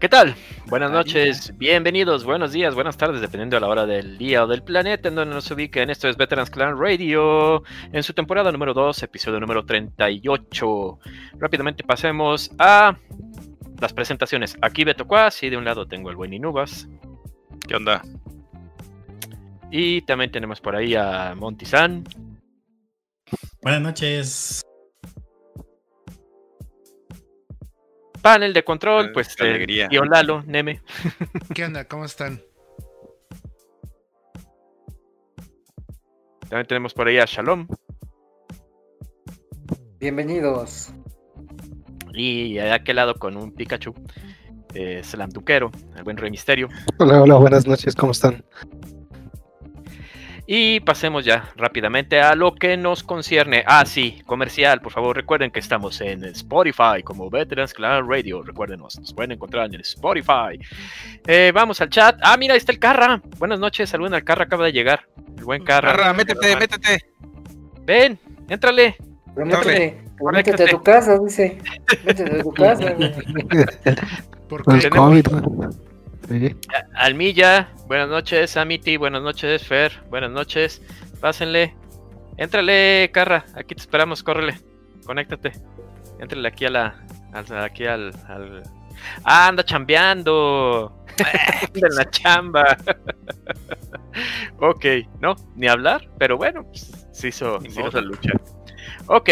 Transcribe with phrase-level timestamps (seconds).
[0.00, 0.34] ¿Qué tal?
[0.66, 4.62] Buenas noches, bienvenidos, buenos días, buenas tardes, dependiendo de la hora del día o del
[4.62, 5.90] planeta en donde nos ubiquen.
[5.90, 10.98] Esto es Veterans Clan Radio en su temporada número 2, episodio número 38.
[11.38, 12.96] Rápidamente pasemos a
[13.80, 14.56] las presentaciones.
[14.62, 16.88] Aquí Beto Quas y de un lado tengo el buen Inubas.
[17.66, 18.02] ¿Qué onda?
[19.70, 22.04] Y también tenemos por ahí a Monty-san.
[23.62, 24.62] Buenas noches.
[28.24, 29.86] Panel de control, Eh, pues qué eh, alegría.
[29.88, 30.80] guion Lalo, Neme.
[31.54, 31.86] ¿Qué onda?
[31.86, 32.40] ¿Cómo están?
[36.48, 37.68] También tenemos por ahí a Shalom.
[40.00, 40.94] Bienvenidos.
[42.14, 43.92] Y de aquel lado con un Pikachu.
[44.72, 46.68] Eh, Slamduquero, el buen Rey Misterio.
[46.98, 48.42] Hola, hola, buenas noches, ¿cómo están?
[50.46, 53.64] Y pasemos ya rápidamente a lo que nos concierne.
[53.66, 58.42] Ah, sí, comercial, por favor, recuerden que estamos en Spotify como Veterans Clan Radio.
[58.42, 60.58] Recuérdenos, nos pueden encontrar en Spotify.
[61.26, 62.18] Eh, vamos al chat.
[62.22, 63.22] Ah, mira, ahí está el Carra.
[63.38, 65.06] Buenas noches, saluden al Carra, acaba de llegar.
[65.38, 65.92] El buen Carra.
[65.92, 67.06] Carra, métete, métete.
[67.86, 68.96] Ven, éntrale.
[69.34, 71.58] Pero métete, métete a tu casa, dice.
[72.04, 72.94] Métete a tu casa.
[74.48, 75.26] ¿Por el COVID.
[76.28, 76.56] Sí.
[76.94, 78.56] Almilla, buenas noches.
[78.56, 79.66] Amity, buenas noches.
[79.66, 80.80] Fer, buenas noches.
[81.20, 81.74] Pásenle.
[82.36, 83.44] Éntrale, Carra.
[83.54, 84.58] Aquí te esperamos, córrele.
[85.06, 85.52] Conéctate.
[86.18, 86.94] Éntrale aquí a la.
[87.32, 88.12] al- aquí al.
[88.28, 88.62] al-
[89.24, 91.04] Ah, anda chambeando.
[91.74, 92.76] anda en la chamba.
[94.60, 94.84] ok,
[95.20, 98.30] no, ni hablar, pero bueno, pues, se hizo, se hizo la lucha.
[99.06, 99.30] Ok,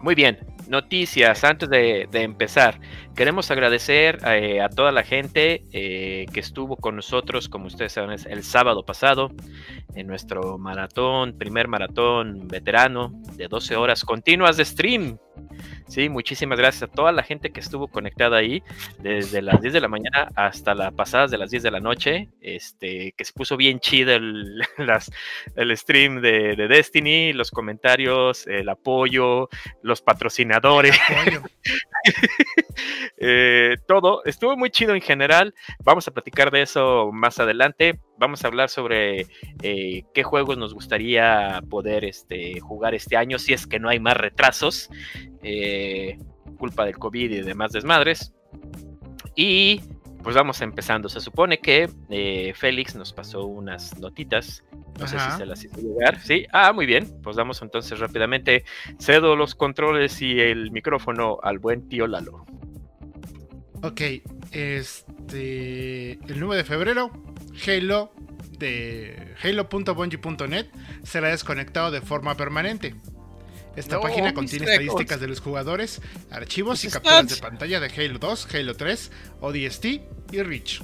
[0.00, 0.38] muy bien.
[0.68, 2.80] Noticias antes de, empezar.
[3.14, 8.18] Queremos agradecer eh, a toda la gente eh, que estuvo con nosotros, como ustedes saben,
[8.28, 9.30] el sábado pasado,
[9.94, 15.18] en nuestro maratón, primer maratón veterano de 12 horas continuas de stream.
[15.88, 18.62] Sí, muchísimas gracias a toda la gente que estuvo conectada ahí,
[18.98, 22.28] desde las 10 de la mañana hasta las pasadas de las 10 de la noche,
[22.40, 25.10] este, que se puso bien chido el, las-
[25.54, 29.48] el stream de, de Destiny, los comentarios, el apoyo,
[29.82, 30.96] los patrocinadores.
[33.18, 35.54] Eh, todo estuvo muy chido en general.
[35.82, 37.98] Vamos a platicar de eso más adelante.
[38.18, 39.26] Vamos a hablar sobre
[39.62, 44.00] eh, qué juegos nos gustaría poder este, jugar este año, si es que no hay
[44.00, 44.88] más retrasos,
[45.42, 46.18] eh,
[46.58, 48.32] culpa del COVID y demás desmadres.
[49.34, 49.80] Y
[50.26, 51.08] pues vamos empezando.
[51.08, 54.64] Se supone que eh, Félix nos pasó unas notitas.
[54.98, 56.18] No sé si se las hizo llegar.
[56.20, 57.20] Sí, ah, muy bien.
[57.22, 58.64] Pues vamos entonces rápidamente.
[58.98, 62.44] Cedo los controles y el micrófono al buen tío Lalo.
[63.84, 64.00] Ok,
[64.50, 66.12] este.
[66.12, 67.12] El 9 de febrero,
[67.66, 68.12] Halo
[68.58, 70.66] de Halo.bungie.net
[71.02, 72.94] será desconectado de forma permanente.
[73.76, 76.00] Esta No, página contiene estadísticas de los jugadores,
[76.30, 79.12] archivos y Mis capturas de pantalla de Halo 2, Halo 3,
[79.42, 79.84] ODST
[80.32, 80.82] y Reach.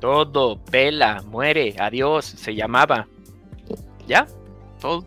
[0.00, 3.06] Todo, pela, muere, adiós, se llamaba.
[4.06, 4.26] ¿Ya?
[4.80, 5.04] Todo-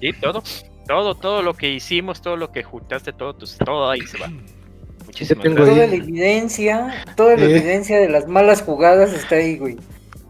[0.00, 0.42] Sí, todo.
[0.86, 4.30] Todo, todo lo que hicimos, todo lo que juntaste, todo, tus- todo ahí se va.
[5.16, 5.76] Muchísimas tengo gracias.
[5.76, 7.50] Toda la evidencia, toda la Eh.
[7.56, 9.76] evidencia de las malas jugadas está ahí, güey.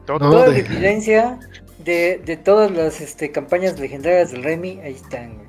[0.07, 1.39] Todo, Toda la de- evidencia
[1.85, 5.47] de, de todas las este, campañas legendarias del Remy, ahí están, güey.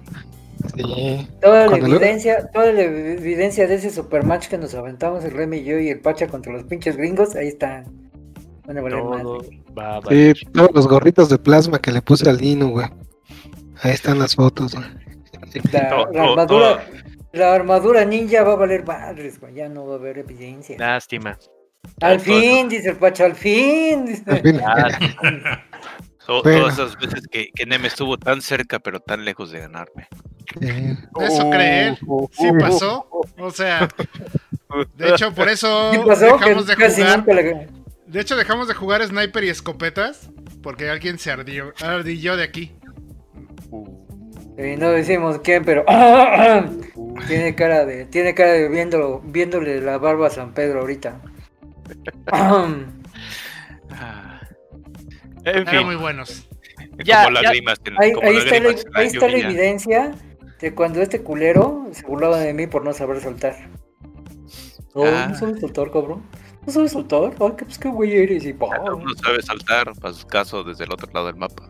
[0.76, 1.28] Sí.
[1.42, 5.32] Toda la lo- evidencia, toda la ev- evidencia de ese supermatch que nos aventamos el
[5.32, 7.86] Remy y yo y el Pacha contra los pinches gringos, ahí están.
[8.66, 9.46] Van a valer todo
[9.78, 12.88] va Sí, todos los gorritos de plasma que le puse al Dino, güey.
[13.84, 14.86] Ahí están las fotos, güey.
[15.72, 15.80] La
[16.16, 16.84] armadura,
[17.38, 19.54] la armadura ninja va a valer madres, güey.
[19.54, 20.78] Ya no va a haber evidencia.
[20.78, 21.38] Lástima.
[22.02, 24.06] Al todo, fin, dice el Pacha, al fin.
[24.06, 24.24] dice.
[24.28, 24.58] Al fin.
[24.58, 25.64] Lástima.
[26.26, 26.60] to- Bueno.
[26.60, 30.08] Todas esas veces que, que Neme estuvo tan cerca, pero tan lejos de ganarme.
[30.60, 30.98] Sí.
[31.22, 31.98] Eso cree él.
[32.08, 33.08] Oh, Sí oh, pasó.
[33.38, 33.88] O sea,
[34.96, 37.20] de hecho, por eso dejamos de casi jugar.
[37.20, 37.68] nunca le-
[38.08, 40.30] De hecho, dejamos de jugar sniper y escopetas
[40.62, 42.74] porque alguien se ardió, ardilló de aquí.
[44.58, 45.86] Eh, no decimos quién, pero
[47.28, 51.22] tiene cara de, tiene cara de viendo, viéndole la barba a San Pedro ahorita.
[52.32, 52.68] Ah,
[55.46, 56.48] En Eran fin, muy buenos.
[57.04, 57.42] Ya, como ya.
[57.44, 60.12] lágrimas en- ahí, como ahí está, la, ahí está evidencia
[60.60, 63.56] de cuando este culero se burlaba de mí por no saber saltar.
[64.94, 65.28] Oh, Ah.
[65.30, 66.24] no sabes saltar, cabrón.
[66.66, 67.32] No sabes saltar.
[67.40, 68.44] Ay, que pues qué güey eres.
[68.46, 68.68] Y, pa.
[68.80, 71.70] No sabe saltar, para su caso, desde el otro lado del mapa.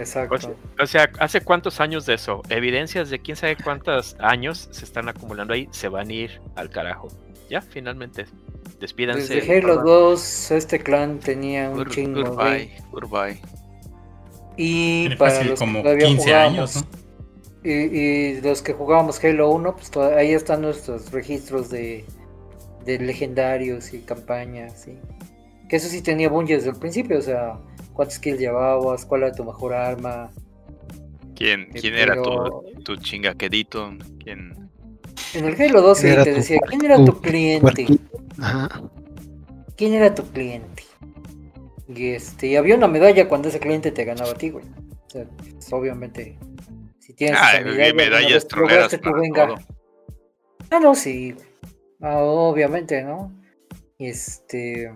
[0.00, 0.56] Exacto.
[0.78, 2.42] o sea, ¿hace cuántos años de eso?
[2.48, 6.70] Evidencias de quién sabe cuántos años se están acumulando ahí, se van a ir al
[6.70, 7.08] carajo.
[7.50, 8.26] Ya, finalmente.
[8.80, 9.34] Despídanse.
[9.34, 12.28] Desde Halo 2, este clan tenía un chingo de...
[12.30, 13.40] Goodbye, goodbye.
[14.56, 16.76] Y Tiene para fácil los que como todavía 15 jugábamos, años,
[17.62, 17.70] ¿no?
[17.70, 22.06] y, y los que jugábamos Halo 1, pues ahí están nuestros registros de,
[22.84, 24.98] de legendarios y campañas, sí.
[25.68, 27.58] Que eso sí tenía Bungie desde el principio, o sea,
[28.00, 30.30] cuántos kills llevabas, cuál era tu mejor arma.
[31.36, 33.92] ¿Quién, quién era tu, tu chingaquedito?
[34.24, 34.70] ¿Quién?
[35.34, 37.86] En el Halo 2 sí ¿Quién era te tu- decía, ¿quién era tu tu cliente?
[38.38, 38.82] Ajá.
[39.76, 40.82] ¿Quién era tu cliente?
[41.94, 44.64] Y este, y había una medalla cuando ese cliente te ganaba a ti, güey.
[44.64, 46.38] O sea, pues, obviamente,
[47.00, 49.46] si tienes Ah, esa medalla, medallas probaste tu venga.
[49.46, 49.56] todo.
[50.70, 51.32] Ah, no, sí.
[51.32, 51.46] güey.
[52.00, 53.30] Ah, obviamente, ¿no?
[53.98, 54.90] Este.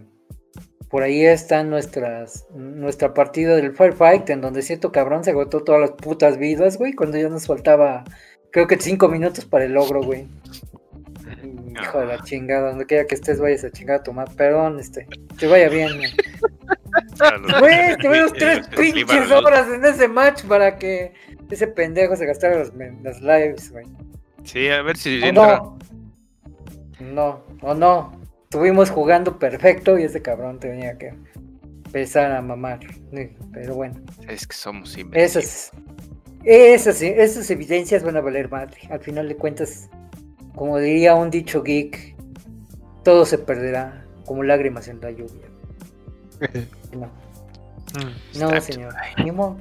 [0.95, 5.81] Por ahí está nuestras, nuestra partida del Firefight, en donde cierto cabrón se agotó todas
[5.81, 8.05] las putas vidas, güey, cuando ya nos faltaba,
[8.53, 10.29] creo que cinco minutos para el logro, güey.
[11.83, 14.35] Hijo de la chingada, donde quiera que estés, vayas a chingar a tu madre.
[14.37, 16.13] Perdón, este, te vaya bien, güey.
[17.59, 21.13] Güey, tuvimos tres pinches horas en ese match para que
[21.51, 23.87] ese pendejo se gastara los, las lives, güey.
[24.45, 25.57] Sí, a ver si ¿O entra.
[25.57, 25.79] no?
[27.01, 28.24] No, o no.
[28.55, 31.13] Estuvimos jugando perfecto y ese cabrón tenía que
[31.87, 32.79] empezar a mamar.
[33.53, 35.73] Pero bueno, Es que somos imbéciles.
[36.45, 38.79] esas, esas, esas evidencias van a valer madre.
[38.91, 39.91] Al final de cuentas,
[40.55, 42.15] como diría un dicho geek,
[43.03, 45.49] todo se perderá como lágrimas en la lluvia.
[46.93, 47.11] No,
[48.39, 48.61] no, Exacto.
[48.73, 48.95] señor.
[49.25, 49.57] Ni modo.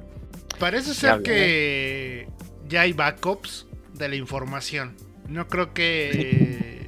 [0.59, 2.27] Parece ser que
[2.69, 4.95] ya hay backups de la información.
[5.27, 6.82] No creo que.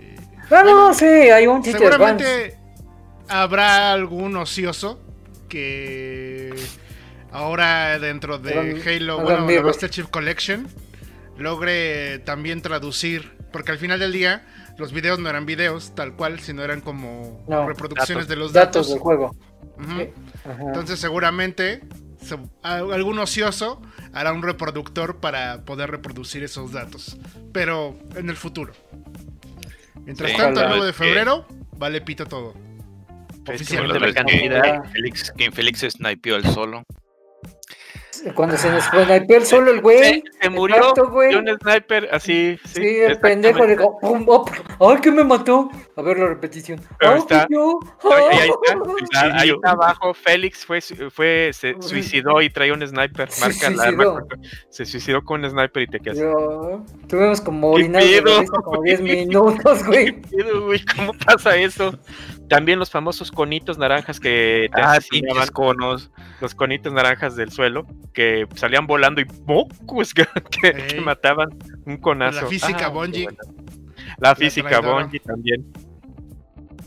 [0.50, 1.80] No, no, Bueno, sí, hay un teacher.
[1.82, 2.58] Seguramente
[3.28, 5.00] habrá algún ocioso
[5.50, 6.54] que
[7.32, 9.62] ahora dentro de Halo, bueno, la.
[9.64, 10.68] Master Chief Collection,
[11.38, 14.46] logre también traducir, porque al final del día
[14.78, 18.30] los videos no eran videos tal cual, sino eran como No, reproducciones datos.
[18.30, 18.90] de los Datos datos.
[18.90, 19.36] del juego.
[20.60, 21.82] Entonces seguramente
[22.22, 23.82] se- algún ocioso
[24.14, 27.18] hará un reproductor para poder reproducir esos datos,
[27.52, 28.74] pero en el futuro.
[30.06, 30.76] Mientras Sí, tanto, el ojalá.
[30.78, 31.48] 9 de febrero,
[31.78, 32.54] vale pito todo.
[33.48, 34.00] Oficialmente.
[34.00, 34.84] la cantidad.
[35.38, 36.84] que se snipeó el solo.
[38.34, 40.24] Cuando se nos fue el solo el güey.
[40.40, 41.36] Se, se murió Exacto, güey.
[41.36, 42.58] un sniper así.
[42.66, 44.50] Sí, Sí, el pendejo le dijo, pum, op,
[44.80, 45.70] ¡ay, que me mató!
[45.96, 46.82] A ver la repetición.
[47.00, 47.48] Pero ¡Ay, está-!
[47.50, 49.32] Ahí, ahí está, ¡Ah!
[49.40, 50.14] ahí está abajo.
[50.14, 53.30] Félix fue, fue, se suicidó y traía un sniper.
[53.30, 54.24] Se Marca la arma.
[54.70, 56.18] Se suicidó con un sniper y te quedas.
[56.20, 59.26] Yo- Tuvimos como ¿Qué orinar de la pedo, risa como 10 güey?
[59.28, 60.22] minutos, güey?
[60.96, 61.98] ¿Cómo pasa eso?
[62.50, 66.12] También los famosos conitos naranjas que te Ah, pinches conos.
[66.42, 70.14] los conitos naranjas del suelo, que salían volando y ¡pocos!
[70.14, 70.26] que,
[70.62, 71.50] que, mataban
[71.86, 72.42] un conazo.
[72.42, 73.18] La física Ah, buena.
[74.20, 74.80] La física.
[74.82, 75.66] Bungie también.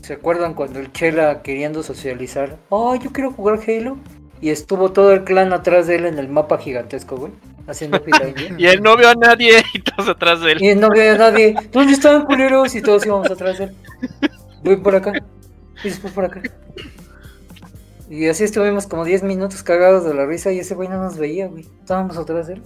[0.01, 2.57] ¿Se acuerdan cuando el Chela queriendo socializar?
[2.69, 3.97] ¡Oh, yo quiero jugar Halo!
[4.41, 7.33] Y estuvo todo el clan atrás de él en el mapa gigantesco, güey.
[7.67, 8.33] Haciendo fila.
[8.57, 10.63] Y él no vio a nadie y todos atrás de él.
[10.63, 11.53] Y no había nadie.
[11.73, 12.73] ¿Dónde estaban culeros?
[12.75, 13.75] Y todos íbamos atrás de él.
[14.63, 15.11] Voy por acá.
[15.83, 16.41] Y después por acá.
[18.09, 21.17] Y así estuvimos como 10 minutos cagados de la risa y ese güey no nos
[21.17, 21.67] veía, güey.
[21.79, 22.63] Estábamos atrás de él.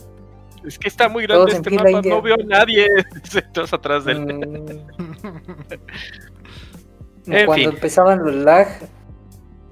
[0.65, 2.13] Es que está muy grande Todos este mapa, india.
[2.13, 2.87] no vio a nadie.
[3.53, 4.21] todos atrás de él.
[4.21, 4.53] Mm.
[7.25, 7.69] En Cuando fin.
[7.75, 8.67] empezaban los lag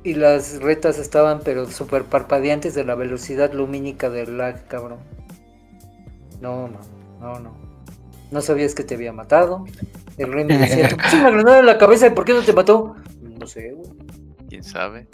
[0.04, 5.00] y las retas estaban pero súper parpadeantes de la velocidad lumínica del lag, cabrón.
[6.42, 6.80] No, no,
[7.20, 7.54] no, no.
[8.32, 9.66] No sabías que te había matado.
[10.18, 12.42] El rey me decía, ¿te puse una granada en la cabeza y por qué no
[12.42, 12.96] te mató?
[13.42, 13.90] No sé, güey.
[14.50, 15.08] ¿Quién sabe?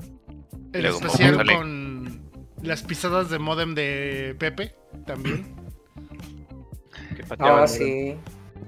[0.73, 1.55] El Luego, especial sale.
[1.55, 2.21] con
[2.61, 5.55] las pisadas de modem de Pepe también.
[7.15, 7.23] Que.
[7.39, 8.15] Ah, sí.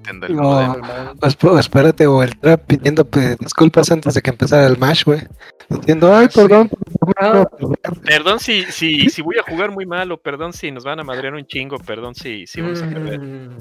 [0.07, 0.41] El No.
[0.43, 0.81] modem.
[1.19, 5.03] Pues, pues, espérate, o el trap pidiendo pues, disculpas antes de que empezara el match,
[5.05, 5.21] güey.
[5.69, 6.39] Diciendo, ay, Sí.
[6.39, 6.69] perdón.
[7.17, 7.45] Ah.
[8.05, 11.03] Perdón si, si, si voy a jugar muy mal, o perdón si nos van a
[11.03, 13.19] madrear un chingo, perdón si, si vamos a perder.
[13.19, 13.57] Mm.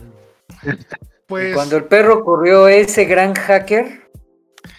[1.26, 4.07] Pues Cuando el perro corrió ese gran hacker,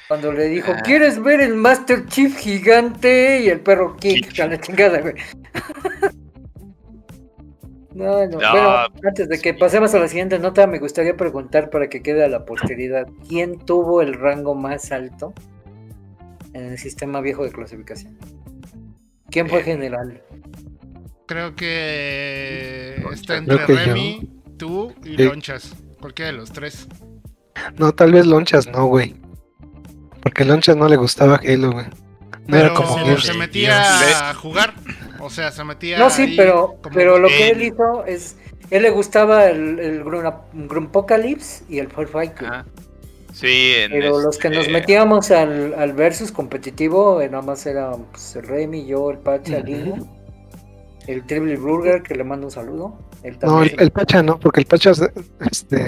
[0.10, 0.82] cuando le dijo, Ah.
[0.84, 3.42] ¿quieres ver el Master Chief gigante?
[3.44, 5.14] Y el perro kick a la chingada, güey.
[7.94, 8.40] No, no.
[8.40, 8.70] No, Bueno,
[9.04, 12.28] antes de que pasemos a la siguiente nota, me gustaría preguntar para que quede a
[12.30, 15.34] la posteridad, ¿quién tuvo el rango más alto
[16.54, 18.18] en el sistema viejo de clasificación?
[19.30, 20.22] ¿Quién fue Eh, general?
[21.26, 23.80] creo que está entre que yo.
[23.80, 25.24] Remy, tú y Sí.
[25.24, 25.76] Lonchas.
[26.00, 26.88] Cualquiera de los tres.
[27.78, 29.16] No, tal vez Lonchas no, güey.
[30.22, 31.86] Porque Lonchas no le gustaba Halo, güey.
[32.48, 33.24] No era Pero como sí, Gears.
[33.26, 34.22] se metía Dios.
[34.22, 34.74] a jugar.
[35.20, 36.00] O sea, se metía.
[36.00, 37.62] No, sí, ahí pero, como- pero lo que él.
[37.64, 38.38] hizo es,
[38.72, 42.46] él le gustaba el, el Grun- Grunpocalypse y el güey.
[42.48, 42.66] Ah,
[43.32, 47.64] Sí, en Pero los que nos este- metíamos al, al versus competitivo, eh, nada más
[47.68, 49.72] era pues, el Remy, yo, el Pacha, el Ujú.
[49.96, 50.08] Ingo,
[51.08, 52.98] el Triple Burger, que le mando un saludo.
[53.22, 54.92] Él No, el Pacha no, porque el Pacha
[55.42, 55.88] este,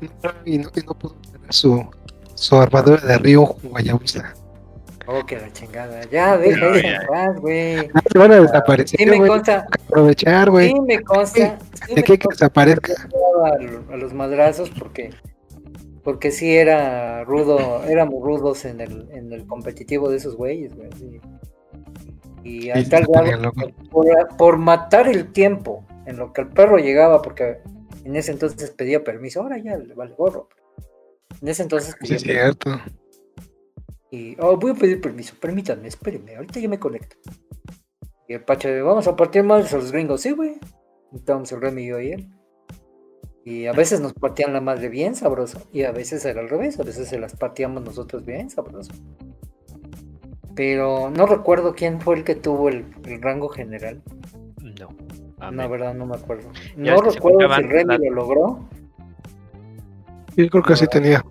[0.46, 1.84] y no, y no pudo tener su,
[2.38, 4.34] su armadura de Ryu Guayabusa.
[5.06, 6.02] Oh, que la chingada.
[6.10, 7.88] Ya, deja No, eso paz, güey.
[7.88, 10.68] No se van a desaparecer, Sí me consta, que aprovechar, güey.
[10.68, 11.58] sí me consta.
[11.86, 12.92] sí De aquí que desaparezca.
[13.44, 15.10] a, a los madrazos porque
[16.04, 20.90] porque sí era rudo, éramos rudos en el, en el competitivo de esos güeyes, güey.
[20.98, 21.20] sí.
[22.44, 24.06] Y a Sí, tal grado que por,
[24.38, 27.58] por matar el tiempo en lo que el perro llegaba, porque
[28.04, 30.48] en ese entonces pedía permiso, ahora ya le vale gorro.
[31.40, 32.80] En ese entonces Sí, es cierto.
[34.10, 37.16] Y, oh, voy a pedir permiso, permítanme, espérenme, ahorita yo me conecto.
[38.26, 40.58] Y el pacho, vamos a partir más a los gringos, sí, güey.
[41.12, 42.28] Y Estábamos el Remy y yo y él.
[43.44, 45.62] Y a veces nos partían la madre bien sabroso.
[45.72, 48.92] Y a veces era al revés, a veces se las partíamos nosotros bien sabroso.
[50.54, 54.02] Pero no recuerdo quién fue el que tuvo el, el rango general.
[54.60, 54.88] No.
[55.38, 55.70] La amén.
[55.70, 56.50] verdad no me acuerdo.
[56.76, 58.68] Ya No recuerdo si Remy lo logró.
[60.38, 61.24] Yo creo que sí tenía.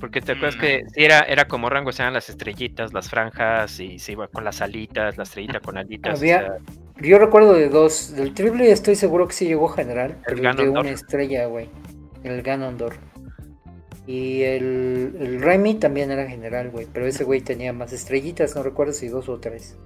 [0.00, 3.98] Porque te acuerdas que sí era, era como rangos, eran las estrellitas, las franjas, y
[3.98, 6.14] se iba con las alitas, la estrellita con alitas.
[6.14, 6.56] o Había- sea,
[7.02, 8.14] Yo recuerdo de dos.
[8.14, 10.16] Del triple estoy seguro que sí llegó general.
[10.24, 10.80] Pero el de Ganondorf.
[10.86, 11.68] una estrella, güey.
[12.24, 12.96] El Ganondorf.
[14.06, 16.86] Y el, el Remy también era general, güey.
[16.92, 19.76] Pero ese güey tenía más estrellitas, no recuerdo si dos o tres.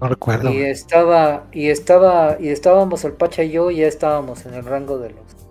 [0.00, 0.52] No recuerdo.
[0.52, 4.64] Y estaba, y estaba, y estábamos el Pacha y yo, y ya estábamos en el
[4.64, 5.47] rango de los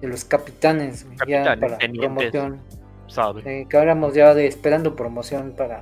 [0.00, 2.60] de los capitanes, ya para promoción.
[3.08, 3.42] sabe.
[3.44, 5.80] Eh, que éramos ya de esperando promoción para,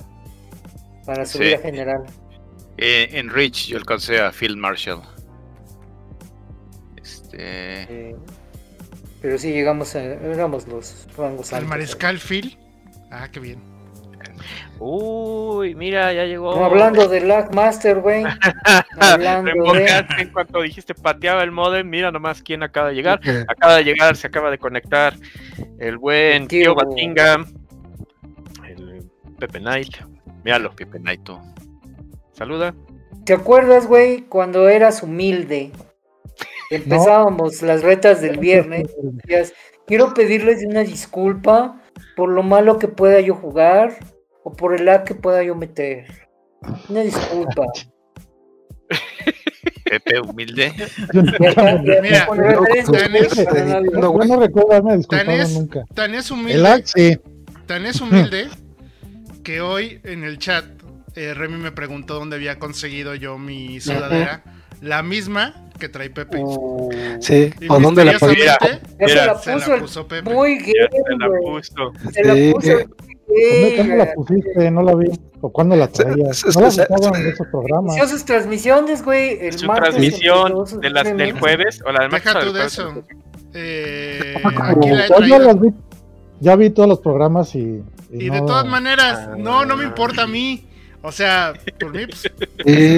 [1.04, 1.54] para subir Sí.
[1.54, 2.04] a general.
[2.78, 5.02] Eh, en Rich yo alcancé a Field Marshall.
[6.96, 7.36] Este.
[7.38, 8.16] Eh,
[9.20, 12.58] pero sí llegamos a, éramos los rangos Al Mariscal Phil.
[13.10, 13.60] Ah, qué bien.
[14.78, 16.54] Uy, mira, ya llegó.
[16.54, 18.24] No, hablando de Lag Master, güey.
[19.00, 20.04] hablando de.
[20.18, 21.88] En cuanto dijiste pateaba el modem.
[21.88, 23.20] Mira nomás quién acaba de llegar.
[23.48, 25.14] Acaba de llegar, se acaba de conectar
[25.78, 26.74] el buen Tío.
[26.74, 27.44] tío Batinga,
[28.68, 29.96] el Pepe Knight.
[30.44, 31.40] Míralo, Pepe Naito.
[32.32, 32.74] saluda.
[33.24, 35.72] ¿Te acuerdas, güey, cuando eras humilde?
[36.70, 38.88] Empezábamos las retas del viernes.
[39.02, 39.52] decías,
[39.86, 41.80] quiero pedirles una disculpa
[42.14, 43.96] por lo malo que pueda yo jugar
[44.48, 46.06] o por el lag que pueda yo meter.
[46.88, 47.64] Una disculpa.
[49.84, 50.72] Pepe humilde.
[52.02, 53.90] Mira, con referencia, tan es- para nadie.
[53.92, 54.28] No, yo güey.
[54.28, 55.84] no recuerdo haberme disculpado Tan es- nunca.
[55.94, 57.18] Tan es El humilde, lag, sí.
[57.66, 58.48] tan es humilde
[59.42, 60.64] que hoy en el chat
[61.16, 64.44] eh, Remy me preguntó dónde había conseguido yo mi sudadera.
[64.80, 66.38] La misma que trae Pepe.
[66.38, 68.58] Uh, Sí, o dónde la se Mira,
[69.26, 70.32] la se puso la el puso Pepe.
[70.34, 71.92] muy gay, se la puso.
[72.12, 72.78] Se la puso
[73.76, 74.70] ¿Cuándo, la pusiste?
[74.70, 75.06] No la vi.
[75.40, 76.32] ¿O cuándo la Se- traía?
[76.32, 76.60] se- No
[77.10, 78.10] la en esos programas.
[78.10, 79.38] Sus transmisiones, güey.
[79.40, 82.52] El Su martes transmisión de las, del jueves o la del Deja tú del de
[82.52, 82.72] jueves.
[82.72, 83.04] eso.
[83.54, 85.68] Eh, Como- aquí la he yo ya vi.
[86.40, 87.82] Ya vi todos los programas y.
[88.12, 89.34] Y de no- todas maneras, Ah.
[89.38, 90.66] no, no me importa a mí.
[91.02, 92.30] O sea, por mí, pues,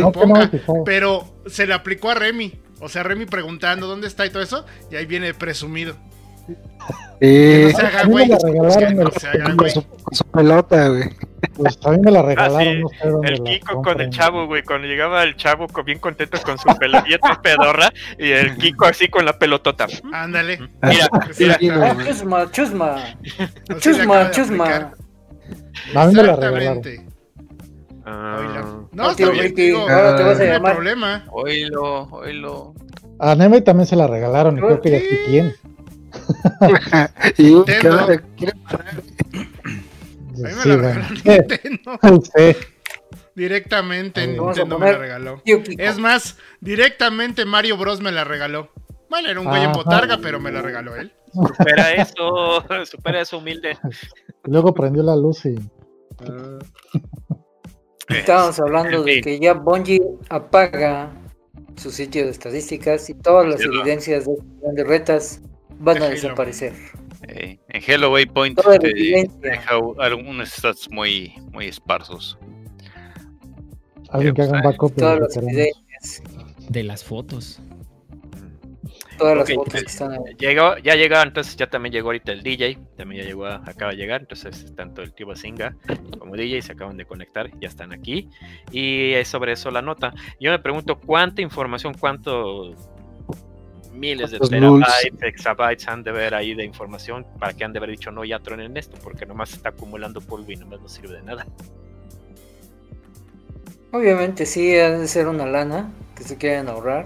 [0.00, 0.12] no
[0.50, 0.84] fijó.
[0.84, 2.52] pero se le aplicó a Remy.
[2.80, 5.94] O sea, Remy preguntando dónde está y todo eso, y ahí viene presumido.
[7.20, 9.82] Sí, no se haga A mí me la regalaron no el- se haga con, su,
[9.82, 11.02] con su pelota, güey.
[11.54, 12.58] Pues a mí me la regalaron.
[12.58, 14.62] Ah, sí, no sé dónde El la Kiko con el chavo, güey.
[14.62, 17.04] Cuando llegaba el chavo bien contento con su pelota
[17.42, 19.86] pedorra y el Kiko así con la pelotota.
[20.12, 20.58] Ándale.
[20.82, 21.58] Mira, Sí, mira.
[21.58, 22.96] Sí, Ah, chusma, chusma.
[23.68, 24.92] Le Chusma, chusma.
[25.94, 26.82] A mí me la regalaron.
[28.04, 28.64] Ah.
[28.92, 30.72] No, No, tío bien, Ricky, digo, ahora te vas a no hay llamar.
[30.74, 31.24] problema.
[31.30, 32.74] Oílo, oílo.
[33.18, 35.54] A Neme también se la regalaron y creo que ya quién.
[37.38, 38.06] Y Nintendo.
[40.36, 41.98] mí me la regaló Nintendo.
[43.34, 45.42] Directamente Nintendo me la regaló.
[45.44, 48.70] Es más, directamente Mario Bros me la regaló.
[49.08, 51.12] Bueno, era un güey en botarga, pero me la regaló él.
[51.32, 53.78] supera eso, supera eso humilde.
[54.44, 55.56] Luego prendió la luz y.
[58.08, 61.12] Estábamos hablando de que ya Bungie apaga
[61.76, 64.34] su sitio de estadísticas y todas las evidencias de,
[64.72, 65.40] de retas
[65.78, 66.14] van a Déjalo.
[66.14, 66.72] desaparecer.
[67.28, 72.38] Eh, en Hello Waypoint deja algunos stats muy, muy esparsos.
[74.10, 76.22] Alguien que haga un backup de las
[76.68, 77.60] De las fotos.
[79.18, 80.18] todas las Ok, fotos que están ahí.
[80.38, 83.90] Llegó, ya llegó, entonces ya también llegó ahorita el DJ, también ya llegó, a- acaba
[83.90, 85.74] de llegar, entonces tanto el tío Basinga
[86.18, 88.28] como DJ se acaban de conectar, ya están aquí,
[88.70, 90.14] y es sobre eso la nota.
[90.40, 92.76] Yo me pregunto cuánta información, cuántos
[93.98, 97.78] miles de ¿Cuántos terabytes, exabytes han de ver ahí de información para que han de
[97.78, 100.88] haber dicho no, ya tronen esto, porque nomás se está acumulando polvo y nomás no
[100.88, 101.46] sirve de nada.
[103.92, 107.04] Obviamente sí, ha de ser una lana que se quieren ahorrar.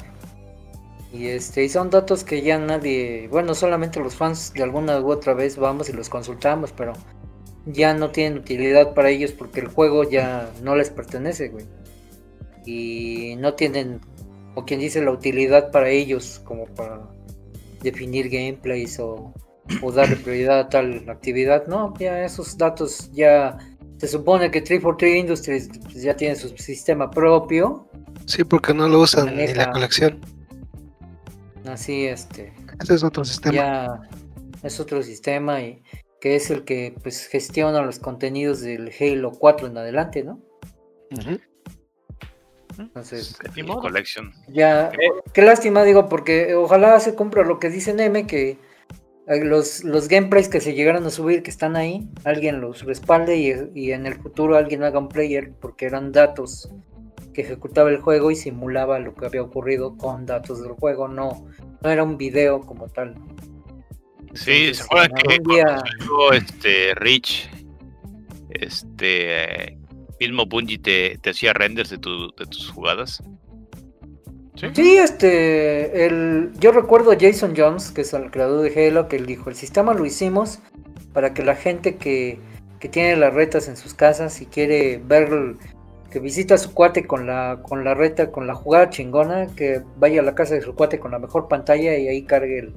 [1.12, 5.10] Y este, y son datos que ya nadie, bueno, solamente los fans de alguna u
[5.10, 6.94] otra vez vamos y los consultamos, pero
[7.66, 11.66] ya no tienen utilidad para ellos porque el juego ya no les pertenece, güey.
[12.64, 14.00] Y no tienen,
[14.54, 17.08] o quien dice, la utilidad para ellos como para
[17.82, 19.32] definir gameplays o,
[19.82, 21.66] o darle prioridad a tal actividad.
[21.66, 23.56] No, ya esos datos ya
[23.98, 27.88] se supone que 343 Industries pues, ya tiene su sistema propio.
[28.26, 29.66] Sí, porque no lo usan ni Maneja.
[29.66, 30.20] la colección.
[31.66, 33.54] Así, este, Ese es otro sistema.
[33.54, 34.00] ya
[34.62, 35.82] es otro sistema y
[36.20, 40.40] que es el que pues gestiona los contenidos del Halo 4 en adelante, ¿no?
[41.10, 41.38] Ujú.
[42.78, 43.36] Entonces.
[43.80, 44.32] Collection.
[44.48, 44.90] ya,
[45.32, 48.58] qué lástima digo, porque ojalá se cumpla lo que dice Neme, que
[49.28, 53.36] eh, los, los gameplays que se llegaron a subir, que están ahí, alguien los respalde
[53.36, 56.70] y, y en el futuro alguien haga un player, porque eran datos
[57.32, 61.46] que ejecutaba el juego y simulaba lo que había ocurrido con datos del juego, no,
[61.80, 63.14] no era un video como tal.
[64.34, 65.82] Sí, Entonces, ¿se acuerdan que día-
[66.32, 67.50] este Rich,
[68.50, 69.78] este eh,
[70.28, 73.22] mismo Bungie te, te hacía renders de, tu, de tus jugadas?
[74.54, 79.16] Sí, este, el, yo recuerdo a Jason Jones, que es el creador de Halo, que
[79.16, 80.60] él dijo, el sistema lo hicimos
[81.12, 82.38] para que la gente que,
[82.78, 85.56] que tiene las retas en sus casas y quiere ver,
[86.10, 89.82] que visita a su cuate con la, con la reta, con la jugada chingona, que
[89.96, 92.74] vaya a la casa de su cuate con la mejor pantalla y ahí cargue el,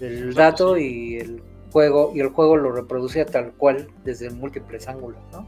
[0.00, 5.20] el dato y el juego, y el juego lo reproducía tal cual desde múltiples ángulos,
[5.30, 5.46] ¿no?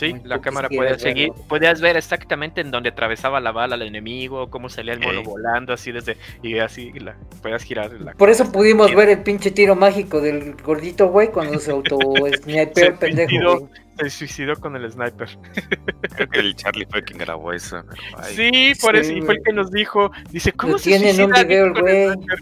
[0.00, 1.44] Sí, Muy la cámara puede seguir, verlo.
[1.46, 5.24] podías ver exactamente en donde atravesaba la bala al enemigo, cómo salía el mono Ey.
[5.26, 9.50] volando así desde y así la podías girar la Por eso pudimos ver el pinche
[9.50, 11.98] tiro mágico del gordito, güey, cuando se auto
[12.42, 13.70] snipeó el pendejo, suicidó.
[13.98, 15.28] se suicidó con el sniper.
[16.16, 17.82] Creo que el Charlie fue quien grabó eso.
[18.30, 21.10] Sí, por Sí, eso y fue el que nos dijo, dice, ¿cómo Lo se tiene
[21.10, 22.08] en un video güey.
[22.14, 22.38] sniper?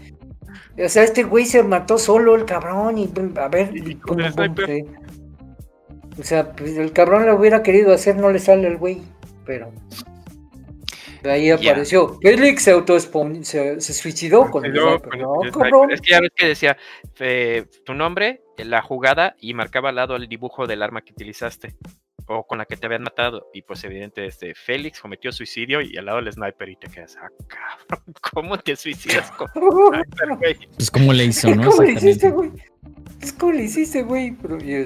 [0.85, 4.21] O sea, este güey se mató solo el cabrón y a ver, Y pum, con
[4.21, 4.65] el pum, sniper.
[4.65, 4.85] sí.
[6.19, 9.01] O sea, pues el cabrón lo hubiera querido hacer, no le sale el güey,
[9.45, 9.71] pero
[11.23, 12.17] de ahí apareció.
[12.21, 15.09] Félix se auto se, se suicidó con el sniper.
[15.09, 15.91] con No, cabrón.
[15.91, 16.77] Es que ya ves que decía
[17.19, 21.75] eh, tu nombre, la jugada y marcaba al lado el dibujo del arma que utilizaste
[22.27, 23.49] o con la que te habían matado.
[23.53, 27.17] Y pues evidente este Félix cometió suicidio y al lado el sniper y te quedas,
[27.21, 30.69] ah, cabrón, ¿cómo te suicidas con sniper, güey?
[30.75, 31.69] Pues cómo le hizo, ¿no?
[31.69, 32.51] ¿Cómo le hiciste, güey?
[33.37, 34.35] ¿Cómo le hiciste, güey?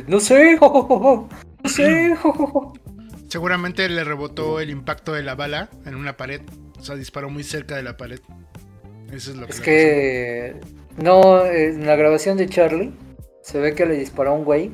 [0.08, 1.30] No sé, jo, jo, jo, jo.
[1.64, 2.16] no sé.
[2.22, 2.74] jo, jo, jo.
[3.28, 6.42] Seguramente le rebotó el impacto de la bala en una pared.
[6.80, 8.20] O sea, disparó muy cerca de la pared.
[9.12, 10.56] Eso es lo que Es que
[11.02, 12.92] no, en la grabación de Charlie
[13.42, 14.72] se ve que le disparó a un güey,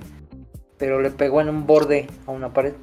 [0.77, 2.73] pero le pegó en un borde a una pared.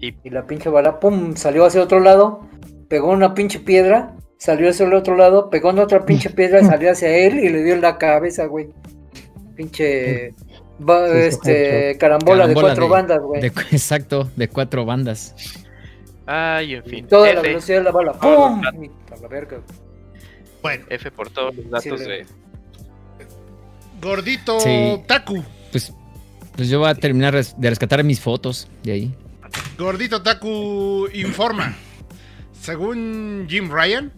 [0.00, 2.48] Y- Y la pinche bala, pum, salió hacia otro lado,
[2.88, 6.90] pegó una pinche piedra, salió hacia el otro lado, pegó en otra pinche piedra, salió
[6.92, 8.68] hacia él y le dio en la cabeza, güey.
[9.64, 10.34] Pinche
[10.80, 13.42] va- Sí, este carambola, de cuatro de- bandas, güey.
[13.42, 15.34] De- exacto, de cuatro bandas.
[16.24, 17.06] Ay, en fin.
[17.06, 18.62] Toda la velocidad de la bala, ¡pum!
[18.62, 19.58] la verga.
[20.62, 22.26] Bueno, F por todos los datos Sí, de...
[24.00, 25.02] gordito Sí.
[25.06, 25.42] Taku.
[25.72, 25.92] Pues,
[26.56, 29.14] pues yo voy a terminar res- de rescatar mis fotos de ahí.
[29.78, 31.74] Gordito Taku informa.
[32.60, 34.10] Según Jim Ryan,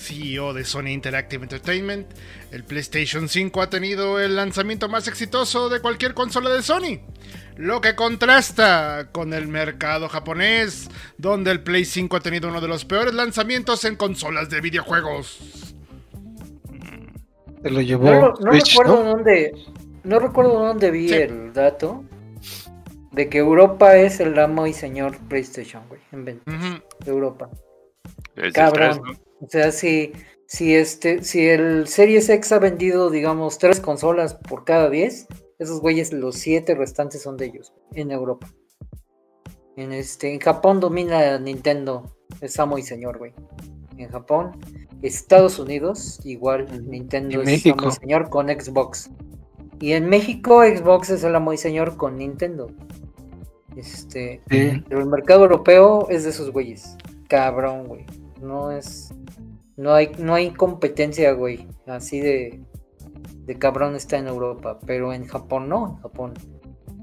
[0.00, 2.06] CEO de Sony Interactive Entertainment,
[2.50, 7.00] el PlayStation 5 ha tenido el lanzamiento más exitoso de cualquier consola de Sony.
[7.56, 12.68] Lo que contrasta con el mercado japonés, donde el Play 5 ha tenido uno de
[12.68, 15.74] los peores lanzamientos en consolas de videojuegos.
[17.62, 19.10] Se lo llevó No, no recuerdo ¿no?
[19.10, 19.52] dónde.
[20.04, 21.14] No recuerdo dónde vi Sí.
[21.14, 22.04] el dato
[23.12, 26.00] de que Europa es el amo y señor PlayStation, güey.
[26.12, 26.82] En ventas Ujú.
[27.04, 27.50] de Europa.
[28.34, 29.02] desde Cabrón.
[29.40, 30.12] O sea, si,
[30.46, 35.26] si este, si el Series X ha vendido, digamos, tres consolas por cada 10,
[35.58, 38.46] esos güeyes, los siete restantes son de ellos, en Europa.
[39.76, 43.32] En este, en Japón domina Nintendo, es amo y señor, güey.
[43.96, 44.58] En Japón,
[45.02, 49.10] Estados Unidos, igual, Nintendo es amo y señor con Xbox.
[49.80, 52.70] Y en México, Xbox es el amo y señor con Nintendo.
[53.76, 54.82] Este, Sí.
[54.88, 56.96] pero el mercado europeo es de esos güeyes.
[57.28, 58.04] Cabrón, güey.
[58.42, 59.09] No es.
[59.80, 61.66] No hay, no hay competencia, güey.
[61.86, 62.60] Así de.
[63.46, 64.78] De cabrón está en Europa.
[64.86, 65.94] Pero en Japón no.
[65.96, 66.34] En Japón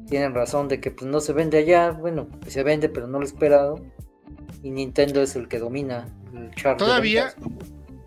[0.08, 1.92] tienen razón de que pues no se vende allá.
[1.92, 3.84] Bueno, pues, se vende, pero no lo esperado.
[4.62, 6.78] Y Nintendo es el que domina el chart.
[6.78, 7.34] Todavía,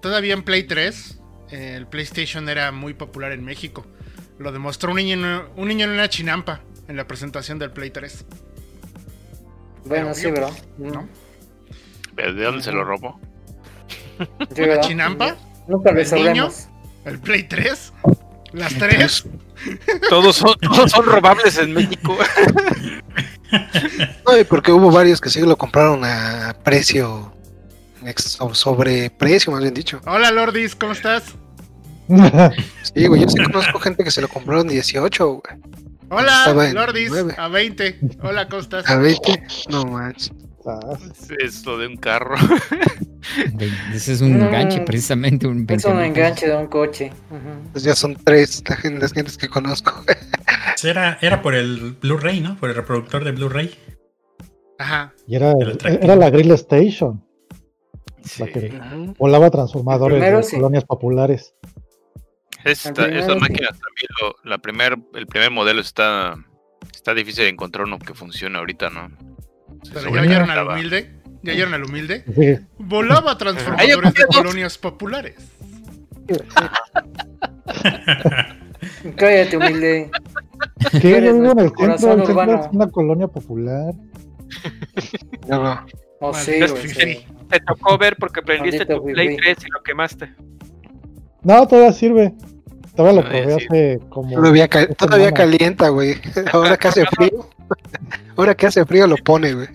[0.01, 3.85] todavía en Play 3, eh, el PlayStation era muy popular en México.
[4.39, 7.91] Lo demostró un niño, en- un niño en una chinampa en la presentación del Play
[7.91, 8.25] 3.
[9.85, 10.49] Bueno, pero sí, bro.
[10.79, 11.09] ¿no?
[12.15, 13.19] ¿De de dónde se lo robó?
[14.21, 14.83] Sí, ¿Una ¿verdad?
[14.83, 15.37] chinampa?
[15.69, 16.49] Nunca lo ¿El niño?
[17.05, 17.93] ¿El Play 3?
[18.53, 19.25] Las tres.
[20.09, 22.17] Todos son, todos son robables en México.
[24.25, 27.33] No, y porque hubo varios que sí lo compraron a precio,
[28.53, 30.01] sobre precio, más bien dicho.
[30.07, 31.25] Hola Lordis, ¿cómo estás?
[32.95, 35.61] Sí, güey, yo sí conozco gente que se lo compraron 18, güey.
[36.11, 38.01] Hola Lordis, a 20.
[38.23, 38.89] Hola, ¿cómo estás?
[38.89, 40.33] A 20, no manches.
[40.67, 40.99] Ah,
[41.39, 42.35] Esto de un carro.
[43.95, 44.43] Ese es un Mm.
[44.43, 45.47] enganche, precisamente.
[45.47, 47.13] Un Es 20 un enganche de un coche.
[47.73, 49.93] Pues ya son tres la gente- las gentes que conozco.
[50.83, 52.57] Era, era por el Blu-ray, ¿no?
[52.57, 53.75] Por el reproductor de Blu-ray.
[54.79, 55.13] Ajá.
[55.27, 56.05] y era, El atractivo.
[56.05, 57.23] era la Grill Station,
[58.25, 58.43] Sí.
[58.43, 58.81] la que
[59.19, 60.57] volaba transformadores primero, de sí.
[60.57, 61.55] colonias populares.
[62.65, 63.41] Esta, estas sí.
[63.41, 66.35] máquinas también, lo- la primer, el primer modelo está,
[66.95, 69.11] está difícil de encontrar uno que funcione ahorita, ¿no?
[69.93, 71.11] Pero ya oyeron al humilde.
[71.43, 72.25] ¿Ya oyeron al humilde?
[72.35, 75.37] Sí, Volaba transformadores de colonias populares.
[79.17, 80.11] Cállate, humilde.
[81.01, 81.21] ¿Qué?
[81.23, 83.95] Yo vivo en el centro, el centro es una colonia popular.
[85.49, 85.87] No, no.
[86.21, 86.89] Oh, sí, güey.
[86.89, 87.27] sí.
[87.49, 89.37] Te tocó ver porque prendiste Maldito tu Play Wii.
[89.39, 90.35] 3 y lo quemaste.
[91.43, 92.35] No, todavía sirve.
[92.95, 94.37] Todavía lo Todavía probé hace como.
[94.37, 96.17] Todavía, todavía calienta, güey.
[96.53, 97.49] Ahora que hace frío.
[98.37, 99.69] Ahora que hace frío lo pone, güey.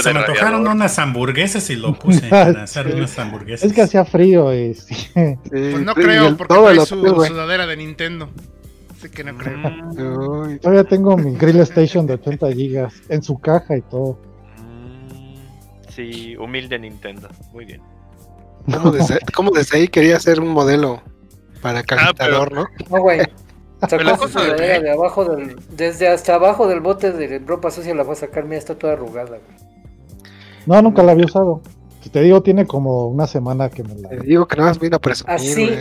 [0.00, 3.68] Se me antojaron unas hamburguesas y lo puse para hacer unas hamburguesas.
[3.68, 5.10] Es que hacía frío y sí.
[5.50, 8.30] Pues no creo, porque trae su sudadera de Nintendo.
[8.96, 10.42] Así que no creo.
[10.42, 14.18] Uy, Todavía tengo mi Grill Station de 80 gigas en su caja y todo.
[14.56, 17.28] mm, Sí, humilde Nintendo.
[17.52, 17.80] Muy bien.
[18.66, 21.02] ¿Cómo desde, cómo desde ahí quería hacer un modelo
[21.62, 22.66] para calentador, ¿no?
[22.90, 23.20] No, güey.
[23.80, 25.56] Sacó su cosa de- sudadera de abajo del.
[25.76, 28.44] Desde hasta abajo del bote de ropa sucia la va a sacar.
[28.44, 29.40] Mira, está toda arrugada, güey.
[30.66, 31.62] No, nunca la había usado.
[32.00, 34.08] Si te digo, tiene como una semana que me la.
[34.08, 35.64] Te digo que nada más vino a presumir, Así.
[35.66, 35.78] güey.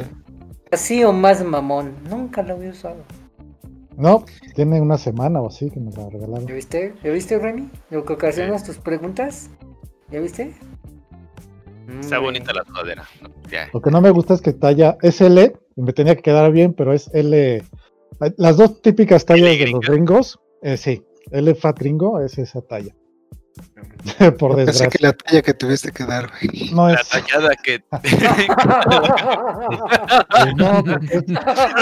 [0.72, 1.94] Así o más mamón.
[2.10, 2.98] Nunca la había usado.
[3.98, 6.46] No, tiene una semana o así que me la regalaron.
[6.46, 6.94] ¿Ya viste?
[7.04, 7.70] ¿Ya viste, Remy?
[7.90, 9.50] Lo que ocasionas tus preguntas.
[10.12, 10.54] ¿Ya viste?
[12.00, 12.20] Está Hombre.
[12.20, 13.04] bonita la sudadera.
[13.22, 13.30] ¿no?
[13.50, 13.70] Ya.
[13.74, 16.52] Lo que no me gusta es que talla es L y me tenía que quedar
[16.52, 17.64] bien, pero es L.
[18.38, 22.62] Las dos típicas tallas L de los gringos, eh, sí, L fat gringo es esa
[22.62, 22.94] talla.
[24.40, 24.90] Por Pensé desgracia.
[24.90, 26.70] que la talla que tuviste que dar, güey.
[26.72, 27.10] No La es.
[27.10, 27.84] tallada que.
[30.58, 31.22] no, porque-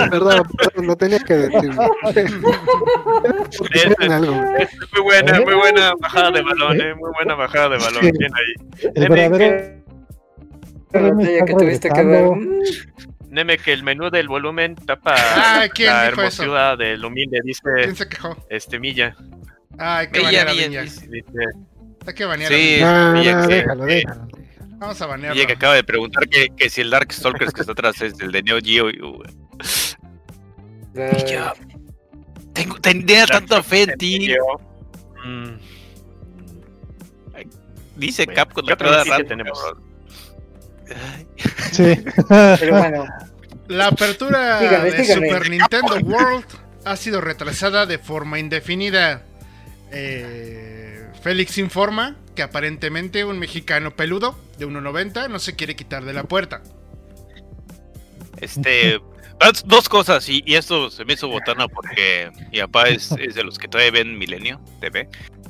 [0.09, 1.49] Perdón, perdón, no tenía que.
[3.57, 4.33] Porque tienen algo.
[4.57, 5.45] Es muy buena, ¿Eh?
[5.45, 6.95] muy buena bajada de balón, eh.
[6.95, 8.03] Muy buena bajada de balón.
[8.03, 8.11] Sí.
[8.17, 8.53] Bien ahí.
[8.95, 9.75] el verdadero.
[10.93, 12.29] La talla que tuviste que ver.
[13.29, 15.15] Neme que el menú del volumen tapa
[15.59, 16.43] Ay, ¿quién la dijo eso?
[16.43, 18.37] hermosura del humilde, dice ¿Quién se quejó?
[18.49, 19.15] este Milla.
[19.77, 20.81] Ay, qué a bien, Viña.
[20.83, 21.09] dice.
[22.07, 22.77] Hay que banear a Sí.
[22.81, 24.27] No, Ella no, que- déjalo, que- déjalo.
[24.77, 25.37] Vamos a banearlo.
[25.39, 28.31] Oye, que acaba de preguntar que, que si el Darkstalkers que está atrás es el
[28.31, 28.89] de Neo Geo.
[28.89, 29.23] y, uh,
[31.27, 31.53] ya.
[32.53, 34.35] Tengo, tenía tanta fe en ti.
[35.25, 35.49] Mm,
[37.95, 39.57] Dice Bueno, Capcom ¿qué a rato, tenemos?
[41.71, 41.95] Sí.
[42.29, 43.05] Pero bueno,
[43.67, 45.27] La apertura Dígame, de dígame.
[45.27, 46.45] Super Nintendo World
[46.85, 49.23] ha sido retrasada de forma indefinida.
[49.91, 56.13] Eh, Félix informa que aparentemente un mexicano peludo de 1.90 no se quiere quitar de
[56.13, 56.61] la puerta.
[58.41, 58.99] Este.
[59.39, 63.35] dos- Dos cosas, y, y esto se me hizo botana porque mi papá es, es
[63.35, 65.09] de los que todavía ven Milenio TV.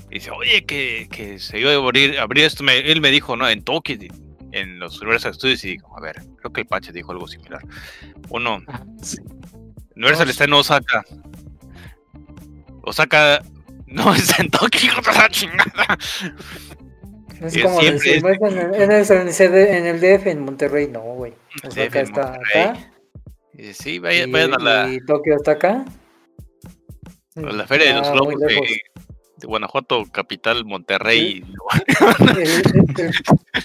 [0.10, 2.64] Y dice, oye, que, que se iba a abrir, abrir esto.
[2.64, 3.48] me- él me dijo, ¿no?
[3.50, 3.98] En Tokio,
[4.56, 5.64] en los Universal Studios.
[5.66, 7.62] Y digo, a ver, creo que el Pache dijo algo similar.
[8.30, 8.62] Uno,
[9.96, 10.30] Universal Dos.
[10.30, 11.04] está en Osaka.
[12.84, 13.42] Osaka
[13.88, 15.98] no está en Tokio, la chingada.
[17.42, 21.34] es como decir, es- "Vas en el, en, el, DF en Monterrey, no, güey.
[21.66, 22.92] O sea, DF acá en está acá.
[23.74, 25.86] Sí, vayan, y, vayan a la, y Tokio está acá.
[27.38, 28.82] a la Feria de los Ah, Globos de,
[29.46, 31.44] de Guanajuato, capital, Monterrey.
[32.30, 33.14] El, el- el-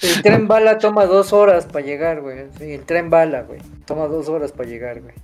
[0.01, 2.45] el tren bala toma dos horas para llegar, güey.
[2.57, 3.59] Sí, el tren bala, güey.
[3.85, 5.15] Toma dos horas para llegar, güey.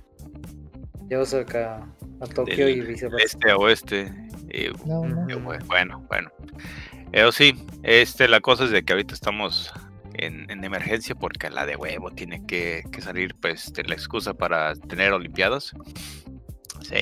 [1.08, 1.86] Yo soy acá
[2.20, 3.24] a Tokio y viceversa.
[3.24, 4.12] este a oeste.
[4.52, 5.26] y, No, no.
[5.30, 6.30] y bu- bueno, bueno.
[7.12, 9.72] Pero sí, este, la cosa es de que ahorita estamos
[10.14, 14.34] en, en emergencia porque la de huevo tiene que, que salir, pues, de la excusa
[14.34, 15.72] para tener Olimpiadas.
[16.82, 17.00] Sí.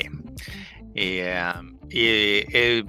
[0.95, 2.07] Y, ah, y,
[2.53, 2.85] eh,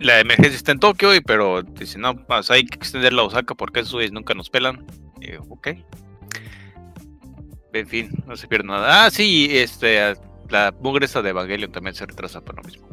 [0.00, 3.54] la emergencia está en Tokio, y, pero dice, no, pues hay que extender la Osaka
[3.54, 4.84] porque esos güeyes nunca nos pelan.
[5.20, 5.68] Y yo, ok.
[7.72, 9.04] En fin, no se pierde nada.
[9.04, 10.14] Ah, sí, este,
[10.48, 12.88] la mugre esa de Evangelion también se retrasa por lo mismo.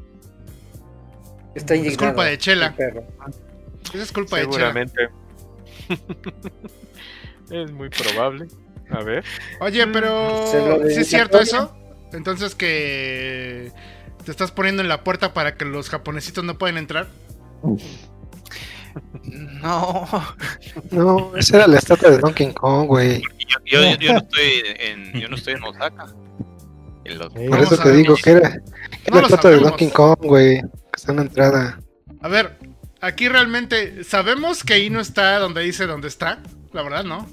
[1.56, 2.76] Está Es culpa de Chela.
[3.93, 4.54] Esa es culpa de Chela.
[4.54, 5.10] seguramente.
[7.50, 8.48] es muy probable.
[8.89, 9.24] A ver.
[9.62, 10.46] Oye, pero
[10.89, 11.74] ¿sí es cierto eso?
[12.12, 13.72] Entonces que
[14.28, 17.08] te estás poniendo en la puerta para que los japonesitos no pueden entrar.
[19.24, 20.06] No,
[20.92, 23.22] No, esa era la estatua de Donkey Kong, güey.
[23.66, 26.08] yo, yo- yo no estoy en, yo no estoy en Osaka.
[27.06, 27.48] En los- Sí.
[27.48, 28.62] Por eso te digo que era,
[29.06, 29.60] que No la estatua de.
[29.60, 30.62] Donkey Kong, güey.
[30.62, 31.80] Que está en la entrada.
[32.22, 32.58] A ver,
[33.00, 36.40] aquí realmente sabemos que ahí no está donde dice dónde está.
[36.74, 37.28] La verdad, ¿no?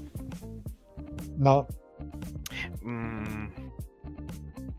[1.37, 1.67] No,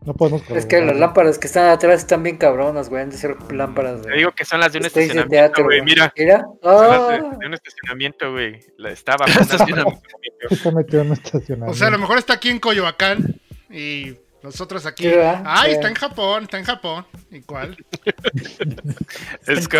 [0.07, 3.03] no podemos Es que las lámparas que están atrás están bien cabronas, güey.
[3.03, 5.65] Han de ser lámparas te de, digo que son las de un de estacionamiento, teatro,
[5.65, 5.81] güey.
[5.81, 6.45] Mira, Mira.
[6.63, 8.59] son las de, Ah, de un estacionamiento, güey.
[8.79, 10.01] Un estacionamiento.
[10.55, 11.71] Se metió en un estacionamiento.
[11.71, 15.07] O sea, a lo mejor está aquí en Coyoacán y nosotros aquí.
[15.45, 15.75] Ay, Sí.
[15.75, 17.05] está en Japón, está en Japón.
[17.31, 17.77] ¿Y cuál?
[19.47, 19.77] Es co-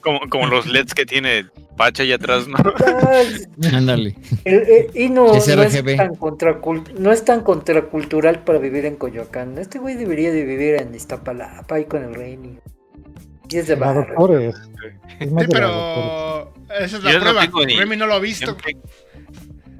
[0.00, 2.56] como, como los LEDs que tiene Pacha allá atrás, ¿no?
[3.76, 4.16] Ándale.
[4.44, 6.12] el- y no, no es, tan
[6.98, 9.58] no es tan contracultural para vivir en Coyoacán.
[9.58, 12.58] Este güey debería de vivir en Iztapalapa y con el Reini.
[13.50, 13.74] Y es de.
[13.74, 17.40] Es más Sí, pero esa es la Yo no prueba.
[17.42, 18.46] tengo ni- Remy no lo ha Yo visto.
[18.46, 18.82] no tengo-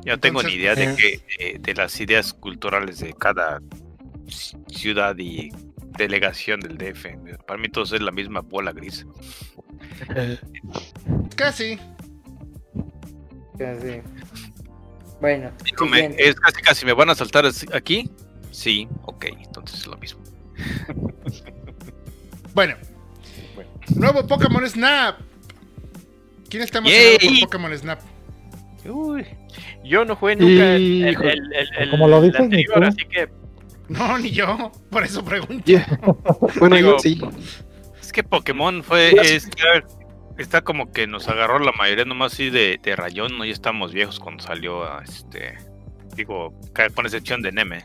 [0.04, 0.96] yo no tengo ni idea de eh.
[0.96, 1.20] que
[1.54, 3.60] de, de las ideas culturales de cada
[4.28, 5.50] ciudad y
[5.98, 7.06] delegación del DF.
[7.46, 9.06] Para mí todo es la misma bola gris.
[11.36, 11.78] Casi.
[13.54, 14.00] Así.
[15.20, 18.10] Bueno, Dígame, es casi casi me van a saltar aquí.
[18.50, 20.22] Sí, ok, entonces es lo mismo.
[22.54, 22.76] Bueno.
[23.96, 25.18] Nuevo Pokémon Snap.
[26.48, 27.40] ¿Quién está emocionado Yay.
[27.40, 28.00] por Pokémon Snap?
[28.86, 29.26] Uy,
[29.82, 31.22] Yo no jugué nunca el, el, Hijo.
[31.24, 33.28] el, el- el- Como lo el dices, anterior, así que
[33.88, 34.72] No, ni yo.
[34.90, 35.64] Por eso pregunto.
[35.64, 36.00] Yeah.
[36.58, 37.20] Bueno, Digo, yo sí.
[38.00, 39.12] es que Pokémon fue.
[39.20, 39.48] Es
[40.38, 43.44] está como que nos agarró la mayoría nomás así de, de rayón, ¿no?
[43.44, 45.58] Ya estamos viejos cuando salió a este.
[46.16, 46.52] Digo,
[46.94, 47.84] con excepción de Neme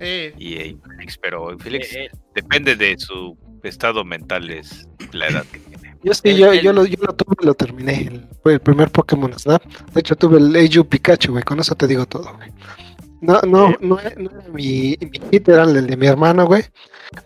[0.00, 5.26] Eh, y, y Felix, pero Felix eh, eh, depende de su estado mental, es la
[5.28, 5.96] edad que tiene.
[6.04, 8.02] Yo sí, El- yo, el- yo, lo, yo lo tuve y lo terminé.
[8.02, 9.64] El, fue el primer Pokémon Snap.
[9.92, 11.42] De hecho, tuve el Eiju Pikachu, güey.
[11.42, 12.50] Con eso te digo todo, güey.
[13.20, 16.64] No, no, no, era- no era mi, mi hit, era el de mi hermano, güey.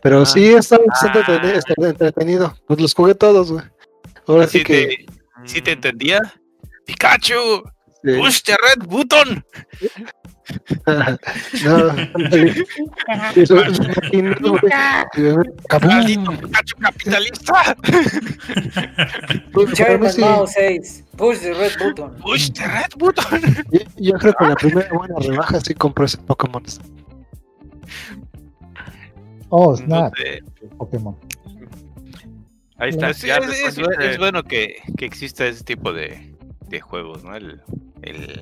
[0.03, 0.27] Pero Ah.
[0.27, 2.57] sí estaba bastante entretenido, estaba entretenido.
[2.67, 3.65] Pues los jugué todos, güey.
[4.27, 5.07] Ahora sí que.
[5.07, 6.21] te, sí te entendía.
[6.87, 7.63] ¡Pikachu!
[8.05, 8.17] sí.
[8.19, 9.45] ¡Push the red button!
[10.87, 11.89] no.
[13.37, 14.61] Eso es un máquina, güey.
[15.69, 15.89] ¡Kabum!
[15.89, 17.77] ¡Maldito Pikachu capitalista!
[19.53, 21.05] Pues, Chairman sí, Mao 6.
[21.17, 22.15] Push the red button.
[22.19, 23.41] ¡Push the red button!
[23.71, 26.63] yo, yo creo que la primera buena rebaja sí compré ese Pokémon.
[29.51, 30.15] Oh, No Snap.
[30.79, 31.17] Pokémon.
[32.79, 33.07] ahí está.
[33.09, 36.35] Pues sí, ya es, es- es bueno que, que exista ese tipo de,
[36.69, 37.37] de juegos, ¿no?
[37.37, 37.61] El,
[38.03, 38.41] el-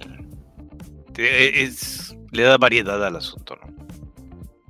[1.17, 3.71] es, le da variedad al asunto, ¿no?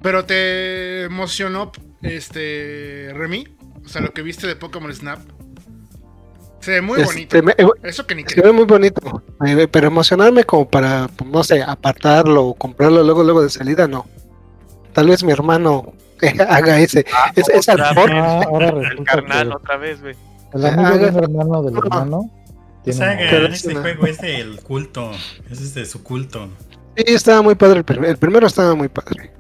[0.02, 1.70] pero te emocionó
[2.02, 3.44] este Remy,
[3.84, 5.18] o sea, lo que viste de Pokémon Snap.
[6.60, 7.42] Se ve muy Este, bonito.
[7.82, 8.44] me- Eso que ni Se creo.
[8.46, 13.42] ve muy bonito, eh, pero emocionarme como para, no sé, apartarlo o comprarlo luego, luego
[13.42, 14.06] de salida, no.
[14.92, 17.04] Tal vez mi hermano eh, haga ese,
[17.36, 18.10] ese otra albor.
[18.12, 20.14] Ah, ahora el carnal que otra vez, güey.
[20.54, 22.30] el amigo un hermano del hermano
[22.86, 25.10] O sea, que Pero este juego es del culto.
[25.50, 26.48] Ese es de su culto.
[26.96, 29.32] Sí, estaba muy padre el, primer- el primero estaba muy padre.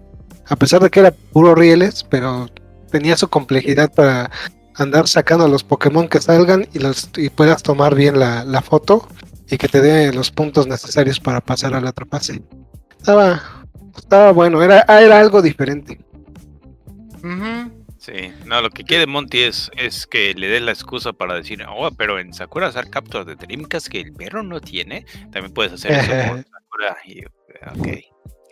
[0.46, 2.48] A pesar de que era puro rieles, pero
[2.90, 4.30] tenía su complejidad para
[4.74, 9.08] andar sacando los Pokémon que salgan y los y puedas tomar bien la, la foto
[9.48, 12.42] y que te dé los puntos necesarios para pasar a la otra fase.
[12.98, 13.42] Estaba,
[13.96, 15.98] estaba bueno, era, era algo diferente.
[17.22, 17.70] Ujú.
[18.00, 21.62] Sí, no, lo que quiere Monty es, es que le dé la excusa para decir,
[21.68, 25.74] oh, pero en Sakura hacer capturas de Dreamcast que el perro no tiene, también puedes
[25.74, 26.96] hacer eso con Sakura.
[27.04, 27.88] Y, ok.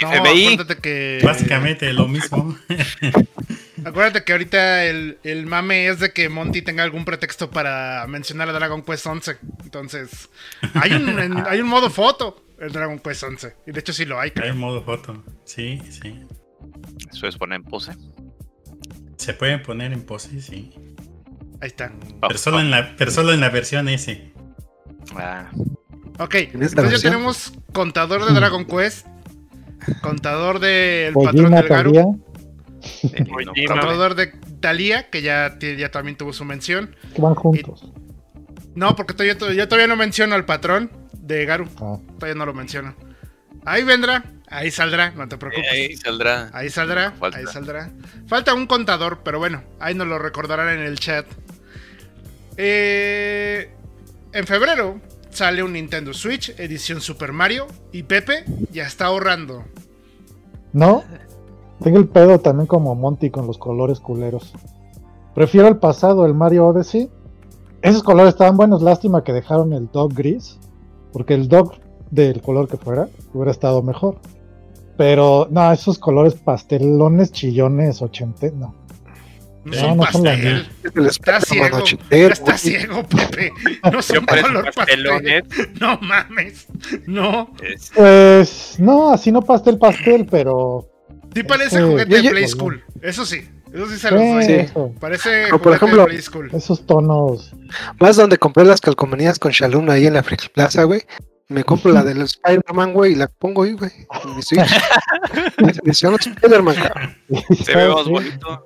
[0.02, 1.20] No, FBI, acuérdate que.
[1.24, 2.56] Básicamente lo mismo.
[3.84, 8.48] Acuérdate que ahorita el, el mame es de que Monty tenga algún pretexto para mencionar
[8.48, 9.38] a Dragon Quest 11.
[9.64, 10.28] Entonces,
[10.74, 13.54] hay un, en- hay un modo foto en Dragon Quest 11.
[13.66, 14.54] Y de hecho sí lo hay, Hay creo.
[14.56, 15.24] modo foto.
[15.44, 16.14] Sí, sí.
[17.10, 17.92] eso es poner en pose.
[19.28, 20.70] Se pueden poner en pose, sí.
[21.60, 21.92] Ahí está.
[22.18, 24.32] Pero solo en la, pero solo en la versión S.
[25.14, 25.50] Ah,
[26.18, 29.06] Ok, entonces ya tenemos contador de Dragon Quest,
[30.00, 32.22] contador del patrón Kojima del Garu,
[33.02, 34.28] eh, no, contador de
[34.60, 36.96] Talía, que ya, ya también tuvo su mención.
[37.14, 37.92] que van juntos.
[38.74, 42.54] No, porque todavía, yo todavía no menciono al patrón de Garu, Ah, todavía no lo
[42.54, 42.96] menciono.
[43.66, 45.70] Ahí vendrá, ahí saldrá, no te preocupes.
[45.70, 46.50] ahí saldrá.
[46.52, 47.38] Ahí saldrá, Falta.
[47.38, 47.90] ahí saldrá.
[48.26, 51.26] Falta un contador, pero bueno, ahí nos lo recordarán en el chat.
[52.56, 53.70] Eh,
[54.32, 59.64] en febrero sale un Nintendo Switch, edición Super Mario, y Pepe ya está ahorrando.
[60.72, 61.04] ¿No?
[61.82, 64.52] Tengo el pedo también como Monty con los colores culeros.
[65.34, 67.08] Prefiero el pasado, el Mario Odyssey.
[67.82, 70.58] Esos colores estaban buenos, lástima que dejaron el dog gris.
[71.12, 71.74] Porque el dog
[72.10, 74.16] del color que fuera hubiera estado mejor.
[74.98, 78.74] Pero no, esos colores pastelones, chillones, ochente, no.
[79.64, 80.68] No No, son no son la pastel.
[80.82, 81.78] Es el Está ciego.
[82.10, 82.58] Está güey.
[82.58, 83.52] ciego, Pepe.
[83.92, 84.74] No son color pastel.
[84.74, 85.44] pastelones.
[85.80, 86.66] No mames.
[87.06, 87.50] No.
[87.62, 90.86] Es- Pues no, así no pastel, pastel, pero.
[91.34, 91.82] Sí parece Sí.
[91.82, 92.82] juguete de Play School.
[93.02, 93.48] Eso sí.
[93.72, 94.66] Eso sí se los Sí, doy.
[94.66, 94.72] Sí.
[94.98, 96.50] Parece Pero, por juguete ejemplo- de Play School.
[96.54, 97.52] esos tonos.
[98.00, 101.02] Vas donde compré las calcomanías con Shalom ahí en la Friki Plaza, güey.
[101.48, 103.90] Me compro la del Spider-Man, güey, y la pongo ahí, güey.
[104.24, 104.60] en mi Switch.
[105.84, 107.16] Me Spider-Man, cabrón.
[107.64, 108.10] se ve más Sí.
[108.10, 108.64] bonito.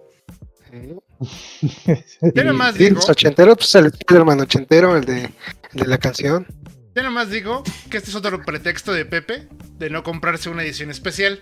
[2.35, 5.25] Yo nomás Sí, digo, es ochentero, pues el Spider-Man ochentero, el de,
[5.73, 6.47] el de la canción.
[6.95, 10.91] yo nomás digo que este es otro pretexto de Pepe de no comprarse una edición
[10.91, 11.41] especial.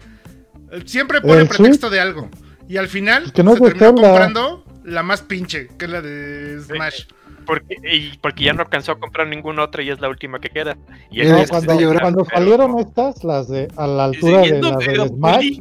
[0.85, 2.29] Siempre pone ¿El pretexto de algo.
[2.68, 3.87] Y al final Que no se Zelda.
[3.87, 7.05] comprando la más pinche, que es la de Smash.
[7.51, 10.51] Porque, y porque ya no alcanzó a comprar ninguna otra y es la última que
[10.51, 10.77] queda.
[11.11, 14.77] Y Mira, cuando, llorando, cuando pero- salieron estas, las de a la altura de la
[14.77, 15.59] del Smash,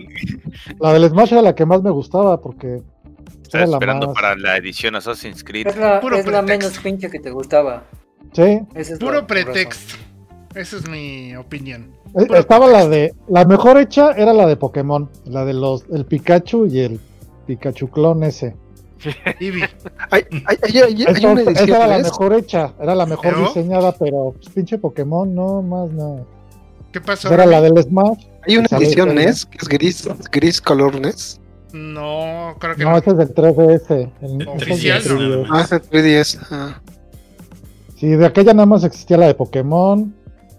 [0.79, 2.81] la del Smash era la que más me gustaba porque
[3.41, 4.15] Estaba era la esperando más.
[4.15, 5.65] para la edición Assassin's Creed.
[5.67, 7.83] Es la, Puro es la menos pinche que te gustaba.
[8.33, 9.95] Sí, es Puro pretexto.
[10.53, 11.91] Esa es mi opinión.
[12.15, 15.85] eh, Puro estaba la de la mejor hecha era la de Pokémon, la de los
[15.91, 16.99] el Pikachu y el
[17.47, 18.55] Pikachu clon ese.
[19.39, 19.63] Eevee.
[20.11, 23.25] Hay, hay, hay, hay- Esa, una esa edición, era la mejor hecha, era la mejor
[23.33, 23.47] ¿Pero?
[23.47, 26.25] diseñada, pero pues, pinche Pokémon no más no.
[26.91, 27.31] ¿Qué pasó?
[27.33, 28.25] Era la del Smash.
[28.47, 29.13] Hay una edición.
[29.15, 31.39] NES que es gris, gris color NES.
[31.71, 32.97] No, creo que No, no.
[32.97, 34.11] este es del 3DS.
[34.21, 35.47] el- El ese es del 3DS, 3DS.
[35.51, 36.39] Ah, es en 3DS.
[36.49, 36.81] Ah.
[37.97, 40.15] Sí, de aquella nada más existía la de Pokémon,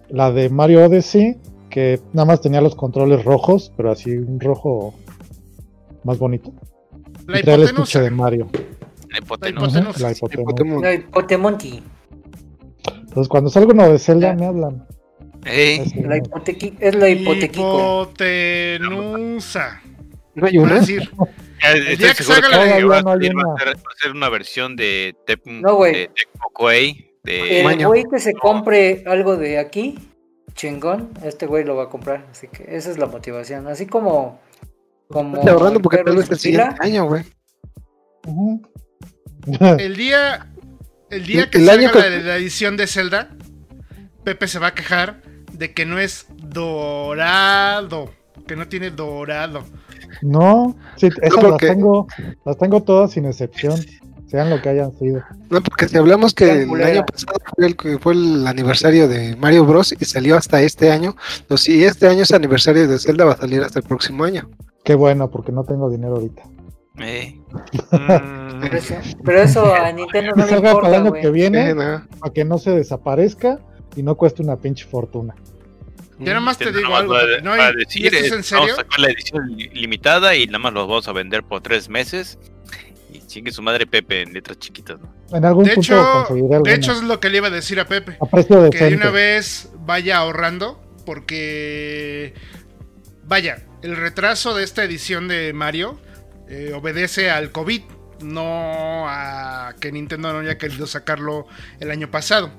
[0.09, 1.37] la de Mario Odyssey,
[1.70, 4.94] que nada más tenía los controles rojos, pero así un rojo
[6.05, 6.53] más bonito.
[7.31, 8.01] La hipotenusa.
[8.03, 8.49] de Mario.
[9.09, 9.81] La hipotenusa.
[9.99, 10.88] la hipotenusa.
[11.12, 11.83] Potemonti.
[12.87, 14.87] Entonces cuando salga uno de Zelda me hablan.
[15.45, 18.03] Ey, La hipotequi- es la hipotequico.
[18.03, 19.81] Hipotenusa.
[20.35, 20.75] ¿No hay una?
[20.77, 21.11] decir,
[21.62, 23.03] ya El día que salga la de- va a
[24.01, 26.09] ser- una versión de Tep- No, güey.
[27.25, 29.99] de El güey que se compre algo de aquí,
[30.55, 32.27] chingón, este güey lo va a comprar.
[32.31, 33.66] Así que esa es la motivación.
[33.66, 34.40] Así como.
[35.11, 37.25] Como Estoy ahorrando porque tal vez el siguiente año, güey.
[39.79, 40.46] El día.
[41.11, 43.31] El día El- que el salga año que- la, la edición de Zelda,
[44.23, 48.11] Pepe se va a quejar de que no es dorado.
[48.46, 49.64] Que no tiene dorado.
[50.23, 52.07] no, sí, esas porque- las tengo,
[52.44, 53.81] las tengo todas sin excepción,
[54.29, 55.23] sean lo que hayan sido.
[55.51, 56.88] No, porque si hablamos que el culera.
[56.90, 59.94] año pasado fue el, que fue el aniversario de Mario Bros.
[59.99, 61.16] y salió hasta este año,
[61.49, 64.49] pues si este año es aniversario de Zelda, va a salir hasta el próximo año.
[64.85, 66.43] Qué bueno, porque no tengo dinero ahorita.
[66.99, 67.40] Ey,
[67.90, 71.31] Mm, Pero eso, pero eso a Nintendo no le salga para el importa, año que
[71.31, 72.07] viene, Eh, no.
[72.19, 73.59] para que no se desaparezca
[73.97, 75.35] y no cueste una pinche fortuna.
[76.19, 77.14] Yo nomás te nada digo más algo.
[77.14, 77.51] va a- Pepe, ¿no?
[77.53, 80.35] va a ¿Y- ¿Y decir, esto es eh, Vamos a sacar la edición li- limitada
[80.37, 82.38] y nada más los vamos a vender por tres meses.
[83.12, 85.09] Y chingue su madre Pepe en letras chiquitas, ¿no?
[85.37, 87.87] En algún De punto hecho, de hecho es lo que le iba a decir a
[87.87, 88.19] Pepe.
[88.21, 90.79] a precio Que de una vez vaya ahorrando.
[91.07, 92.35] Porque.
[93.25, 95.99] Vaya, el retraso de esta edición de Mario
[96.49, 97.83] eh, obedece al COVID.
[98.23, 101.47] No a que Nintendo no haya querido sacarlo
[101.79, 102.51] el año pasado.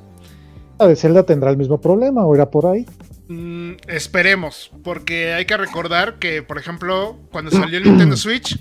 [0.79, 2.87] La de Zelda tendrá el mismo problema o irá por ahí.
[3.27, 8.59] Mm, esperemos, porque hay que recordar que, por ejemplo, cuando salió el Nintendo Switch,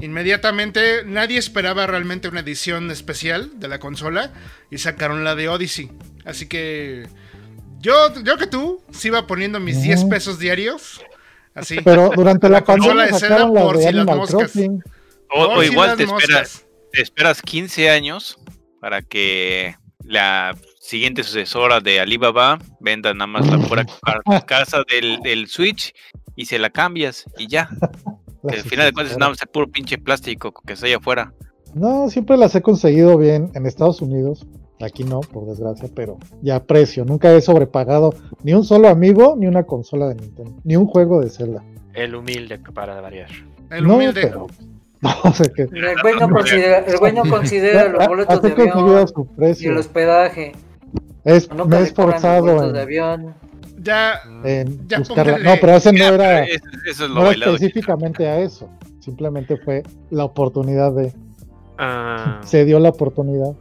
[0.00, 4.32] inmediatamente nadie esperaba realmente una edición especial de la consola
[4.70, 5.92] y sacaron la de Odyssey.
[6.24, 7.06] Así que
[7.80, 9.84] yo, yo que tú, sí iba poniendo mis Ujú.
[9.84, 11.02] 10 pesos diarios.
[11.54, 11.76] Así.
[11.84, 14.20] Pero durante La la, consola pandemia sacaron la por de si Animal.
[14.28, 14.82] Crossing.
[15.30, 18.38] O, igual te esperas, te esperas 15 años
[18.80, 23.86] para que la siguiente sucesora de Alibaba venda nada más la pura
[24.46, 25.94] casa del, del Switch
[26.36, 27.68] y se la cambias y ya.
[28.48, 31.32] Al final de cuentas nada más es puro pinche plástico que está allá afuera.
[31.74, 34.46] No, siempre las he conseguido bien en Estados Unidos.
[34.82, 37.04] Aquí no, por desgracia, pero ya a precio.
[37.04, 41.20] Nunca he sobrepagado ni un solo amigo ni una consola de Nintendo, ni un juego
[41.20, 41.62] de Zelda.
[41.94, 43.28] el humilde para variar.
[43.70, 44.20] El no, humilde.
[44.22, 44.46] pero.
[45.02, 45.62] No, o sea que.
[45.62, 49.28] El güey no considera, el güey no considera los boletos de avión su
[49.60, 50.52] y el hospedaje.
[51.24, 53.34] Es, me he esforzado de en, avión.
[53.80, 55.38] Ya, en Ya buscarla.
[55.38, 55.44] póngale.
[55.44, 58.68] No, pero ese no era, eso, eso es lo no era específicamente a eso.
[59.00, 61.12] Simplemente fue la oportunidad de.
[61.78, 63.56] Ah, Se dio la oportunidad.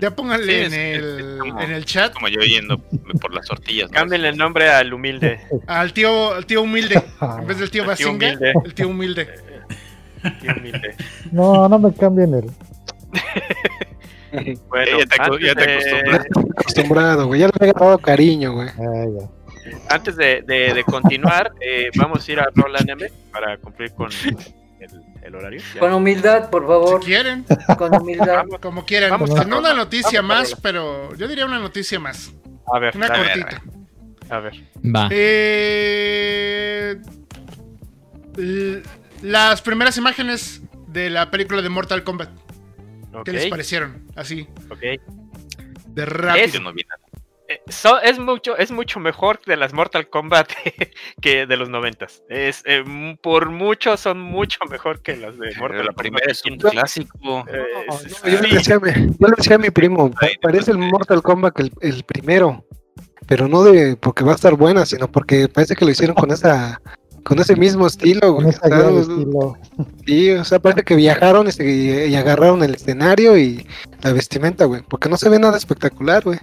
[0.00, 2.78] Ya pónganle Sí, en, es- es el, como- en el chat Como yo yendo
[3.20, 3.90] por las tortillas.
[3.90, 3.96] ¿no?
[3.98, 5.40] Cámbienle el nombre al humilde.
[5.66, 7.02] al tío, al tío humilde.
[7.20, 8.52] En vez del tío El tío Basinga, humilde.
[8.64, 9.28] el tío humilde.
[10.40, 10.96] Tío humilde.
[11.30, 12.50] No, no me cambien el.
[14.68, 16.50] Bueno, ya te, acu- ya te antes de-.
[16.50, 17.40] Acostumbrado, güey.
[17.40, 18.68] Ya le he agarrado cariño, güey.
[18.76, 19.28] Ya.
[19.94, 24.10] Antes de, de- de continuar, eh, vamos a ir a Roland M para cumplir con
[24.80, 25.60] el, el horario.
[25.74, 25.80] Ya.
[25.80, 27.00] Con humildad, por Si favor.
[27.04, 27.44] quieren,
[27.76, 28.44] Con humildad.
[28.60, 29.10] como quieran.
[29.10, 32.32] Vamos no una noticia vamos más, pero yo diría una noticia más.
[32.72, 33.62] A ver, Una dale, cortita.
[34.30, 34.52] a ver.
[34.84, 35.08] Va.
[35.10, 37.00] Eh,
[39.22, 42.30] las primeras imágenes de la película de Mortal Kombat.
[43.24, 44.04] ¿Qué les parecieron?
[44.14, 44.80] Así, ok.
[45.88, 46.44] de rápido.
[46.44, 47.00] Es- Yo no vi nada.
[47.68, 50.48] So- es mucho, es mucho mejor de las Mortal Kombat
[51.22, 52.22] que de los noventas.
[52.28, 52.84] Es eh,
[53.22, 55.96] por mucho son mucho mejor que las de Pero Mortal la Kombat.
[55.96, 56.72] primera es un original.
[56.72, 57.44] clásico.
[57.48, 59.70] Eh, No, es- no, yo, le sí, decía, a mi- yo le decía a mi
[59.70, 60.10] primo,
[60.42, 62.64] parece el Mortal Kombat el, el primero,
[63.26, 66.30] pero no de porque va a estar buena, sino porque parece que lo hicieron con
[66.30, 66.80] esa
[67.24, 68.54] con ese mismo estilo, Con güey.
[68.54, 69.56] estilo.
[70.06, 73.66] sí, o sea, parece que viajaron y, se- y agarraron el escenario y
[74.02, 76.38] la vestimenta, güey, porque no se ve nada espectacular, güey.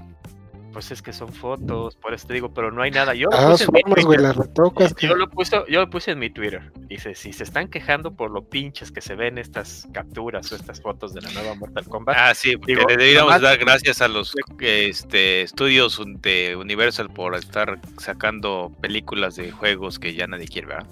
[0.76, 3.14] Pues es que son fotos, por eso te digo, pero no hay nada.
[3.16, 4.22] Yo lo Ah, puse en mi formas, güey, Twitter.
[4.22, 4.96] las retocas.
[5.00, 6.74] Yo lo, puse, yo lo puse en mi Twitter.
[6.90, 10.82] Dice, si se están quejando por lo pinches que se ven estas capturas o estas
[10.82, 14.02] fotos de la nueva Mortal Kombat, Ah, sí, porque Digo, le deberíamos nomás- dar gracias
[14.02, 20.50] a los este, estudios de Universal por estar sacando películas de juegos que ya nadie
[20.50, 20.88] quiere, ¿verdad?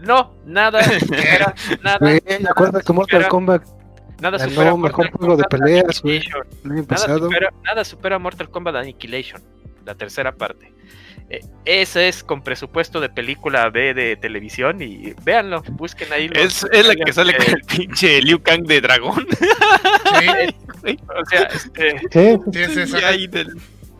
[0.00, 3.62] no, nada supera, nada, nada acuérdate que Mortal Kombat
[4.20, 6.16] nada ganó supera mejor Mortal juego de Kombat peleas, güey.
[6.16, 6.46] Annihilation.
[6.64, 7.18] el año Nada pasado.
[7.26, 9.42] supera, nada supera Mortal Kombat Annihilation,
[9.84, 10.72] la tercera parte.
[11.28, 16.28] Eh, ese es con presupuesto de película B de televisión y véanlo, busquen ahí.
[16.28, 19.26] los- Es, es la que sale eh, con el pinche Liu Kang de dragón.
[20.84, 21.98] Sí, O sea, este,
[22.68, 23.48] sí, es ahí del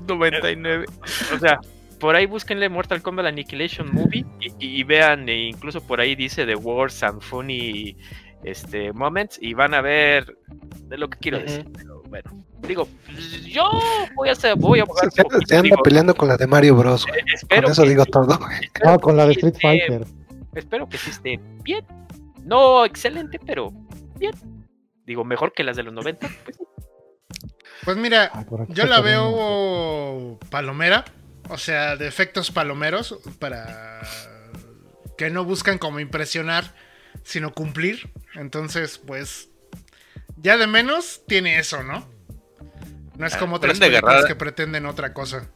[0.06, 0.86] 99.
[1.34, 1.58] o sea,
[1.98, 6.14] por ahí búsquenle Mortal Kombat Annihilation Movie y, y- y vean, e incluso por ahí
[6.14, 7.96] dice The Worst and Funny
[8.44, 10.36] este, Moments y van a ver
[10.82, 11.66] de lo que quiero decir.
[11.74, 12.30] Pero bueno,
[12.66, 12.88] digo,
[13.46, 13.68] yo
[14.14, 16.76] voy a hacer, voy a abogar Se, poquito, anda digo, peleando con la de Mario
[16.76, 17.04] Bros.
[17.08, 18.38] eh, espero Con eso que digo sí, todo,
[18.84, 20.06] no, con la de Street esté- Fighter.
[20.54, 21.84] Espero que sí esté bien.
[22.44, 23.72] No excelente, pero
[24.18, 24.32] bien.
[25.04, 26.28] Digo, mejor que las de los 90.
[26.44, 26.56] Pues,
[27.84, 31.04] Pues mira, Ah, yo la veo palomera,
[31.50, 34.00] o sea, de efectos palomeros, para
[35.18, 36.72] que no buscan como impresionar,
[37.24, 38.10] sino cumplir.
[38.34, 39.48] Entonces, pues,
[40.36, 42.04] ya de menos tiene eso, ¿no?
[43.16, 45.48] No es como otras películas agarrar- que pretenden otra cosa.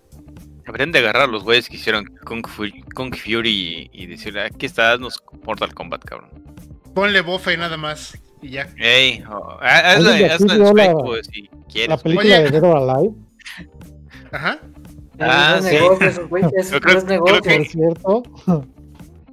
[0.64, 4.42] Deberían de agarrar a los güeyes que hicieron Kung, Fu- Kung Fury y, y decirle,
[4.44, 6.30] aquí está, haznos Mortal Kombat, cabrón.
[6.94, 8.68] Ponle bofe y nada más, y ya.
[8.76, 12.02] Ey, oh, haz- hazla ¿Alguien de aquí hazla en vio la- si quieres.
[12.02, 12.44] película Oye.
[12.44, 13.14] de Dead or Alive,
[14.32, 14.58] Ajá.
[15.18, 15.74] Ah, es sí.
[15.74, 16.42] negocio, eso, güey,
[16.72, 18.22] Yo creo- es creo que- por cierto.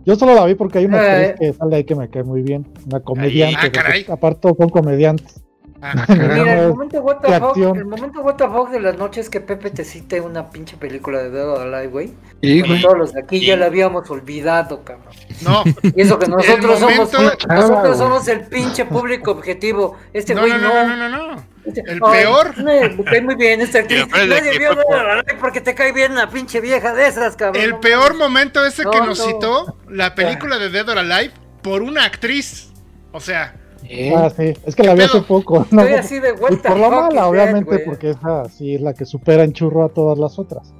[0.07, 1.25] Yo solo la vi porque hay una Eh.
[1.27, 2.65] actriz que sale ahí que me cae muy bien.
[2.89, 3.59] Una comediante.
[3.67, 4.05] Ah, caray.
[4.05, 5.43] porque Aparte son comediantes.
[5.81, 7.77] Ah, Mira, el momento acción.
[7.77, 10.75] el momento what the fuck de la noche es que Pepe te cite una pinche
[10.77, 12.13] película de Dead or Alive, güey.
[12.41, 13.59] Y, Cuando güey, todos los de aquí ya Sí.
[13.59, 15.13] la habíamos olvidado, cabrón.
[15.43, 17.11] no, Y eso que nosotros somos,
[17.47, 19.95] nosotros somos el pinche público objetivo.
[20.13, 20.87] Este no, güey no, no.
[20.87, 21.43] no, no, no, no.
[21.67, 22.57] Este- El Ay, peor.
[22.57, 23.99] no, me cae muy bien esta actriz.
[23.99, 26.11] Y aparte de Nadie que vio fue Dead por- or Alive porque te cae bien
[26.13, 27.63] una pinche vieja de esas, cabrón.
[27.63, 29.25] El No peor momento ese que No, nos no.
[29.25, 32.71] citó la película de Dead or Alive por una actriz.
[33.11, 34.13] O sea, ¿eh?
[34.15, 34.53] Ah, sí.
[34.65, 35.65] Es que la vi ¿Qué hace poco.
[35.71, 35.81] ¿no?
[35.81, 37.85] Estoy así de Y what the por la mala, obviamente, güey?
[37.85, 40.73] porque esa sí es la que supera en churro a todas las otras.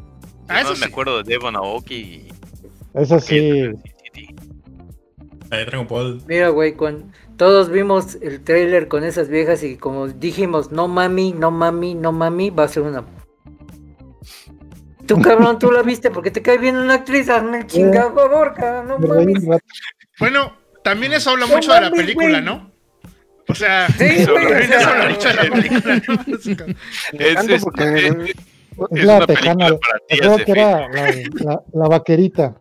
[0.48, 0.84] ah, no eso me sí.
[0.86, 2.28] acuerdo de Devon Aoki y...
[2.94, 3.70] Esa sí.
[4.14, 4.36] Sí.
[5.50, 6.22] La de Dragon Ball.
[6.28, 7.12] Mira, güey, con...
[7.38, 12.12] todos vimos el trailer con esas viejas y como dijimos, no mami, no mami, no
[12.12, 13.06] mami, va a ser una...
[15.06, 18.54] Tú, cabrón, tú la viste porque te cae bien una actriz, hazme el chingado favor,
[18.54, 19.44] cabrón, no mames.
[20.20, 20.52] Bueno,
[20.84, 22.44] también eso habla No mucho de la mames, película, güey.
[22.44, 22.72] ¿no?
[23.48, 26.66] O sea, Sí, eso, habla mucho de la película, ¿no?
[27.20, 28.16] Es, Tanto es- porque- es-
[28.92, 29.66] Es la una tejana.
[29.70, 31.12] para Creo que era la,
[31.46, 32.56] la, la vaquerita.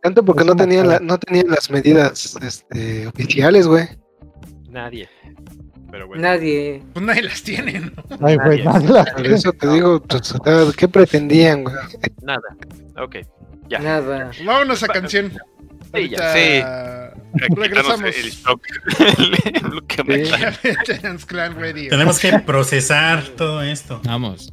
[0.00, 3.86] Tanto porque no tenían, la, no tenían las medidas este, oficiales, güey.
[4.70, 5.08] Nadie.
[5.90, 6.22] Pero bueno.
[6.22, 6.82] Nadie.
[6.92, 7.90] Pues nadie las tiene, ¿no?
[8.20, 8.64] Ay, güey, Nadie.
[8.64, 10.34] nadie la- Por eso te digo, pues,
[10.76, 11.74] ¿qué pretendían, güey?
[12.22, 12.42] Nada.
[13.02, 13.16] Ok.
[13.68, 13.78] Ya.
[13.78, 14.30] Nada.
[14.44, 15.32] Vámonos a canción.
[15.94, 16.18] Sí, ya.
[16.18, 16.62] Ahorita Sí.
[17.54, 18.14] Regresamos.
[18.16, 18.32] el.
[21.88, 24.00] Tenemos que procesar todo esto.
[24.04, 24.52] Vamos.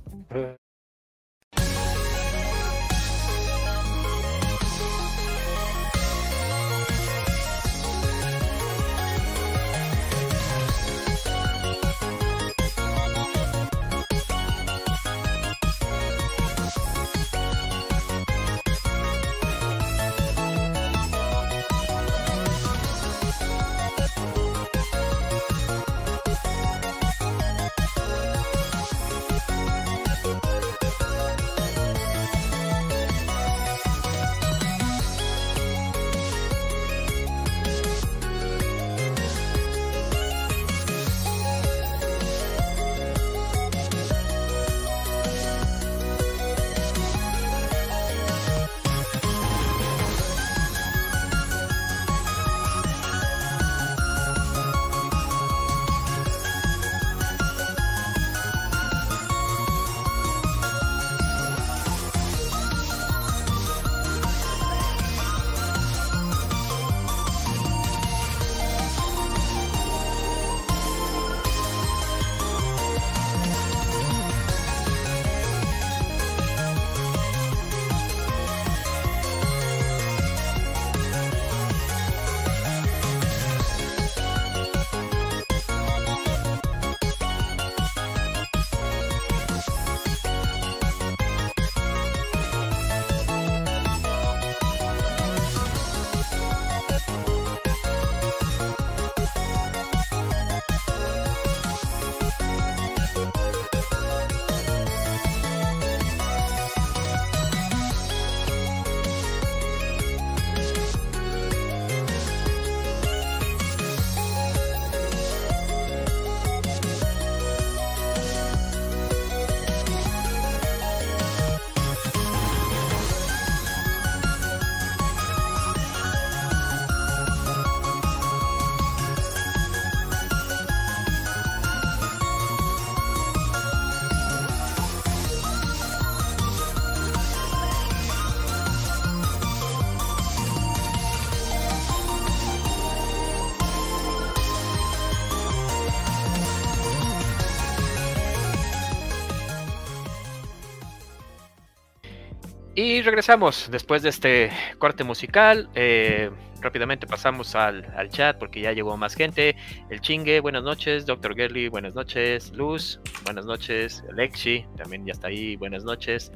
[152.86, 155.68] Y regresamos después de este corte musical.
[155.74, 156.30] eh,
[156.62, 159.56] rápidamente pasamos al, al chat porque ya llegó más gente.
[159.90, 161.08] El Chingue, buenas noches.
[161.08, 162.54] Doctor Gerly, buenas noches.
[162.54, 164.04] Luz, buenas noches.
[164.14, 166.32] Lexi, también ya está ahí, buenas noches.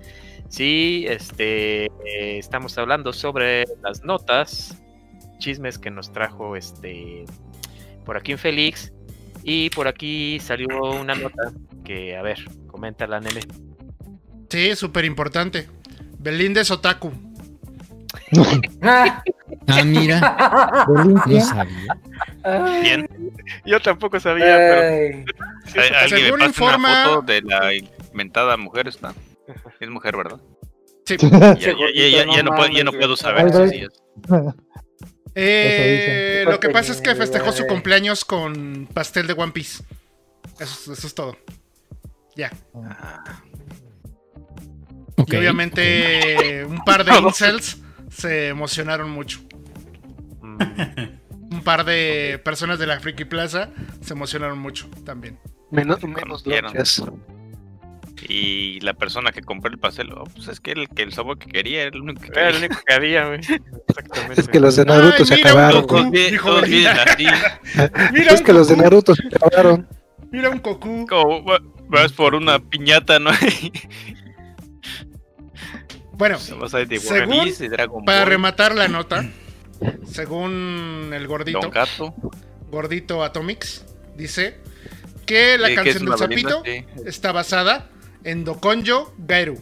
[0.48, 4.76] Sí, este, eh, estamos hablando sobre las notas,
[5.38, 7.26] chismes que nos trajo este
[8.06, 8.92] por aquí en Félix.
[9.44, 10.68] Y por aquí salió
[11.00, 11.54] una nota
[11.86, 13.42] que, a ver, coméntala, nene.
[14.50, 15.68] Sí, súper importante.
[16.20, 17.12] Belinda es otaku.
[18.82, 19.24] Ah,
[19.68, 20.20] Ah, mira,
[20.88, 22.82] no sabía.
[22.82, 23.08] Bien.
[23.66, 25.26] Yo tampoco sabía, pero ay.
[25.76, 29.14] Al- está- Alguien me Según pasa informa- una foto de la inventada mujer está.
[29.80, 30.40] Es mujer, ¿verdad?
[31.06, 31.18] Sí.
[31.20, 33.18] Ya, Che, ya, ya, ya, ya no, puedo, ya no mames, puedo güey.
[33.18, 33.90] saber si es.
[35.36, 39.84] Eh, lo que pasa es que festejó su cumpleaños con pastel de One Piece.
[40.60, 41.38] Eso, eso es todo.
[42.36, 42.52] Ya.
[45.28, 49.40] Y obviamente un par de incels se emocionaron mucho.
[50.42, 50.58] Mm,
[51.52, 53.70] Un par de personas de la Friki Plaza
[54.02, 55.40] se emocionaron mucho también.
[55.72, 56.44] Menos, menos.
[58.28, 61.40] Y la persona que compró el pastel, oh, pues es que el, que el sabor
[61.40, 63.40] que quería era el único que Era el único que había, güey.
[63.40, 64.42] Exactamente.
[64.42, 65.82] Es que los de Naruto Ay, se mira, un acabaron.
[65.84, 66.12] Goku.
[66.12, 67.26] Vienen así.
[68.14, 69.88] Mira Es un que los de Naruto se acabaron.
[70.32, 71.08] Mira un Goku.
[71.08, 71.44] Como
[71.88, 73.32] vas por una piñata, ¿no?
[76.20, 79.28] Bueno, Según- para rematar la nota,
[80.12, 81.62] según el gordito,
[82.70, 84.58] gordito Atomics, dice
[85.26, 86.86] que la que canción del sapito sí.
[87.06, 87.88] está basada
[88.26, 89.58] en Dokonjo Gairu.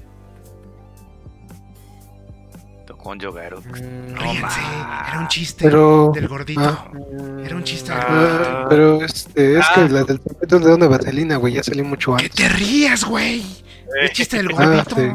[2.88, 3.60] Tokonjo Garu.
[3.62, 6.12] Mm, No, era un chiste Pero.
[6.14, 6.62] del gordito.
[6.62, 6.90] Ah.
[7.46, 8.08] Era un chiste del Ah.
[8.10, 8.50] gordito.
[8.50, 9.72] Ah, pero este, es Ah.
[9.76, 12.36] que la del es de una vaselina, güey, ya salió mucho ¡Que antes.
[12.36, 13.44] te rías, güey!
[14.02, 14.96] El chiste del Ah, gordito.
[14.96, 15.12] sí.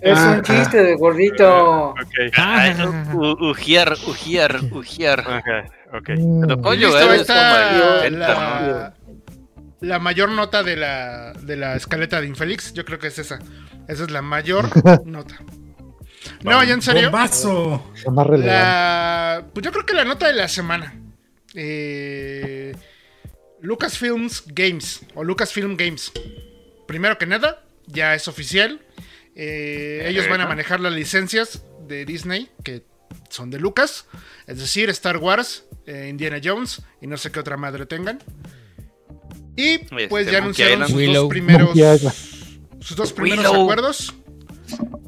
[0.00, 1.88] Es Ah, un chiste de gordito.
[1.90, 1.98] Ok.
[2.36, 2.74] Ay,
[3.14, 5.20] u- Ujiar, ujiar, ujiar.
[5.20, 6.08] Ajá, ok.
[6.16, 8.94] Mm, Listo, es como está la,
[9.80, 12.72] la mayor nota de la, de la escaleta de Infélix.
[12.72, 13.38] Yo creo que es esa.
[13.88, 14.64] Esa es la mayor
[15.06, 15.36] nota.
[16.42, 17.10] No, ya en serio.
[17.10, 17.90] ¡Bombazo!
[18.38, 20.94] La, pues yo creo que la nota de la semana.
[21.54, 22.74] Eh,
[23.60, 26.12] Lucasfilms Games o Lucasfilm Games.
[26.86, 28.80] Primero que nada, ya es oficial.
[29.36, 32.82] Eh, ellos van a manejar las licencias de Disney que
[33.30, 34.06] son de Lucas.
[34.46, 38.20] Es decir, Star Wars, eh, Indiana Jones y no sé qué otra madre tengan.
[39.56, 41.22] Y pues Este, ya Monkey anunciaron sus Willow.
[41.22, 41.70] dos primeros
[42.80, 43.62] sus dos primeros Willow.
[43.62, 44.14] acuerdos.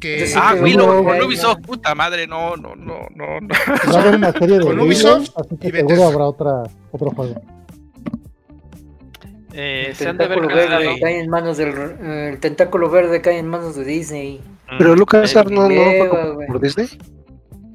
[0.00, 3.48] Que Ah, que Willow, con Ubisoft, puta madre, no, no, no, no, no.
[3.92, 6.06] Va a haber una serie de Con Willow, Ubisoft así que y seguro Bethesda.
[6.08, 6.50] habrá otra,
[6.92, 7.42] otro juego.
[9.56, 11.68] Eh, El se han de haber tentáculo verde cae en manos del
[12.02, 14.40] eh, el tentáculo verde cae en manos de Disney.
[14.78, 16.46] Pero Lucas Eh, no, no fue güey.
[16.48, 16.86] por Disney.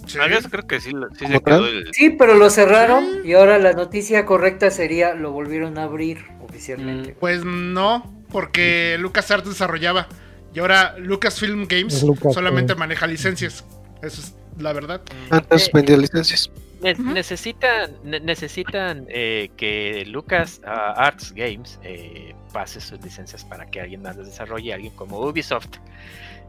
[0.07, 0.19] Sí.
[0.19, 1.83] A veces creo que sí, sí se.
[1.93, 7.15] Sí, pero lo cerraron y ahora la noticia correcta sería lo volvieron a abrir oficialmente.
[7.19, 10.07] Pues no, porque LucasArts desarrollaba
[10.53, 12.79] y ahora Lucasfilm Games Lucas, solamente sí.
[12.79, 13.63] maneja licencias.
[14.01, 15.01] Eso es la verdad.
[15.29, 16.51] Antes Eh, vendía licencias.
[16.81, 23.65] Ne- necesitan ne- necesitan eh, que Lucas ah, Arts Games eh, pase sus licencias para
[23.69, 25.77] que alguien más las desarrolle, alguien como Ubisoft.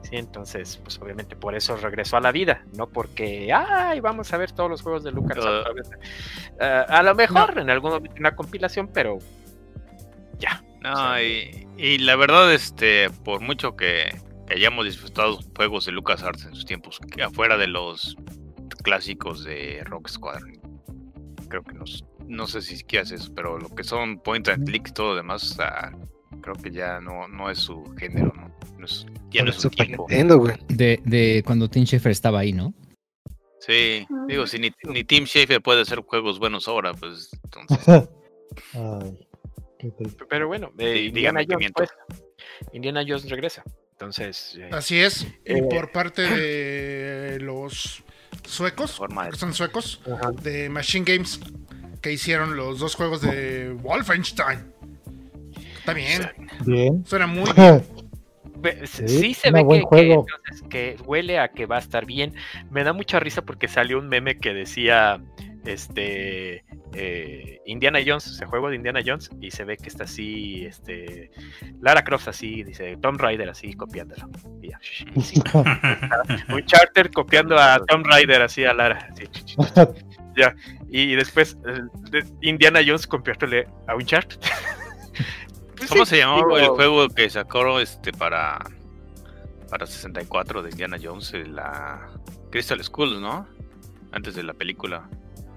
[0.03, 4.37] Sí, entonces, pues obviamente por eso regresó a la vida, no porque, ay, vamos a
[4.37, 5.39] ver todos los juegos de Lucas.
[5.41, 5.62] Ah.
[6.61, 9.18] Ah, a lo mejor en algún momento una compilación, pero
[10.39, 10.64] ya.
[10.80, 14.12] No, y, y la verdad, este, por mucho que,
[14.49, 18.16] que hayamos disfrutado juegos de LucasArts en sus tiempos, que afuera de los
[18.83, 20.61] clásicos de Rock Squadron,
[21.49, 24.89] creo que nos, no sé si quieras eso, pero lo que son point and click
[24.89, 25.93] y todo lo demás, ah,
[26.41, 28.53] creo que ya no, no es su género, ¿no?
[28.78, 30.07] No es- ya no es su Super tiempo.
[30.09, 30.57] Nintendo, güey.
[30.68, 32.74] De, de cuando Tim Schafer estaba ahí, ¿no?
[33.61, 37.78] Sí, digo, si ni, ni Tim Schafer puede hacer juegos buenos ahora, pues entonces.
[38.74, 39.18] Ay,
[39.78, 39.93] qué.
[40.28, 41.74] Pero bueno, eh, Sí, Indiana Jones, miento.
[41.85, 41.91] pues,
[42.72, 43.62] Indiana Jones regresa.
[43.93, 45.22] Entonces, eh, Así es.
[45.47, 45.62] Y Eh.
[45.70, 48.03] por parte de los
[48.45, 50.01] suecos, Forma de- que son suecos,
[50.43, 51.41] de Machine Games,
[52.01, 54.72] que hicieron los dos juegos de Wolfenstein.
[55.78, 56.30] Está bien,
[56.64, 57.05] Bien.
[57.07, 57.85] suena muy bien.
[58.85, 62.35] Sí, se ve que, que, entonces, que huele a que va a estar bien.
[62.70, 65.20] Me da mucha risa porque salió un meme que decía
[65.65, 70.65] este eh, Indiana Jones, ese juego de Indiana Jones, y se ve que está así,
[70.67, 71.31] este
[71.81, 74.29] Lara Croft así, dice Tom Raider así copiándolo.
[74.61, 75.05] Y ya, sí.
[76.53, 79.09] un charter copiando a Tom Raider así a Lara.
[79.11, 79.25] así,
[80.37, 80.55] ya.
[80.89, 84.39] Y después eh, de- Indiana Jones copiándole a un charter.
[85.77, 88.59] Pues ¿Cómo sí, se digo, el juego que sacó este para
[89.69, 92.11] para 64 de Indiana Jones, la
[92.51, 93.49] Crystal Skull, ¿no?
[94.13, 95.09] Antes de la película.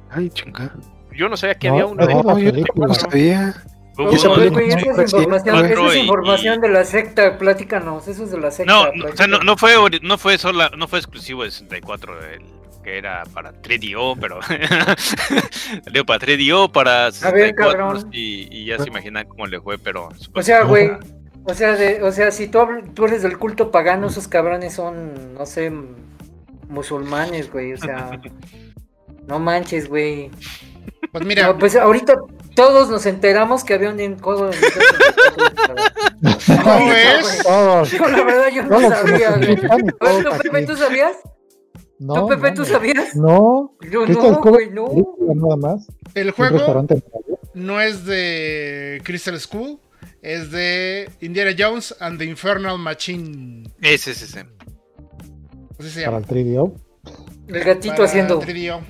[0.10, 0.72] Ay, chinga.
[1.16, 2.14] Yo no sabía que No, había uno no, de
[2.52, 3.54] la No, no sabía.
[3.98, 8.08] Oye, Esa güey, güey, esa es información, esa es y- información de la secta, platícanos,
[8.10, 8.74] eso es de la secta.
[8.74, 12.20] No, no, o sea, no, no fue no fue sola, no fue exclusivo de 64,
[12.34, 12.42] el
[12.84, 14.40] que era para 3DO, pero
[15.92, 18.10] digo para 3DO, para 64 cabrón.
[18.12, 20.92] y, y ya se imaginan cómo le fue, pero O sea, güey,
[21.46, 22.60] o sea, de, o sea, si tú,
[22.94, 25.72] tú eres del culto pagano, esos cabrones son, no sé,
[26.68, 28.20] musulmanes, güey, o sea,
[29.28, 30.30] no manches, güey.
[31.12, 32.16] Pues mira, No, pues ahorita
[32.56, 34.58] todos nos enteramos que había un juego de
[36.64, 37.44] ¿cómo es?
[37.44, 37.92] Todos.
[37.92, 39.56] Yo la verdad yo no sabía, güey.
[39.56, 41.18] ¿Tú, Pepe, tú sabías?
[42.00, 43.16] No, ¿Tú, Pepe, tú sabías?
[43.16, 44.88] No, Yo no, güey, no.
[45.34, 45.88] nada más.
[46.14, 46.86] el juego
[47.54, 49.80] no es de Crystal Skull,
[50.22, 53.64] es de Indiana Jones and the Infernal Machine.
[53.82, 54.46] ese es ese.
[55.80, 56.74] Así se para el 3DO.
[57.48, 58.42] El gatito Para haciendo.
[58.42, 58.82] 3DO.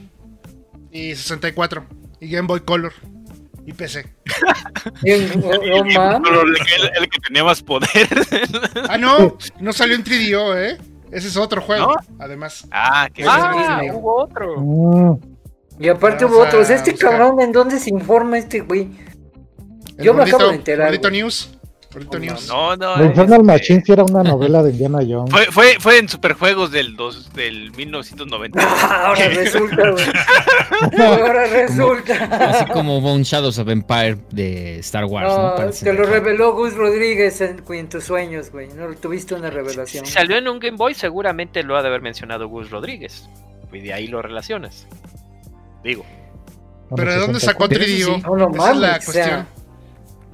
[0.96, 1.86] Y 64.
[2.22, 2.94] Y Game Boy Color.
[3.66, 4.06] Y PC.
[5.04, 7.90] No, no el, que- el que tenía más poder.
[8.90, 9.38] Ah, no.
[9.60, 10.78] No salió en 3DO, ¿eh?
[11.12, 11.94] Ese es otro juego.
[11.94, 12.24] ¿No?
[12.24, 12.68] Además.
[12.72, 13.92] ah, que Ah, Disney.
[13.98, 14.56] hubo otro.
[14.60, 15.20] Mm,
[15.84, 16.70] Y aparte Vamos hubo otros.
[16.70, 17.12] Este buscar.
[17.12, 18.90] cabrón, ¿en dónde se informa este güey?
[19.98, 21.12] Yo me gordito- acabo de enterar.
[21.12, 21.58] News.
[21.96, 22.48] No News.
[22.48, 23.06] no, no.
[23.06, 25.32] Infernal este, Machine sí era una novela de Indiana Jones.
[25.32, 28.62] Fue, fue, fue en Superjuegos del, dos, del 1990.
[29.06, 30.06] Ahora resulta, güey.
[31.00, 32.50] Ahora resulta.
[32.50, 35.54] Así como un Shadows of Empire de Star Wars, ¿no?
[35.56, 36.14] Te lo 64.
[36.14, 38.68] reveló Gus Rodríguez en, en tus sueños, güey.
[38.70, 40.06] No tuviste una revelación.
[40.06, 43.30] Si salió en un Game Boy, seguramente lo ha de haber mencionado Gus Rodríguez.
[43.72, 44.88] Y de ahí lo relacionas.
[45.84, 46.06] Digo.
[46.96, 47.68] Pero ¿de dónde sacó 64.
[47.68, 48.16] Pero eso 3DO?
[48.16, 48.24] sí.
[48.24, 49.48] No, no Esa es la sea, cuestión.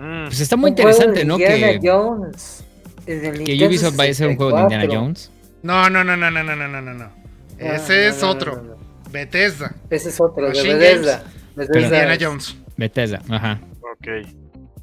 [0.01, 1.35] Mm, Pues está muy un interesante, ¿no?
[1.35, 2.65] Indiana Que, Jones.
[3.05, 4.99] que Ubisoft vaya a hacer un juego de Indiana 64.
[4.99, 5.31] Jones.
[5.63, 7.11] No, no, no, no, no, no, no, no, no,
[7.59, 8.55] Ese no, es otro.
[8.55, 8.75] no, no.
[9.11, 9.75] Bethesda.
[9.89, 11.23] Ese es otro, de Bethesda.
[11.55, 12.55] Bethesda Indiana es- Jones.
[12.77, 13.59] Bethesda, ajá.
[13.93, 14.27] ok.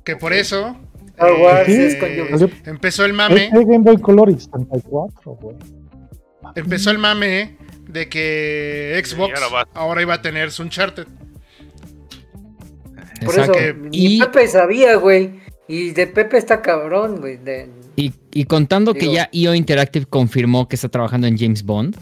[0.04, 0.76] Que por eso.
[1.08, 2.68] Star Wars eh, es con Ubisoft.
[2.68, 3.46] empezó el mame.
[3.46, 5.56] Este Game Boy Color y 64, güey.
[6.54, 7.56] Empezó el mame
[7.88, 11.06] de que Xbox ahora ahora iba a tener su Uncharted.
[13.24, 13.58] Por Exacto.
[13.58, 15.40] eso, Y, Pepe sabía, güey.
[15.66, 17.36] Y de Pepe está cabrón, güey.
[17.36, 21.96] de- y, y contando que ya EO Interactive confirmó que está trabajando en James Bond,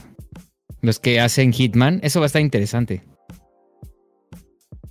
[0.82, 3.02] los que hacen Hitman, eso va a estar interesante.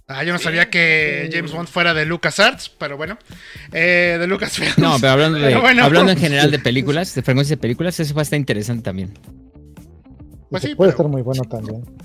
[0.07, 3.17] Ah, yo no sabía que James Bond fuera de LucasArts, pero bueno.
[3.71, 4.73] Eh, de Lucasfilm.
[4.77, 5.83] No, pero hablando, de, Pero bueno.
[5.83, 9.13] hablando en general de películas, de frecuencias de películas, eso va a estar interesante también.
[10.49, 11.83] Pues sí, puede pero- estar muy bueno también.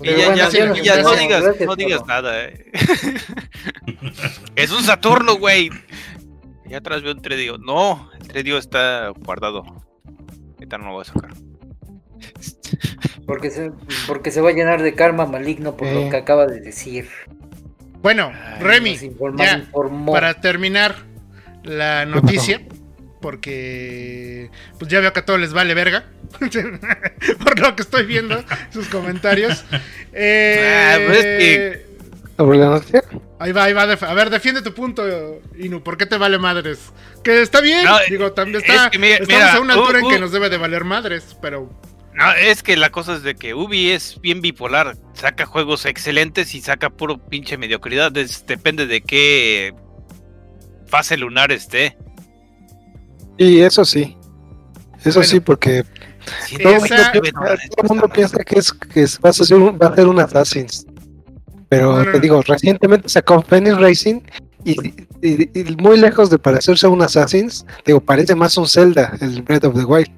[0.00, 2.66] Y ya, ya, ya ya, ya no digas, no digas nada, eh.
[4.56, 5.70] es un Saturno, güey.
[6.68, 7.58] Y atrás veo un 3DO.
[7.60, 9.64] No, el 3DO está guardado.
[10.54, 11.30] Ahorita no lo voy a sacar.
[13.26, 13.70] Porque se,
[14.08, 15.94] porque se va a llenar de karma maligno por Eh.
[15.94, 17.08] lo que acaba de decir.
[18.02, 18.98] Bueno, Remy,
[19.36, 19.68] ya,
[20.06, 20.96] para terminar
[21.62, 22.60] la noticia,
[23.20, 26.04] porque pues ya veo que a todos les vale verga.
[27.44, 29.64] por lo que estoy viendo sus comentarios.
[30.12, 31.92] Eh, Ah, pues es que-.
[33.38, 33.82] Ahí va, ahí va.
[33.82, 35.82] A ver, defiende tu punto, Inu.
[35.82, 36.78] ¿Por qué te vale madres?
[37.22, 37.84] Que está bien.
[37.84, 38.90] No, Digo, también es está.
[38.90, 41.36] que mira- estamos mira, a una altura uh, en que nos debe de valer madres,
[41.42, 41.70] pero.
[42.14, 44.96] No, es que la cosa es de que Ubi es bien bipolar.
[45.14, 48.16] Saca juegos excelentes y saca puro pinche mediocridad.
[48.16, 49.74] Es- depende de qué
[50.86, 51.96] fase lunar esté.
[53.38, 54.16] Y eso sí.
[55.04, 55.22] Eso Bueno.
[55.30, 55.84] sí, porque
[56.46, 59.32] Sí, todo, el mundo piensa- todo el mundo piensa que, es, que es- va, a
[59.32, 60.86] ser un, va a ser un Assassin's.
[61.68, 64.20] Pero No, no, te digo, recientemente sacó Phoenix Racing
[64.64, 64.72] y,
[65.22, 69.42] y- y muy lejos de parecerse a un Assassin's, digo, parece más un Zelda, el
[69.42, 70.10] Breath of the Wild.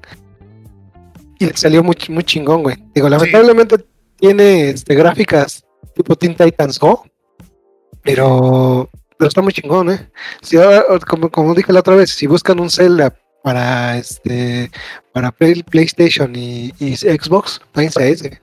[1.39, 2.75] Y le salió muy, muy chingón, güey.
[2.93, 3.85] Digo, lamentablemente
[4.17, 7.03] tiene este, gráficas tipo Teen Titans Go,
[8.03, 10.09] pero, pero está muy chingón, ¿eh?
[10.41, 14.71] Si ahora, como, como dije la otra vez, si buscan un Zelda para este
[15.15, 18.41] para Play- PlayStation y, y Xbox, váyanse a ese.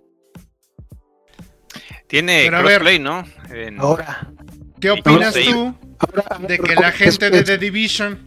[2.06, 2.66] Tiene Pero ver.
[2.78, 3.24] crossplay, ¿no?
[3.52, 4.26] En- Ahora,
[4.80, 8.18] ¿Qué opinas tú ahora de que la gente de The Division,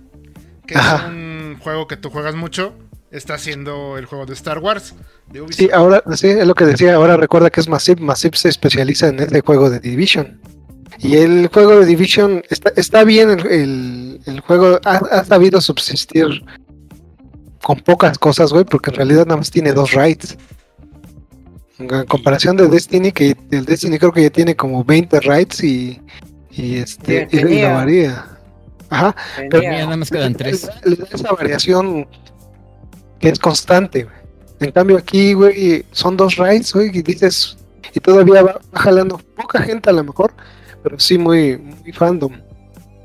[0.68, 0.98] que Ajá.
[0.98, 2.76] es un juego que tú juegas mucho,
[3.10, 4.94] está haciendo el juego de Star Wars?
[5.32, 5.58] De Ubisoft?
[5.60, 9.08] Sí, ahora sí, es lo que decía, ahora recuerda que es Massive, Massive se especializa
[9.08, 10.40] en ese juego de Division.
[11.00, 15.60] Y el juego de Division está, está bien, el, el- el juego ha, ha sabido
[15.62, 16.44] subsistir
[17.66, 20.38] con pocas cosas, güey, porque en realidad nada más tiene dos raids.
[21.80, 26.00] En comparación de Destiny, que el Destiny creo que ya tiene como 20 raids y,
[26.52, 28.26] y este y, y la varía.
[28.92, 29.16] Ajá,
[29.50, 30.70] Tenía- Ya nada más quedan tres.
[31.12, 32.08] esa variación
[33.20, 34.04] que es constante.
[34.04, 34.16] güey.
[34.60, 37.58] En cambio aquí, güey, son dos raids, güey, y dices,
[37.96, 40.34] y todavía va, va jalando poca gente a lo mejor,
[40.84, 42.32] pero sí muy, muy fandom.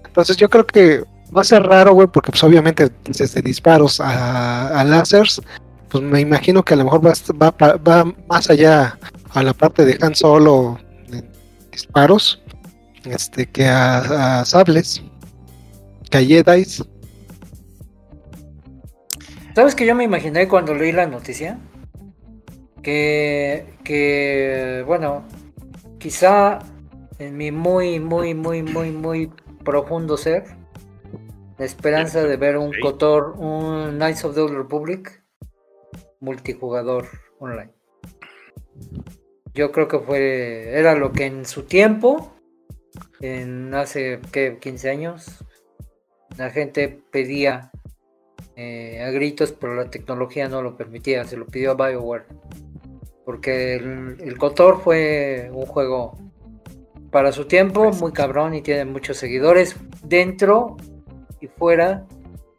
[0.05, 1.03] Entonces yo creo que
[1.37, 5.41] va a ser raro, güey, porque pues obviamente desde disparos a, a lásers,
[5.89, 7.13] pues me imagino que a lo mejor va,
[7.51, 8.99] va, va más allá
[9.31, 10.79] a la parte de Han Solo
[11.71, 12.43] disparos,
[13.05, 15.03] este, que a, sables,
[16.11, 16.85] que a Jedi's.
[19.55, 21.59] ¿Sabes que yo me imaginé cuando leí la noticia?
[22.83, 25.25] Que, que, bueno,
[25.99, 26.61] quizá
[27.19, 29.31] en mi muy, muy, muy, muy, muy
[29.65, 30.45] profundo ser,
[31.61, 32.73] la esperanza de ver un.
[32.81, 35.23] Cotor, un Knights of the Old Republic
[36.19, 37.07] multijugador
[37.39, 37.71] online.
[39.53, 42.33] Yo creo que fue, era lo que en su tiempo,
[43.21, 44.57] en hace, ¿qué?
[44.59, 45.45] 15 años,
[46.39, 47.71] la gente pedía
[48.57, 52.25] eh, a gritos, pero la tecnología no lo permitía, se lo pidió a BioWare.
[53.27, 56.17] Porque el, el Cotor fue un juego
[57.11, 60.79] para su tiempo muy cabrón y tiene muchos seguidores dentro
[61.41, 62.07] y fuera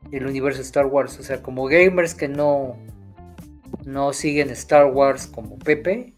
[0.09, 1.17] del universo Star Wars.
[1.19, 2.77] O sea, como gamers que no,
[3.85, 6.13] no siguen Star Wars como Pepe,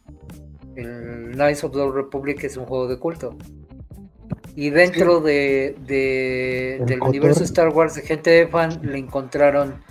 [0.75, 3.35] el Knights of the Republic es un juego de culto.
[4.55, 7.09] Y dentro de, de- El del Cotor.
[7.09, 9.81] universo Star Wars de gente de fan le encontraron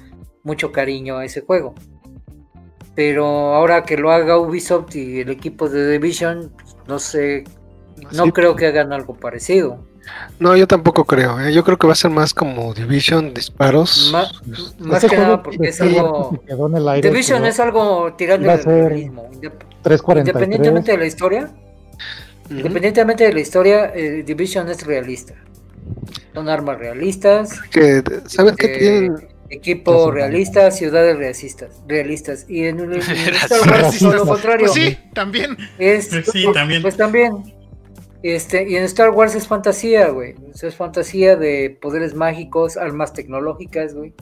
[0.45, 1.75] mucho cariño a ese juego.
[2.95, 6.53] Pero ahora que lo haga Ubisoft y el equipo de Division,
[6.87, 7.45] no sé,
[8.12, 8.33] no Sí.
[8.33, 9.85] creo que hagan algo parecido.
[10.39, 11.39] No, yo tampoco creo.
[11.41, 11.53] ¿eh?
[11.53, 14.11] Yo creo que va a ser más como Division, disparos.
[14.13, 16.31] Más Ese que juego nada porque es algo...
[16.31, 20.19] que se quedó en el aire, Division quedó es algo tirando el 343.
[20.19, 21.51] Independientemente de la historia,
[22.51, 25.35] independientemente de la historia, eh, Division es realista.
[26.35, 29.29] Son armas realistas, Que, ¿Sabes qué eh, tienen?
[29.51, 32.47] equipo Entonces, realista, ciudades realistas, realistas.
[32.49, 33.01] Y en, en- en
[33.35, 33.99] Star Wars Racistas.
[34.01, 34.67] todo lo contrario.
[34.73, 35.57] Pues sí, también.
[35.79, 36.81] Es, Sí, también.
[36.83, 37.55] Pues también.
[38.23, 40.35] Este, y en Star Wars es fantasía, güey.
[40.61, 44.14] Es fantasía de poderes mágicos, armas tecnológicas, güey.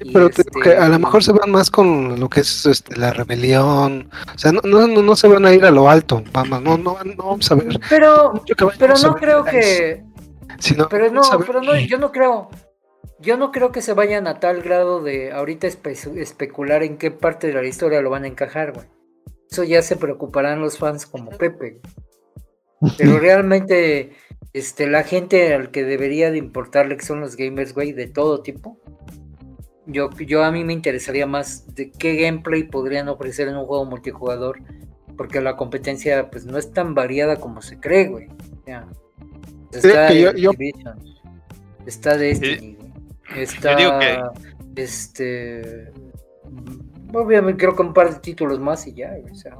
[0.00, 2.66] Y Pero te- este, que a lo mejor se van más con lo que es
[2.66, 4.10] este, la rebelión.
[4.34, 6.22] O sea, no, no, no, se van a ir a lo alto.
[6.32, 7.80] Vamos, no, no, no vamos a ver.
[7.88, 8.42] Pero,
[8.78, 10.04] pero no creo que.
[10.58, 12.48] sino Pero no, pero no, yo no creo.
[13.20, 17.10] Yo no creo que se vayan a tal grado de ahorita espe- especular en qué
[17.10, 18.86] parte de la historia lo van a encajar, güey.
[19.50, 21.80] Eso ya se preocuparán los fans como Pepe.
[22.96, 24.12] Pero realmente,
[24.52, 28.42] este, la gente al que debería de importarle que son los gamers, güey, de todo
[28.42, 28.78] tipo.
[29.86, 33.84] Yo, yo a mí me interesaría más de qué gameplay podrían ofrecer en un juego
[33.86, 34.60] multijugador.
[35.16, 38.28] Porque la competencia, pues, no es tan variada como se cree, güey.
[38.28, 38.86] O sea,
[39.72, 40.50] está yo- yo-
[41.86, 42.88] está Destiny, güey,
[43.42, 45.90] está, digo que- este,
[47.12, 49.56] obviamente creo que un par de títulos más y ya, güey, o sea,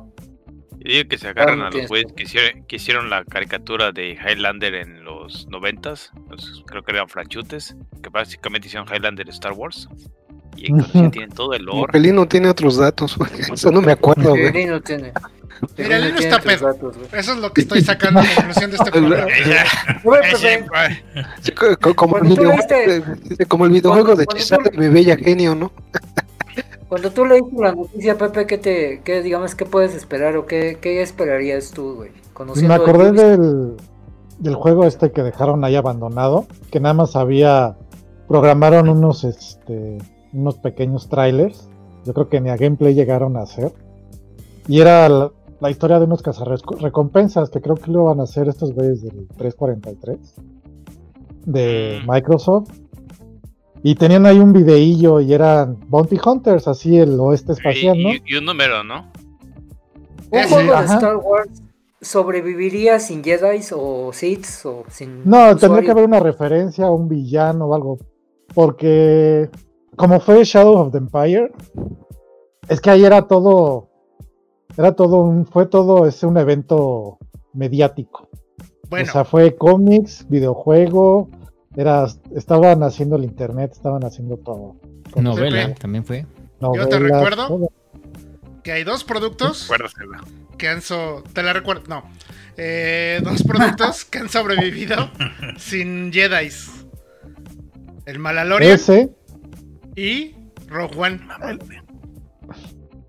[0.80, 4.12] Yo digo que se agarran a los güeyes que hicieron, que hicieron la caricatura de
[4.12, 9.88] Highlander en los noventas, los- creo que eran franchutes, que básicamente hicieron Highlander Star Wars.
[10.56, 11.92] Y en que tienen todo el lore.
[11.92, 13.30] Pelín no tiene otros datos, güey.
[13.52, 14.52] Eso no me acuerdo, güey.
[14.52, 15.12] Lino tiene.
[15.76, 16.66] Mira, tiene está pedo.
[16.72, 16.96] datos.
[17.12, 19.26] Eso es lo que estoy sacando en conclusión de este programa.
[19.30, 19.56] Eh,
[20.04, 20.26] pues,
[21.80, 22.24] pues, como, el
[23.70, 24.26] videojuego, de-
[24.72, 25.72] el mi bella genio, ¿no?
[26.88, 30.78] Cuando tú leíste la noticia, Pepe, ¿qué te, qué, digamos, qué puedes esperar o qué,
[30.80, 32.10] qué esperarías tú, güey?
[32.10, 33.76] Pues Conociendo me acordé del,
[34.38, 37.76] del juego este que dejaron ahí abandonado, que nada más había,
[38.26, 39.98] programaron unos, este,
[40.32, 41.68] unos pequeños trailers,
[42.04, 43.72] yo creo que ni a gameplay llegaron a hacer,
[44.66, 45.30] y era la,
[45.60, 49.26] la historia de unos cazarrecompensas, que creo que lo van a hacer estos güeyes del
[49.36, 50.18] 343,
[51.44, 52.00] de.
[52.06, 52.70] Microsoft,
[53.82, 58.10] y tenían ahí un videillo y eran Bounty Hunters, así el oeste espacial, ¿no?
[58.10, 59.10] y- y un número, ¿no?
[60.30, 60.84] ¿Un juego de.
[60.84, 61.62] Star Wars
[62.00, 65.22] sobreviviría sin Jedi o Sith o sin.
[65.28, 67.98] No, tendría que haber una referencia a un villano o algo.
[68.54, 69.48] Porque
[69.96, 71.50] como fue Shadow of the Empire,
[72.68, 73.88] es que ahí era todo.
[74.76, 75.46] Era todo un.
[75.46, 77.18] Fue todo ese un evento
[77.52, 78.28] mediático.
[78.88, 81.28] Bueno, O sea, fue cómics, videojuego.
[81.78, 84.74] Era, estaban haciendo el internet, estaban haciendo todo.
[85.14, 86.26] Novela también fue.
[86.58, 87.46] Novelas, te recuerdo.
[87.46, 87.72] todo.
[88.64, 90.24] que hay dos productos Acuérdasela.
[90.58, 92.02] que han so te la recuerdo, no,
[92.56, 95.08] Eh, dos productos que han sobrevivido
[95.56, 96.84] sin Jedi's.
[98.06, 99.10] El Malalorian Ese,
[99.94, 100.34] y
[100.66, 101.20] Rogue One.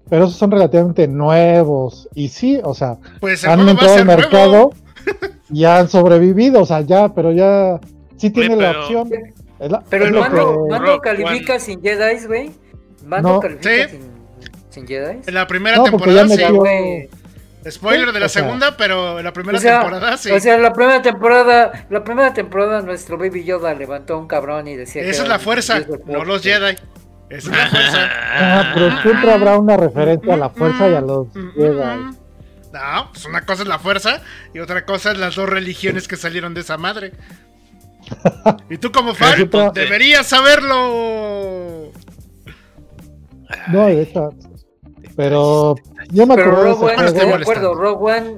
[0.07, 2.07] pero esos son relativamente nuevos.
[2.13, 4.73] Y sí, o sea, Pues el han entrado al mercado nuevo.
[5.51, 7.79] y han sobrevivido, o sea, ya, pero ya
[8.19, 9.09] sí tiene la pero- opción.
[9.59, 11.59] Es la- Pero es el mando, que- mando califica One.
[11.59, 12.51] sin Jedi, güey.
[13.05, 13.39] ¿Mando No.
[13.39, 13.97] califica Sí.
[13.97, 14.01] sin,
[14.69, 15.19] sin Jedi?
[15.27, 16.37] En la primera No, temporada sí.
[16.37, 17.09] metió-
[17.69, 20.31] Spoiler de la O sea- segunda, pero en la primera O sea, temporada sí.
[20.31, 24.67] O sea, la primera temporada, la primera temporada nuestro Baby Yoda levantó a un cabrón
[24.69, 26.41] y decía que Esa es era la fuerza, no los.
[26.41, 26.75] Jedi.
[27.29, 28.09] Esa es la fuerza.
[28.41, 31.75] Ah, pero siempre habrá una referencia a la fuerza y a los Jedi.
[32.71, 34.21] No, pues una cosa es la fuerza
[34.53, 37.11] y otra cosa es las dos religiones que salieron de esa madre.
[38.69, 41.91] Y tú como fan, siempre- deberías saberlo.
[43.71, 44.33] No, de hecho.
[45.15, 45.75] Pero
[46.11, 48.37] yo me Pero acuerdo de Rogue One, de acuerdo, Rogue One,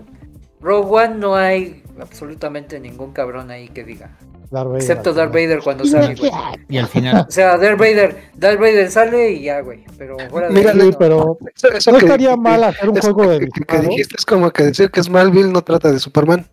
[0.62, 4.18] Rogue One no hay absolutamente ningún cabrón ahí que diga.
[4.49, 5.32] Darth Vader, Excepto Darth.
[5.32, 6.32] Vader cuando sale, güey.
[6.68, 9.86] Y al final, O sea, Darth Vader, Darth Vader sale y ya, güey.
[9.97, 10.91] Pero fuera de Mira, no.
[10.97, 13.80] pero Eso, eso no que- estaría que- mal hacer un eso juego de que, que-
[13.80, 16.45] dijiste es como que decir que Smallville no trata de Superman.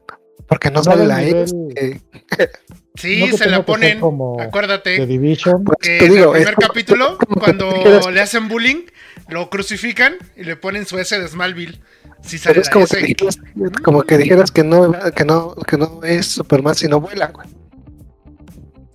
[0.47, 2.03] Porque no No sale la nivel X.
[2.99, 4.01] Sí, No se la ponen.
[4.01, 5.65] como The Acuérdate Division.
[5.65, 8.87] pues, que te en el primer capítulo, cuando le hacen bullying,
[9.29, 11.81] lo crucifican y le ponen su S de Smallville.
[12.23, 13.39] Sí pero sale es como que, dijeras,
[13.85, 17.47] como que dijeras que no, que no, que no es Superman sino vuela, güey.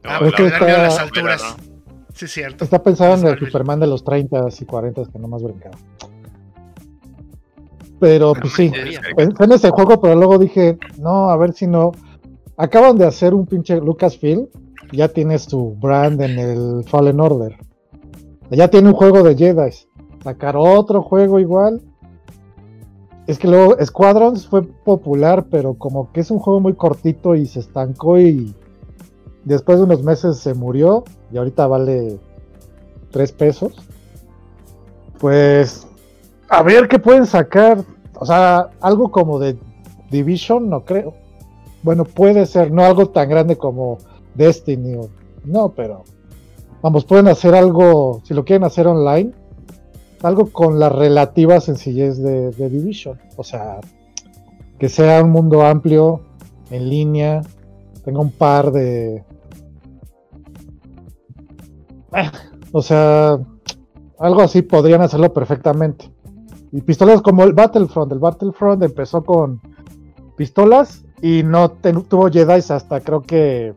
[0.03, 1.55] Ah, Pero es porque que le dan miedo a las está- alturas.
[2.13, 2.63] Sí, es cierto.
[2.65, 3.39] Está pensado en el.
[3.39, 5.77] Superman de los 30 y 40 que nomás brincaba.
[7.99, 8.69] Pero pues sí,
[9.15, 11.93] pensé en ese juego, pero luego dije, no, a ver si no.
[12.57, 14.47] Acaban de hacer un pinche Lucasfilm,
[14.91, 17.57] ya tiene su brand en el Fallen Order.
[18.51, 19.71] Ya tiene un juego de Jedi.
[20.23, 21.81] Sacar otro juego igual.
[23.25, 27.47] Es que luego Squadrons fue popular, pero como que es un juego muy cortito y
[27.47, 28.53] se estancó y
[29.45, 32.19] después de unos meses se murió y ahorita vale
[33.11, 33.73] 3 pesos.
[35.19, 35.87] Pues
[36.49, 37.83] a ver qué pueden sacar.
[38.19, 39.57] O sea, algo como de
[40.11, 41.15] Division, no creo.
[41.83, 43.97] Bueno, puede ser, no algo tan grande como
[44.33, 44.95] Destiny.
[44.95, 45.09] o-
[45.45, 46.03] no, pero
[46.81, 49.31] vamos, pueden hacer algo, si lo quieren hacer online,
[50.21, 53.19] algo con la relativa sencillez de, Division.
[53.35, 53.79] O sea,
[54.79, 56.21] que sea un mundo amplio,
[56.71, 57.41] en línea,
[58.03, 59.23] tenga un par de...
[62.75, 63.37] O sea,
[64.17, 66.11] algo así podrían hacerlo perfectamente.
[66.71, 68.11] Y pistolas como el Battlefront.
[68.11, 69.61] El Battlefront empezó con
[70.35, 73.73] pistolas y no te- tuvo Jedi hasta creo que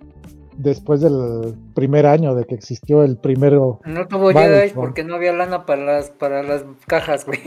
[0.56, 3.78] después del primer año de que existió el primero.
[3.84, 7.38] No tuvo Jedi porque no había lana para las, para las cajas, güey.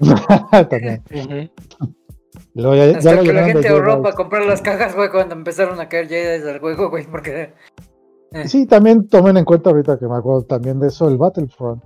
[0.70, 1.02] También.
[2.54, 5.78] Ya, ya Hasta lo que la gente ahorró para comprar las cajas, güey, cuando empezaron
[5.80, 7.52] a caer Jedi del juego, güey, porque...
[8.32, 11.82] eh, Sí, también tomen en cuenta ahorita que me acuerdo también de eso, el Battlefront.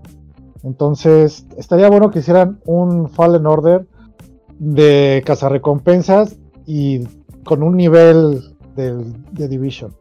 [0.62, 3.86] Entonces, estaría bueno que hicieran un Fallen Order
[4.58, 6.36] de cazarrecompensas
[6.66, 7.06] y
[7.48, 8.42] con un nivel
[8.76, 9.96] del, de Division.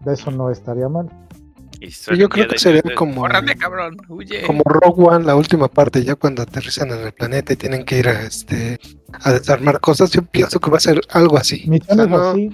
[0.00, 1.06] De eso no estaría mal.
[2.16, 3.98] Yo creo que sería como- ¡Córrate, cabrón!
[4.08, 4.42] ¡Huye!
[4.46, 7.98] Como Rogue One, la última parte, ya cuando aterrizan en el planeta y tienen que
[7.98, 8.80] ir a, este,
[9.12, 11.70] a desarmar cosas, yo pienso que va a ser algo así.
[11.70, 12.50] O sea, no, así,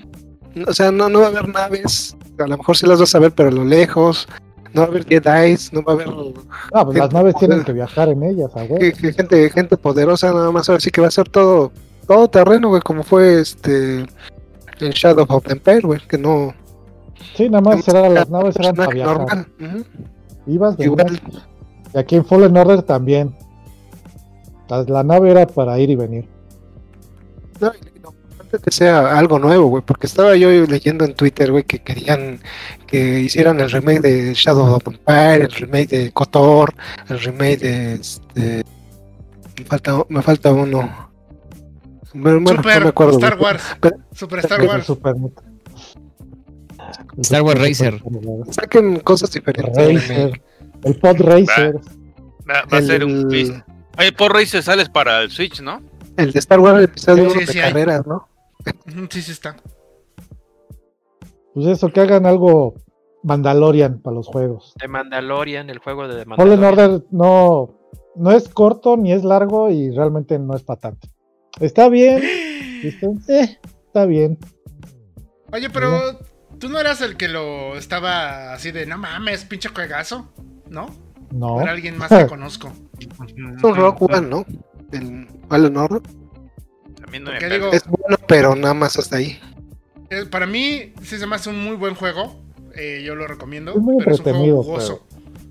[0.67, 3.21] o sea, no, no va a haber naves, a lo mejor sí las vas a
[3.21, 4.29] ver, pero a lo lejos,
[4.75, 6.09] no va a haber Jedi, no va a haber
[6.73, 10.51] ah, pues las naves tienen que viajar en ellas, a que gente, gente poderosa, nada
[10.51, 11.73] más ahora sí que va a ser todo,
[12.05, 14.01] todo terreno, güey, como fue este
[14.81, 16.55] en Shadow of the Empire, güey, que no
[17.37, 19.19] Sí, nada más eran, las naves eran para viajar.
[19.19, 19.47] normal.
[20.47, 21.01] Ibas, venías.
[21.01, 21.21] Igual,
[21.95, 23.35] Y aquí en Fallen Order también.
[24.69, 26.29] La, la nave era para ir y venir.
[27.61, 31.15] No, y lo importante es que sea algo nuevo, güey, porque estaba yo leyendo en
[31.15, 32.41] Twitter, güey, que querían
[32.87, 36.75] que hicieran el remake de Shadow of the Empire, el remake de KOTOR,
[37.09, 38.65] el remake de este
[39.59, 41.13] me falta me falta uno.
[42.15, 43.13] Bueno, Super no me acuerdo.
[43.19, 43.39] Star.
[43.41, 43.63] Wars.
[43.81, 44.87] Pero- Super Star Wars.
[44.87, 45.15] Super-
[47.19, 48.03] Star Wars Racer.
[48.51, 49.77] Saquen cosas diferentes.
[49.77, 50.43] Racer.
[50.83, 51.77] El Pod Racer.
[52.49, 53.55] Va, va a El, ser un twist.
[53.99, 55.81] Oye, por Racer sales para el Switch, ¿no?
[56.17, 57.73] el de Star Wars, el episodio Sí, de sí hay.
[57.73, 58.29] carreras, ¿no?
[59.11, 59.57] Sí, sí está.
[61.55, 62.75] Pues eso, que hagan algo
[63.23, 64.75] Mandalorian para los juegos.
[64.81, 66.29] De Mandalorian, el juego de Fallen
[66.61, 66.65] Mandalorian.
[66.91, 67.75] Order no,
[68.17, 71.09] no es corto ni es largo y realmente no es para tanto.
[71.61, 72.21] Está bien.
[73.29, 74.39] Eh, está bien.
[75.53, 76.19] Oye, pero
[76.59, 80.33] tú no eras el que lo estaba así de, no mames, pinche juegazo,
[80.69, 80.89] ¿no?
[81.33, 81.61] No.
[81.61, 82.73] Era alguien más que conozco.
[82.99, 83.09] Es
[83.65, 84.45] un Rock One, ¿no?
[84.93, 86.03] El Fallen Order.
[87.07, 89.39] A mí no me digo, Es bueno, pero nada más hasta ahí.
[90.11, 92.41] eh, para mí sí se me hace un muy buen juego.
[92.75, 93.73] eh, yo lo recomiendo.
[93.73, 95.07] Es muy pero es un juego jugoso.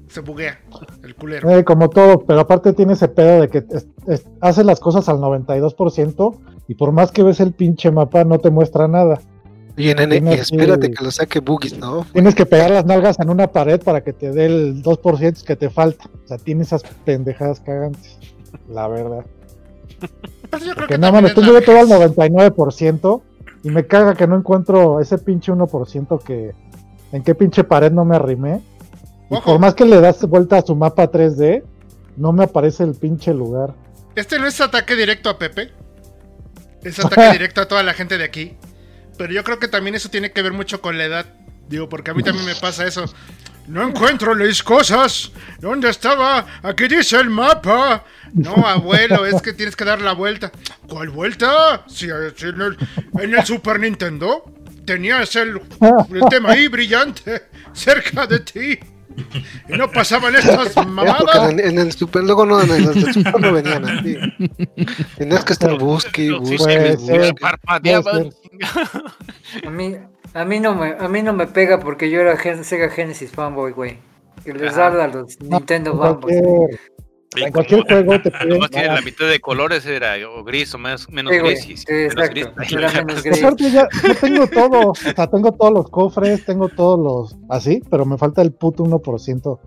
[0.08, 0.62] Se buguea
[1.04, 1.50] el culero.
[1.50, 3.64] Eh, como todo, pero aparte tiene ese pedo de que
[4.08, 6.36] es- hace las cosas al 92%
[6.68, 9.20] y por más que ves el pinche mapa no te muestra nada.
[9.76, 12.06] Y en N- Tienes espérate que- que lo saque Boogies, ¿no?
[12.14, 15.56] Tienes que pegar las nalgas en una pared para que te dé el 2% que
[15.56, 16.06] te falta.
[16.24, 18.20] O sea, tiene esas pendejadas cagantes.
[18.70, 19.26] La verdad.
[20.64, 22.18] Yo creo que la tengo yo todo al vejez.
[22.18, 23.22] 99%
[23.64, 26.52] y me caga que no encuentro ese pinche 1% que.
[27.12, 28.62] ¿En qué pinche pared no me arrimé?
[29.32, 29.44] Y Ojo.
[29.54, 31.64] por más que le das vuelta a su mapa 3D,
[32.18, 33.74] no me aparece el pinche lugar.
[34.16, 35.72] Este no es ataque directo a Pepe.
[36.84, 38.58] Es ataque directo a toda la gente de aquí.
[39.18, 41.26] Pero yo creo que también eso tiene que ver mucho con la edad.
[41.68, 43.06] Digo, porque a mí también me pasa eso.
[43.68, 45.32] No encuentro las cosas.
[45.60, 46.46] ¿Dónde estaba?
[46.62, 48.04] Aquí dice el mapa.
[48.34, 50.52] No, abuelo, es que tienes que dar la vuelta.
[50.88, 51.84] ¿Cuál vuelta?
[51.88, 52.78] Si, si en, el,
[53.20, 54.44] en el Super Nintendo
[54.86, 55.62] tenías el,
[56.14, 57.44] el tema ahí brillante
[57.74, 58.80] cerca de ti.
[59.70, 61.52] Y no pasaban estas mamadas.
[61.52, 64.18] en, en el Super, luego no, en el, Super no venían así.
[65.18, 67.34] Tenías que estar busque, busque, ser.
[67.36, 68.30] parpadeaban.
[69.66, 69.96] A mí,
[70.34, 73.32] a mí no me, a mí no me pega porque yo era Gen- Sega Genesis
[73.32, 73.98] fanboy, güey.
[74.44, 76.36] Que les da a los Nintendo En fanboys.
[77.36, 78.50] En cualquier como- juego te piden.
[78.50, 81.86] Nomás tiene la mitad de colores era o gris o más, menos Sí, gris.
[81.90, 82.32] menos exacto.
[82.56, 82.72] gris.
[82.72, 83.44] Era menos gris.
[83.44, 87.82] Aparte ya, yo tengo todo, o sea, tengo todos los cofres, tengo todos los así,
[87.90, 89.60] pero me falta el puto 1%.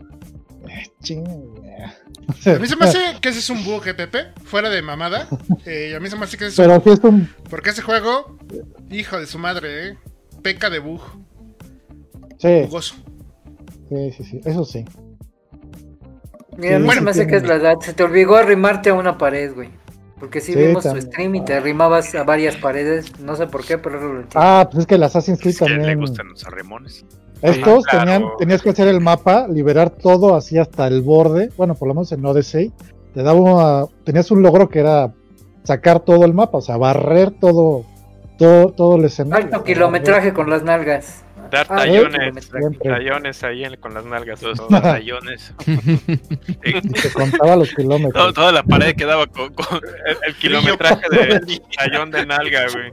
[1.08, 2.54] Eh.
[2.54, 5.28] A mí se me hace que ese es un bug, Pepe, fuera de mamada.
[5.64, 7.28] Eh, a mí se me hace que ese es un Pero es un.
[7.48, 8.36] Porque ese juego,
[8.90, 9.98] hijo de su madre, ¿eh?
[10.42, 11.00] Peca de bug,
[12.38, 12.94] Sí, bugoso.
[13.88, 14.84] sí, sí, sí, eso sí.
[16.56, 17.76] Mira, Sí, se me hace que es la edad.
[17.80, 19.70] Se te olvidó arrimarte a una pared, güey.
[20.18, 21.06] Porque sí, Sí, vimos tu también.
[21.06, 23.18] stream y te arrimabas a varias paredes.
[23.20, 24.30] No sé por qué, pero lo entiendo.
[24.34, 26.00] Ah, pues es que el Assassin's Creed Es que le también.
[26.00, 27.04] gustan los arremones.
[27.42, 28.04] Estos Ah, claro.
[28.12, 31.50] tenían, tenías que hacer el mapa, liberar todo así hasta el borde.
[31.58, 32.72] Bueno, por lo menos en Odyssey.
[33.12, 35.12] Te daba una- tenías un logro que era
[35.64, 37.84] sacar todo el mapa, o sea, barrer todo,
[38.38, 39.46] todo, todo el escenario.
[39.46, 41.24] Alto kilometraje con las nalgas.
[41.50, 42.50] Dar Ah, tallones,
[42.82, 44.40] tallones ahí en- con las nalgas.
[44.56, 44.74] Todos los te
[47.12, 48.34] contaba los Todo- kilómetros.
[48.34, 52.92] toda la pared quedaba con, con- El, el kilometraje de tallón de nalga, güey.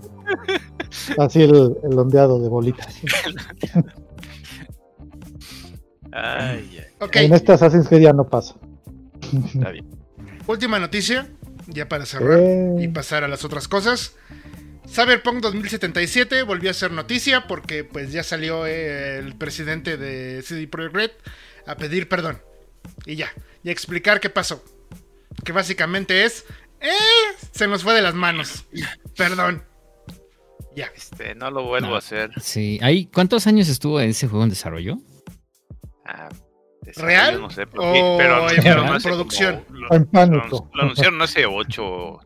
[1.17, 2.95] Así el, el ondeado de bolitas.
[6.11, 6.85] Ay, ay.
[6.99, 8.55] Ok, En este Assassin's Creed ya no pasa.
[9.45, 9.85] Está bien.
[10.45, 11.27] última noticia,
[11.67, 14.15] ya para cerrar Eh, y pasar a las otras cosas.
[14.87, 20.67] Cyberpunk 2077 volvió a ser noticia porque pues ya salió eh, el presidente de CD
[20.67, 21.11] Projekt Red
[21.65, 22.41] a pedir perdón.
[23.05, 23.31] Y ya,
[23.63, 24.63] y a explicar qué pasó.
[25.43, 26.45] Que básicamente es,
[26.81, 26.89] eh,
[27.51, 28.65] se nos fue de las manos.
[29.17, 29.63] Perdón.
[30.75, 30.87] Ya.
[30.95, 31.95] Este, no lo vuelvo No.
[31.95, 32.31] a hacer.
[32.41, 34.97] Sí, ¿Ahí, ¿cuántos años estuvo ese juego en desarrollo?
[36.05, 36.29] Ah,
[36.97, 37.39] ¿Real?
[37.39, 39.63] No sé, pero, ¿O pero en anunciaron hace producción?
[39.63, 40.69] como- En lo, pánico.
[40.73, 42.19] lo anunciaron hace ocho.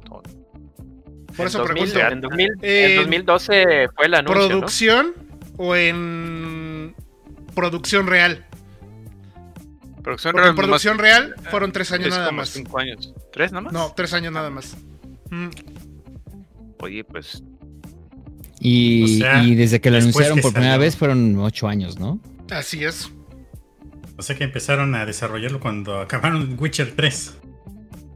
[1.37, 4.49] Por eso en 2000, pregunto, en, 2000 Eh, en 2012 fue el anuncio, ¿no?
[4.49, 5.13] ¿producción
[5.57, 6.95] o en
[7.55, 8.45] producción real?
[10.03, 10.49] Producción Porque real.
[10.49, 12.49] en producción real fueron tres años nada más.
[12.49, 13.13] cinco años.
[13.31, 13.73] ¿Tres nada más?
[13.73, 14.75] No, tres años nada más.
[15.29, 15.49] Mm,
[16.79, 17.43] Oye, pues.
[18.59, 21.99] Y, O sea, y desde que lo anunciaron que por primera vez fueron ocho años,
[21.99, 22.19] ¿no?
[22.49, 23.11] así es.
[24.17, 27.37] O sea que empezaron a desarrollarlo cuando acabaron Witcher 3.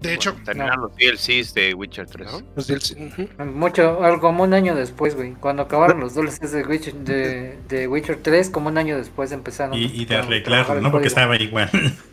[0.01, 2.43] De hecho, Terminaron los DLCs de Witcher 3.
[2.55, 3.43] Los DLC, ujú.
[3.45, 5.33] Mucho, algo como un año después, güey.
[5.33, 9.77] Cuando acabaron los DLCs de Witcher, de, de Witcher 3, como un año después empezaron.
[9.77, 10.91] Y, y de arreglarlo, ¿no?
[10.91, 11.69] Porque estaba igual.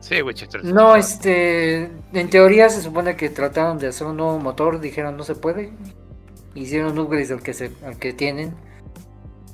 [0.00, 0.64] Sí, Witcher 3.
[0.64, 1.88] No, este.
[2.12, 5.72] En teoría se supone que trataron de hacer un nuevo motor, dijeron no se puede.
[6.56, 8.52] Hicieron upgrades al que, se, al que tienen.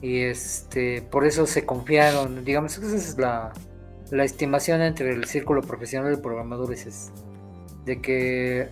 [0.00, 1.02] Y este.
[1.02, 2.46] Por eso se confiaron.
[2.46, 3.52] Digamos que esa es la,
[4.10, 6.86] la estimación entre el círculo profesional de programadores.
[6.86, 7.12] Es
[7.84, 8.68] de que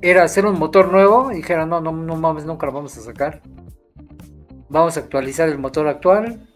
[0.00, 1.30] era hacer un motor nuevo.
[1.32, 3.42] Y dijeron no, no, no mames, nunca lo vamos a sacar.
[4.68, 6.46] Vamos a actualizar el motor actual.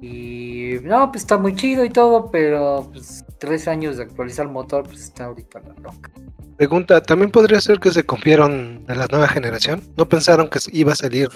[0.00, 4.52] Y no, pues está muy chido y todo, pero pues tres años de actualizar el
[4.52, 6.10] motor, pues está ahorita la loca.
[6.56, 9.82] Pregunta, ¿también podría ser que se confiaron de la nueva generación?
[9.96, 11.28] ¿No pensaron que iba a salir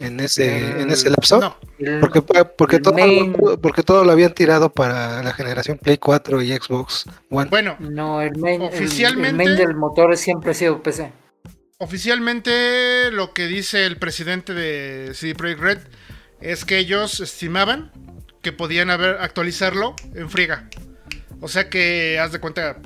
[0.00, 1.38] en ese, en ese lapso?
[1.40, 1.56] no.
[1.78, 3.32] El- Porque, porque, todo, main-
[3.62, 7.48] porque todo lo habían tirado para la generación Play 4 y Xbox One.
[7.50, 11.12] Bueno, no, el main, Oficialmente- el main del motor siempre ha sido PC.
[11.78, 15.78] oficialmente lo que dice el presidente de CD Projekt Red
[16.40, 17.92] es que ellos estimaban
[18.42, 20.68] que podían haber actualizarlo en friega.
[21.40, 22.78] O sea que, haz de cuenta,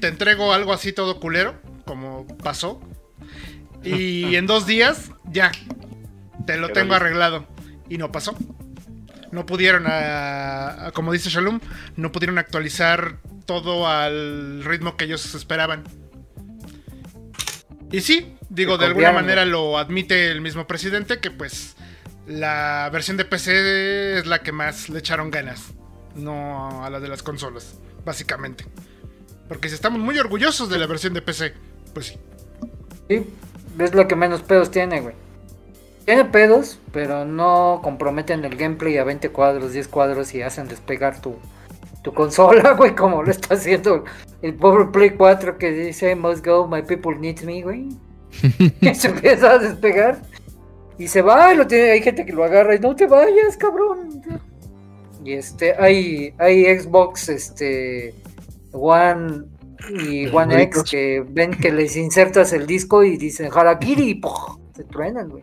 [0.00, 2.80] te entrego algo así todo culero, como pasó.
[3.84, 5.52] Y en dos días, ya,
[6.46, 6.96] te lo tengo listo.
[6.96, 7.46] arreglado.
[7.88, 8.36] Y no pasó.
[9.32, 11.60] No pudieron, a- a- como dice Shalom,
[11.96, 15.84] no pudieron actualizar todo al ritmo que ellos esperaban.
[17.92, 21.76] Y sí, Digo, de alguna manera lo admite el mismo presidente que pues
[22.26, 25.72] la versión de PC es la que más le echaron ganas,
[26.14, 28.66] no a la de las consolas, básicamente.
[29.48, 31.54] Porque si estamos muy orgullosos de la versión de PC,
[31.94, 32.18] pues sí.
[33.08, 33.26] Sí,
[33.78, 35.14] es lo que menos pedos tiene, güey.
[36.06, 41.20] Tiene pedos, pero no comprometen el gameplay a 20 cuadros, 10 cuadros y hacen despegar
[41.20, 41.34] tu,
[42.02, 44.04] tu consola, güey, como lo está haciendo
[44.40, 47.88] el pobre Play 4 que dice must go, my people need me, güey.
[48.80, 50.22] y se empieza a despegar
[50.96, 53.56] y se va, y lo tiene, hay gente que lo agarra y no te vayas,
[53.56, 54.22] cabrón.
[55.24, 58.14] Y este, hay, hay Xbox, este,
[58.70, 59.42] One
[59.90, 64.56] y One X que ven que les insertas el disco y dicen Harakiri y ¡puf!
[64.76, 65.42] se truenan, güey.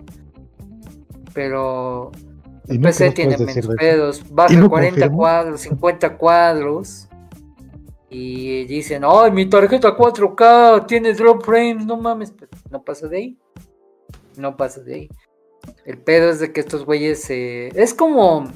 [1.34, 2.12] Pero
[2.68, 5.18] Y nunca PC tiene menos pedos, baja ¿Y no 40 confirmó?
[5.18, 7.08] cuadros, 50 cuadros.
[8.10, 13.18] Y dicen, ay, mi tarjeta 4K tiene drop frames, no mames, pero no pasa de
[13.18, 13.38] ahí.
[14.38, 15.10] No pasa de ahí.
[15.86, 18.52] El pedo es de que estos güeyes eh, es como,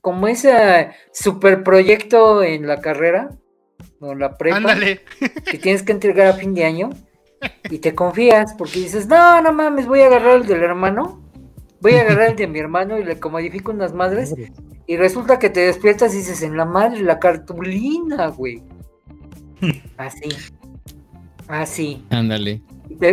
[0.00, 3.30] como ese super proyecto en la carrera,
[4.00, 5.02] o en la prepa, Ándale.
[5.50, 6.90] que tienes que entregar a fin de año
[7.70, 11.22] y te confías porque dices, no, no mames, voy a agarrar el del hermano,
[11.80, 14.52] voy a agarrar el de mi hermano y le comodifico unas madres Madre.
[14.86, 18.62] y resulta que te despiertas y dices, en la madre, la cartulina, güey.
[19.96, 20.28] Así.
[21.48, 22.04] Así.
[22.10, 22.62] Ándale.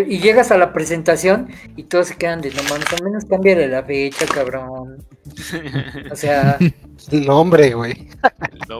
[0.07, 3.67] Y llegas a la presentación y todos se quedan de, no mames, al menos cámbiale
[3.67, 5.03] la fecha, cabrón.
[6.11, 6.57] O sea,
[7.11, 8.07] El nombre, güey.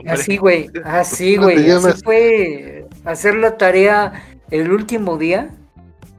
[0.06, 1.70] Así, güey, así, ¿Cómo te güey.
[1.70, 5.50] Así fue hacer la tarea el último día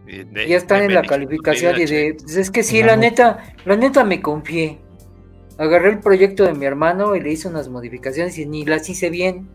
[0.05, 3.75] de- ya están en la calificación y de, pues es que sí, La neta, la
[3.75, 4.79] neta me confié.
[5.57, 9.09] Agarré el proyecto de mi hermano y le hice unas modificaciones y ni las hice
[9.09, 9.47] bien.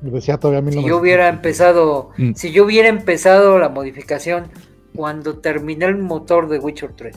[0.00, 0.88] Decía todavía Si 1900.
[0.90, 2.32] yo hubiera empezado, Mm.
[2.34, 4.48] si yo hubiera empezado la modificación
[4.94, 7.16] cuando terminé el motor de Witcher 3,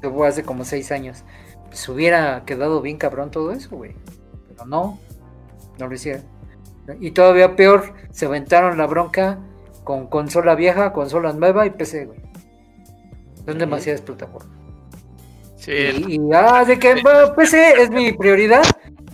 [0.00, 1.24] que fue hace como seis años,
[1.68, 3.92] pues hubiera quedado bien cabrón todo eso, güey.
[4.48, 4.98] Pero no,
[5.78, 6.22] no lo hicieron.
[7.00, 9.38] Y todavía peor, se aventaron la bronca
[9.84, 12.20] con consola vieja, consola nueva y PC, güey.
[13.44, 14.48] Son demasiadas plataformas.
[15.56, 18.62] Sí, Y, y, ah, de que bueno, PC es mi prioridad.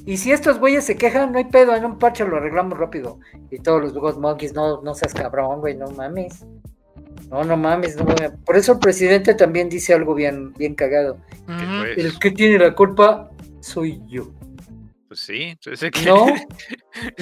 [0.06, 3.18] Y si estos güeyes se quejan, no hay pedo, en un parche lo arreglamos rápido.
[3.50, 6.44] Y todos los God Monkeys, no, no seas cabrón, güey, no mames.
[7.30, 8.32] No, no mames, no mames.
[8.46, 11.18] Por eso el presidente también dice algo bien, bien cagado.
[11.46, 13.28] fue- El que tiene la culpa
[13.60, 14.30] soy yo.
[15.08, 16.26] Pues sí, pues es que- No,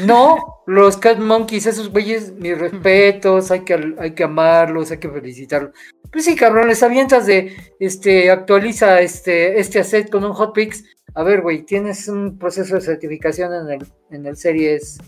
[0.05, 0.37] no,
[0.67, 5.73] los Cat Monkeys, esos güeyes, mis respetos, hay que, hay que amarlos, hay que felicitarlos.
[6.13, 10.85] Pues sí, cabrón, les avientas de, este, actualiza este, este asset con un hotfix.
[11.15, 14.99] A ver, güey, tienes un proceso de certificación en el, en el Series,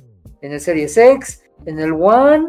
[0.41, 2.49] en el Series X, en el One,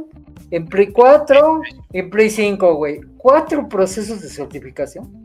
[0.52, 1.62] en Play 4,
[1.94, 3.02] en Play 5, güey.
[3.18, 5.24] Cuatro procesos de certificación.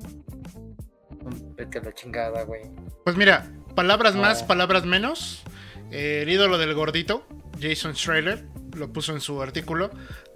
[1.57, 2.63] Vete a la chingada, güey.
[3.05, 4.47] Pues mira, palabras más, No.
[4.49, 5.43] palabras menos.
[5.91, 7.27] Eh, el ídolo del gordito,
[7.61, 8.45] Jason Schreier,
[8.77, 9.91] lo puso en su artículo,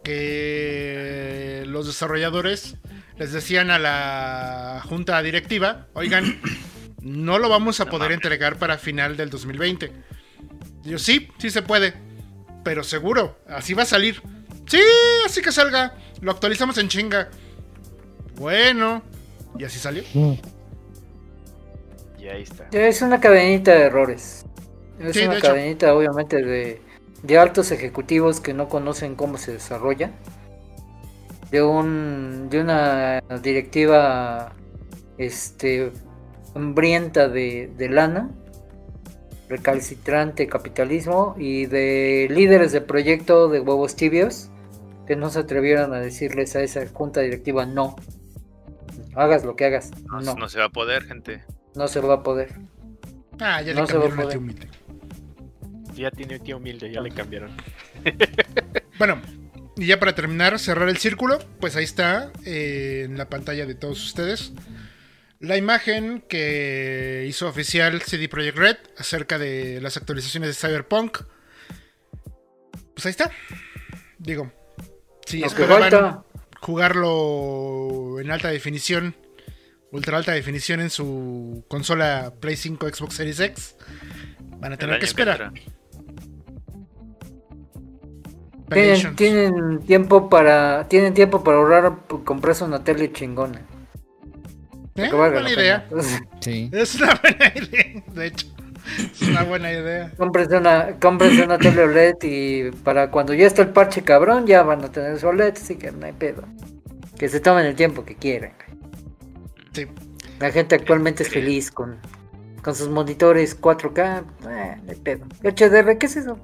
[0.04, 2.76] que los desarrolladores
[3.18, 6.40] les decían a la junta directiva, oigan,
[7.02, 8.16] no lo vamos a No poder mames.
[8.24, 9.92] entregar para final del 2020.
[10.84, 11.94] Y yo, sí, sí se puede,
[12.64, 14.22] pero seguro, así va a salir.
[14.66, 14.80] Sí,
[15.26, 17.30] así que salga, lo actualizamos en chinga.
[18.36, 19.02] Bueno,
[19.58, 20.04] y así salió.
[20.14, 20.34] Mm.
[22.28, 22.68] Y ahí está.
[22.70, 24.44] Es una cadenita de errores.
[24.98, 25.48] Es Sí, de una hecho.
[25.48, 26.82] cadenita, obviamente, de,
[27.22, 30.12] de altos ejecutivos que no conocen cómo se desarrolla.
[31.50, 34.52] De un de una directiva
[35.16, 35.92] este
[36.54, 38.30] hambrienta de, de lana,
[39.48, 44.50] recalcitrante capitalismo y de líderes de proyecto de huevos tibios
[45.06, 47.96] que no se atrevieron a decirles a esa junta directiva no.
[49.14, 51.44] Hagas lo que hagas, no, no, no se va a poder, gente.
[51.78, 52.54] No se va a poder.
[53.40, 54.28] Ah, ya No le se va a cambiaron el poder.
[54.28, 54.68] tío humilde.
[55.94, 57.56] Ya tiene un tío humilde, ya le cambiaron.
[58.98, 59.22] Bueno,
[59.76, 63.76] y ya para terminar, cerrar el círculo, pues ahí está eh, en la pantalla de
[63.76, 64.52] todos ustedes
[65.40, 71.18] la imagen que hizo oficial CD Projekt Red acerca de las actualizaciones de Cyberpunk.
[72.94, 73.30] Pues ahí está.
[74.18, 74.50] Digo,
[75.26, 76.24] si que esperaban falta.
[76.60, 79.14] jugarlo en alta definición,
[79.92, 83.76] ultra alta definición en su consola Play 5 Xbox Series X,
[84.58, 85.52] van a tener que esperar.
[89.16, 93.62] Tienen, tiempo para tienen tiempo para ahorrar comprarse una tele chingona.
[94.94, 95.10] ¿Eh?
[95.12, 95.88] Buena idea.
[96.40, 96.70] Sí.
[96.72, 98.46] Es una buena idea, de hecho.
[99.12, 100.12] Es una buena idea.
[100.16, 104.62] Cómprense una, cómprense una tele OLED y para cuando ya esté el parche cabrón ya
[104.62, 106.44] van a tener su OLED, así que no hay pedo.
[107.18, 108.52] Que se tomen el tiempo que quieran.
[109.72, 109.86] Sí.
[110.40, 111.98] La gente actualmente es feliz con,
[112.62, 114.24] con sus monitores 4K.
[114.48, 115.26] Eh, no hay pedo.
[115.42, 116.38] HDR, ¿qué es eso?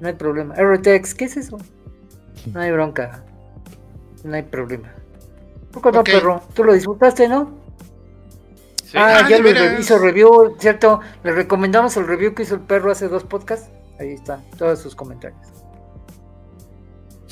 [0.00, 0.54] No hay problema.
[0.56, 1.58] RTX, ¿qué es eso?
[2.52, 3.24] No hay bronca.
[4.24, 4.92] No hay problema.
[5.72, 6.06] ¿Poco no, Ok.
[6.06, 6.42] perro?
[6.54, 7.58] ¿Tú lo disfrutaste, no?
[8.84, 8.98] Sí.
[8.98, 11.00] Ah, Ah, ya lo hizo review, ¿cierto?
[11.22, 13.70] Le recomendamos el review que hizo el perro hace dos podcasts.
[13.98, 15.40] Ahí está, todos sus comentarios.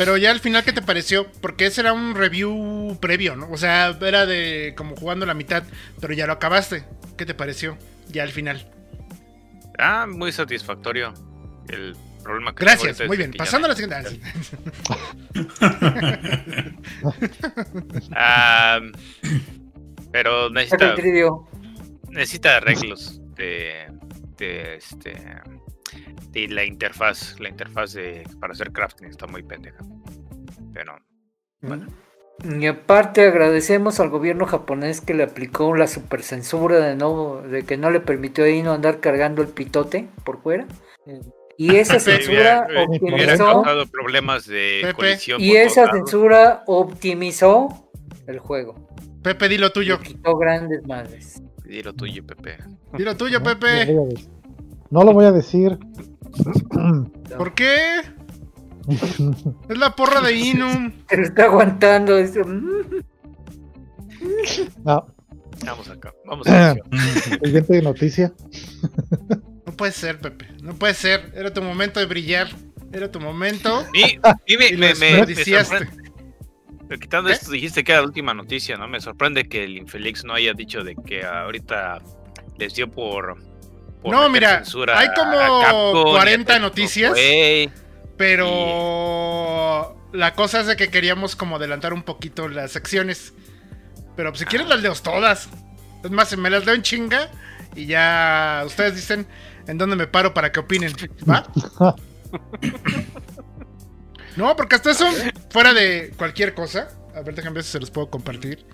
[0.01, 1.31] Pero ya al final, ¿qué te pareció?
[1.43, 3.51] Porque ese era un review previo, ¿no?
[3.51, 5.63] O sea, era de como jugando la mitad,
[6.01, 6.85] pero ya lo acabaste.
[7.19, 7.77] ¿Qué te pareció?
[8.09, 8.67] Ya al final.
[9.79, 11.13] Ah, muy satisfactorio.
[11.69, 13.35] El problema que Gracias, muy bien.
[13.37, 14.21] Pasando a la siguiente.
[18.17, 18.81] Ah,
[20.11, 20.95] pero necesita,
[22.09, 23.87] necesita arreglos de,
[24.39, 25.13] de este
[26.31, 27.39] de la interfaz.
[27.41, 29.79] La interfaz de, para hacer crafting está muy pendeja.
[30.73, 30.99] Pero
[31.61, 31.87] Bueno.
[32.43, 37.77] Y aparte agradecemos al gobierno japonés que le aplicó la supercensura de no, de que
[37.77, 40.67] no le permitió ahí no andar cargando el pitote por fuera.
[41.59, 43.63] Y esa censura hubiera optimizó
[43.93, 45.41] problemas de colisión.
[45.41, 47.91] y esa censura optimizó
[48.27, 48.89] el juego.
[49.23, 49.99] Pepe, di lo tuyo.
[49.99, 51.43] Le quitó grandes madres.
[51.65, 52.57] Di lo tuyo, Pepe.
[52.97, 53.95] Di lo tuyo, No, Pepe.
[54.91, 55.79] No, lo voy a decir.
[56.77, 57.11] No.
[57.37, 58.01] ¿Por qué?
[59.69, 60.93] Es la porra de Inum.
[61.09, 62.17] Se lo está aguantando.
[62.17, 63.03] dice, "Mm".
[64.85, 65.07] No,
[65.67, 66.13] Vamos acá.
[66.27, 66.77] Vamos a la
[67.45, 68.33] siguiente noticia.
[69.67, 70.47] No puede ser, Pepe.
[70.63, 71.33] No puede ser.
[71.35, 72.49] Era tu momento de brillar.
[72.93, 73.85] Era tu momento.
[73.93, 75.27] Y, y me, Y me, me- me.
[76.89, 77.35] Pero Quitando ¿Qué?
[77.35, 78.89] esto, dijiste que era la última noticia, ¿no?
[78.89, 82.01] Me sorprende que el Infelix no haya dicho de que ahorita
[82.59, 83.37] les dio por.
[84.05, 84.63] No, mira,
[84.95, 87.13] hay como Capcom y a 40 Tecmo noticias.
[88.17, 93.33] Pero la cosa es de que queríamos como adelantar un poquito las secciones.
[94.17, 95.49] Pero pues, si quieres las leo todas.
[96.03, 97.31] Es más, me las leo en chinga
[97.75, 99.27] y ya ustedes dicen
[99.67, 100.95] en dónde me paro para que opinen.
[101.29, 101.47] ¿Va?
[104.37, 105.07] No, porque hasta eso,
[105.51, 106.89] fuera de cualquier cosa.
[107.15, 108.65] A ver, déjenme ver si se los puedo compartir.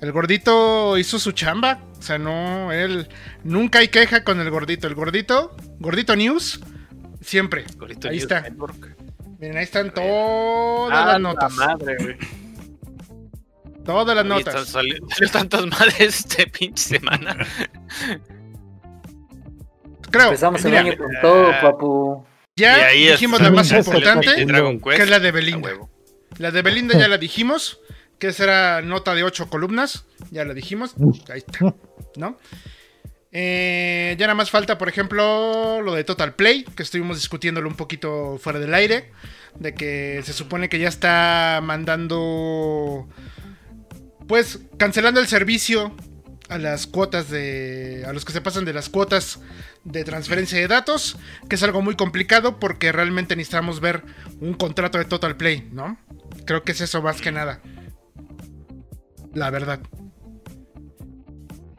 [0.00, 1.80] El gordito hizo su chamba.
[1.98, 3.08] O sea, no, él.
[3.44, 4.86] Nunca hay queja con el gordito.
[4.86, 6.60] El gordito, gordito news,
[7.20, 7.64] siempre.
[7.76, 8.40] Gordito Ahí News está.
[8.40, 8.96] Network.
[9.38, 11.52] Miren, ahí están todas Ah, las la notas.
[11.54, 12.16] madre, güey.
[13.84, 14.68] Todas las Oye, notas.
[14.68, 14.96] salió,
[15.32, 17.36] tantas madres este pinche semana.
[20.10, 20.24] Creo.
[20.26, 22.24] Empezamos el año con todo, ah, papu.
[22.56, 25.70] ya dijimos la más importante, que es la de Belinda.
[26.38, 27.80] La de Belinda ya la dijimos,
[28.20, 30.94] que esa era nota de ocho columnas, ya la dijimos.
[31.28, 31.74] Ahí está,
[32.16, 32.38] ¿no?
[33.32, 37.76] Eh, ya nada más falta, por ejemplo, lo de Total Play, que estuvimos discutiéndolo un
[37.76, 39.10] poquito fuera del aire,
[39.58, 43.08] de que se supone que ya está mandando,
[44.28, 45.96] pues, cancelando el servicio
[46.50, 49.40] a las cuotas de, a los que se pasan de las cuotas
[49.84, 51.16] de transferencia de datos,
[51.48, 54.02] que es algo muy complicado porque realmente necesitamos ver
[54.40, 55.96] un contrato de Total Play, ¿no?
[56.44, 57.62] Creo que es eso más que nada.
[59.34, 59.80] La verdad.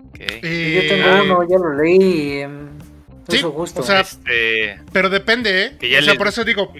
[0.07, 0.17] Ok.
[0.19, 2.39] Eh, Yo tengo uno, ya lo leí.
[2.41, 2.69] em,
[3.29, 3.81] Sí, eso justo.
[3.81, 5.77] o sea, Este, Pero depende, ¿eh?
[5.79, 6.73] Que ya o sea, le- por eso digo,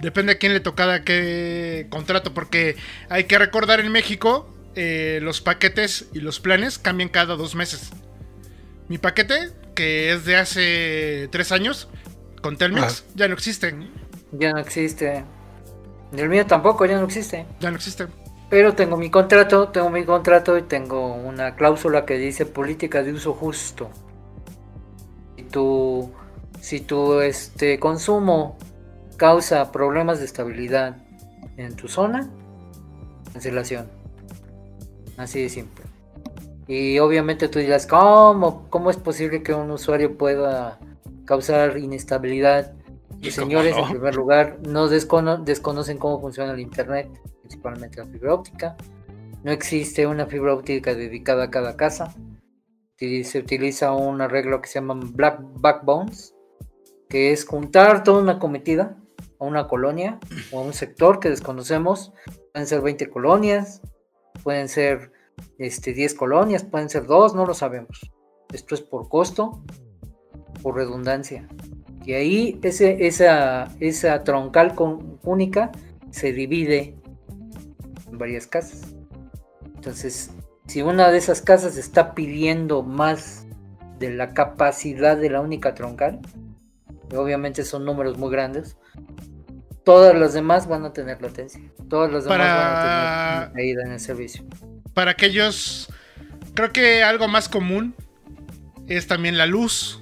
[0.00, 2.76] depende a quién le tocaba qué contrato, porque
[3.08, 7.90] hay que recordar en México eh, los paquetes y los planes cambian cada dos meses.
[8.88, 11.88] Mi paquete, que es de hace tres años,
[12.42, 13.74] con Telmex, ya no existe.
[14.32, 15.24] Ya no existe.
[16.16, 17.46] El mío tampoco, ya no existe.
[17.60, 18.06] Ya no existe.
[18.50, 23.12] Pero tengo mi contrato, tengo mi contrato y tengo una cláusula que dice política de
[23.12, 23.90] uso justo.
[25.36, 26.10] Si tu,
[26.60, 28.58] si tu este, consumo
[29.16, 30.96] causa problemas de estabilidad
[31.56, 32.28] en tu zona,
[33.32, 33.86] cancelación.
[35.16, 35.84] Así de simple.
[36.66, 40.78] Y obviamente tú dirás, ¿cómo, cómo es posible que un usuario pueda
[41.24, 42.72] causar inestabilidad?
[43.20, 43.84] Y ¿Y cómo señores, no?
[43.84, 47.08] en primer lugar, no descono- desconocen cómo funciona el Internet,
[47.50, 48.76] principalmente la fibra óptica.
[49.42, 52.14] No existe una fibra óptica dedicada a cada casa.
[52.96, 56.34] Se utiliza un arreglo que se llama Black Backbones,
[57.08, 58.96] que es juntar toda una cometida
[59.40, 60.20] a una colonia
[60.52, 62.12] o a un sector que desconocemos.
[62.52, 63.80] Pueden ser 20 colonias,
[64.44, 65.10] pueden ser
[65.58, 68.12] este, 10 colonias, pueden ser 2, no lo sabemos.
[68.52, 69.64] Esto es por costo,
[70.62, 71.48] por redundancia.
[72.04, 75.72] Y ahí ese, esa, esa troncal con- única
[76.10, 76.99] se divide
[78.12, 78.82] varias casas.
[79.74, 80.30] Entonces,
[80.66, 83.46] si una de esas casas está pidiendo más
[83.98, 86.20] de la capacidad de la única troncal,
[87.10, 88.76] y obviamente son números muy grandes,
[89.84, 91.60] todas las demás van a tener latencia.
[91.88, 94.44] Todas las demás Para- van a tener caída en el servicio.
[94.94, 95.88] Para aquellos,
[96.54, 97.94] creo que algo más común
[98.86, 100.00] es también la luz.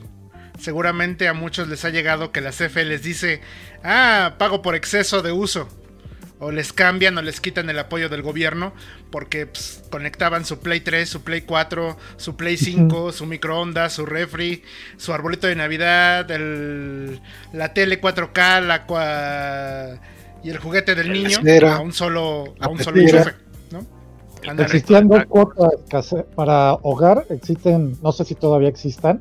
[0.59, 3.41] Seguramente a muchos les ha llegado que la CFE les dice,
[3.85, 5.69] ah, pago por exceso de uso.
[6.41, 8.73] O les cambian o les quitan el apoyo del gobierno
[9.11, 14.07] porque pues, conectaban su Play 3, su Play 4, su Play 5, su microondas, su
[14.07, 14.63] refri,
[14.97, 17.21] su arbolito de Navidad, el-
[17.53, 19.99] la tele 4K, la cua-
[20.45, 21.39] y el juguete del La niño
[21.69, 23.35] a un solo, a un solo enchufe,
[23.73, 23.85] ¿no?
[24.49, 24.63] Ándale.
[24.67, 25.55] Existían dos Tacos.
[25.55, 29.21] cuotas case- para hogar, existen, no sé si todavía existan,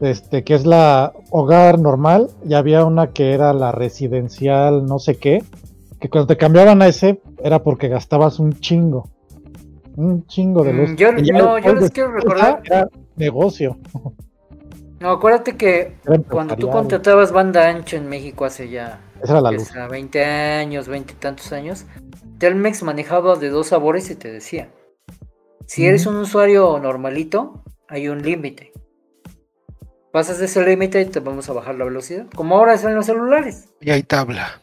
[0.00, 5.16] este, que es la hogar normal, y había una que era la residencial, no sé
[5.18, 5.42] qué,
[6.00, 9.08] que cuando te cambiaban a ese era porque gastabas un chingo.
[9.96, 10.90] Un chingo de luz.
[10.90, 13.76] Mm, yo- Y ya no, yo les de quiero recordar- Era negocio.
[15.00, 15.92] No, acuérdate que
[16.28, 19.68] cuando tú contratabas banda ancha en México hace ya Esa era la luz.
[19.68, 21.86] será 20 años, 20 y tantos años,
[22.38, 24.70] Telmex manejaba de dos sabores y te decía,
[25.66, 28.72] si eres un usuario normalito, hay un límite.
[30.12, 32.96] Pasas de ese límite y te vamos a bajar la velocidad, como ahora es en
[32.96, 33.68] los celulares.
[33.80, 34.60] Y hay tabla.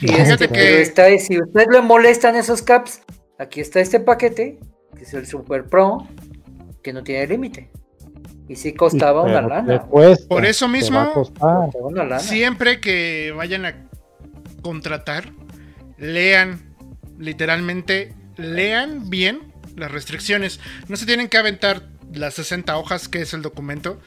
[0.00, 3.02] Y Fíjate este, que- está, si usted le molestan esos caps,
[3.38, 4.58] aquí está este paquete,
[4.96, 6.06] que es el Super Pro,
[6.82, 7.70] que no tiene límite.
[8.48, 9.82] Y sí costaba Y una lana.
[9.82, 11.32] cuesta, Por eso mismo-
[11.94, 12.18] lana.
[12.18, 13.88] Siempre que vayan a
[14.62, 15.32] contratar,
[15.98, 16.74] lean,
[17.18, 20.60] literalmente, lean bien las restricciones.
[20.88, 24.00] No se tienen que aventar las 60 hojas que es el documento,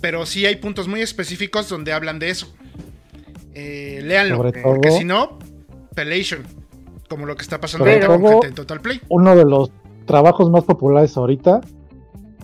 [0.00, 2.52] pero sí hay puntos muy específicos donde hablan de eso.
[3.54, 5.38] Eh, léanlo, Sobre porque todo- si no,
[5.94, 6.42] pelation,
[7.08, 9.00] como lo que está pasando ahorita con todo- gente en Total Play.
[9.08, 9.70] uno de los
[10.06, 11.60] trabajos más populares ahorita,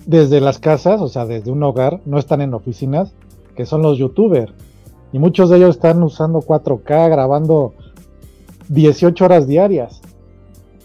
[0.07, 3.13] desde las casas, o sea, desde un hogar, no están en oficinas,
[3.57, 4.53] que son los youtubers.
[5.13, 7.75] Y muchos de ellos están usando 4K, grabando
[8.69, 10.01] 18 horas diarias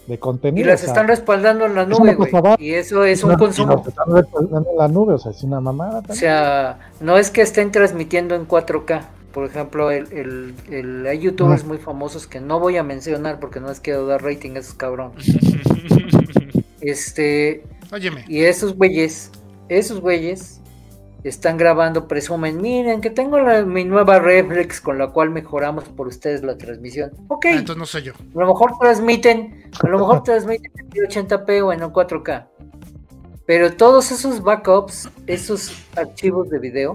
[0.06, 0.66] de Y contenido.
[0.68, 2.30] las o sea, están respaldando en la es nube, güey.
[2.58, 3.72] Y eso es un una- consumo.
[3.72, 6.18] y los están respaldando en la nube, o sea, es una mamada O también.
[6.18, 9.08] sea, no es que estén transmitiendo en 4K.
[9.36, 13.60] Por ejemplo, el, el- el- hay youtubers muy famosos que no voy a mencionar porque
[13.60, 15.26] no les quiero dar rating a esos cabrones.
[16.80, 19.30] Este, Óyeme, y esos güeyes,
[19.68, 20.60] esos güeyes
[21.24, 26.06] están grabando, presumen, miren que tengo la- mi nueva reflex con la cual mejoramos por
[26.06, 27.10] ustedes la transmisión.
[27.28, 28.12] Ok, ah, entonces no soy yo.
[28.14, 32.46] a lo mejor transmiten, a lo mejor transmiten en 1080p o en un 4K.
[33.46, 36.94] Pero todos esos backups, esos archivos de video,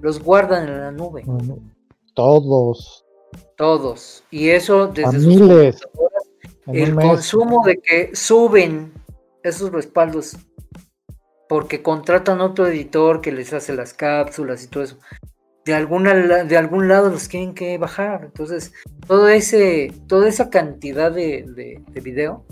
[0.00, 1.24] los guardan en la nube.
[2.14, 3.04] Todos,
[3.56, 4.24] Todos.
[4.30, 5.80] Y eso desde sus miles.
[6.66, 8.92] el consumo de que suben
[9.42, 10.36] esos respaldos
[11.48, 14.98] porque contratan otro editor que les hace las cápsulas y todo eso.
[15.64, 16.14] De, alguna,
[16.44, 18.24] de algún lado los tienen que bajar.
[18.24, 18.72] Entonces,
[19.06, 22.44] todo ese, toda esa cantidad de, de- de video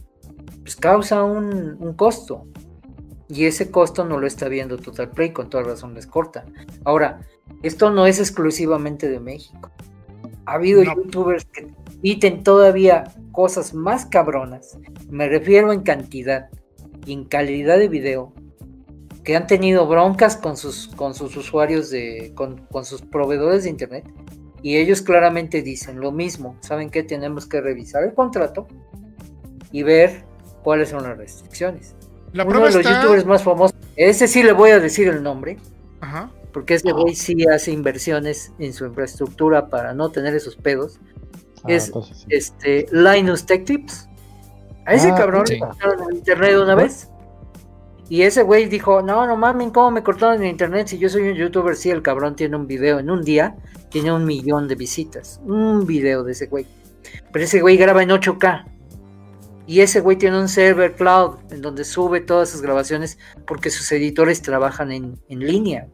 [0.63, 2.47] pues causa un, un costo.
[3.29, 6.45] Y ese costo no lo está viendo Total Play, con toda razón les corta.
[6.85, 7.21] Ahora,
[7.63, 9.71] esto no es exclusivamente de México.
[10.47, 10.95] Ha habido No.
[10.95, 11.69] youtubers que
[12.03, 14.79] emiten todavía cosas más cabronas.
[15.11, 16.49] Me refiero en cantidad
[17.07, 18.33] y en calidad de video.
[19.23, 22.33] Que han tenido broncas con sus, con sus usuarios de.
[22.35, 24.05] Con, con sus proveedores de internet.
[24.63, 26.57] Y ellos claramente dicen lo mismo.
[26.61, 27.03] ¿Saben qué?
[27.03, 28.67] Tenemos que revisar el contrato
[29.73, 30.25] y ver
[30.63, 31.95] cuáles son las restricciones.
[32.33, 33.01] La Uno de los está...
[33.01, 33.77] youtubers más famosos.
[33.97, 35.57] Ese sí le voy a decir el nombre.
[36.01, 36.31] Ajá.
[36.55, 40.99] Porque ese güey sí hace inversiones en su infraestructura para no tener esos pedos.
[41.65, 42.27] Ah, es- entonces sí.
[42.31, 44.09] Este, Linus Tech Tips.
[44.87, 45.55] A ese Ah, cabrón sí.
[45.55, 47.11] le cortaron el internet una vez.
[48.09, 50.89] Y ese güey dijo, no, no mames, ¿cómo me cortaron el internet?
[50.89, 53.57] Si yo soy un youtuber, sí, el cabrón tiene un video en un día,
[53.91, 55.41] tiene un millón de visitas.
[55.45, 56.67] Un video de ese güey.
[57.33, 58.67] Pero ese güey graba en 8K.
[59.67, 63.91] Y ese güey tiene un server cloud en donde sube todas sus grabaciones porque sus
[63.91, 65.89] editores trabajan en, en línea.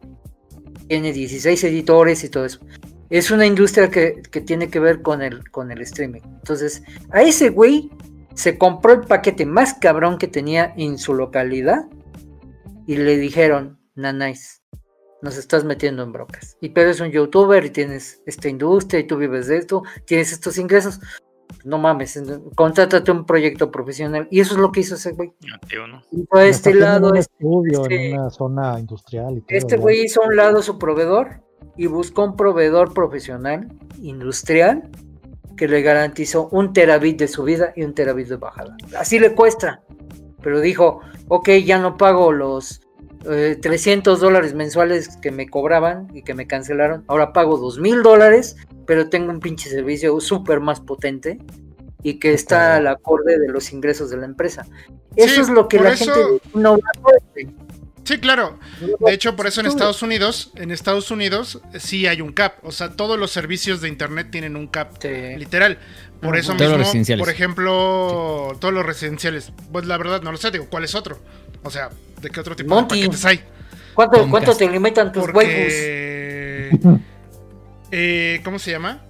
[0.91, 2.59] Tiene 16 editores y todo eso.
[3.09, 6.19] Es una industria que, que tiene que ver con el, con el streaming.
[6.25, 7.89] Entonces, a ese güey
[8.33, 11.85] se compró el paquete más cabrón que tenía en su localidad
[12.87, 14.63] y le dijeron, nanais,
[15.21, 16.57] nos estás metiendo en brocas.
[16.59, 20.33] Y pero es un youtuber y tienes esta industria y tú vives de esto, tienes
[20.33, 20.99] estos ingresos.
[21.63, 22.21] No mames,
[22.55, 24.27] contrátate un proyecto profesional.
[24.31, 25.33] Y eso es lo que hizo ese güey.
[25.87, 26.01] ¿no?
[26.11, 29.41] Y fue a Está este lado, un este- estudio este- en una zona industrial y
[29.41, 29.57] todo.
[29.57, 31.41] este güey hizo a un lado su proveedor
[31.77, 33.67] y buscó un proveedor profesional,
[34.01, 34.89] industrial,
[35.55, 38.75] que le garantizó un terabit de subida y un terabit de bajada.
[38.97, 39.83] Así le cuesta.
[40.41, 42.81] Pero dijo, ok, ya no pago los
[43.29, 47.03] eh, 300 dólares mensuales que me cobraban y que me cancelaron.
[47.07, 51.39] Ahora pago 2000 dólares, pero tengo un pinche servicio súper más potente
[52.03, 54.65] y que está al acorde de los ingresos de la empresa.
[55.15, 56.77] Eso Sí, es lo que la eso- gente no.
[58.03, 58.57] Sí, claro.
[58.99, 62.55] De hecho, por eso en Estados Unidos, en Estados Unidos sí hay un cap.
[62.63, 64.93] O sea, todos los servicios de internet tienen un cap.
[64.99, 65.09] Sí.
[65.37, 65.77] Literal.
[66.21, 67.23] Por eso Todos los mismo, residenciales.
[67.23, 69.53] por ejemplo, todos los residenciales.
[69.71, 71.19] Pues la verdad no lo sé, digo, ¿cuál es otro?
[71.63, 71.89] O sea,
[72.21, 72.95] ¿de qué otro tipo Monty.
[72.95, 73.43] de paquetes hay?
[73.93, 75.73] ¿Cuánto, te limitan tus waifus?
[76.71, 76.71] Porque...
[77.91, 79.01] eh, ¿Cómo se llama?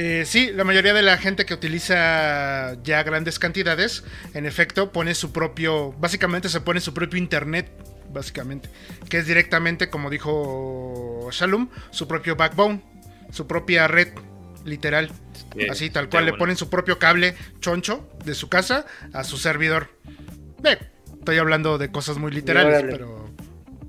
[0.00, 5.12] Eh, sí, la mayoría de la gente que utiliza ya grandes cantidades, en efecto, pone
[5.16, 7.68] su propio, básicamente se pone su propio internet,
[8.12, 8.68] básicamente,
[9.08, 12.80] que es directamente, como dijo Shalom, su propio backbone,
[13.32, 14.12] su propia red,
[14.64, 15.10] literal,
[15.68, 19.88] así tal cual, le ponen su propio cable choncho de su casa a su servidor.
[20.60, 20.78] Ve,
[21.28, 22.92] estoy hablando de cosas muy literales, órale.
[22.92, 23.26] pero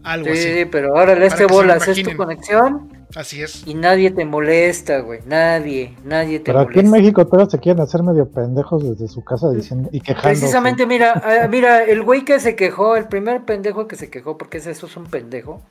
[0.03, 0.53] algo Sí, así.
[0.59, 3.63] sí, pero ahora le Para este bolas, es tu conexión Así es.
[3.65, 5.21] y nadie te molesta, güey.
[5.25, 6.85] Nadie, nadie te Pero aquí molesta.
[6.85, 10.41] en México todos se quieren hacer medio pendejos desde su casa diciendo y quejándose.
[10.41, 14.37] Precisamente, mira, ah, mira, el güey que se quejó, el primer pendejo que se quejó,
[14.37, 15.61] porque ese eso es un pendejo.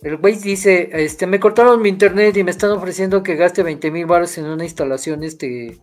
[0.00, 3.90] El güey dice, este, me cortaron mi internet y me están ofreciendo que gaste 20
[3.90, 5.76] mil baros en una instalación, este,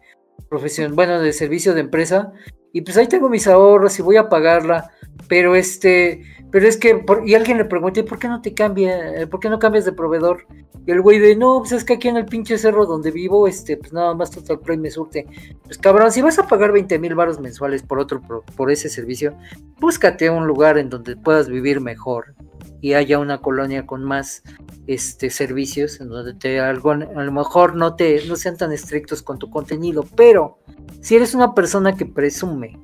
[0.49, 2.31] profesión, bueno, de servicio de empresa.
[2.75, 4.91] Y pues ahí tengo mis ahorros y voy a pagarla.
[5.29, 9.21] Pero este, pero es que, por- y alguien le pregunté, ¿por qué no te cambia,
[9.21, 10.45] eh, por qué no cambias de proveedor?
[10.85, 13.47] Y el güey de, no, pues es que aquí en el pinche cerro donde vivo,
[13.47, 15.25] este, pues nada más Total Play me surte.
[15.63, 18.89] Pues cabrón, si vas a pagar 20 mil baros mensuales por otro, por, por ese
[18.89, 19.37] servicio,
[19.79, 22.35] búscate un lugar en donde puedas vivir mejor
[22.81, 24.43] y haya una colonia con más
[24.85, 29.23] este servicios en donde te algo, a lo mejor no te no sean tan estrictos
[29.23, 30.59] con tu contenido, pero
[31.05, 32.79] si eres una persona que presume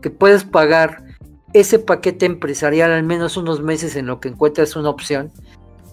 [0.00, 1.04] que puedes pagar
[1.52, 5.30] ese paquete empresarial al menos unos meses en lo que encuentras una opción,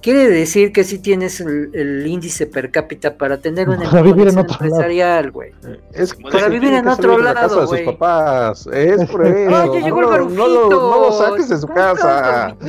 [0.01, 4.27] quiere decir que sí tienes el, el índice per cápita para tener una Para vivir
[4.29, 4.63] en otro lado.
[4.65, 5.51] empresarial, güey.
[5.93, 7.85] Es Para vivir en otro la lado, casa de sus güey.
[7.85, 8.67] papás.
[8.67, 9.55] Es por eso.
[9.55, 12.55] ¡Ay, ya llegó el no, lo- no, lo, no lo saques de su casa.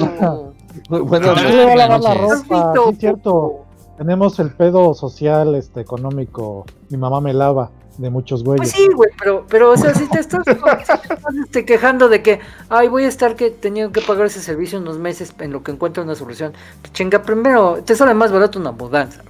[0.88, 2.48] Bueno, ¿Por qué le va a lavar la noches.
[2.48, 2.72] ropa?
[2.74, 3.64] Sí, es cierto.
[3.96, 6.64] Tenemos el pedo social, este, económico.
[6.90, 8.74] Mi mamá me lava de muchos Pues güeyes.
[8.74, 12.22] sí, güey, pero, pero, o sea, si te estás, si te estás, este, quejando de
[12.22, 15.62] que, ay, voy a estar que teniendo que pagar ese servicio unos meses en lo
[15.62, 19.22] que encuentro una solución, pues chinga, primero, te sale más barato una mudanza,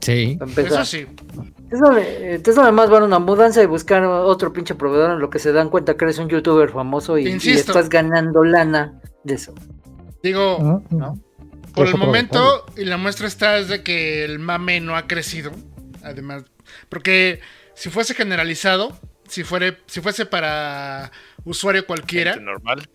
[0.00, 0.38] Sí.
[0.58, 1.06] Eso sí.
[1.70, 5.30] Te sale, te sale más barato una mudanza y buscar otro pinche proveedor en lo
[5.30, 9.54] que se dan cuenta que eres un youtuber famoso y, estás ganando lana de eso.
[10.22, 11.18] Digo, Ujú, ¿no?
[11.74, 15.06] por Es el momento, y la muestra está es de que el mame no ha
[15.06, 15.52] crecido.
[16.02, 16.44] Además,
[16.88, 17.40] porque
[17.74, 18.98] si fuese generalizado,
[19.28, 21.10] si, fuere, si fuese para
[21.44, 22.88] usuario cualquiera, Gente normal.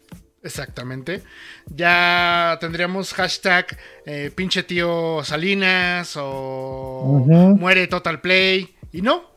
[0.43, 1.23] exactamente,
[1.67, 7.25] ya tendríamos hashtag eh, pinche tío Salinas o
[7.57, 9.29] muere Total Play, y no.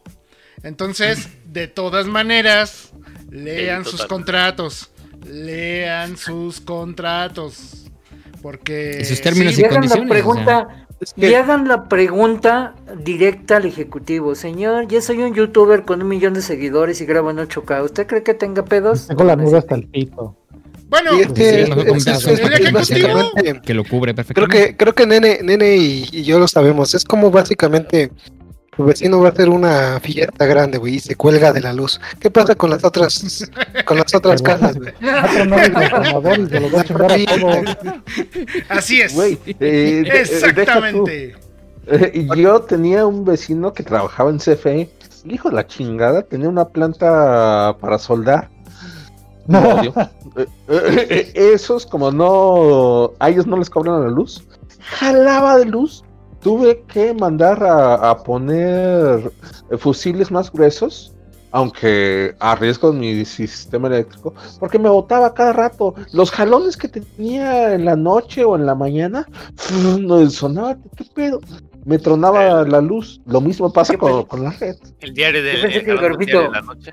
[0.62, 2.93] Entonces, de todas maneras,
[3.31, 4.90] lean sus contratos.
[5.27, 7.90] Lean sus contratos.
[8.43, 8.98] Porque.
[9.01, 12.74] Y sus términos Y y hagan la condiciones, pregunta, Es que- y hagan la pregunta
[13.04, 14.34] directa al ejecutivo.
[14.34, 17.82] Señor, yo soy un youtuber con un millón de seguidores y grabo en 8K.
[17.82, 19.08] ¿Usted cree que tenga pedos?
[19.08, 20.36] Tengo la nube hasta el pito.
[20.88, 22.30] Bueno, es que Sí, es- mejor es- comentar es- eso.
[22.30, 22.78] es- El ejecutivo.
[22.78, 24.66] básicamente- Que lo cubre Creo perfectamente.
[24.68, 26.94] que, creo que Nene, Nene y, y yo lo sabemos.
[26.94, 28.12] Es como básicamente
[28.77, 32.01] tu vecino va a hacer una fiesta grande, güey, y se cuelga de la luz.
[32.19, 33.51] ¿Qué pasa con las otras,
[33.85, 34.93] con las otras casas, güey?
[38.69, 39.12] Así es.
[39.61, 40.19] Eh, deja tú.
[40.19, 41.36] Exactamente.
[41.86, 44.90] Eh, yo tenía un vecino que trabajaba en CFE.
[45.24, 48.51] Hijo de la chingada, tenía una planta para soldar.
[49.49, 53.12] Eh, eh, eh, esos, como no.
[53.19, 54.44] A ellos no les cobran la luz.
[54.81, 56.05] Jalaba de luz.
[56.43, 59.32] Tuve que mandar a, a poner
[59.70, 61.14] eh, fusibles más gruesos.
[61.55, 64.35] Aunque a riesgo de mi sistema eléctrico.
[64.59, 65.94] Porque me botaba cada rato.
[66.12, 69.27] Los jalones que tenía en la noche o en la mañana.
[70.01, 70.78] No sonaba.
[70.97, 71.40] ¿Qué pedo?
[71.85, 73.20] Me tronaba la luz.
[73.27, 74.77] Lo mismo pasa ¿Qué con, con la red.
[75.01, 76.93] El diario el el del diario de la noche.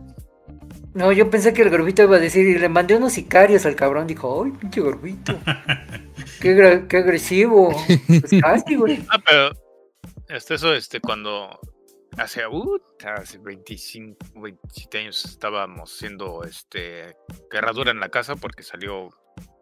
[0.93, 3.75] No, yo pensé que el garbito iba a decir, y le mandé unos sicarios al
[3.75, 4.07] cabrón.
[4.07, 5.39] Dijo, ¡ay, pinche garbito!
[6.41, 7.75] ¡Qué, agresivo!
[8.07, 9.05] Pues casi, güey.
[9.09, 9.51] Ah, pero
[10.27, 11.59] este, eso, este, cuando
[12.17, 17.15] hace, uh, hace 25, 27 años estábamos haciendo este
[17.51, 19.09] herradura en la casa porque salió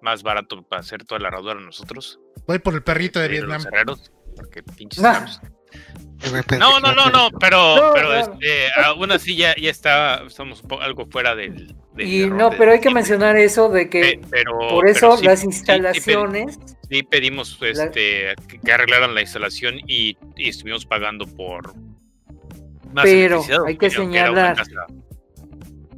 [0.01, 2.19] más barato para hacer toda la herradura nosotros.
[2.47, 3.57] Voy por el perrito de que Vietnam.
[3.57, 5.03] Los herreros, porque pinches.
[6.59, 8.15] No, no, no, no, pero, No, pero no.
[8.15, 11.75] este, aún así ya, ya está, estamos algo fuera del.
[11.93, 15.17] del Y no, pero hay que mencionar eso de que Pe- pero, por eso pero
[15.17, 20.17] sí- las sí- sí instalaciones, pedi- Sí, pedimos este, que- que arreglaran la instalación y,
[20.37, 21.75] y estuvimos pagando por.
[22.93, 24.55] más Pero electricidad, hay que señalar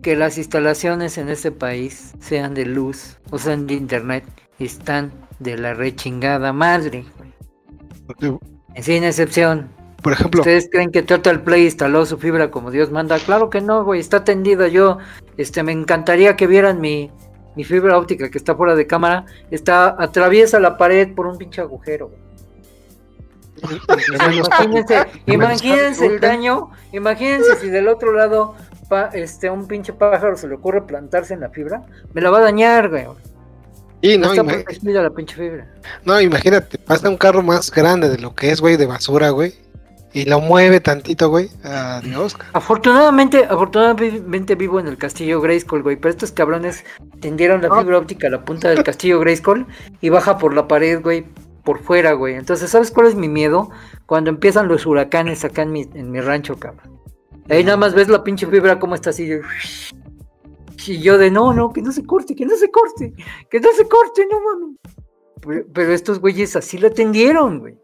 [0.01, 4.25] que las instalaciones en este país, sean de luz o sean de internet,
[4.59, 7.05] están de la rechingada madre.
[8.19, 8.37] güey.
[8.81, 9.69] Sin excepción.
[10.01, 13.17] Por ejemplo, ¿Ustedes creen que Total Play instaló su fibra como Dios manda?
[13.19, 14.67] Claro que no, güey, está tendida.
[14.67, 14.97] Yo,
[15.37, 17.11] este, me encantaría que vieran mi,
[17.55, 19.25] mi fibra óptica que está fuera de cámara.
[19.51, 22.07] Está, atraviesa la pared por un pinche agujero.
[22.09, 22.19] güey.
[24.37, 28.55] Imagínense, imagínense el daño, imagínense si del otro lado
[28.87, 31.81] pa- este, un pinche pájaro se le ocurre plantarse en la fibra,
[32.13, 33.05] me la va a dañar, güey.
[34.01, 35.67] y No no, está ima- protegida la pinche fibra.
[36.05, 39.53] no, imagínate, pasa un carro más grande de lo que es, güey, de basura, güey,
[40.13, 41.49] y lo mueve tantito, güey.
[41.63, 42.35] Adiós.
[42.53, 46.83] Afortunadamente, afortunadamente vivo en el castillo Grayskull, güey, pero estos cabrones
[47.19, 49.67] tendieron la fibra óptica a la punta del castillo Grayskull
[50.01, 51.25] y baja por la pared, güey,
[51.63, 52.35] por fuera, güey.
[52.35, 53.69] Entonces, ¿sabes cuál es mi miedo?
[54.05, 56.99] Cuando empiezan los huracanes acá en mi, en mi rancho, cabrón.
[57.49, 59.25] Ahí nada más ves la pinche fibra como está así.
[59.25, 59.41] de-
[60.87, 63.13] Y yo de, no, no, que no se corte, que no se corte,
[63.49, 64.77] que no se corte, no mames.
[65.41, 67.77] Pero, pero estos güeyes así la tendieron, güey.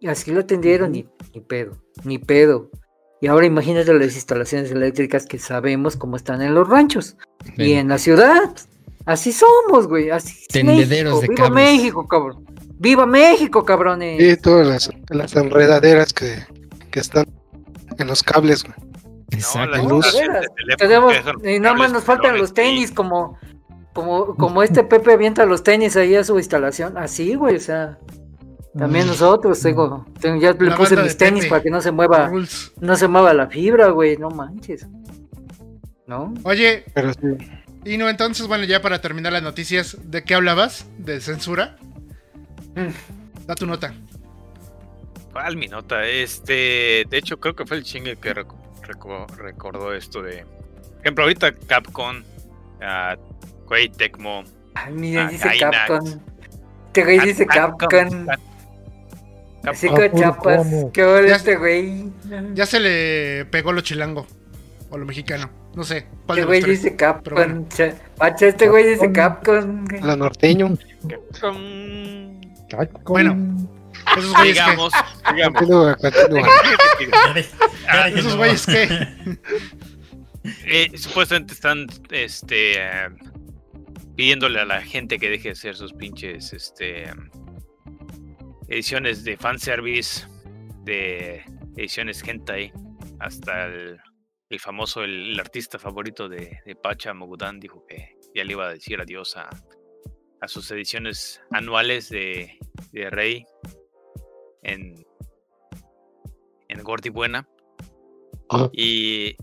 [0.00, 1.72] Y así la atendieron, ni, ni pedo,
[2.04, 2.70] ni pedo.
[3.20, 7.16] Y ahora imagínate las instalaciones eléctricas que sabemos cómo están en los ranchos.
[7.56, 8.54] Y en la ciudad.
[9.06, 10.10] Así somos, güey.
[10.10, 11.20] Así es Tendederos México.
[11.20, 11.64] de ¡Viva cables.
[11.64, 12.46] México, cabrón!
[12.78, 14.20] ¡Viva México, cabrones!
[14.20, 16.44] Y todas las, las enredaderas que,
[16.90, 17.24] que están
[17.98, 18.74] en los cables, güey.
[19.30, 19.76] Exacto.
[19.78, 20.12] No, luz.
[20.12, 23.38] de Tenemos, y nada más nos faltan los tenis, como,
[23.94, 26.98] como, como este Pepe avienta los tenis ahí a su instalación.
[26.98, 27.98] Así, güey, o sea.
[28.78, 29.08] También Mm.
[29.08, 31.50] nosotros, tengo, tengo- ya le La puse mis tenis Pepe.
[31.50, 32.72] para que no se mueva, Rules.
[32.80, 34.86] no se mueva la fibra, güey, no manches.
[36.06, 36.34] ¿No?
[36.44, 37.20] Oye, Pero sí.
[37.84, 40.86] y no, entonces, bueno, ya para terminar las noticias, ¿de qué hablabas?
[40.98, 41.76] ¿De censura?
[42.74, 43.46] Mm.
[43.46, 43.94] Da tu nota.
[45.32, 46.04] ¿Cuál mi nota?
[46.06, 50.44] Este, de hecho, creo que fue el chingue que reco- reco- recordó esto de.
[50.44, 54.44] Por ejemplo, ahorita Capcom, uh, Koei Tecmo.
[54.74, 55.76] Ay, mira, Ah, dice Gainax.
[55.88, 56.20] Capcom.
[56.86, 58.26] Este güey dice Capcom, Capcom.
[59.66, 60.58] Así con chapas.
[60.58, 60.92] como.
[60.92, 62.10] Qué bueno este güey.
[62.54, 64.26] Ya se le pegó lo chilango.
[64.90, 65.50] O lo mexicano.
[65.74, 66.06] No sé.
[66.26, 67.34] ¿Cuál Este los güey dice Capcom.
[67.34, 67.66] Bueno.
[67.68, 69.84] cha- Pacha, este güey dice Capcom.
[70.02, 70.76] La norteño.
[71.08, 72.40] Capcom.
[72.70, 73.02] Capcom.
[73.04, 73.68] Bueno.
[74.16, 74.70] Esos güeyes que.
[74.70, 74.92] Digamos.
[75.58, 76.48] Continúa, continúa.
[78.14, 79.38] Esos güeyes que.
[80.64, 83.08] Eh, supuestamente están este eh,
[84.14, 87.10] pidiéndole a la gente que deje de hacer sus pinches este
[88.68, 90.26] ediciones de fanservice
[90.84, 91.44] de
[91.76, 92.72] ediciones hentai
[93.20, 93.98] hasta el,
[94.50, 98.68] el famoso el, el artista favorito de, de Pacha Mogudan dijo que ya le iba
[98.68, 99.48] a decir adiós a,
[100.40, 102.58] a sus ediciones anuales de,
[102.92, 103.44] de Rey
[104.62, 105.04] en
[106.68, 107.48] en Gordi Buena
[108.72, 109.36] y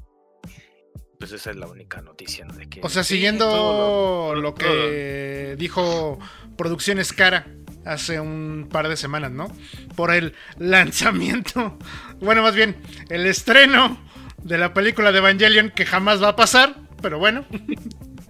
[1.19, 2.53] pues esa es la única noticia, ¿no?
[2.53, 6.19] De que O sea, siguiendo lo, que dijo
[6.57, 7.47] Producciones Cara
[7.85, 9.47] hace un par de semanas, ¿no?
[9.95, 11.77] Por el lanzamiento,
[12.21, 12.75] bueno, más bien,
[13.09, 13.97] el estreno
[14.43, 17.45] de la película de Evangelion que jamás va a pasar, pero bueno.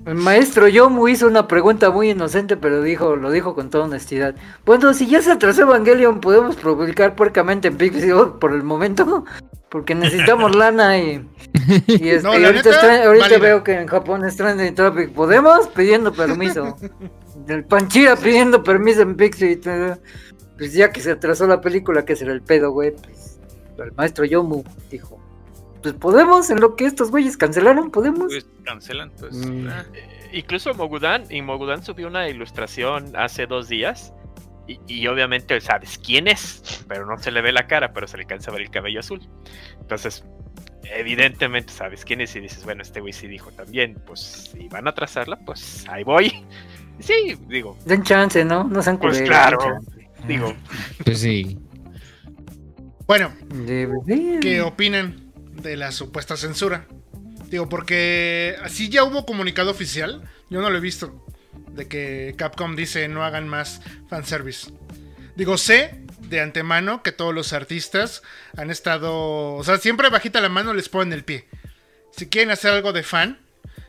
[0.06, 4.36] El maestro Yomu hizo una pregunta muy inocente, pero dijo, lo dijo con toda honestidad.
[4.66, 9.26] Bueno, si ya se atrasó Evangelion, podemos publicar puercamente en Pixel por el momento,
[9.70, 11.28] porque necesitamos lana y,
[11.88, 15.12] y, este, No, y ahorita, neta, veo que en Japón es trending topic.
[15.14, 15.68] ¿Podemos?
[15.70, 16.78] Pidiendo permiso.
[17.48, 19.18] El Panchira pidiendo permiso en
[19.62, 19.98] todo.
[20.58, 22.92] Pues ya que se atrasó la película, que será el pedo, güey.
[22.92, 23.40] Pues
[23.78, 25.20] el maestro Yomu dijo,
[25.82, 28.28] pues podemos, en lo que estos güeyes cancelaron, podemos.
[28.28, 29.36] pues, cancelan, pues.
[29.36, 29.68] Mm.
[29.68, 29.86] ah,
[30.32, 34.14] Incluso Mogudan, y Mogudan subió una ilustración hace dos días.
[34.66, 38.16] Y, y obviamente sabes quién es, pero no se le ve la cara, pero se
[38.16, 39.20] le alcanza a ver el cabello azul.
[39.82, 40.24] Entonces,
[40.84, 44.88] evidentemente sabes quién es y dices, bueno, este güey sí dijo también, pues si van
[44.88, 46.46] a atrasarla, pues ahí voy.
[47.00, 48.64] Sí, digo, Den chance, ¿no?
[48.64, 49.80] No sean pues culeros, claro,
[50.28, 50.54] digo,
[51.04, 51.58] Pues sí.
[53.06, 53.34] Bueno.
[54.42, 56.88] ¿qué opinan de la supuesta censura?
[57.50, 61.26] Digo, porque así ya hubo comunicado oficial, yo no lo he visto,
[61.72, 64.72] de que Capcom dice no hagan más fanservice.
[65.36, 68.24] Digo, sé de antemano que todos los artistas
[68.58, 71.48] han estado, o sea, siempre bajita la mano les ponen el pie.
[72.12, 73.40] Si quieren hacer algo de fan,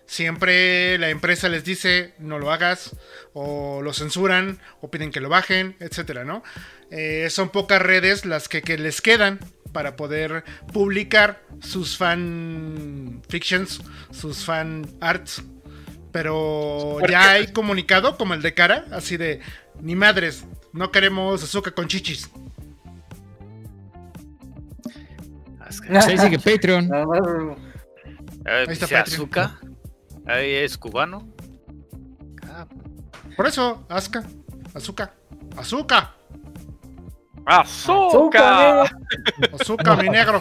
[0.07, 2.97] siempre la empresa les dice no lo hagas,
[3.33, 6.43] o lo censuran, o piden que lo bajen, etcétera, ¿no?
[6.91, 9.41] Eh, son pocas redes las que, que les quedan
[9.73, 15.43] para poder publicar sus fan fictions, sus fan arts.
[16.13, 19.41] Pero ya hay comunicado como el de cara, así de
[19.81, 22.31] ni madres, no queremos azúcar con chichis.
[25.89, 26.85] Pues ahí sigue Patreon.
[26.85, 27.57] Eh,
[28.47, 29.74] Ahí está dice Patreon.
[30.27, 31.27] Ahí es cubano.
[32.49, 32.67] Ah,
[33.37, 34.23] Por eso, Azca,
[34.75, 35.15] azúcar,
[35.57, 36.15] azúcar,
[37.47, 38.91] ¡Azúcar!
[39.53, 40.39] azúcar, mi negro.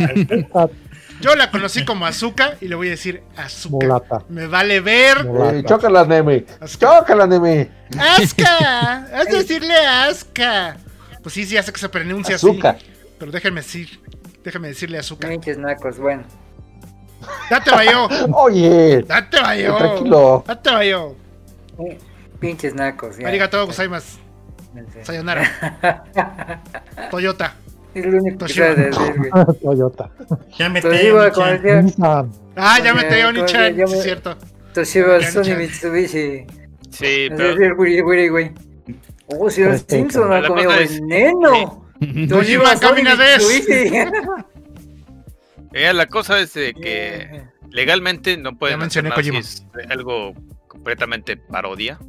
[1.20, 3.88] Yo la conocí como azúcar y le voy a decir azúcar.
[3.90, 4.26] mulata.
[4.30, 5.18] Me vale ver.
[5.54, 6.46] Eh, chócala, Neme.
[6.62, 7.00] Azúcar.
[7.00, 7.70] Chócala, Neme.
[8.00, 9.06] ¡Azca!
[9.30, 10.78] De decirle Azca.
[11.22, 12.48] Pues sí, sí, hace que se pronuncia así.
[12.50, 12.78] Azúcar.
[13.20, 14.02] Pero déjenme decir,
[14.44, 15.30] déjenme decirle azúcar.
[15.30, 16.24] pinches nacos, bueno.
[17.50, 19.78] Date bayo, Oye, date bayo.
[19.78, 20.44] tranquilo.
[20.48, 21.16] Date bayo.
[21.80, 21.98] Eh,
[22.40, 23.28] Pinches nacos, ya.
[23.28, 24.18] Arigato gozaimasu.
[25.04, 25.44] Sayonara.
[27.12, 27.54] Toyota.
[27.94, 28.68] Es lo único que Toshiba.
[28.74, 29.32] sabe decir, güey.
[29.62, 30.10] Toyota.
[30.58, 32.32] Ya me decía, Nissan.
[32.56, 33.22] Ah, ya me te
[33.88, 34.36] sí me- es cierto.
[34.74, 35.56] Toshiba, Sony.
[35.58, 36.45] Mitsubishi.
[36.90, 38.52] Sí, Es pero decir, Wiri Wiri, güey.
[39.28, 39.95] Oh, si eres Respeto.
[40.02, 41.86] Simpson, ha comido es- veneno.
[42.28, 43.48] Toshiba, camina de eso.
[45.74, 49.84] eh, la cosa es de que legalmente no pueden hacer mencioné nada si Kojima.
[49.84, 50.34] es algo
[50.68, 52.00] completamente parodia.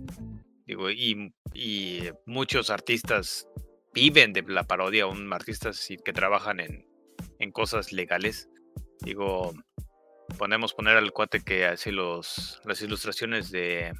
[0.66, 3.48] Digo, y, y muchos artistas
[3.92, 6.86] viven de la parodia, un artistas que trabajan en,
[7.38, 8.48] en cosas legales.
[9.00, 9.52] Digo,
[10.38, 13.92] podemos poner al cuate que hace los, las ilustraciones de,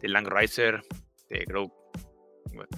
[0.00, 0.82] de Langriser,
[1.28, 1.72] de Grow,
[2.52, 2.68] bueno,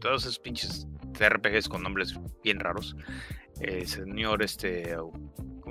[0.00, 0.86] todos esos pinches
[1.18, 2.96] RPGs con nombres bien raros.
[3.60, 4.96] El señor este,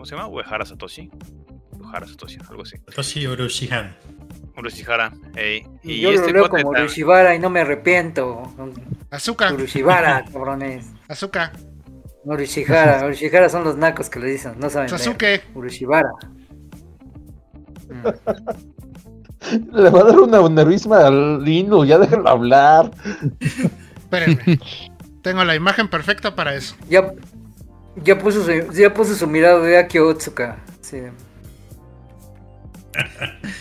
[0.05, 0.27] ¿cómo se llama?
[0.27, 1.09] Uehara Satoshi.
[1.79, 2.77] Uehara Satoshi, algo así.
[2.93, 3.97] Toshi Urushihara.
[4.55, 5.11] Urushihara.
[5.35, 8.43] ey, Y Yo lo este leo como Urushibara y no me arrepiento.
[9.09, 10.91] Azúcar, Urushibara, cabrones.
[11.07, 11.53] azúcar,
[12.23, 13.03] Urushihara.
[13.03, 14.89] Urushihara son los nacos que le dicen, no saben.
[14.89, 15.41] Sasuke.
[15.55, 16.09] Urushibara.
[17.89, 18.07] Mm.
[19.75, 22.91] Le va a dar una neurisma al Inu, ya déjenlo hablar.
[23.39, 24.59] Espérenme.
[25.23, 26.75] Tengo la imagen perfecta para eso.
[26.87, 27.11] Ya,
[28.03, 30.57] ya puso su, ya puso su mirada de Aki Otsuka.
[30.81, 31.01] Sí.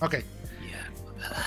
[0.00, 0.16] Ok.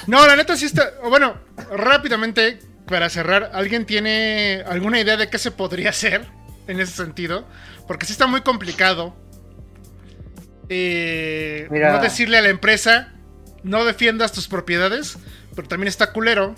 [0.07, 0.93] No, la neta sí está.
[1.07, 1.37] Bueno,
[1.71, 6.25] rápidamente, para cerrar, ¿alguien tiene alguna idea de qué se podría hacer
[6.67, 7.47] en ese sentido?
[7.87, 9.15] Porque sí está muy complicado.
[10.67, 11.93] Eh, Mira.
[11.93, 13.13] No decirle a la empresa,
[13.61, 15.19] no defiendas tus propiedades,
[15.55, 16.55] pero también está culero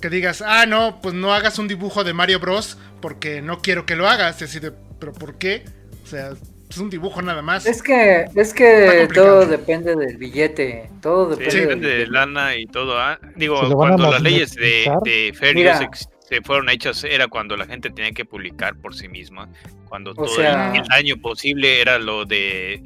[0.00, 2.78] que digas, ah, no, pues no hagas un dibujo de Mario Bros.
[3.00, 4.40] Porque no quiero que lo hagas.
[4.42, 5.64] Es decir, ¿pero por qué?
[6.04, 6.30] O sea,
[6.70, 7.66] es un dibujo nada más.
[7.66, 10.90] Es que, es que todo depende del billete.
[11.00, 12.98] Todo Sí, depende del depende de lana y todo.
[12.98, 13.18] ah.
[13.36, 18.12] Digo, cuando las leyes de, de ex- se fueron hechas, era cuando la gente tenía
[18.12, 19.48] que publicar por sí misma.
[19.88, 22.82] Cuando todo sea- el, daño posible era lo de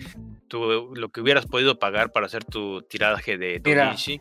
[0.46, 4.20] tu- lo que hubieras podido pagar para hacer tu tiraje de doujinshi.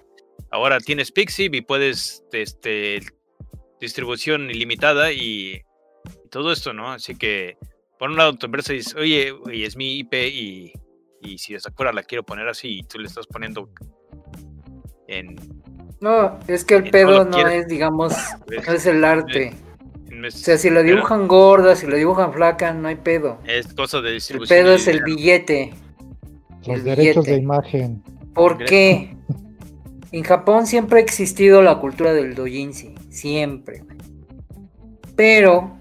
[0.50, 3.00] Ahora tienes Pixib y puedes este,
[3.80, 5.62] distribución ilimitada y
[6.32, 6.92] todo esto, ¿no?
[6.92, 7.58] Así que
[8.00, 10.74] por un lado tu empresa dice, oye, oye, es mi IP y,
[11.22, 13.70] y si de Sakura la quiero poner así y tú le estás poniendo
[15.08, 15.36] en,
[16.00, 17.64] No, es que el pedo lo no quieres.
[17.64, 18.14] es, digamos,
[18.68, 19.54] no es el arte.
[20.28, 23.40] O sea, si la pero dibujan gorda, si la dibujan flaca, no hay pedo.
[23.46, 24.60] es cosa de El distribución.
[24.64, 25.74] pedo y es el billete.
[26.66, 27.32] Los El derechos billete.
[27.32, 28.04] de imagen.
[28.34, 29.16] ¿Por qué?
[30.12, 33.84] En Japón siempre ha existido la cultura del doujinshi, siempre.
[35.16, 35.78] Pero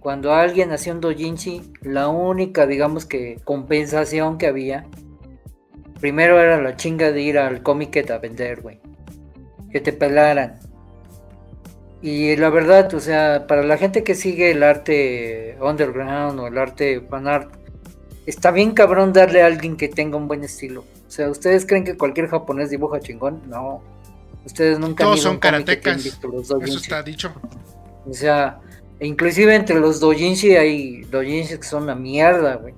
[0.00, 4.86] cuando alguien hacía un doujinshi, la única, digamos que compensación que había,
[6.00, 8.80] primero era la chinga de ir al Comiket a vender, güey.
[9.70, 10.58] Que te pelaran.
[12.02, 16.56] Y la verdad, o sea, para la gente que sigue el arte underground o el
[16.56, 17.52] arte fan art,
[18.24, 20.86] está bien cabrón darle a alguien que tenga un buen estilo.
[21.06, 23.42] O sea, ¿ustedes creen que cualquier japonés dibuja chingón?
[23.48, 23.82] No.
[24.46, 26.06] Ustedes nunca han Todos a son karatecas.
[26.06, 27.34] Eso está dicho.
[28.06, 28.60] O sea,
[29.00, 32.74] inclusive entre los doujinshi hay doujinshi que son una mierda, güey.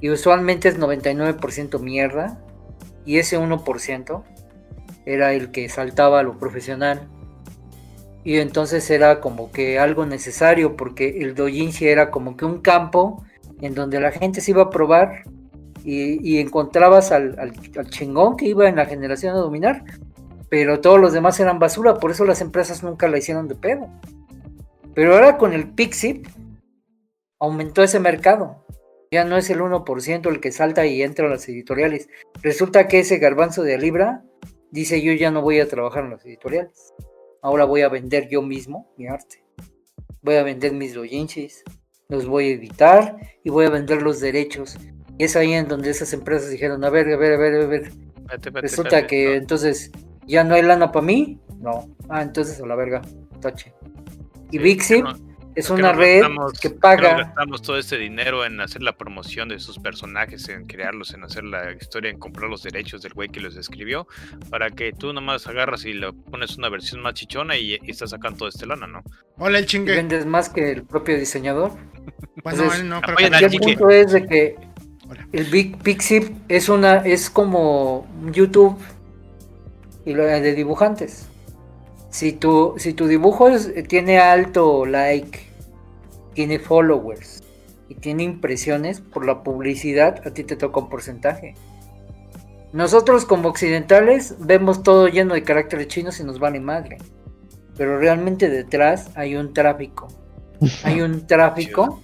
[0.00, 2.40] Y usualmente es 99% mierda.
[3.06, 4.22] Y ese 1%
[5.06, 7.08] era el que saltaba a lo profesional.
[8.24, 13.22] Y entonces era como que algo necesario porque el doujinshi era como que un campo
[13.60, 15.24] en donde la gente se iba a probar
[15.84, 19.84] y, encontrabas al, al- al chingón que iba en la generación a dominar.
[20.48, 23.88] Pero todos los demás eran basura, por eso las empresas nunca la hicieron de pedo.
[24.94, 26.26] Pero ahora con el Pixip
[27.38, 28.64] aumentó ese mercado.
[29.10, 32.08] Ya no es el 1% el que salta y entra a las editoriales.
[32.42, 34.24] Resulta que ese garbanzo de Libra
[34.70, 36.92] dice yo ya no voy a trabajar en las editoriales.
[37.42, 39.44] Ahora voy a vender yo mismo mi arte.
[40.22, 41.62] Voy a vender mis doujinshis.
[42.08, 44.76] los voy a editar y voy a vender los derechos.
[45.18, 47.66] Y es ahí en donde esas empresas dijeron, a ver, a ver, a ver, a
[47.66, 47.92] ver.
[48.54, 49.32] Resulta que no.
[49.34, 49.92] entonces
[50.26, 51.38] ya no hay lana para mí.
[51.58, 51.94] No.
[52.08, 53.02] Ah, entonces a la verga.
[53.40, 53.74] Tache.
[54.58, 55.14] Y no,
[55.54, 57.16] es ¿por qué una no red gastamos- que qué no paga.
[57.18, 61.44] gastamos todo este dinero en hacer la promoción de sus personajes, en crearlos, en hacer
[61.44, 64.06] la historia, en comprar los derechos del güey que los escribió,
[64.50, 68.10] para que tú nomás agarras y le pones una versión más chichona y, y estás
[68.10, 69.02] sacando todo este lana, ¿no?
[69.38, 69.94] Hola el chingue.
[69.94, 71.70] vendes más que el propio diseñador.
[72.42, 74.56] Bueno, Entonces, él no, creo que el punto es de que
[75.08, 75.28] Hola.
[75.32, 78.76] el Big Pixip es una es como YouTube
[80.04, 81.28] y lo de dibujantes.
[82.14, 85.40] Si tu si tu dibujo es- tiene alto like,
[86.32, 87.42] tiene followers
[87.88, 91.56] y tiene impresiones por la publicidad, a ti te toca un porcentaje.
[92.72, 96.98] Nosotros como occidentales vemos todo lleno de caracteres chinos y nos vale madre.
[97.76, 100.06] Pero realmente detrás hay un tráfico.
[100.84, 102.00] Hay un tráfico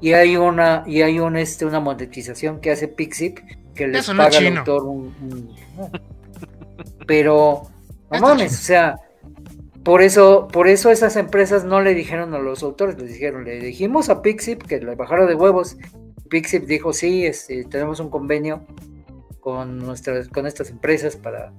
[0.00, 3.40] y hay una y hay un este una monetización que hace Pixip
[3.74, 5.50] que les Eso no paga al autor un, un-
[7.06, 7.64] pero
[8.10, 8.96] no mames, o sea,
[9.84, 13.60] por eso por eso esas empresas no le dijeron a los autores, les dijeron, le
[13.60, 15.76] dijimos a Pixip que le bajara de huevos.
[16.28, 18.66] Pixip dijo, "Sí, este, tenemos un convenio
[19.40, 21.52] con nuestras con estas empresas para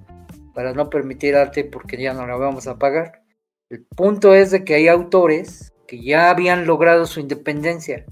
[0.54, 3.24] para no permitir arte porque ya no la vamos a pagar."
[3.70, 8.06] El punto es de que hay autores que ya habían logrado su independencia,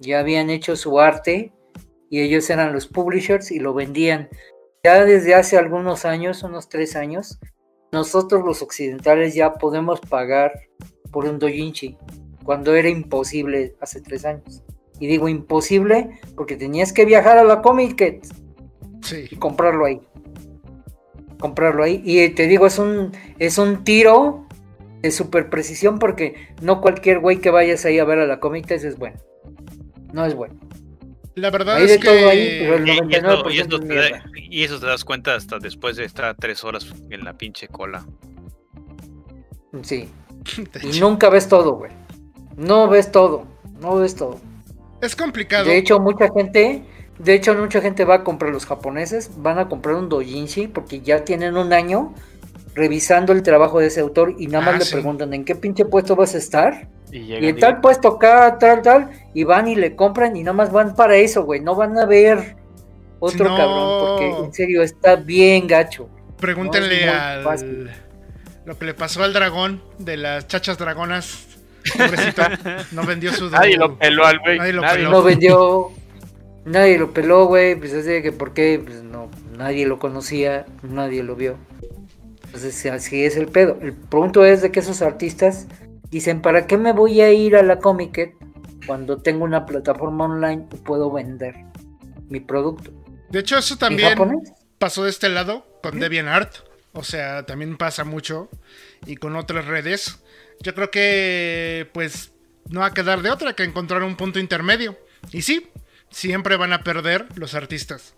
[0.00, 1.52] ya habían hecho su arte
[2.10, 4.28] y ellos eran los publishers y lo vendían.
[4.84, 7.38] Ya desde hace algunos años, unos tres años,
[7.92, 10.52] nosotros los occidentales ya podemos pagar
[11.10, 11.96] por un doujinshi,
[12.44, 14.62] cuando era imposible hace tres años.
[15.00, 18.22] Y digo imposible porque tenías que viajar a la Comic
[19.02, 19.26] Sí.
[19.30, 20.00] y comprarlo ahí.
[21.38, 22.02] Comprarlo ahí.
[22.04, 24.46] Y eh, te digo, es un, es un tiro
[25.02, 28.70] de super precisión porque no cualquier güey que vayas ahí a ver a la Comic
[28.72, 29.18] es bueno.
[30.12, 30.58] No es bueno.
[31.38, 33.80] La verdad Hay es ahí, que pero el Y, y eso, 99% y eso es
[33.80, 34.10] te mierda.
[34.10, 37.68] da- y eso te das cuenta hasta después de estar tres horas en la pinche
[37.68, 38.04] cola.
[39.82, 40.08] Sí.
[40.82, 41.90] Y nunca ves todo, güey.
[42.56, 43.44] No ves todo.
[43.80, 44.40] No ves todo.
[45.00, 45.66] es complicado.
[45.66, 46.82] De hecho, mucha gente,
[47.18, 51.00] de hecho, mucha gente va a comprar los japoneses, van a comprar un doujinshi porque
[51.00, 52.14] ya tienen un año
[52.74, 54.92] revisando el trabajo de ese autor y nada más Ah, le sí.
[54.94, 59.10] preguntan en qué pinche puesto vas a estar Y, en tal puesto acá, tal, tal,
[59.34, 62.04] y van y le compran y nada más van para eso, güey, no van a
[62.04, 62.56] ver
[63.18, 63.56] otro No.
[63.56, 66.08] cabrón porque en serio está bien gacho.
[66.38, 67.42] Pregúntenle No, al.
[67.42, 67.90] fácil.
[68.64, 71.46] Lo que le pasó al dragón de las chachas dragonas.
[71.96, 72.42] Pobrecito.
[72.92, 73.48] No vendió su.
[73.50, 74.58] Nadie lo peló al güey.
[74.58, 75.10] Nadie lo nadie peló.
[75.10, 75.90] No vendió,
[76.66, 80.66] nadie lo peló, güey, pues así de que por qué, pues no, nadie lo conocía,
[80.82, 81.56] nadie lo vio.
[82.44, 83.78] Entonces así es el pedo.
[83.80, 85.66] El punto es de que esos artistas
[86.10, 88.34] dicen, ¿para qué me voy a ir a la Comic
[88.86, 91.54] cuando tengo una plataforma online y puedo vender
[92.28, 92.92] mi producto?
[93.30, 94.18] De hecho, eso ¿Y también
[94.78, 96.68] pasó de este lado con DeviantArt.
[96.92, 98.48] O sea, también pasa mucho.
[99.06, 100.18] Y con otras redes.
[100.60, 102.32] Yo creo que, pues,
[102.68, 104.98] no va a quedar de otra que encontrar un punto intermedio.
[105.32, 105.68] Y sí,
[106.10, 108.14] siempre van a perder los artistas.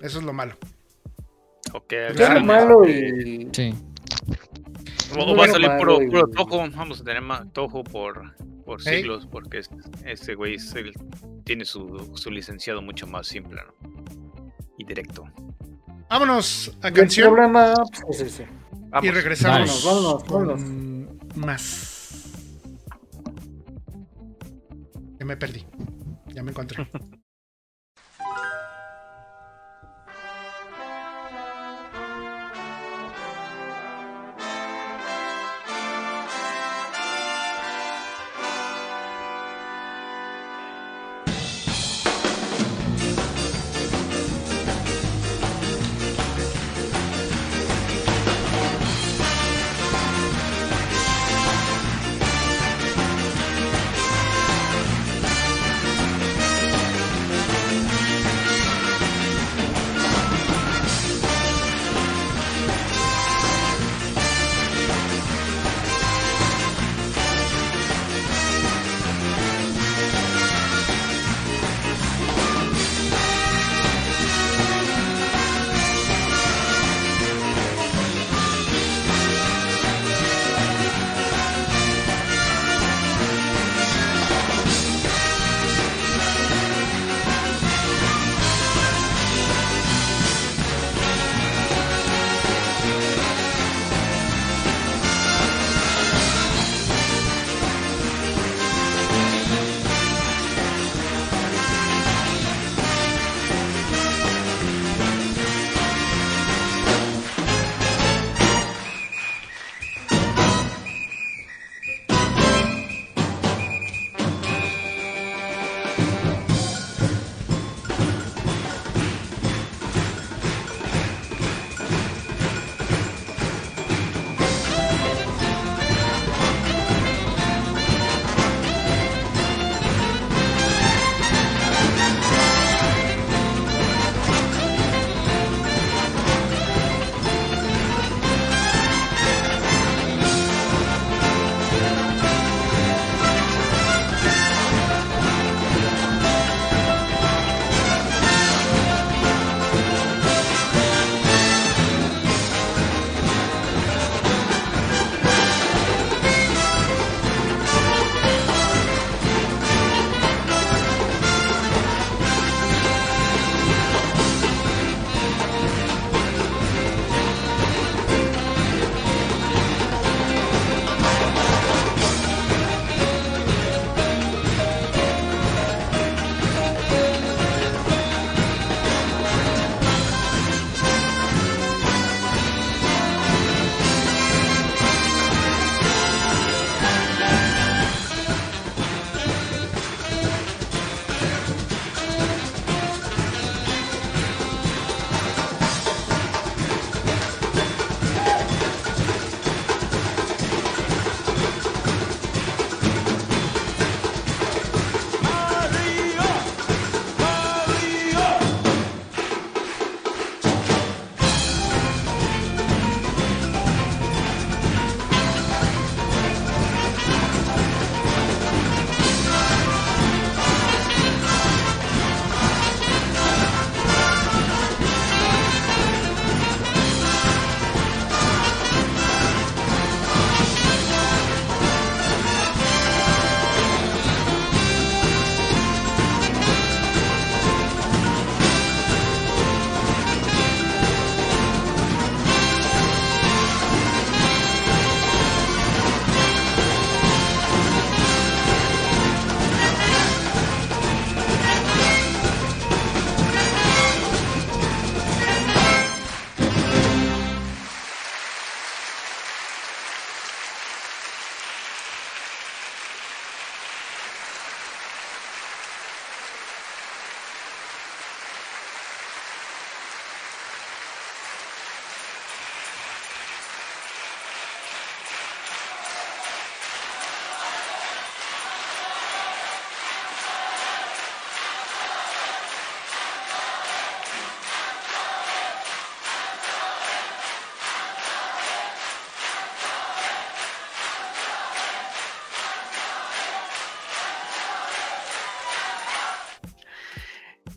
[0.00, 0.56] Eso es lo malo.
[1.72, 3.48] Ok, Es lo malo y...
[3.52, 3.74] Sí.
[5.18, 6.70] O, o va a salir puro, puro Toho.
[6.74, 8.34] Vamos a tener más Toho por,
[8.64, 9.70] por siglos, porque es-
[10.04, 10.92] este güey es el-
[11.44, 14.52] tiene su, su licenciado mucho más simple ¿no?
[14.78, 15.24] y directo.
[16.08, 17.28] Vámonos a El canción.
[17.32, 17.74] problema
[18.06, 18.42] pues.
[19.02, 19.84] Y regresamos.
[19.84, 21.36] Vámonos, vámonos, vámonos.
[21.36, 21.88] más.
[25.18, 25.64] Ya me perdí.
[26.34, 26.86] Ya me encontré.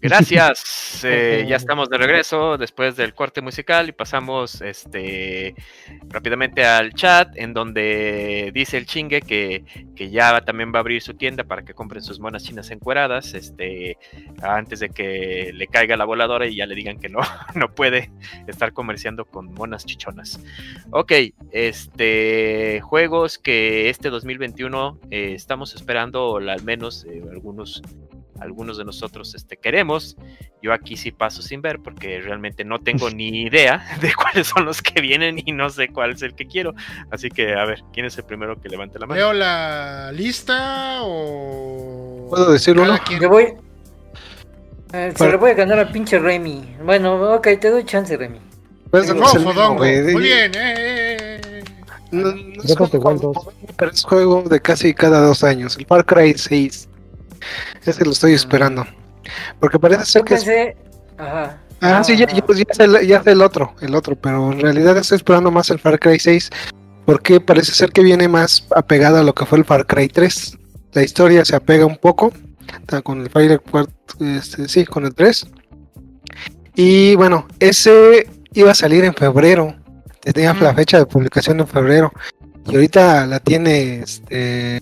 [0.06, 1.02] Gracias.
[1.04, 5.56] eh, ya estamos de regreso después del corte musical y pasamos este
[6.08, 9.64] rápidamente al chat en donde dice el chingue que,
[9.96, 13.34] que ya también va a abrir su tienda para que compren sus monas chinas encueradas
[13.34, 13.98] este
[14.44, 17.20] antes de que le caiga la voladora y ya le digan que no,
[17.56, 18.12] no puede
[18.48, 20.40] estar comerciando con monas chichonas.
[20.92, 21.14] Ok,
[21.52, 27.82] este juegos que este 2021 eh, estamos esperando, o al menos eh, algunos
[28.40, 30.18] algunos de nosotros este, queremos.
[30.62, 34.66] Yo aquí sí paso sin ver porque realmente no tengo ni idea de cuáles son
[34.66, 36.74] los que vienen y no sé cuál es el que quiero.
[37.12, 39.20] Así que, a ver, ¿quién es el primero que levante la mano?
[39.20, 42.28] ¿Leo la lista o.?
[42.30, 43.20] ¿Puedo decir cada uno?
[43.20, 43.54] Yo voy.
[44.94, 46.78] Eh, se le voy a ganar al pinche Remy.
[46.84, 48.40] Bueno, ok, te doy chance, Remy.
[48.92, 49.84] Pues, No, Fodongo.
[49.84, 51.64] Muy bien, eh.
[52.12, 53.38] No, no es juego, Wild 2.
[53.76, 55.76] pero es juego de casi cada dos años.
[55.78, 56.88] El Far Cry 6.
[57.86, 58.86] Ese lo estoy esperando.
[59.60, 60.78] Porque parece ser Yo que es pensé.
[61.18, 61.58] Ajá.
[61.82, 65.18] Ah, sí, ya, ya, pues el, ya el otro, el otro, pero en realidad estoy
[65.18, 66.50] esperando más el Far Cry 6,
[67.06, 70.58] porque parece ser que viene más apegado a lo que fue el Far Cry 3.
[70.94, 72.32] La historia se apega un poco
[73.04, 73.62] con el Fire
[74.22, 75.48] este, sí, con el 3.
[76.76, 79.76] Y bueno, ese iba a salir en febrero,
[80.22, 80.76] tenía la Mm.
[80.76, 82.12] fecha de publicación en febrero,
[82.68, 84.82] y ahorita la tiene, este,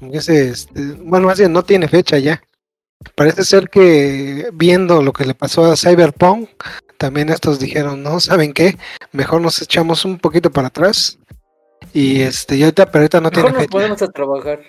[0.00, 2.42] como que se, este, bueno, más bien no tiene fecha ya.
[3.14, 6.48] Parece ser que viendo lo que le pasó a Cyberpunk,
[6.98, 8.76] también estos dijeron, no, ¿saben qué?
[9.12, 11.18] Mejor nos echamos un poquito para atrás.
[11.94, 13.70] Y este, y ahorita, pero ahorita no Mejor tiene nos fecha.
[13.70, 14.60] podemos a trabajar.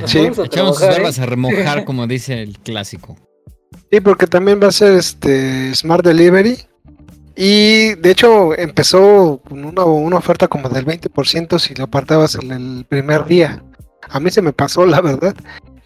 [0.00, 0.18] Nos Sí.
[0.18, 1.22] podemos a Echamos sus trabajar, barbas ¿eh?
[1.22, 3.16] a remojar, como dice el clásico.
[3.90, 6.58] Sí, porque también va a ser este Smart Delivery.
[7.36, 12.50] Y de hecho empezó con una, una oferta como del 20% si lo apartabas en
[12.52, 13.62] el primer día.
[14.10, 15.34] A mí se me pasó, la verdad.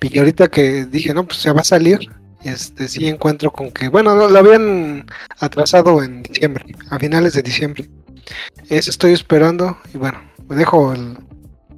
[0.01, 2.11] Y ahorita que dije, no, pues ya va a salir.
[2.43, 5.07] Este sí encuentro con que, bueno, no, lo habían
[5.39, 7.89] atrasado en diciembre, a finales de diciembre.
[8.69, 9.79] Eso estoy esperando.
[9.95, 11.17] Y bueno, me dejo el,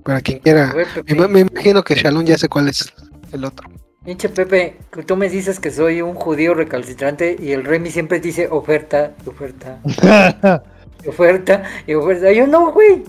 [0.02, 0.73] para quien quiera.
[0.73, 2.93] ver, Me, me imagino que Shalom ya sé cuál es
[3.32, 3.68] el otro.
[4.05, 8.47] Pinche Pepe, tú me dices que soy un judío recalcitrante y el Remy siempre dice
[8.48, 9.81] oferta, oferta,
[11.09, 12.32] oferta y oferta.
[12.32, 13.02] Yo no, güey.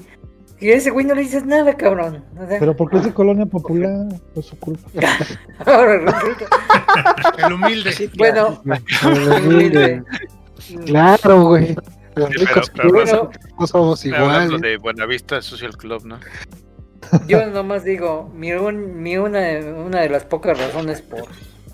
[0.59, 2.23] Y a ese güey no le dices nada, cabrón.
[2.35, 4.89] O sea, Pero porque es de colonia popular, es su culpa.
[5.65, 6.45] ahora resulta.
[7.45, 8.09] El humilde.
[8.17, 8.61] Bueno,
[9.45, 10.03] humilde.
[10.85, 11.75] Claro, güey.
[12.15, 14.59] Los Sí, ricos pero- pero bueno, no somos iguales.
[14.61, 16.17] de Buenavista Social Club, ¿no?
[17.27, 19.39] yo nomás digo, mi, un- mi una,
[19.85, 21.25] una de las pocas razones por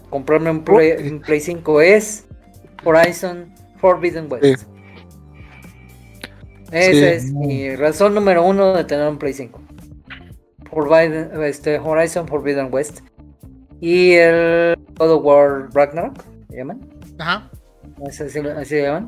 [0.10, 2.26] comprarme un Play, un Play 5 es
[2.84, 4.68] Horizon Forbidden West.
[6.74, 7.04] Esa Sí.
[7.06, 9.62] es mi razón número uno de tener un Play 5.
[10.72, 13.02] Forbidden- este, Horizon Forbidden West.
[13.80, 16.90] Y el God of War Ragnarok, ¿se llaman?
[17.20, 17.52] Ajá.
[18.08, 19.08] Así, así- así se llaman.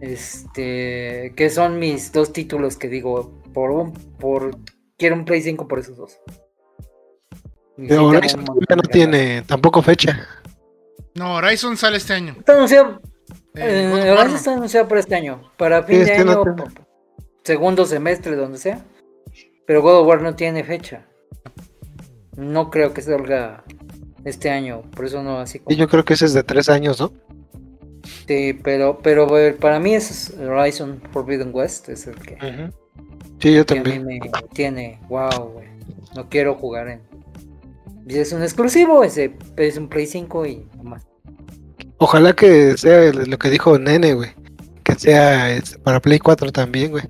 [0.00, 4.56] Este, que son mis dos títulos que digo, por un, por,
[4.98, 6.18] quiero un Play 5 por esos dos.
[7.78, 10.26] Y Pero sí, Horizon no tiene tampoco fecha.
[11.14, 12.34] No, Horizon sale este año.
[12.38, 13.00] Está anunciado,
[13.56, 16.64] Eh, eh, está anunciado para este año, para fin Sí, de este no año,
[17.42, 18.84] segundo semestre, donde sea.
[19.66, 21.06] Pero God of War no tiene fecha.
[22.36, 23.64] No creo que salga
[24.24, 25.74] este año, por eso no así como.
[25.74, 27.12] Y yo creo que ese es de tres años, ¿no?
[28.28, 29.26] Sí, pero, pero
[29.58, 32.36] para mí es Horizon Forbidden West, es el que,
[33.40, 34.04] Sí, yo que a mí también.
[34.04, 34.20] me
[34.52, 35.68] tiene, wow, güey.
[36.14, 37.00] No quiero jugar en.
[38.06, 41.06] Es un exclusivo, ese es un Play 5 y nomás.
[41.98, 44.30] Ojalá que sea lo que dijo Nene, güey.
[44.82, 47.04] Que sea este, para Play 4 también, güey.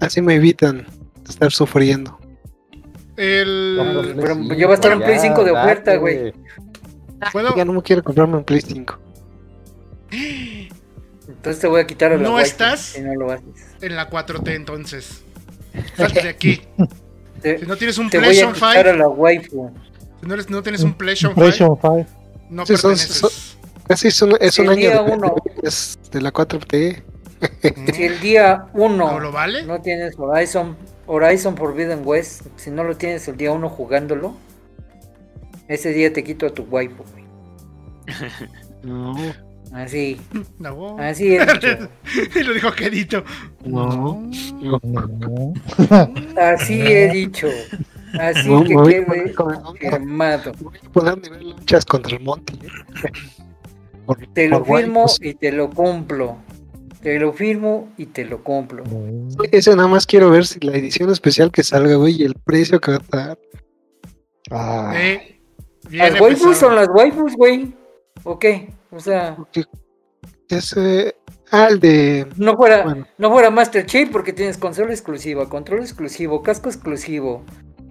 [0.00, 0.86] Así me evitan
[1.28, 2.18] estar sufriendo.
[3.16, 4.14] El.
[4.20, 6.32] Pero yo va a estar en Play 5 de oferta, güey.
[7.32, 7.54] ¿Puedo?
[7.56, 8.98] Ya no me quiero comprarme un Play 5.
[11.28, 12.80] Entonces te voy a quitar a la ¿No waifu estás?
[12.80, 13.46] Si no lo haces.
[13.80, 15.22] En la 4T entonces.
[15.96, 16.62] Salte de aquí.
[17.40, 19.70] Te, Si no tienes un te voy a PlayStation quitar a 5, la waifu.
[20.20, 22.06] si no, eres- no tienes un PlayStation 5, PlayStation 5.
[22.50, 23.58] no Sí, son- perteneces.
[23.92, 25.34] Casi es un, es un El año día de, uno.
[25.62, 27.02] es de la 4T.
[27.94, 29.64] Si el día 1 ¿No lo vale?
[29.64, 34.34] no tienes Horizon, Horizon Forbidden West, si no lo tienes el día 1 jugándolo,
[35.68, 37.24] ese día te quito a tu waifu, güey.
[38.82, 39.14] No,
[39.74, 40.20] Así,
[40.58, 40.98] No.
[40.98, 41.46] así es.
[41.52, 41.88] dicho.
[42.38, 43.24] y lo dijo quedito.
[43.64, 44.28] no.
[44.60, 44.80] no.
[44.82, 45.52] No.
[46.40, 47.48] Así he dicho.
[48.20, 50.52] Así No, que quede poner con- firmado.
[50.60, 52.54] voy a poner nivel luchas contra el Monty.
[52.66, 53.10] ¿eh?
[54.06, 55.20] Por- Te lo por firmo waifus.
[55.22, 56.36] y te lo cumplo.
[57.02, 58.84] Te lo firmo y te lo cumplo.
[59.50, 62.80] Ese nada más quiero ver si la edición especial que salga, güey, y el precio
[62.80, 63.38] que va a estar.
[64.50, 64.94] Ah,
[65.90, 66.54] Las waifus pesado.
[66.54, 67.74] son las waifus, güey.
[68.24, 68.72] ¿O qué?
[68.90, 69.36] O sea,
[70.48, 71.16] Ese.
[71.50, 72.26] Ah, el de.
[72.36, 73.06] no fuera, Bueno.
[73.18, 77.42] no fuera Master Chief porque tienes consola exclusiva, control exclusivo, casco exclusivo.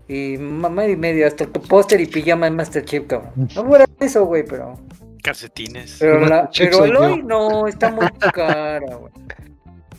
[0.07, 3.31] Y mamá y media, hasta tu póster y pijama de Master Chief, cabrón.
[3.55, 4.79] No fuera eso, güey, pero.
[5.21, 5.97] Calcetines.
[5.99, 9.13] Pero, la, pero Aloy no, está muy cara, güey.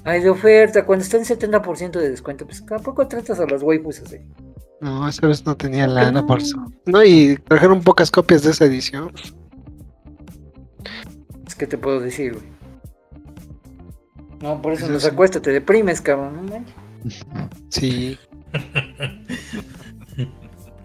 [0.05, 4.01] Ay, de oferta, cuando está en 70% de descuento, pues tampoco tratas a las waifus
[4.01, 4.19] así.
[4.81, 6.57] No, esa vez no tenía lana por eso.
[6.86, 9.12] No, y trajeron pocas copias de esa edición.
[11.47, 12.47] Es que te puedo decir, güey.
[14.40, 15.09] No, por eso Eso nos sí.
[15.09, 16.47] acuesta, te deprimes, cabrón.
[16.47, 16.65] No.
[17.69, 18.19] Sí.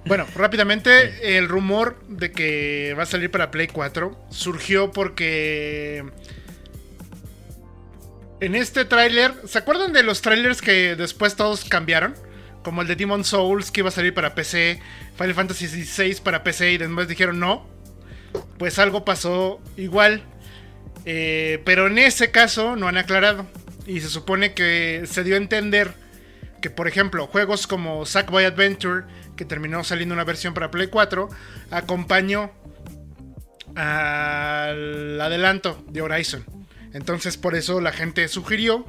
[0.07, 6.03] Bueno, rápidamente, el rumor de que va a salir para Play 4 surgió porque
[8.39, 12.15] en este tráiler, ¿se acuerdan de los trailers que después todos cambiaron?
[12.64, 14.80] Como el de Demon Souls que iba a salir para PC,
[15.18, 17.68] Final Fantasy XVI para PC y después dijeron no.
[18.60, 20.23] Pues algo pasó igual.
[21.06, 23.48] Eh, pero en ese caso no han aclarado.
[23.88, 25.94] Y se supone que se dio a entender
[26.61, 29.05] que, por ejemplo, juegos como Sackboy Adventure,
[29.35, 31.29] que terminó saliendo una versión para Play 4,
[31.71, 32.51] acompañó
[33.75, 36.43] al adelanto de Horizon.
[36.93, 38.85] Entonces, por eso la gente sugirió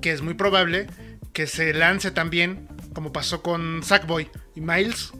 [0.00, 0.86] que es muy probable
[1.32, 5.12] que se lance también, como pasó con Sackboy y Miles,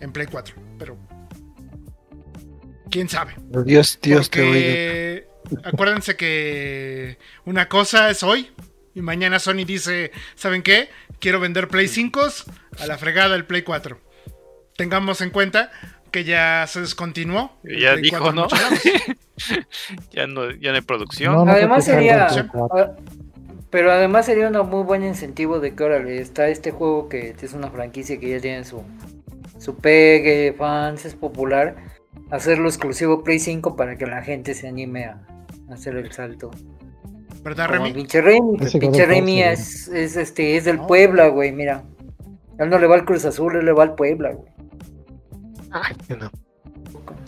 [0.00, 0.54] en Play 4.
[0.78, 0.98] Pero,
[2.90, 3.34] quién sabe.
[3.64, 4.28] Dios, Dios.
[4.28, 5.26] Porque
[5.64, 8.50] acuérdense que una cosa es hoy
[8.96, 10.88] y mañana Sony dice, ¿saben qué?
[11.20, 12.28] Quiero vender Play 5
[12.80, 13.98] a la fregada el Play 4.
[14.74, 15.70] Tengamos en cuenta
[16.10, 17.52] que ya se descontinuó.
[17.62, 18.48] Ya Play dijo, 4 ¿no?
[20.12, 21.34] ya no, ya no hay producción.
[21.34, 22.26] No, Además sería.
[22.28, 22.96] el Play 4.
[23.68, 27.52] Pero además sería un muy buen incentivo de que órale, está este juego que es
[27.52, 28.82] una franquicia que ya tiene su,
[29.58, 31.76] su pegue, fans, es popular.
[32.30, 35.20] Hacerlo exclusivo Play 5 para que la gente se anime a
[35.70, 36.50] hacer el salto.
[37.46, 37.92] ¿Verdad, Remy?
[37.92, 41.84] pinche Remy, pinche Remy es, es, este, es del Puebla, güey, mira.
[42.58, 44.48] Él no le va al Cruz Azul, él le va al Puebla, güey.
[45.70, 46.28] Ay, que no.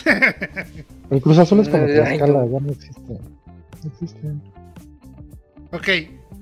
[1.10, 2.50] El Cruz Azul es como Ay, Tlaxcala, no.
[2.50, 3.00] ya no existe.
[3.12, 4.28] No existe.
[5.70, 5.88] Ok,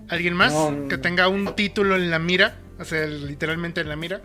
[0.08, 2.56] ¿alguien más No, que tenga un título en la mira?
[2.78, 4.22] O sea, literalmente en la mira.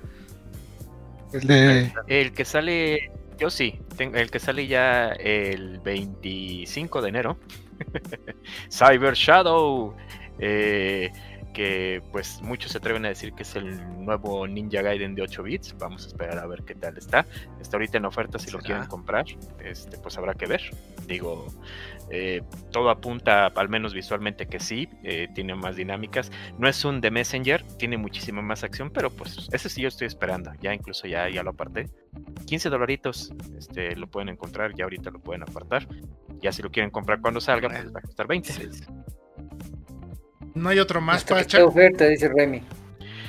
[1.33, 1.91] El de.
[2.07, 7.37] El que sale, yo sí, el que sale ya el 25 de enero.
[8.69, 9.95] Cyber Shadow.
[10.39, 11.11] eh,
[11.53, 15.43] que pues muchos se atreven a decir que es el nuevo Ninja Gaiden de 8
[15.43, 15.75] bits.
[15.77, 17.25] Vamos a esperar a ver qué tal está.
[17.59, 19.25] Está ahorita en oferta si lo quieren comprar.
[19.59, 20.61] Este, pues habrá que ver.
[21.07, 21.47] Digo,
[22.11, 24.89] eh, todo apunta, al menos visualmente, que sí.
[25.03, 26.31] eh, tiene más dinámicas.
[26.59, 30.07] No es un The Messenger, tiene muchísima más acción, pero pues ese sí yo estoy
[30.07, 30.51] esperando.
[30.61, 31.85] Ya incluso ya, ya lo aparté.
[32.45, 35.88] 15 dolaritos este, lo pueden encontrar, ya ahorita lo pueden apartar.
[36.41, 38.53] Ya si lo quieren comprar cuando salga, pues va a costar 20.
[40.53, 41.57] No hay otro más, Hasta que Pacha.
[41.59, 42.61] esté oferta, dice Remy.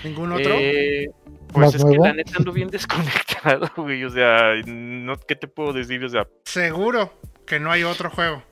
[0.04, 0.54] ¿Ningún otro?
[0.58, 1.08] Eh,
[1.52, 2.04] pues ¿Más es que nuevo?
[2.06, 4.02] la neta ando bien desconectado, güey.
[4.04, 6.04] O sea, no, ¿qué te puedo decir?
[6.04, 7.12] O sea, Seguro
[7.46, 8.42] que no hay otro juego.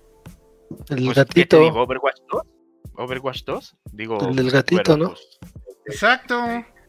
[0.71, 1.61] El pues, ¿qué te gatito.
[1.61, 1.83] digo?
[1.83, 2.43] ¿Overwatch 2?
[2.97, 3.77] ¿Overwatch 2?
[3.93, 5.09] Digo, El del gatito, ¿no?
[5.09, 5.39] pues,
[5.87, 6.37] Exacto.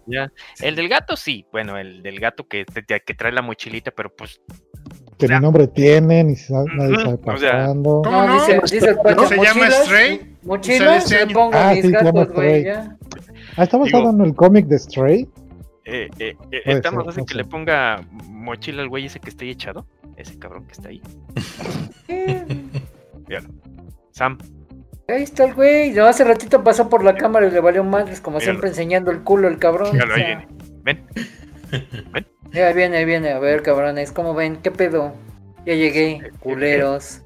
[0.07, 0.31] ya.
[0.61, 4.41] El del gato sí, bueno, el del gato que, que trae la mochilita, pero pues
[5.17, 8.01] Que O sea, ni nombre tiene, ni sa- nadie sabe o sea, pasando.
[8.03, 8.33] ¿Cómo no?
[8.33, 11.33] dice, dice el Pacha, Se llama Stray, Mochilas, este le año.
[11.33, 12.63] pongo Ah, mis sí, se llama gatos, güey, Stray.
[12.63, 12.97] ya.
[13.57, 15.27] Ah, está basado digo- en el cómic de Stray.
[15.85, 19.19] eh, eh, eh, está más ser, fácil no que le ponga mochila al güey ese
[19.19, 19.87] que está ahí echado.
[20.17, 21.01] Ese cabrón que está ahí.
[23.27, 23.49] Míralo.
[24.11, 24.37] Sam,
[25.07, 25.91] Ahí está el güey.
[25.91, 28.51] No, hace ratito pasó por la cámara y le valió madres, como Míralo.
[28.53, 29.91] siempre enseñando el culo el cabrón.
[29.91, 30.47] míralo, o ahí viene.
[30.83, 31.05] Ven,
[32.53, 33.31] ya, ahí viene, ahí viene.
[33.31, 34.57] A ver, cabrones, ¿cómo ven?
[34.57, 35.13] ¿Qué pedo?
[35.65, 37.21] Ya llegué, culeros.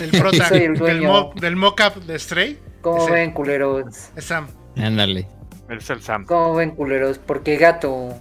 [0.00, 1.08] El prota Soy el del, dueño.
[1.12, 4.10] mo- del mock-up de Stray ¿Cómo ven, culeros?
[4.14, 4.46] es Sam.
[4.76, 5.26] Ándale.
[5.68, 6.24] es el Sam.
[6.26, 7.18] ¿Cómo ven, culeros?
[7.18, 8.14] Porque gato.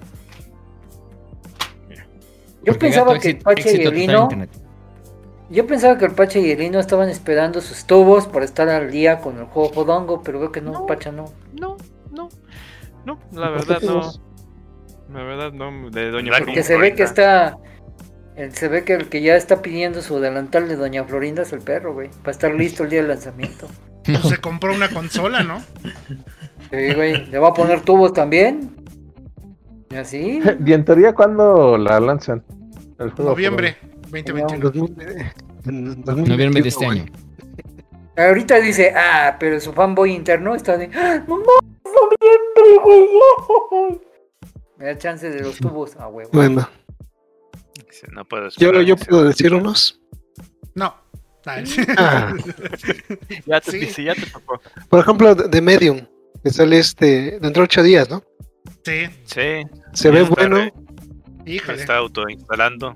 [1.88, 2.04] Mira.
[2.06, 4.30] Yo Porque pensaba gato, que Pache y el Lino.
[5.50, 8.92] Yo pensaba que el Pache y el Lino estaban esperando sus tubos para estar al
[8.92, 10.86] día con el juego Fodongo, pero veo que no, No.
[10.86, 11.26] Pacha no.
[11.60, 11.78] No,
[12.12, 12.30] no,
[13.06, 14.12] no, la ¿Por qué verdad no.
[15.12, 16.64] La verdad no, de Doña Porque Florinda.
[16.64, 17.58] se ve que está.
[18.36, 21.52] el- se ve que el que ya está pidiendo su delantal de Doña Florinda es
[21.52, 22.10] el perro, güey.
[22.22, 23.68] Para estar listo el día del lanzamiento.
[24.04, 25.60] Pues se compró una consola, ¿no?
[26.72, 27.26] Sí, güey.
[27.28, 28.72] ¿Le va a poner tubos también?
[29.92, 30.42] ¿Y así?
[30.66, 32.44] Y en teoría, ¿cuándo la lanzan?
[32.98, 33.78] El juego Noviembre
[34.12, 34.60] 2021.
[34.60, 35.02] 2000,
[35.66, 37.06] en 2021, Noviembre de este año.
[38.18, 41.44] Ahorita dice, ah, pero su fanboy interno está de, ¡Ah, mamá,
[41.86, 44.02] noviembre, güey.
[44.78, 46.30] Me da chance de los tubos, ah, huevo.
[46.34, 46.68] Bueno,
[47.88, 49.06] Dice, No puedo yo, esperar, yo dice.
[49.10, 50.00] puedo decir unos.
[50.76, 50.96] No,
[51.46, 51.64] Ah,
[51.98, 52.34] Ah,
[53.46, 53.78] Ya te, Sí.
[53.80, 54.62] dice, ya te tocó.
[54.90, 56.02] por ejemplo, de Medium,
[56.44, 58.22] que sale este dentro de ocho días, ¿no?
[58.84, 59.64] sí, Sí,
[59.94, 60.58] Se ve bueno.
[60.58, 60.74] re-
[61.56, 61.80] híjole.
[61.82, 62.96] está autoinstalando.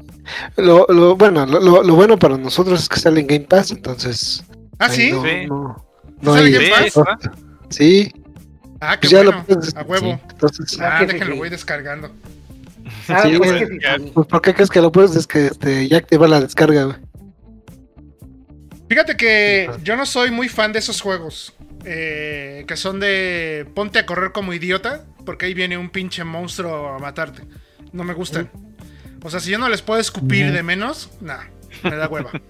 [0.57, 4.43] Lo, lo, bueno, lo, bueno para nosotros es que sale en Game Pass, entonces.
[4.79, 5.11] Ah, sí.
[5.11, 5.45] No, Sí.
[5.47, 5.85] no,
[6.21, 7.29] no ¿Sale hay- Game Pass?
[7.69, 8.11] Sí,
[8.79, 9.31] Ah, qué pues ya bueno.
[9.31, 9.75] lo puedes.
[9.75, 10.05] A huevo.
[10.07, 10.19] Sí.
[10.31, 12.11] Entonces, Ah, déjenlo, voy descargando.
[13.07, 13.39] Ah, Sí, es
[13.69, 13.95] que ya.
[13.97, 14.11] sí.
[14.13, 15.15] pues, ¿por qué crees que lo puedes?
[15.15, 16.97] Es que este, ya activa la descarga, güey.
[18.89, 21.53] Fíjate que yo no soy muy fan de esos juegos.
[21.85, 25.03] eh, que son de ponte a correr como idiota.
[25.25, 27.43] Porque ahí viene un pinche monstruo a matarte.
[27.93, 28.49] No me gustan.
[29.23, 31.43] O sea, si yo no les puedo escupir de menos, nah,
[31.83, 32.31] me da hueva.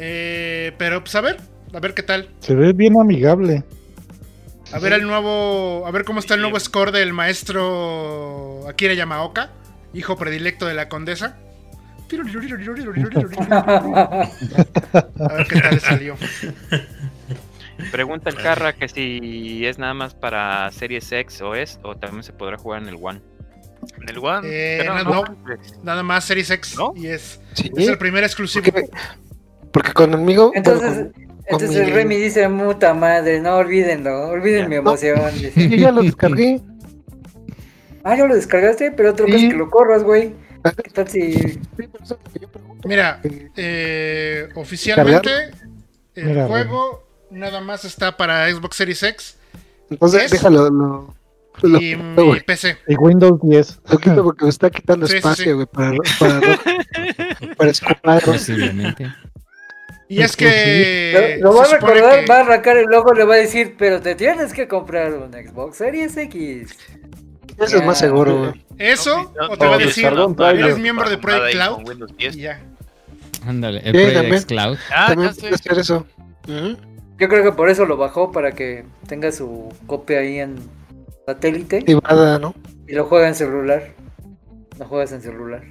[0.00, 1.40] Eh, pero pues a ver,
[1.74, 2.30] a ver qué tal.
[2.38, 3.64] Se ve bien amigable.
[4.72, 5.84] A ver el nuevo.
[5.88, 9.50] A ver cómo está el nuevo score del maestro Akira Yamaoka,
[9.92, 11.36] hijo predilecto de la condesa.
[12.10, 12.18] A
[15.34, 16.16] ver qué tal le salió.
[17.90, 22.22] Pregunta el Carra que si es nada más para Series X o es, o también
[22.22, 23.20] se podrá jugar en el One.
[24.00, 24.48] En el One.
[24.50, 25.24] Eh, no,
[25.82, 26.76] Nada más Series X.
[26.76, 26.92] ¿No?
[26.96, 28.64] Y es, Sí, es el primer exclusivo.
[28.64, 28.88] porque,
[29.72, 30.52] porque conmigo.
[30.54, 34.76] Entonces, bueno, con- entonces con el mi- Remy dice, puta madre, no olvídenlo, olviden mi
[34.76, 35.20] emoción.
[35.34, 35.52] dice.
[35.52, 36.60] Sí, ya lo descargué.
[38.04, 38.92] Ah, ¿ya lo descargaste?
[38.92, 39.48] Pero otro Sí.
[39.50, 40.32] que lo corras, güey.
[40.82, 41.32] ¿Qué tal si...?
[41.32, 41.58] Sí,
[41.90, 42.88] por eso es lo que yo pregunto.
[42.88, 45.30] Mira, Eh, eh, oficialmente
[46.14, 49.36] el Mira, juego nada más está para Xbox Series X
[49.90, 50.30] Entonces, ¿Es?
[50.32, 50.68] déjalo.
[50.70, 51.14] Lo,
[51.62, 52.36] lo, y quito.
[52.46, 52.76] PC.
[52.88, 53.80] Y Windows 10.
[53.90, 55.52] Lo quito porque me está quitando Sí, espacio, sí.
[55.52, 56.40] güey, para, para,
[57.56, 58.22] para escupar.
[58.22, 59.12] Posiblemente.
[60.08, 61.38] Y es que.
[61.40, 63.74] Lo, lo va a recordar, que- va a arrancar el logo, le va a decir,
[63.78, 66.74] pero te tienes que comprar un Xbox Series X.
[67.58, 68.64] Eso es más seguro, güey.
[68.78, 71.74] Eso, o te va a decir, eres miembro de Project Cloud.
[71.76, 72.36] con Windows 10.
[72.36, 72.60] Y ya.
[73.46, 74.42] Ándale, el Sí, Project también.
[74.44, 74.78] Cloud.
[74.94, 75.40] Ah, También ya sé.
[75.40, 76.06] puede hacer eso.
[77.18, 80.56] Yo creo que por eso lo bajó, para que tenga su copia ahí en
[81.32, 82.54] satélite Privada, ¿no?
[82.86, 83.92] y lo juega en celular.
[84.78, 85.62] Lo juegas en celular.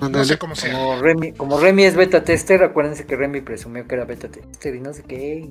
[0.00, 0.72] No sé cómo sea.
[0.72, 4.74] Como Remy, como Remy es beta tester, acuérdense que Remy presumió que era beta tester
[4.74, 5.50] y no sé qué.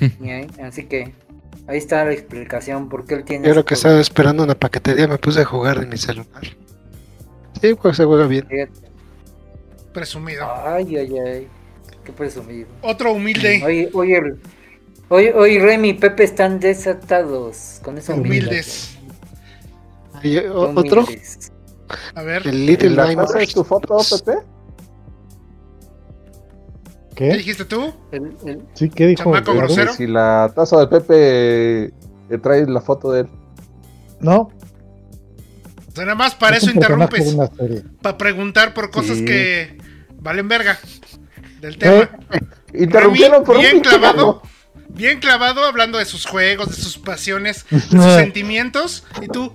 [0.20, 1.14] Y ahí- así que
[1.66, 3.46] ahí está la explicación por qué él tiene.
[3.48, 6.42] Yo creo ese que estaba esperando una paquetería, me puse a jugar en mi celular.
[7.60, 8.46] Sí, pues se juega bien.
[8.46, 8.72] Fíjate.
[9.92, 10.46] Presumido.
[10.64, 11.48] Ay, ay, ay.
[12.04, 12.66] Qué presumido.
[12.82, 13.88] Otro humilde.
[13.94, 14.38] Hoy, el-
[15.08, 18.98] hoy, hoy Remy y Pepe están desatados con esa Humildes.
[20.52, 21.06] Otro.
[22.14, 23.52] A ver, el Little ¿La Nightmares.
[23.52, 24.38] tu foto, Pepe?
[27.14, 27.36] ¿qué ¿Qué?
[27.36, 27.92] dijiste tú?
[28.10, 29.24] El- el- Sí, ¿qué dijo?
[29.24, 29.92] Chamaco grosero.
[29.92, 31.84] Si la taza de Pepe
[32.30, 33.28] eh, trae la foto de él.
[34.20, 34.40] No.
[34.40, 37.36] O sea, nada más para es eso interrumpes.
[38.02, 39.24] Para preguntar por cosas Sí.
[39.26, 39.78] que
[40.18, 40.78] valen verga
[41.60, 42.10] del tema.
[42.72, 44.42] Interrumpieron por un bien clavado.
[44.88, 49.04] Bien clavado hablando de sus juegos, de sus pasiones, de sus sentimientos.
[49.20, 49.52] Y tú,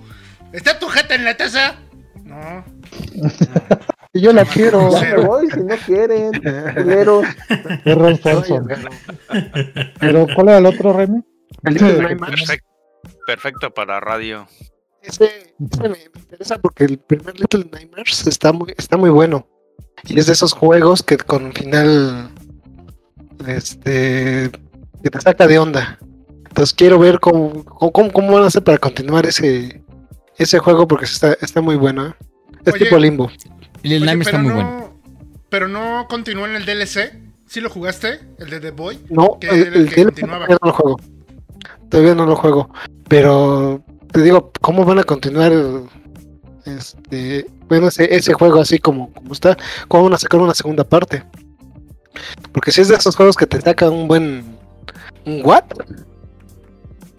[0.52, 1.76] ¿está tu jeta en la taza?
[2.24, 2.64] No.
[4.12, 4.90] Y yo la quiero.
[4.90, 6.32] Ya me voy si no quieren.
[8.20, 8.68] Swanson.
[10.00, 11.22] Pero, ¿cuál era el otro, Remy?
[11.62, 12.40] El Little Nightmares.
[12.40, 12.68] Perfecto,
[13.26, 14.48] perfecto para radio.
[15.02, 19.46] Ese, ese me, me interesa porque el primer Little Nightmares está muy, está muy bueno.
[20.04, 22.30] Y es de esos juegos que con final
[23.46, 24.50] este
[25.02, 25.98] que te saca de onda.
[26.48, 29.82] Entonces quiero ver cómo, cómo, cómo van a hacer para continuar ese,
[30.36, 32.08] ese juego porque está, está muy bueno.
[32.08, 32.14] ¿eh?
[32.64, 32.84] Es Oye.
[32.84, 33.30] tipo limbo.
[33.82, 34.94] Lil Oye, Nightmares está muy no, bueno.
[35.48, 37.12] Pero no continuó en el DLC.
[37.46, 38.20] ¿Sí lo jugaste?
[38.38, 38.98] ¿El de The Boy?
[39.10, 40.46] No, Que el, el el que DLC continuaba.
[40.46, 40.96] todavía no lo juego.
[41.88, 42.70] Todavía no lo juego.
[43.08, 45.52] Pero te digo, ¿cómo van a continuar
[46.66, 49.56] este bueno ese, ese juego así como, como está?
[49.88, 51.24] ¿Cómo van a sacar una segunda parte?
[52.52, 54.58] Porque si es de esos juegos que te sacan un buen
[55.26, 55.64] un what?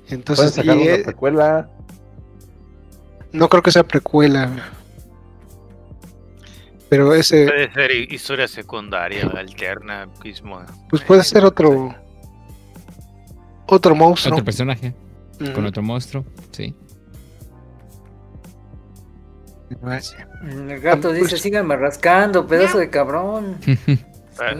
[0.10, 1.70] Entonces sacar y, una precuela.
[3.32, 4.50] no creo que sea precuela.
[6.90, 10.62] Pero ese Puede ser hi- historia secundaria, alterna, mismo.
[10.90, 11.96] pues puede ser otro
[13.68, 14.34] otro monstruo.
[14.36, 14.94] Otro personaje
[15.56, 16.26] con otro monstruo.
[16.52, 16.76] Sí.
[20.44, 23.58] El gato dice, síganme rascando, pedazo de cabrón.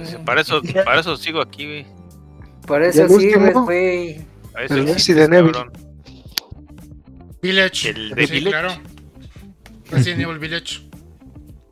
[0.06, 0.16] Sí.
[0.26, 1.88] para eso, para eso sigo aquí, güey.
[2.80, 4.22] ¿Y eso sirves, güey.
[4.70, 5.52] El Resident Evil.
[5.52, 5.72] cabrón.
[7.42, 7.90] Village.
[7.90, 8.52] El de sí, Village.
[8.52, 8.82] claro.
[9.90, 10.82] Resident Evil Village.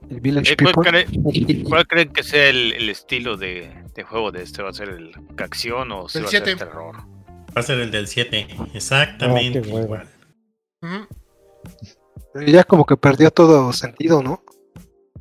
[0.09, 1.05] El Village Eh, ¿cuál, People.
[1.05, 4.63] cree- cuál creen que sea el, el estilo de, de juego de este?
[4.63, 6.95] ¿Va a ser el acción o se El va a ser terror?
[6.97, 8.47] Va a ser el del 7.
[8.73, 9.61] Exactamente.
[9.63, 10.07] Ah, igual.
[12.47, 14.43] Ya como que perdió todo sentido, ¿no?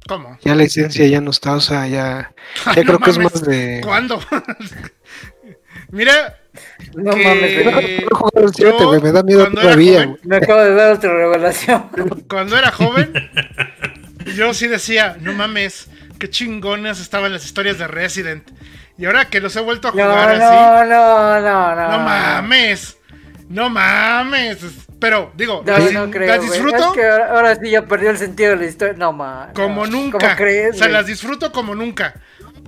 [0.09, 0.39] ¿Cómo?
[0.43, 2.35] Ya la licencia ya no está, o sea, ya,
[2.65, 3.81] ya No creo que es más de...
[3.85, 4.19] ¿Cuándo?
[5.91, 6.37] Mira,
[6.95, 8.05] No que mames.
[8.11, 10.19] No jugar el güey, me da miedo cuando era todavía, joven.
[10.25, 11.91] Me acabo de dar otra revelación.
[12.29, 13.13] cuando era joven,
[14.37, 15.89] yo sí decía, no mames,
[16.19, 18.49] qué chingonas estaban las historias de Resident.
[18.99, 21.91] Y ahora que los he vuelto a No, jugar así, no, no, no, no.
[21.93, 22.97] no mames,
[23.49, 24.59] no mames.
[25.01, 28.11] Pero, digo, No, las, no creo, las disfruto Es que ahora, ahora sí ya perdió
[28.11, 28.95] el sentido de la historia.
[28.99, 29.51] No, man.
[29.55, 29.93] como no.
[29.93, 30.19] nunca.
[30.19, 30.75] ¿Cómo crees?
[30.75, 32.15] o sea, las disfruto como nunca.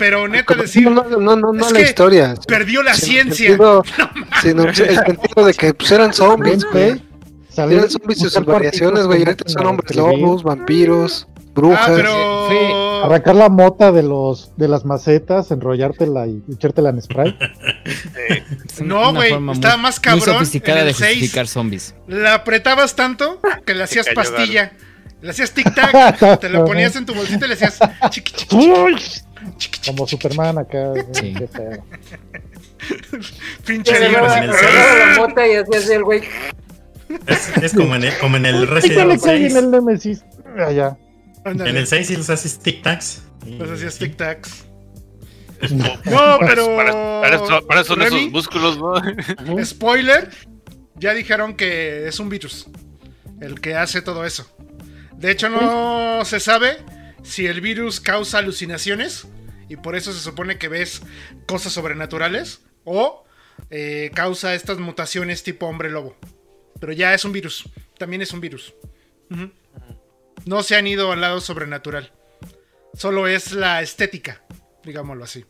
[0.00, 2.34] Pero neta decir, no, no, no, no, no es la que historia.
[2.48, 3.56] perdió la ciencia.
[4.42, 7.00] sino el sentido de que pues, eran zombies, güey.
[7.56, 9.18] Eran zombies y sus variaciones, güey.
[9.20, 11.90] Ahorita son hombres lobos, vampiros, Ah, brujas.
[11.94, 12.40] pero.
[13.04, 17.36] Arrancar la mota de los de las macetas, enrollártela y echártela en spray.
[18.82, 21.08] No, güey, estaba más Muy cabrón sofisticada en de el 6.
[21.10, 21.94] justificar zombies.
[22.08, 24.72] La apretabas tanto que le hacías pastilla.
[25.22, 27.78] Le hacías tic-tac, te la ponías en tu bolsita y le hacías
[28.08, 29.22] chiqui, chiqui, Uy, chiqui, chiqui,
[29.86, 30.92] Como Superman acá.
[31.12, 31.34] Sí.
[31.36, 31.84] qué pedo.
[33.66, 34.26] pinche libro.
[34.26, 36.22] la mota y así el güey.
[37.26, 39.52] Es, es como en el, como en el Resident Evil cae 6.
[39.52, 40.24] en el Nemesis.
[40.58, 40.96] Allá.
[41.44, 43.20] Ándale, En el 6 sí los haces tic-tacs.
[43.46, 44.48] Los hacías tic-tacs.
[45.70, 46.74] No, No, pero.
[46.74, 49.64] Para, para eso, para eso son Remy, esos músculos, ¿no?
[49.64, 50.30] Spoiler,
[50.94, 52.66] ya dijeron que es un virus
[53.42, 54.46] el que hace todo eso.
[55.16, 56.78] De hecho, no se sabe
[57.22, 59.26] si el virus causa alucinaciones
[59.68, 61.02] y por eso se supone que ves
[61.46, 63.24] cosas sobrenaturales o
[63.70, 66.16] eh, causa estas mutaciones tipo hombre lobo.
[66.80, 67.68] Pero ya es un virus,
[67.98, 68.74] también es un virus.
[70.46, 72.12] No se han ido al lado sobrenatural.
[72.94, 74.42] Solo es la estética,
[74.82, 75.44] digámoslo así.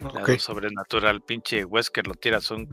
[0.00, 2.66] Lado sobrenatural, pinche Wesker lo tiras un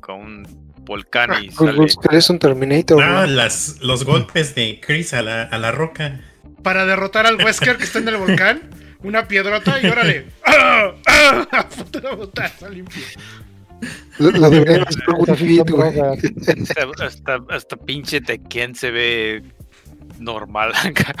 [0.00, 1.76] con un volcán y Pues, sale.
[1.76, 5.72] pues, que es un Terminator, Ah, las, los golpes de Chris a la, a la
[5.72, 6.20] roca.
[6.64, 8.62] Para derrotar al Wesker que está en el volcán.
[9.04, 10.26] Una piedrota y órale.
[10.44, 10.94] ¡Ah!
[11.06, 11.68] ¡Ah!
[11.68, 12.50] Puta.
[14.18, 16.00] Lo, deberían hacer Fit, güey.
[16.00, 19.42] Hasta, hasta, hasta pinche Tekken se ve
[20.18, 21.14] normal acá.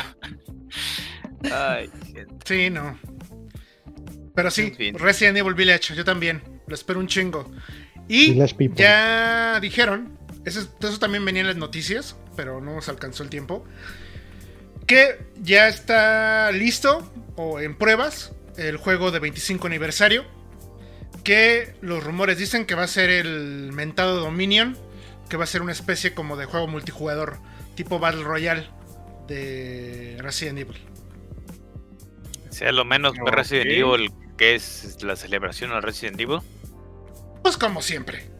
[1.52, 2.34] Ay, gente.
[2.44, 2.98] Sí, no.
[4.34, 4.98] Pero sí, En fin.
[4.98, 6.42] Resident Evil Village, yo también.
[6.66, 7.50] Lo espero un chingo.
[8.08, 8.34] Y
[8.74, 13.64] ya dijeron, eso, eso también venía en las noticias, pero no nos alcanzó el tiempo.
[14.86, 20.24] Que ya está listo o en pruebas el juego de 25 aniversario.
[21.22, 24.76] Que los rumores dicen que va a ser el mentado Dominion.
[25.28, 27.38] Que va a ser una especie como de juego multijugador,
[27.74, 28.68] tipo Battle Royale
[29.26, 30.76] de Resident Evil.
[32.50, 33.30] sea lo menos Ok.
[33.30, 36.40] Resident Evil, que es la celebración al Resident Evil.
[37.42, 38.30] Pues como siempre.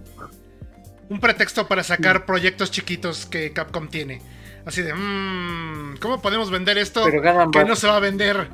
[1.08, 4.22] Un pretexto para sacar proyectos chiquitos que Capcom tiene.
[4.66, 7.66] Así de, mmm, ¿cómo podemos vender esto que más.
[7.66, 8.48] no se va a vender?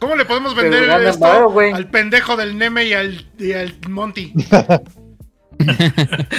[0.00, 1.72] ¿Cómo le podemos vender esto güey.
[1.72, 4.32] al pendejo del Neme y al, y al Monty?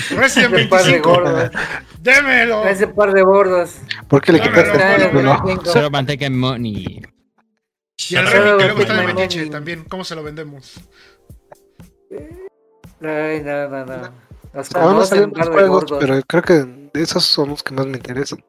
[0.10, 1.52] Resident Ese par de 25, gordos.
[2.02, 2.68] démelo.
[2.68, 3.78] Ese par de gordos.
[4.08, 5.60] ¿Por qué le quitaste el?
[5.66, 7.02] Solo manteca en money.
[8.10, 9.16] Y al Remy que luego está de Money.
[9.16, 9.86] metiche también.
[9.86, 10.82] ¿Cómo se lo vendemos?
[13.02, 14.25] Ay, no, no, no.
[14.56, 15.98] Hasta Van a dos en de gordos.
[16.00, 18.44] pero creo que esos son los que más me interesan.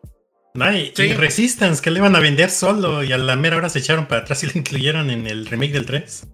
[0.55, 1.03] No, y, Sí.
[1.05, 4.07] y Resistance, que le iban a vender solo y a la mera hora se echaron
[4.07, 6.27] para atrás y lo incluyeron en el remake del 3.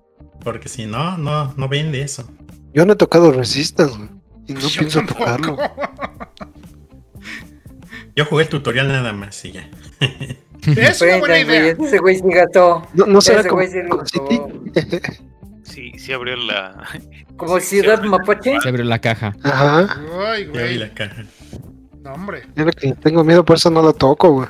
[0.44, 2.30] Porque si no, no, no vende eso.
[2.74, 4.08] Yo no he tocado Resistance, güey.
[4.46, 5.20] Y no Yo pienso tampoco.
[5.24, 5.56] tocarlo.
[8.16, 9.70] Yo jugué el tutorial nada más y ya.
[10.66, 11.76] Es una buena idea.
[11.80, 12.86] Ese güey sí gastó.
[12.94, 14.40] No, no será Ese como güey como City.
[15.72, 16.86] Sí, sí abrió la.
[17.36, 18.60] Como Ciudad Mapache.
[18.60, 19.34] Se abrió la caja.
[19.42, 19.88] Ajá.
[20.26, 20.76] Ay, güey.
[20.76, 21.24] la caja.
[22.02, 22.42] No, hombre.
[22.56, 24.48] Lo que tengo miedo, por eso no lo toco, güey.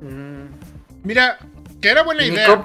[0.00, 0.46] Mm,
[1.02, 1.38] Mira,
[1.80, 2.64] que era buena idea.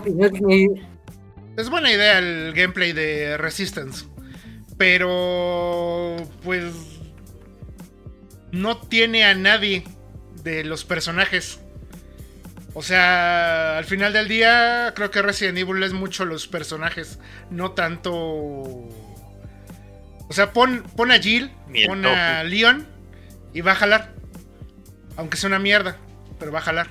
[1.57, 4.05] Es buena idea el gameplay de Resistance.
[4.77, 6.17] Pero.
[6.43, 6.73] Pues.
[8.51, 9.83] No tiene a nadie
[10.43, 11.59] de los personajes.
[12.73, 17.19] O sea, al final del día, creo que Resident Evil es mucho los personajes.
[17.49, 18.11] No tanto.
[18.13, 18.89] O
[20.33, 21.51] sea, pon, pon a Jill,
[21.87, 22.87] pon a Leon
[23.53, 24.13] y va a jalar.
[25.17, 25.97] Aunque sea una mierda,
[26.39, 26.87] pero va a jalar,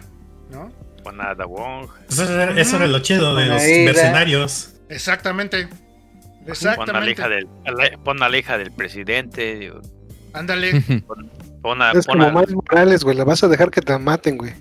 [0.50, 0.70] ¿no?
[1.02, 1.88] Con Ada Wong.
[2.10, 4.74] Eso era, eso era lo chido de los mercenarios.
[4.90, 5.66] Exactamente.
[5.66, 7.10] Pon a, la Exactamente.
[7.12, 9.54] hija del, a la- pon a la hija del presidente.
[9.56, 9.80] digo,
[10.34, 10.82] Ándale.
[11.62, 13.16] Pon a, Es pon como a- Miles Morales, güey.
[13.16, 14.52] La vas a dejar que te maten, güey.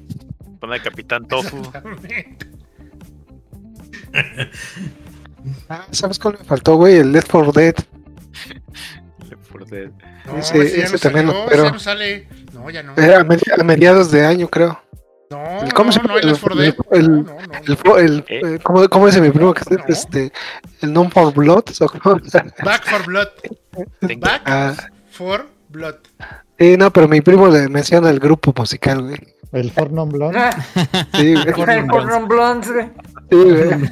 [0.59, 1.61] Pon al Capitán Tofu.
[5.69, 6.97] Ah, ¿sabes cuál me faltó, güey?
[6.97, 7.75] El Left 4 Dead.
[9.51, 9.91] Por de-
[10.25, 11.63] No, Ese- ese ya ese no también lo salió, espero.
[11.63, 12.27] ese ya no sale.
[12.53, 12.93] No, ya no.
[12.97, 14.79] Eh, a, medi- a mediados de año, creo.
[15.31, 16.13] No, ¿Cómo se no, llama?
[16.15, 16.75] no, el Left 4 Dead.
[16.91, 17.35] El- No, no,
[17.85, 18.41] no, El, ¿Eh?
[18.55, 19.83] eh, ¿cómo, cómo dice mi primo que es No.
[19.87, 20.31] este,
[20.81, 21.63] el non for blood?
[21.79, 22.19] ¿O cómo?
[22.63, 23.27] Back for Blood.
[24.01, 24.73] Tengo- Back Ah,
[25.11, 25.95] for Blood.
[26.59, 29.17] Sí, no, pero mi primo le menciona el grupo musical, güey.
[29.51, 30.37] El Fornon Blonde.
[30.37, 30.51] Ah,
[31.15, 31.47] Sí, güey.
[31.77, 32.89] el Pornon Blondes, güey.
[33.31, 33.91] Sí, güey.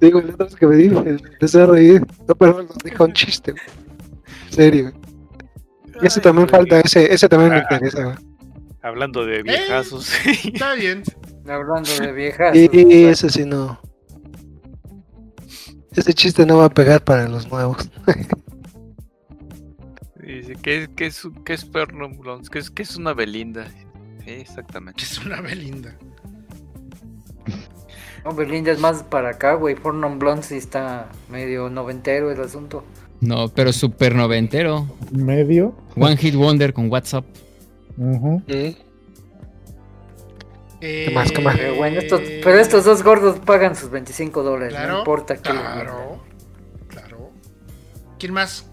[0.00, 2.06] Sí, güey, la otra vez que me dijo, empecé a reír.
[2.26, 3.62] No, pero nos dijo un chiste, güey.
[4.46, 4.94] En serio, güey.
[6.02, 8.16] Y ese también falta, ese, ese también me Ah, interesa, güey.
[8.82, 10.10] Hablando de viejazos.
[10.44, 11.02] Está bien.
[11.46, 12.56] Hablando de viejas.
[12.56, 13.78] Y ese sí no.
[15.94, 17.90] Ese chiste no va a pegar para los nuevos.
[20.62, 22.50] ¿qué, qué es, qué es Blondes?
[22.50, 23.66] ¿Qué es, qué es una Belinda?
[24.24, 25.02] Sí, exactamente.
[25.02, 25.96] Es una Belinda.
[28.22, 29.74] No, Belinda es más para acá, güey.
[29.74, 32.84] Pornon Blondes sí está medio noventero el asunto.
[33.22, 34.86] No, pero super noventero.
[35.10, 35.74] Medio.
[35.96, 37.24] One Hit Wonder con WhatsApp.
[37.96, 38.42] Ujú.
[40.80, 41.56] ¿Qué más, qué más?
[41.56, 44.74] Pero bueno, estos, pero estos dos gordos pagan sus 25 dólares.
[44.74, 45.42] Claro, no importa qué.
[45.42, 46.22] Claro.
[46.88, 47.30] Claro.
[48.18, 48.69] ¿Quién más?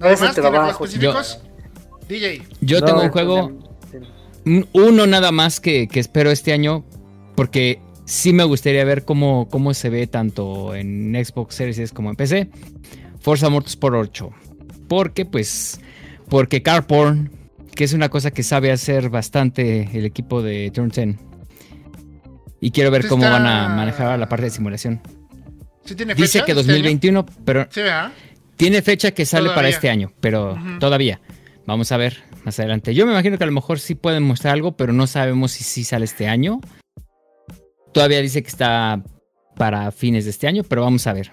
[0.00, 0.84] No ¿Nada es el trabajo.
[0.84, 1.40] específicos?
[2.08, 2.42] DJ.
[2.60, 3.52] Yo No, tengo un Este, juego,
[4.72, 6.84] uno nada más que, que espero este año,
[7.36, 12.10] porque sí me gustaría ver cómo, cómo se ve tanto en Xbox Series S como
[12.10, 12.50] en PC.
[13.20, 14.30] Forza Motorsport 8.
[14.88, 15.80] Porque, pues,
[16.28, 17.30] porque Carporn,
[17.76, 21.16] que es una cosa que sabe hacer bastante el equipo de Turn 10.
[22.60, 25.00] Y quiero ver Este cómo está- van a manejar la parte de simulación.
[25.84, 26.22] ¿Sí tiene fecha?
[26.24, 26.66] Dice que este año?
[26.72, 28.12] 2021, pero Sí, ¿verdad?
[28.60, 31.18] Tiene fecha que sale para este año, pero todavía.
[31.66, 32.94] Vamos a ver más adelante.
[32.94, 35.64] Yo me imagino que a lo mejor sí pueden mostrar algo, pero no sabemos si
[35.64, 36.60] sí sale este año.
[37.94, 39.02] Todavía dice que está
[39.56, 41.32] para fines de este año, pero vamos a ver.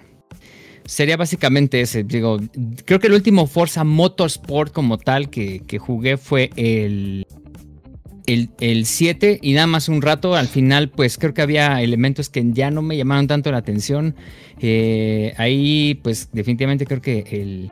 [0.85, 2.05] Sería básicamente ese.
[2.05, 2.39] Digo,
[2.85, 7.25] creo que el último Forza Motorsport como tal que, que jugué fue el,
[8.27, 10.35] el, el 7 y nada más un rato.
[10.35, 14.15] Al final, pues creo que había elementos que ya no me llamaron tanto la atención.
[14.59, 17.71] Eh, ahí, pues definitivamente creo que el...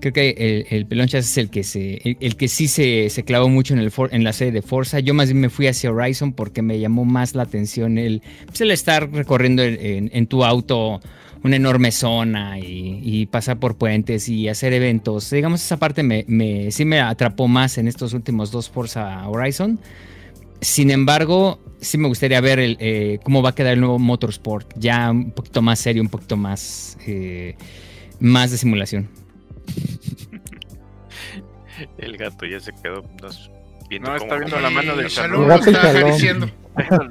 [0.00, 2.16] Creo que el, el Pelonchas es el que se.
[2.20, 5.00] El, que sí se, se clavó mucho en, el for- en la serie de Forza.
[5.00, 8.60] Yo más bien me fui hacia Horizon porque me llamó más la atención el, pues,
[8.60, 11.00] el estar recorriendo en, en- en tu auto
[11.44, 15.30] una enorme zona y, pasar por puentes y hacer eventos.
[15.30, 19.78] Digamos, esa parte me, me- sí me atrapó más en estos últimos dos Forza Horizon.
[20.60, 24.72] Sin embargo, sí me gustaría ver el, eh, cómo va a quedar el nuevo Motorsport.
[24.78, 27.56] Ya un poquito más serio, un poquito más, eh,
[28.20, 29.08] más de simulación.
[31.98, 33.02] El gato ya se quedó
[33.88, 35.42] viendo No, cómo- está viendo la mano del Eh, Shalom.
[35.48, 35.96] Shalom está Shalom.
[35.96, 36.46] acariciando.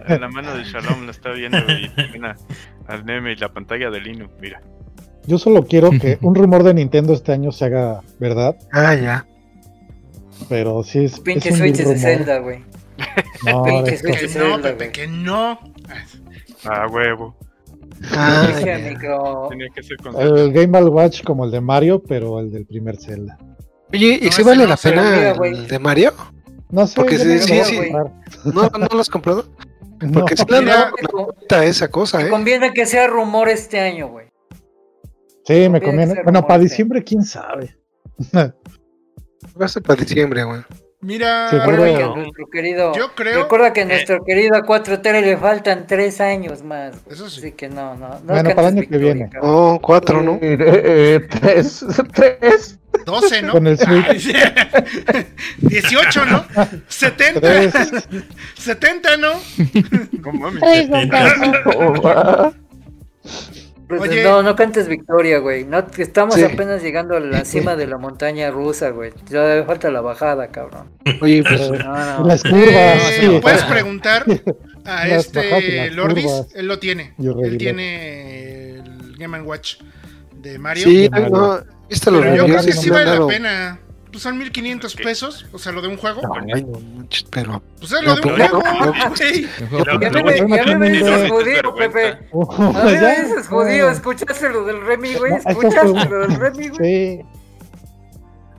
[0.08, 2.36] En la mano de Shalom lo está viendo y tiene a-
[2.88, 4.62] al Neme y la pantalla de Linux, mira.
[5.26, 9.26] Yo solo quiero que un rumor de Nintendo este año se haga verdad, Ah, ya.
[10.50, 11.20] pero sí es.
[11.20, 11.98] Pinche es un Switch de rumor.
[12.00, 12.60] Zelda, güey.
[13.46, 15.60] No, Pinche es Switch que- de Que no, Zelda, Pepe, que no.
[16.66, 17.36] Ah, huevo.
[18.12, 18.76] Ah, Dije ya.
[18.76, 19.48] a micro.
[19.50, 22.98] Tenía que ser con el Game Watch como el de Mario, pero el del primer
[22.98, 23.38] Zelda.
[23.94, 26.12] Oye, ¿y No, si vale no la pena el de Mario?
[26.74, 27.92] No sé, Porque sí, no sí, sí.
[28.46, 29.46] ¿No, ¿No lo has comprado?
[30.02, 30.20] No.
[30.22, 32.30] Porque sí le han Mira, dado una vuelta a esa cosa, Me ¿eh?
[32.30, 34.28] conviene que sea rumor este año, güey.
[35.46, 36.14] Sí, me Conviene conviene.
[36.24, 36.64] Bueno, rumor, para sí.
[36.66, 37.78] diciembre, quién sabe.
[38.36, 38.54] Va
[39.66, 40.62] a ser para diciembre, güey.
[41.00, 41.68] Mira, a
[42.16, 42.94] nuestro querido.
[42.96, 43.44] yo creo.
[43.44, 47.02] Recuerda que a nuestro querido 4T le faltan tres años más.
[47.04, 47.16] güey.
[47.16, 47.40] Eso sí.
[47.40, 48.10] Así que no, no.
[48.10, 49.30] no Bueno, para el año que viene.
[49.30, 49.52] cabrón.
[49.54, 50.34] Oh, cuatro, ¿no?
[50.42, 52.80] Eh, eh, tres, tres.
[53.06, 53.52] 12, ¿no?
[53.54, 54.34] Con el Switch.
[55.14, 55.26] Ay,
[55.60, 56.46] 18, ¿no?
[56.88, 57.40] 70.
[57.42, 57.74] Tres.
[58.56, 59.32] 70, ¿no?
[60.24, 60.50] ¿Cómo.
[63.88, 64.24] Pues, Oye.
[64.24, 65.66] No, no cantes victoria, güey.
[65.66, 66.44] No, estamos Sí.
[66.44, 69.12] apenas llegando a la cima de la montaña rusa, güey.
[69.30, 70.90] Ya falta la bajada, cabrón.
[71.22, 72.26] Oye, pues No, no.
[72.26, 73.40] Las Eh, curvas, sí.
[73.42, 74.26] Puedes preguntar
[74.86, 76.26] a Las bajadas este las Lordis.
[76.26, 76.48] curvas.
[76.56, 77.14] Él lo tiene.
[77.20, 79.76] Él tiene el Game Watch
[80.42, 80.84] de Mario.
[80.86, 81.30] sí, de Mario.
[81.30, 81.64] no,
[81.94, 83.80] ¿viste los Pero yo creo que Sí vale la pena.
[84.12, 85.46] Pues son 1500 pesos.
[85.54, 86.22] O sea, lo de un juego.
[86.54, 87.64] Ay, no manches, pero.
[87.80, 88.64] Pues es lo de un No, juego.
[88.64, 89.16] no,
[90.00, 92.08] Ya me, tiene- dices judío, Pepe.
[92.10, 93.86] A mí me dices judío.
[93.88, 93.92] no.
[93.92, 95.32] ¿Escuchaste lo del Remy, güey?
[95.44, 97.16] No, ¿Escuchaste lo del Remy, güey?
[97.18, 97.22] Sí.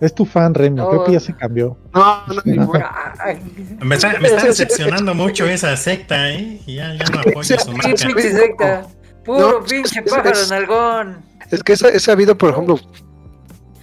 [0.01, 0.77] Es tu fan, Remy.
[0.77, 1.05] Creo No.
[1.05, 1.78] que ya se cambió.
[1.94, 2.73] No, no.
[3.20, 3.39] Ay,
[3.81, 6.61] Me está, me está decepcionando mucho esa secta, ¿eh?
[6.66, 8.06] Ya, ya no apoyo su Sí, marcha.
[8.09, 8.86] pinche secta.
[9.24, 11.23] Puro No, pinche pájaro es- nalgón.
[11.51, 12.78] Es que he sabido, por ejemplo,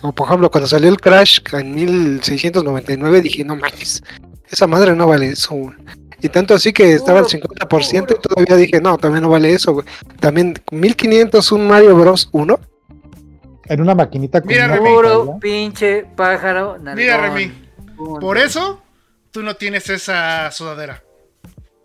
[0.02, 4.04] como por ejemplo, cuando salió el Crash en 1699, dije, no manches,
[4.50, 5.54] esa madre no vale eso.
[5.56, 5.76] güey".
[6.24, 9.74] Y tanto así que estaba al 50% y todavía dije, no, también no vale eso.
[9.74, 9.86] güey".
[10.20, 12.30] También 1500 un Mario Bros.
[12.32, 12.60] 1.
[13.66, 14.90] En una maquinita con Mira, una Remy.
[14.90, 15.40] Puro pantalla.
[15.40, 16.96] pinche pájaro nalgón.
[16.96, 17.52] Mira, Remy.
[18.20, 18.82] Por eso,
[19.32, 21.02] tú no tienes esa sudadera.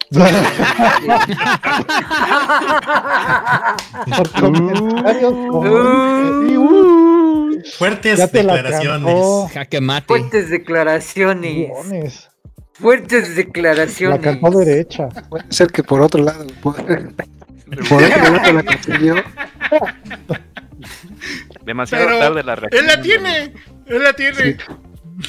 [7.79, 9.53] Fuertes la declaraciones.
[9.53, 10.07] Jaque mate.
[10.07, 11.55] Fuertes declaraciones.
[11.55, 12.29] Guiones.
[12.73, 14.21] Fuertes La declaraciones.
[14.21, 15.09] cantó derecha.
[15.29, 16.47] Puede ser que por otro lado.
[16.63, 19.15] Por, por otro lado la consiguió.
[21.65, 22.83] Demasiado Pero tarde la reacción.
[22.83, 23.53] Él la tiene.
[23.87, 24.57] Él la tiene.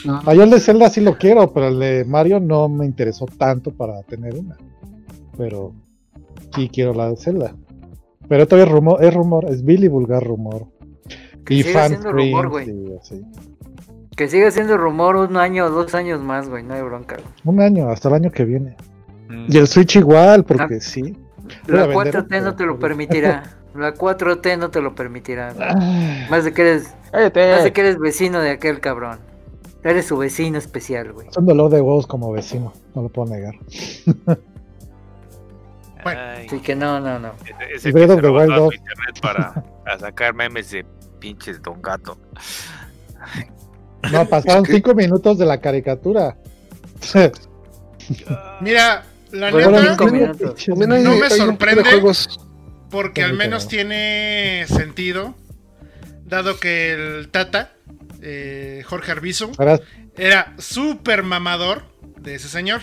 [0.04, 2.86] No, Ah, yo el de Zelda sí lo quiero, pero el de Mario no me
[2.86, 4.58] interesó tanto para tener una.
[5.38, 5.74] Pero
[6.56, 7.56] sí quiero la de Zelda.
[8.28, 10.68] Pero todavía es rumor, es rumor, es Billy y vulgar rumor.
[11.48, 12.68] Que y siga siendo rumor, güey.
[14.16, 16.64] Que siga siendo rumor un año o dos años más, güey.
[16.64, 17.16] No hay bronca.
[17.16, 17.28] güey.
[17.46, 18.76] Un año, hasta el año que viene.
[19.30, 19.46] Mm.
[19.50, 20.82] Y el Switch igual, porque Ah.
[20.82, 21.16] sí.
[21.68, 23.44] La a vender 4T no te lo permitirá.
[23.76, 25.54] La 4T no te lo permitirá.
[25.54, 25.68] güey.
[26.30, 29.20] Más de que eres, más de que eres vecino de aquel cabrón.
[29.84, 31.28] Eres su vecino especial, güey.
[31.30, 33.54] Es un dolor de huevos como vecino, no lo puedo negar.
[36.04, 37.32] Ay, Así que no, no, no.
[37.46, 38.74] Ese- ese que se robó Wild todo 2.
[38.74, 39.54] su internet para,
[39.84, 40.86] para sacar memes de
[41.20, 42.18] pinches Don Gato.
[44.12, 46.38] No, pasaron cinco minutos de la caricatura.
[48.62, 51.84] Mira, la neta, No me sorprende.
[52.90, 55.36] porque al menos tiene sentido,
[56.26, 57.72] dado que el Tata,
[58.22, 59.52] eh, Jorge Arbizu,
[60.16, 61.84] era súper mamador
[62.22, 62.82] de ese señor.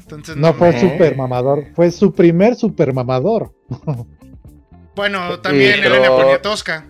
[0.00, 3.54] Entonces, no fue me- super mamador, fue su primer super mamador.
[4.96, 6.84] Bueno, también pero- Elena Poniatowska.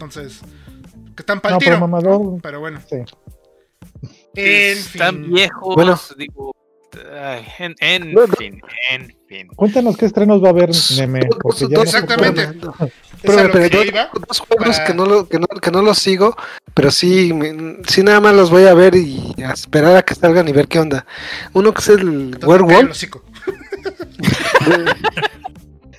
[0.00, 0.40] Entonces,
[1.14, 1.86] que están para No, el pero tiro.
[1.88, 2.40] mamador.
[2.42, 2.80] Pero bueno.
[2.88, 2.96] Sí.
[4.34, 5.32] En Están fin.
[5.34, 6.00] viejos, Bueno.
[6.16, 6.54] digo.
[7.22, 8.34] ay, en, en Bueno.
[8.38, 8.60] fin,
[8.90, 9.48] en fin.
[9.48, 11.20] Cuéntanos qué estrenos va a haber, Neme.
[11.42, 12.42] Porque ya Exactamente.
[13.22, 14.10] Espérame, lo que dos, iba.
[14.26, 16.34] dos juegos para- que, no lo, que, no, que no los sigo,
[16.72, 20.14] pero sí, me- sí nada más los voy a ver y a esperar a que
[20.14, 21.04] salgan y ver qué onda.
[21.52, 23.04] Uno que es el Entonces, cállate el Werewolf.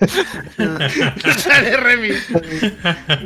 [0.58, 2.10] Dale, Remy.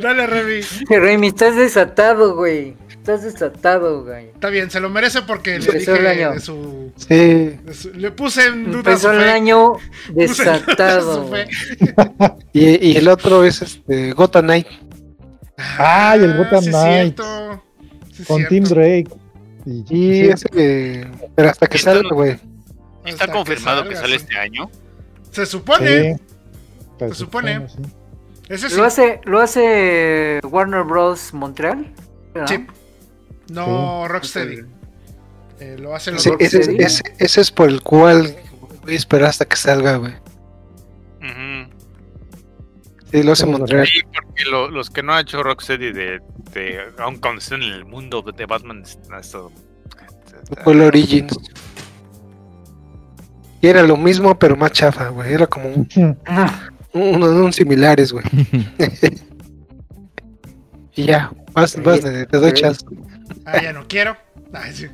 [0.01, 0.61] Dale, Remy.
[0.89, 2.75] Remy, estás desatado, güey.
[2.89, 4.29] Estás desatado, güey.
[4.29, 6.31] Está bien, se lo merece porque le Empezó dije el año.
[6.33, 9.29] de su, Sí, de su- Le puse en duda su Empezó el fe.
[9.29, 9.73] año
[10.13, 11.27] desatado.
[11.29, 11.35] su
[12.53, 14.67] y, y el otro es este Gotham Knight.
[15.77, 17.63] Ah, y el Gotham sí cierto.
[18.19, 18.49] Es con cierto.
[18.49, 19.07] Tim Drake.
[19.65, 21.07] Y, Y sí, ese que.
[21.35, 22.37] Pero hasta que salga, güey.
[23.05, 24.25] ¿Está confirmado que, salga, sale sí.
[24.25, 24.69] este año?
[25.31, 26.15] Se supone.
[26.15, 26.21] sí.
[26.99, 27.67] Se supone.
[27.69, 27.75] sí.
[28.57, 28.75] Sí.
[28.75, 31.33] Lo hace, lo hace Warner Bros.
[31.33, 31.91] Montreal.
[32.33, 32.47] ¿verdad?
[32.47, 32.67] Sí.
[33.51, 34.61] No, Rocksteady.
[35.59, 38.35] Eh, lo hace los Ese, ese, ese, ese es por el cual
[38.83, 40.13] voy a esperar hasta que salga, güey.
[41.21, 41.71] Ujú.
[43.11, 43.87] Sí, lo hace Montreal.
[43.87, 46.19] Sí, porque lo- los que no ha hecho Rocksteady de,
[46.53, 49.51] de aun cuando estén en el mundo de Batman ha estado-
[50.63, 51.35] Fue el Origins.
[53.61, 55.33] Y era lo mismo, pero más chafa, güey.
[55.33, 55.87] Era como un,
[56.95, 58.25] un, un similares, güey.
[60.95, 62.85] y ya, vas, vas, te, doy chance.
[63.45, 64.17] Ah, ya no quiero.
[64.53, 64.87] Ay, sí.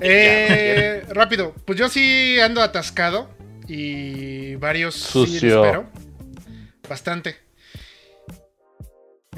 [0.00, 3.28] Eh, rápido, pues yo sí ando atascado
[3.66, 5.64] y varios sí Sucio.
[5.64, 5.86] espero.
[6.88, 7.36] Bastante.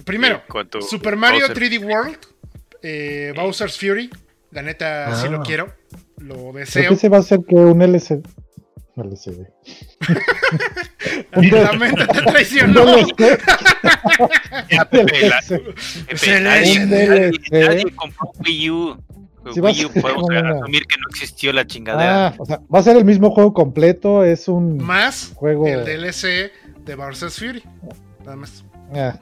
[0.05, 1.57] Primero, tu Super Mario Bowser.
[1.71, 2.19] 3D World,
[2.83, 4.11] eh, Bowser's Fury.
[4.51, 5.31] La neta sí Ah.
[5.31, 5.73] lo quiero,
[6.19, 6.89] lo Creo deseo.
[6.89, 7.79] que ese va a ser que un
[8.97, 9.47] LCD.
[11.33, 11.53] LCD.
[11.65, 12.85] La mente te traicionó.
[17.51, 18.91] Nadie, compró Wii U.
[19.45, 22.29] A Wii U podemos una- asumir que no existió la chingadera.
[22.29, 24.25] Ah, o sea, va a ser el mismo juego completo.
[24.25, 24.79] Es un.
[24.79, 26.51] Más Juego- el DLC
[26.85, 27.63] de Bowser's Fury.
[28.25, 28.65] Nada más.
[28.95, 29.19] Ah,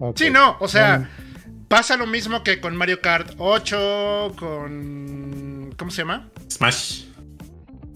[0.00, 0.16] ok.
[0.18, 5.74] Sí, no, o sea, Mm, pasa lo mismo que con Mario Kart 8, con...
[5.78, 6.28] ¿Cómo se llama?
[6.50, 7.04] Smash.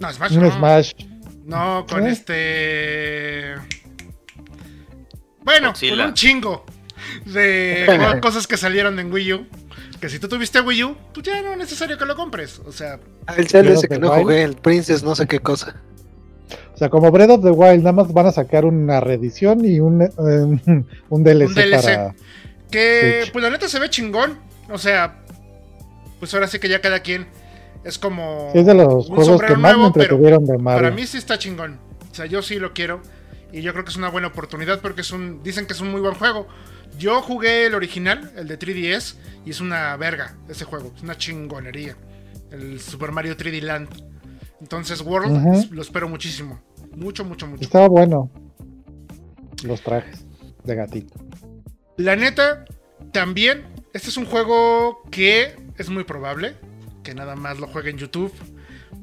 [0.00, 0.36] No, Smash.
[0.36, 0.50] un no.
[0.56, 0.92] Smash.
[1.48, 2.10] No, con ¿Eh?
[2.10, 3.54] este...
[5.42, 5.96] Bueno, Godzilla.
[5.96, 6.64] con un chingo
[7.24, 9.46] de cosas que salieron en Wii U.
[9.98, 12.60] Que si tú tuviste Wii U, pues ya no es necesario que lo compres.
[12.60, 13.00] O sea,
[13.36, 14.22] el Zelda Breath ese que no Wild.
[14.22, 15.74] jugué, el Princess, no sé qué cosa.
[16.74, 19.80] O sea, como Breath of the Wild, nada más van a sacar una reedición y
[19.80, 20.10] un, eh,
[21.08, 21.82] un DLC, Un DLC.
[21.82, 22.14] para.
[22.70, 23.32] que Switch.
[23.32, 24.38] pues la neta se ve chingón.
[24.70, 25.24] O sea,
[26.20, 27.26] pues ahora sí que ya cada quien
[27.88, 28.50] es como...
[28.52, 30.82] Sí, es de los juegos que más nuevo, me entretuvieron de Mario.
[30.82, 31.78] Para mí sí está chingón.
[32.10, 33.00] O sea, yo sí lo quiero.
[33.50, 35.42] Y yo creo que es una buena oportunidad porque es un.
[35.42, 36.46] Dicen que es un muy buen juego.
[36.98, 39.14] Yo jugué el original, el de 3DS,
[39.46, 40.92] y es una verga ese juego.
[40.94, 41.96] Es una chingonería.
[42.50, 43.88] El Super Mario 3D Land.
[44.60, 46.60] Entonces, World lo espero muchísimo.
[46.94, 47.62] Mucho, mucho, mucho.
[47.62, 48.30] Estaba bueno.
[49.64, 50.26] Los trajes
[50.64, 51.14] de gatito.
[51.96, 52.66] La neta,
[53.12, 56.54] también, este es un juego que es muy probable
[57.08, 58.30] que nada más lo juegue en YouTube.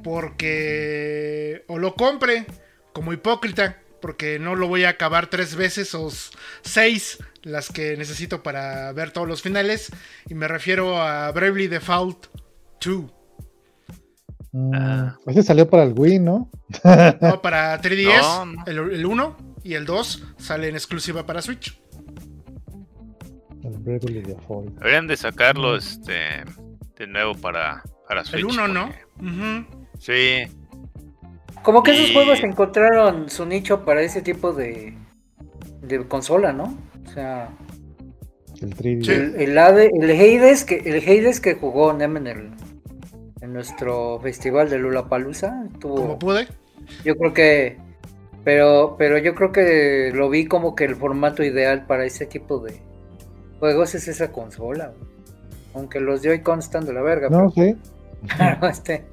[0.03, 2.45] porque o lo compre
[2.94, 6.11] como hipócrita, porque no lo voy a acabar tres veces o
[6.61, 9.91] seis las que necesito para ver todos los finales.
[10.30, 12.27] Y me refiero a Bravely Default
[12.86, 13.06] 2.
[14.52, 15.18] Mm, Ah.
[15.26, 16.52] Ese salió para el Wii, ¿no?
[17.22, 18.64] No, para 3DS, No, no.
[18.68, 21.82] El, el 1 y el 2 salen exclusiva para Switch.
[23.64, 24.76] El Bravely Default.
[24.77, 26.44] Deberían de sacarlo este,
[26.98, 28.40] de nuevo para, para Switch.
[28.41, 28.90] El 1 no.
[29.99, 30.44] Sí,
[31.64, 34.94] Como que esos juegos encontraron su nicho para ese tipo de,
[35.82, 36.77] de consola, ¿no?
[37.06, 37.49] O sea,
[38.61, 39.03] El 3D.
[39.06, 39.11] Sí.
[39.11, 42.52] el, el, Hade- el Hades que el Hades que jugó Nem en el
[43.41, 46.48] en nuestro festival de Lollapalooza Como tuvo pude.
[47.03, 47.77] yo creo que
[48.44, 52.60] pero pero yo creo que lo vi como que el formato ideal para ese tipo
[52.60, 52.80] de
[53.60, 54.94] juegos es esa consola.
[55.73, 57.76] Aunque los Joy-Con están de la verga, No, sí.
[58.38, 59.06] Pero este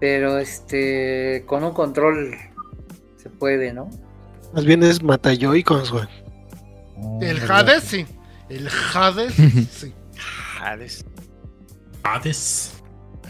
[0.00, 2.34] pero este con un control
[3.16, 3.88] se puede, ¿no?
[4.52, 6.06] Más bien es Matayoicons, güey.
[6.96, 7.70] Ah, El verdad.
[7.70, 8.06] Hades, sí.
[8.48, 9.34] El Hades,
[9.70, 9.92] sí.
[10.60, 11.04] Hades.
[12.02, 12.72] Hades.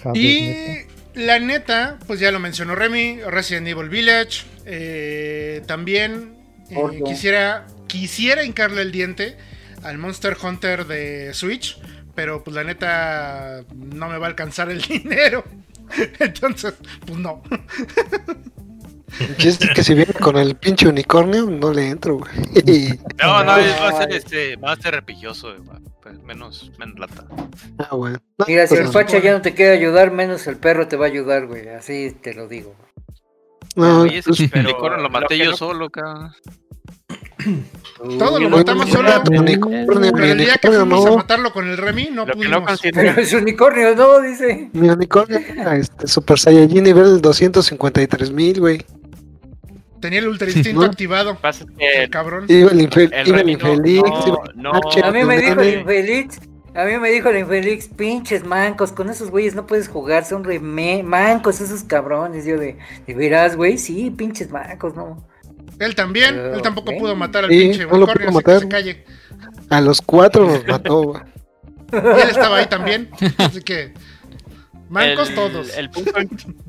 [0.05, 0.93] Hades, Y neta.
[1.15, 4.45] la neta, pues ya lo mencionó Remy, Resident Evil Village.
[4.65, 6.37] eh, también
[6.71, 9.37] eh, quisiera, quisiera hincarle el diente
[9.83, 11.79] al Monster Hunter de Switch,
[12.15, 15.45] pero pues la neta no me va a alcanzar el dinero.
[16.21, 16.75] Entonces,
[17.07, 17.43] pues no.
[19.39, 22.99] Y es que si viene con el pinche unicornio, no le entro, güey.
[23.23, 27.27] No, no, va a ser este, va a ser repilloso, güey, pues, menos, menos lata.
[27.79, 28.15] ah, güey.
[28.39, 30.97] No, Mira, si pero- el facha ya no te quiere ayudar, menos el perro te
[30.97, 31.69] va a ayudar, güey.
[31.69, 32.75] Así te lo digo.
[33.77, 36.33] no, Oye, ese pues, pero unicornio lo maté yo no- solo, cabrón.
[38.19, 39.11] Todo lo matamos solo.
[39.11, 43.19] el día que fuimos a matarlo con el Remy, no Lo que no pudimos.
[43.19, 44.21] es unicornio, ¿no?
[44.21, 44.71] Dice.
[44.73, 48.85] Mi unicornio era este, Super Saiyajin nivel 253 mil, güey.
[50.01, 51.39] Tenía el ultra instinto activado.
[51.79, 52.47] El cabrón.
[52.49, 53.13] Iba el, infeliz.
[53.13, 53.45] A mí me
[55.37, 56.41] dijo el infeliz.
[56.75, 60.43] A mí me dijo el infeliz, pinches mancos, con esos güeyes no puedes jugar, son
[60.43, 62.47] re mancos esos cabrones.
[62.47, 63.77] Yo de, ¿de veras, güey?
[63.77, 65.23] Sí, pinches mancos, ¿no?
[65.83, 66.35] Él también.
[66.35, 69.05] Pero, Él tampoco pudo matar al Sí, pinche no unicornio, que se calle.
[69.71, 71.15] A los cuatro nos mató.
[71.93, 73.11] Y él estaba ahí también.
[73.39, 73.93] Así que.
[74.89, 75.77] Mancos el, todos.
[75.77, 76.13] El punto,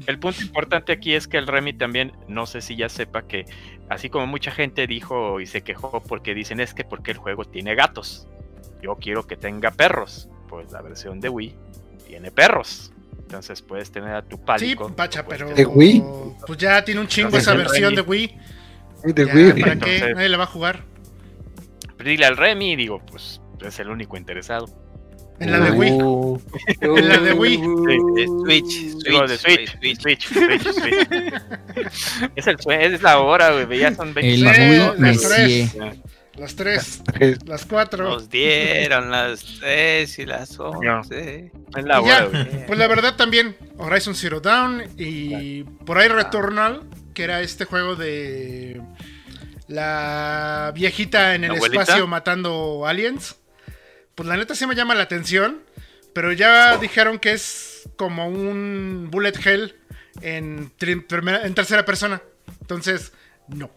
[0.07, 3.45] el punto importante aquí es que el Remy también, no sé si ya sepa que,
[3.89, 7.43] así como mucha gente dijo y se quejó porque dicen es que porque el juego
[7.43, 8.27] tiene gatos.
[8.81, 10.29] Yo quiero que tenga perros.
[10.47, 11.55] Pues la versión de Wii
[12.07, 12.93] tiene perros.
[13.19, 14.95] Entonces puedes tener a tu Sí, pálico.
[14.95, 15.49] Pacha, pero.
[15.53, 16.03] ¿De Wii?
[16.45, 17.95] Pues ya tiene un chingo Entonces, esa versión Remy.
[17.95, 18.37] de Wii.
[19.03, 19.51] De Ya, Wii.
[19.51, 19.71] ¿Para qué?
[19.97, 20.83] Entonces- Nadie la va a jugar.
[22.03, 24.67] Dile al Remy y digo, pues es el único interesado.
[25.39, 25.91] En la de Wii.
[25.93, 26.41] Uh,
[26.81, 27.55] En la de Wii.
[27.55, 29.99] Eh, Switch, Switch, Switch, Switch.
[29.99, 31.33] Switch, Switch,
[32.35, 33.79] es, el, es la hora, güey.
[33.79, 34.43] Ya son 20 El
[35.01, 35.75] las tres.
[36.35, 37.01] Las tres.
[37.45, 38.05] Las cuatro.
[38.09, 41.51] Nos dieron las 3 y las 11.
[41.77, 42.65] Es la ya, hora, güey.
[42.65, 46.83] Pues la verdad también, Horizon Zero Dawn y por ahí Returnal,
[47.13, 48.81] que era este juego de
[49.67, 53.37] la viejita en el espacio matando aliens.
[54.15, 55.61] Pues la neta sí me llama la atención,
[56.13, 59.75] pero ya dijeron que es como un bullet hell
[60.21, 62.21] en, en tercera persona.
[62.61, 63.13] Entonces,
[63.47, 63.71] no.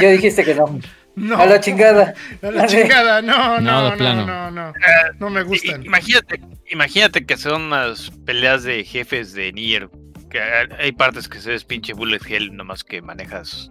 [0.00, 0.80] Ya dijiste que no.
[1.14, 1.36] No.
[1.36, 2.14] A la chingada.
[2.42, 4.72] A la chingada, no, No, no, no, no, no.
[5.18, 5.84] No me gustan.
[5.84, 9.90] Imagínate, imagínate que son unas peleas de jefes de Nier.
[10.30, 13.70] Que hay- partes que se ves pinche bullet hell, nomás que manejas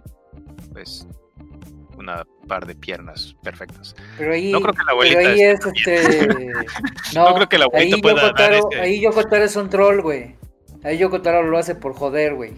[0.72, 1.06] pues
[1.96, 3.94] una par de piernas perfectas.
[4.16, 6.26] Pero ahí, No creo que la pero abuelita ahí es este.
[7.14, 9.68] No, No creo que la abuelita ahí pueda dar Yokotaro, ese- ahí Yokotaro es un
[9.70, 10.36] troll, güey.
[10.84, 12.52] Ahí Yokotaro lo hace por joder, güey.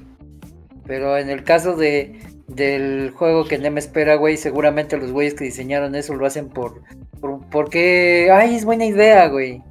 [0.86, 5.44] Pero en el caso de del juego que Nem espera, güey, seguramente los güeyes que
[5.44, 6.82] diseñaron eso lo hacen por,
[7.20, 9.62] por porque ay, es buena idea, güey.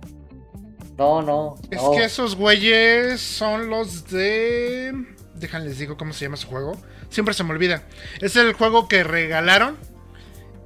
[0.99, 1.55] No, no.
[1.71, 1.91] Es no.
[1.91, 4.93] que esos güeyes son los de.
[5.35, 6.73] Déjenles digo cómo se llama su juego.
[7.09, 7.83] Siempre se me olvida.
[8.21, 9.77] Es el juego que regalaron.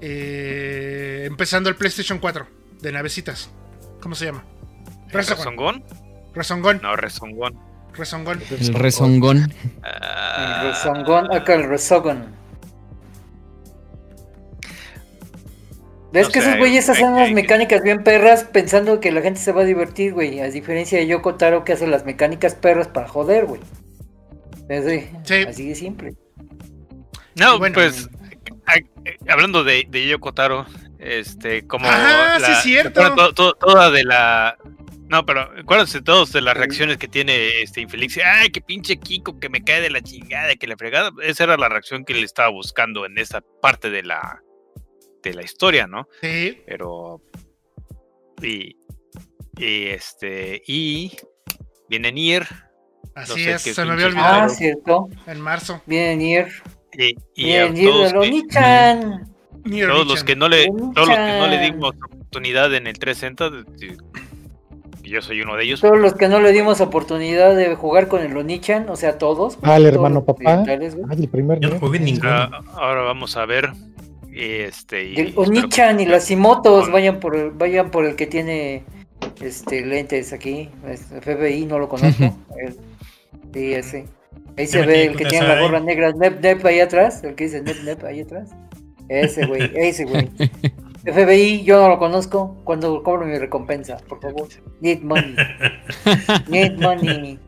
[0.02, 2.48] eh, empezando el PlayStation 4.
[2.82, 3.50] De navecitas.
[4.02, 4.44] ¿Cómo se llama?
[5.10, 5.84] ¿Resongón?
[6.34, 6.82] Resongon.
[6.82, 7.58] No, Resongón.
[7.94, 8.42] Resongon.
[8.50, 9.54] El rezongón.
[9.86, 12.26] El Resogon, acá el Resogon.
[16.14, 19.40] ¿Ves No que sé, esos güeyes hacen unas mecánicas bien perras pensando que la gente
[19.40, 20.40] se va a divertir, güey?
[20.40, 23.60] A diferencia de Yoko Taro que hace las mecánicas perras para joder, güey.
[24.70, 25.36] Así, Sí.
[25.48, 26.14] así de simple.
[27.36, 27.74] No, Bueno.
[27.74, 28.08] pues
[28.68, 30.68] a- eh, hablando de, de Yoko Taro,
[31.00, 33.02] este, como Ah, sí, la- cierto.
[33.02, 34.56] bueno, to- to- toda de la
[35.10, 38.18] No, pero acuérdense todos de las reacciones que tiene este infeliz.
[38.26, 41.12] Ay, qué pinche Kiko que me cae de la chingada, que le fregada.
[41.22, 44.42] Esa era la reacción que él estaba buscando en esa parte de la
[45.30, 46.08] de la historia, ¿no?
[46.22, 46.62] Sí.
[46.66, 47.22] Pero
[48.42, 48.76] y,
[49.58, 51.12] y este y
[51.90, 52.46] viene Nier
[53.16, 54.42] Así sé es, qué se me había olvidado.
[54.46, 55.08] Ah, cierto.
[55.28, 55.82] En marzo.
[55.86, 56.50] Bien, Nier.
[56.98, 59.34] y, y Nier de que, Lonichan.
[59.66, 62.98] Nier todos los que no le todos los que no le dimos oportunidad en el
[62.98, 63.98] 360 y-
[65.06, 65.82] y yo soy uno de ellos.
[65.82, 69.58] Todos los que no le dimos oportunidad de jugar con el Onichan, o sea, todos.
[69.62, 70.64] Ah, el hermano papá.
[70.66, 71.80] Ay, el primer Yo no nivel.
[71.80, 72.30] jugué ninguno.
[72.32, 73.70] Ah, ahora vamos a ver
[74.36, 78.16] este y El Onichan que- y las Imotos, con- vayan por el, vayan por el
[78.16, 78.84] que tiene
[79.42, 80.70] este lentes aquí.
[81.22, 82.24] FBI no lo conozco.
[82.58, 82.76] El-
[83.54, 84.06] sí, ese.
[84.58, 87.46] Ahí se ve el que tiene la gorra negra, Nep Nep ahí atrás, el que
[87.46, 88.50] dice Nep Nep ahí atrás.
[89.10, 90.30] Ese güey, ese güey.
[91.06, 92.62] FBI, yo no lo conozco.
[92.64, 94.48] Cuando cobro mi recompensa, por favor.
[94.80, 95.36] Need money.
[96.48, 97.40] Need money.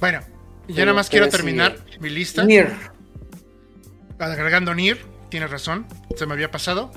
[0.00, 0.20] Bueno,
[0.68, 2.44] y ya Pero- nada más quiero terminar mi lista.
[4.18, 4.98] Agregando Nier,
[5.28, 6.90] tienes razón, se me había pasado.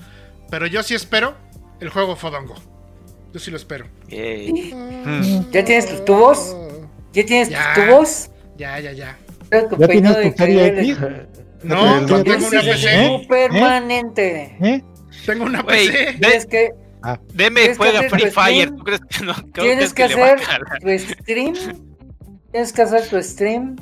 [0.50, 1.36] Pero yo sí espero
[1.80, 2.56] el juego Fodongo.
[3.34, 3.86] Yo sí lo espero.
[4.10, 4.74] Yay.
[5.52, 6.56] ¿Ya tienes tus tubos?
[7.14, 7.74] ¿Ya tienes Ya.
[7.74, 8.30] tus tubos?
[8.58, 9.18] Ya, ya, ya.
[9.52, 10.68] ¿Ya peinado tienes de tu serie.
[10.82, 10.98] X?
[11.64, 13.26] No, yo mando- tengo una PC.
[13.30, 14.58] Permanente.
[14.62, 14.84] ¿Eh?
[15.26, 16.18] Tengo una PC.
[16.20, 16.72] Tienes que,
[17.34, 18.70] Deme que juega Free Fire.
[18.72, 19.34] ¿Tú crees que no?
[19.34, 20.40] ¿Cómo tienes que hacer
[20.82, 21.54] tu stream.
[22.52, 23.76] Tienes que hacer tu stream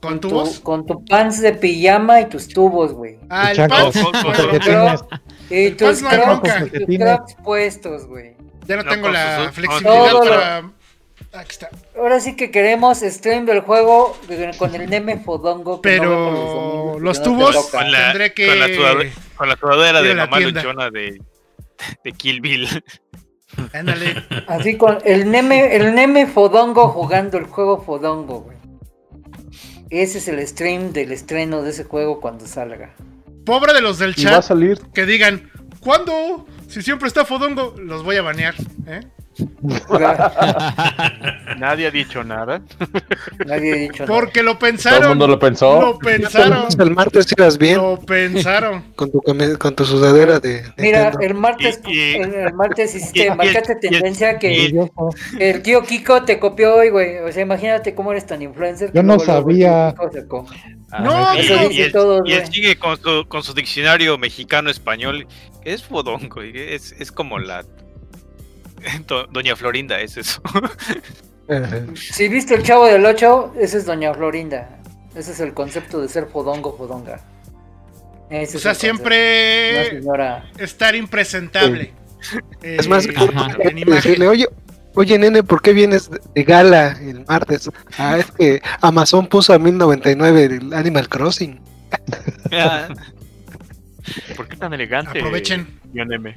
[0.00, 0.60] ¿Con tu- tubos?
[0.60, 3.18] con tu pants de pijama y tus tubos, güey.
[3.30, 3.98] Ah, el pants.
[4.02, 5.08] con- con- con-.
[5.50, 8.34] Y tus crocs, puestos, güey.
[8.66, 10.58] Ya no No, tengo con la flexibilidad lo- para.
[11.32, 11.68] Aquí está.
[11.96, 14.16] Ahora sí que queremos stream del juego
[14.58, 15.80] con el Neme Fodongo.
[15.82, 17.78] que no Pero los te tubos toca.
[17.78, 18.46] Con la- tendré que.
[18.46, 19.10] con la sudadera.
[19.36, 20.62] Con la sudadera de la mamá tienda.
[20.62, 21.20] luchona de,
[22.04, 22.68] de Kill Bill.
[23.72, 24.14] Ándale.
[24.48, 28.56] Así con el Neme, el Neme Fodongo jugando el juego Fodongo, güey.
[30.02, 32.92] Ese es el stream del estreno de ese juego cuando salga.
[33.46, 34.80] Pobre de los del Y va a chat salir.
[34.92, 36.46] que digan, ¿cuándo?
[36.66, 38.56] Si siempre está Fodongo, los voy a banear.
[38.88, 39.02] ¿eh?
[41.58, 42.60] Nadie ha dicho nada.
[43.46, 44.20] Nadie ha dicho nada.
[44.20, 45.08] Porque lo Todo el pensaron.
[45.10, 45.80] mundo lo pensó.
[45.80, 46.66] Lo pensaron.
[46.78, 48.84] El martes ibas bien Lo pensaron.
[48.96, 49.20] con tu,
[49.58, 51.26] con tu sudadera de Mira, Nintendo.
[51.26, 54.70] el martes, Y- y- el, el martes y hiciste, marcaste y el- tendencia que
[55.38, 57.18] el tío Kiko te copió hoy, güey.
[57.18, 58.92] O sea, imagínate cómo eres tan influencer.
[58.92, 59.94] Yo no sabía.
[60.12, 60.46] sacó.
[61.00, 62.52] No, y, eso y él, todos, y él güey.
[62.52, 65.26] sigue con su, con su diccionario mexicano-español.
[65.64, 66.42] Es fodongo.
[66.42, 67.64] Es, es como la.
[69.06, 70.40] Do- Doña Florinda, es eso.
[71.94, 74.78] Si viste el chavo del 8, ese es Doña Florinda.
[75.14, 77.20] Ese es el concepto de ser fodongo, fodonga.
[78.30, 80.50] Ese O sea, siempre señora.
[80.58, 81.92] estar impresentable.
[82.62, 83.84] Eh, Es más, imagen.
[83.86, 84.48] decirle, oye,
[84.94, 87.70] oye, nene, ¿por qué vienes de gala el martes?
[87.98, 91.60] Ah, es que Amazon puso a 1099 el Animal Crossing.
[92.50, 92.88] Ah,
[94.36, 95.18] ¿Por qué tan elegante?
[95.18, 95.78] Aprovechen.
[95.94, 96.36] M?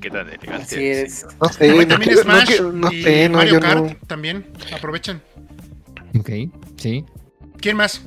[0.00, 0.62] Qué tan elegante.
[0.62, 1.26] Así es.
[1.40, 3.96] No sé, Hoy no, también no Smash no y sé, no, Mario Kart no.
[4.06, 4.46] también.
[4.74, 5.20] Aprovechen.
[6.18, 6.30] Ok,
[6.76, 7.04] sí.
[7.60, 8.02] ¿Quién más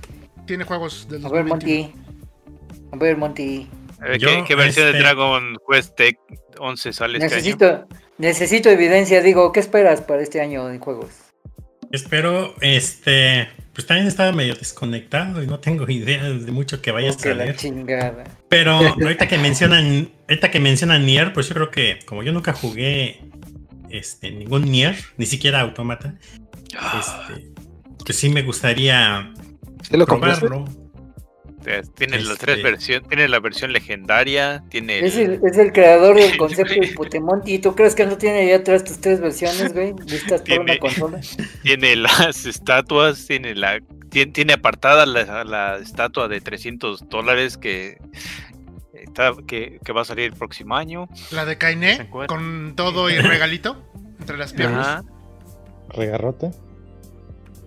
[0.45, 1.83] tiene juegos del A ver, 2021?
[1.87, 2.89] Monty.
[2.91, 3.69] A ver, Monty.
[4.01, 6.17] A ver, Yo, ¿qué, qué versión este- de Dragon Quest Tech
[6.59, 7.35] 11 sale este año?
[7.35, 9.21] Necesito, necesito evidencia.
[9.21, 11.11] Digo, ¿qué esperas para este año en juegos?
[11.91, 17.11] Espero, este, pues también estaba medio desconectado y no tengo idea de mucho que vaya
[17.11, 17.55] a Que la salir.
[17.55, 18.23] chingada.
[18.49, 18.71] Pero
[19.01, 23.21] ahorita que mencionan, ahorita que mencionan Nier, pues yo creo que como yo nunca jugué
[23.89, 26.15] este ningún Nier, ni siquiera Automata,
[26.99, 27.51] este,
[28.05, 29.31] pues sí me gustaría
[30.05, 30.65] probarlo.
[31.95, 35.71] Tiene las tres Este- versiones, tiene la versión legendaria, tiene el- Es el, es el
[35.71, 37.53] creador del concepto del Putemonti.
[37.55, 39.93] ¿Y tú crees que no tiene ahí atrás tus tres versiones, güey?
[40.05, 41.19] Listas por una Tiene- consola.
[41.63, 47.97] tiene las estatuas, tiene la tiene, tiene apartada la, la estatua de 300 dólares que
[48.93, 51.07] está que, que va a salir el próximo año.
[51.31, 53.81] La de Kainé, con todo y regalito
[54.19, 54.87] entre las piernas.
[54.87, 55.03] Ajá.
[55.89, 56.51] Regarrote.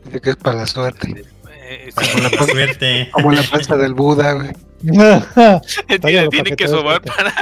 [0.05, 1.25] Dice que es para la suerte.
[1.69, 3.09] Eh, la suerte.
[3.13, 4.53] Como la panza del Buda, güey.
[6.31, 7.33] tiene, que sobar para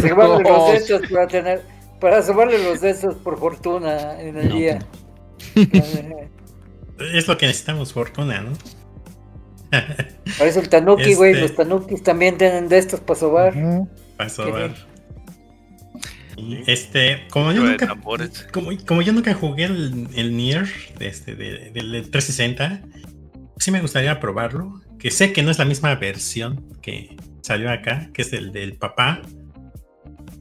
[0.00, 1.62] Se vale los para tener.
[2.00, 4.78] Para sobarle los dedos por fortuna en el No, día.
[7.14, 8.52] Es lo que necesitamos, fortuna, ¿no?
[9.70, 11.32] Para eso el tanuki, güey.
[11.32, 13.54] Este- Los tanukis también tienen de estos para sobar.
[14.16, 14.89] Para sobar.
[16.40, 17.86] Y, Este, como yo de nunca,
[18.52, 20.66] como, como yo nunca jugué el, el Nier
[20.98, 22.82] de este, de- del del 360,
[23.58, 24.80] sí me gustaría probarlo.
[24.98, 28.74] Que sé que no es la misma versión que salió acá, que es el del
[28.76, 29.22] papá.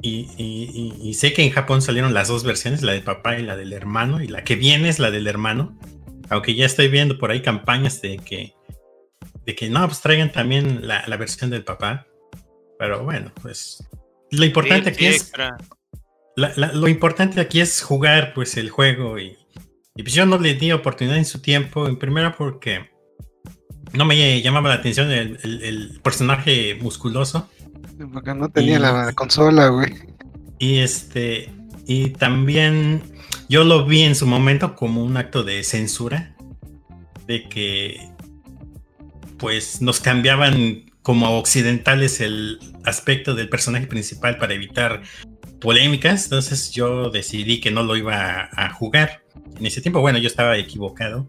[0.02, 3.38] y, y- y- y sé que en Japón salieron las dos versiones, la de papá
[3.38, 5.78] y la del hermano, y la que viene es la del hermano.
[6.30, 8.54] Aunque ya estoy viendo por ahí campañas de que,
[9.46, 12.06] de que no, pues traigan también la, la versión del papá.
[12.78, 13.84] Pero bueno, pues
[14.32, 15.58] lo importante Sí, aquí sí, es extra.
[16.40, 19.38] La- la- lo importante aquí es jugar pues el juego y,
[19.96, 22.90] y, pues yo no le di oportunidad en su tiempo, en primera porque
[23.94, 27.50] no me llamaba la atención el, el- el personaje musculoso
[28.14, 29.94] Porque no tenía Y- la consola, güey.
[30.58, 31.52] y este
[31.86, 33.02] y también
[33.50, 36.36] yo lo vi en su momento como un acto de censura
[37.28, 38.10] de que
[39.38, 45.02] pues nos cambiaban como occidentales el aspecto del personaje principal para evitar
[45.60, 49.24] polémicas, entonces yo decidí que no lo iba a, a jugar.
[49.58, 51.28] En ese tiempo, bueno, yo estaba equivocado.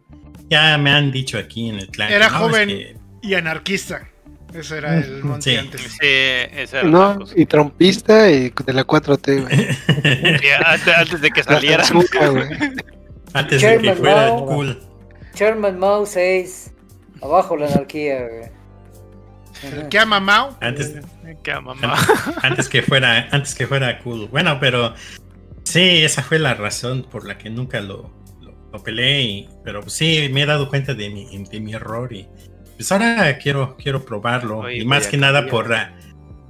[0.48, 2.12] Ya me han dicho aquí en el clan.
[2.12, 2.68] Era que no, es joven.
[2.68, 4.08] que- Y anarquista.
[4.54, 5.56] Ese era el Monty Sí.
[5.56, 5.80] antes.
[5.82, 9.56] Sí, esa era No, y trompista y de la 4T, güey.
[10.40, 11.84] Sí, antes, antes de que saliera.
[13.32, 14.46] Antes de que Chairman fuera Mao.
[14.46, 14.82] cool.
[15.34, 16.72] Chairman Mao 6.
[17.22, 18.50] Abajo la anarquía, güey.
[19.90, 20.56] ¿Qué ama Mao?
[20.60, 20.94] Antes,
[21.42, 21.96] Que mamá.
[22.42, 24.94] antes que fuera antes que fuera cool bueno pero
[25.64, 29.88] sí esa fue la razón por la que nunca lo, lo, lo peleé y- pero
[29.88, 32.26] sí me he dado cuenta de mi, de mi error y
[32.76, 35.94] pues ahora quiero quiero probarlo Oye, y más que nada por la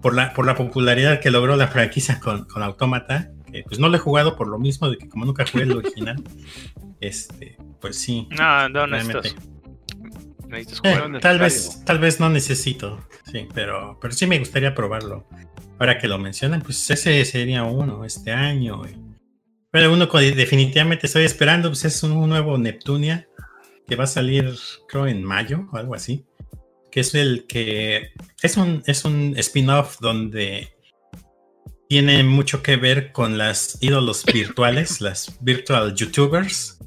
[0.00, 3.88] por la por la popularidad que logró la franquicia con, con Automata que pues no
[3.88, 6.22] lo he jugado por lo mismo de que como nunca jugué el original
[7.00, 9.32] este pues sí No, no realmente.
[10.50, 11.20] Necesitas.
[11.20, 15.26] Tal vez, tal vez no necesito, sí, pero, pero sí me gustaría probarlo.
[15.78, 18.82] Ahora que lo mencionan, pues ese sería uno este año.
[19.70, 23.26] Pero uno que definitivamente estoy esperando, pues es un nuevo Neptunia
[23.86, 24.54] que va a salir,
[24.88, 26.26] creo, en mayo o algo así.
[26.90, 28.10] Que es el que
[28.42, 30.74] es un, es un spin-off donde
[31.88, 36.78] tiene mucho que ver con las ídolos virtuales, las virtual YouTubers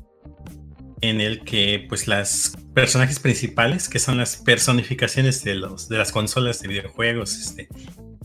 [1.09, 6.11] en el que pues las personajes principales, que son las personificaciones de los de las
[6.11, 7.67] consolas de videojuegos, este,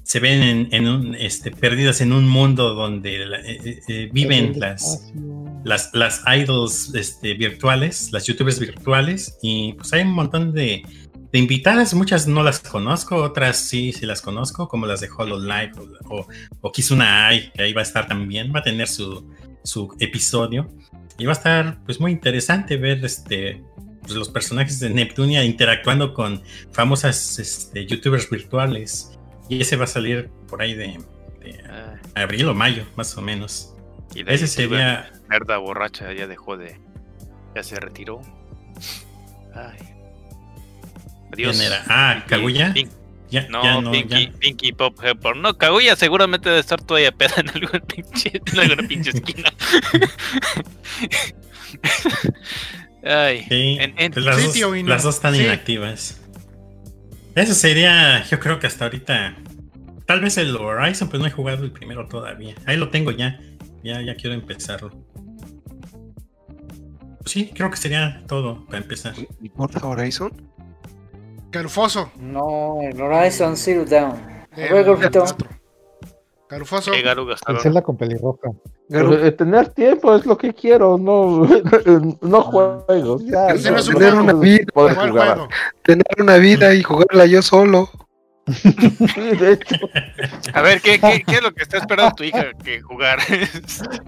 [0.04, 4.08] se ven en, en un este perdidas en un mundo donde la- eh, eh, eh,
[4.12, 5.12] viven las
[5.64, 10.82] las, las idols este, virtuales, las youtubers virtuales, y pues hay un montón de,
[11.32, 15.72] de invitadas, muchas no las conozco, otras sí, sí las conozco, como las de HoloLive
[16.08, 16.26] o, o,
[16.62, 19.28] o Kizuna Ai, que ahí va a estar también, va a tener su,
[19.64, 20.70] su episodio,
[21.18, 23.62] y va a estar pues muy interesante ver este
[24.00, 29.88] pues, los personajes de Neptunia interactuando con famosas este, youtubers virtuales, y ese va a
[29.88, 30.98] salir por ahí de,
[31.40, 33.74] de Ah, abril o mayo, más o menos.
[34.14, 35.10] y Ese sería...
[35.28, 36.80] Nerda borracha ya dejó de.
[37.54, 38.20] Ya se retiró.
[39.54, 39.78] Ay.
[41.32, 41.56] Adiós.
[41.58, 41.84] ¿Quién era?
[41.88, 42.72] Ah, Kaguya.
[42.72, 42.90] Pink-
[43.30, 44.32] Ya, no, ya no, Pinky, ya.
[44.38, 45.36] Pinky Pop Pepper.
[45.36, 49.52] No, Kaguya seguramente debe estar todavía peda en algún pinche, en alguna pinche esquina.
[53.04, 53.44] Ay.
[53.48, 54.88] Sí, En- en- pues las, Sí, dos, tío, y no.
[54.90, 55.42] las dos están Sí.
[55.42, 56.20] inactivas.
[57.34, 59.36] Eso sería, yo creo que hasta ahorita.
[60.06, 62.54] Tal vez el Horizon, pues no he jugado el primero todavía.
[62.66, 63.38] Ahí lo tengo ya.
[63.84, 64.90] Ya, ya quiero empezarlo.
[67.18, 69.14] Pues sí, creo que sería todo para empezar.
[69.42, 70.32] ¿Y Forza Horizon?
[71.50, 72.10] Carufoso.
[72.20, 74.14] No, el Horizon Zero Down.
[74.56, 74.68] El.
[74.68, 74.68] Qué
[77.02, 77.60] garu El gastaron.
[77.62, 78.50] Zelda con pelirroja.
[78.88, 81.46] Garu, Eh, tener tiempo es lo que quiero, no,
[82.22, 83.24] no juegos.
[83.24, 84.20] Ya, no tener juego.
[84.22, 85.26] una vida, poder ¿Cuál jugar.
[85.36, 85.48] juego?
[85.82, 87.88] tener una vida y jugarla yo solo.
[88.50, 88.72] Sí,
[89.38, 89.76] de hecho,
[90.54, 93.18] A ver, ¿qué, qué, qué es lo que está esperando tu hija que jugar?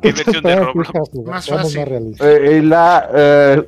[0.00, 1.14] ¿Qué versión de Roblox?
[1.26, 2.16] Más fácil.
[2.20, 3.62] eh, la, eh,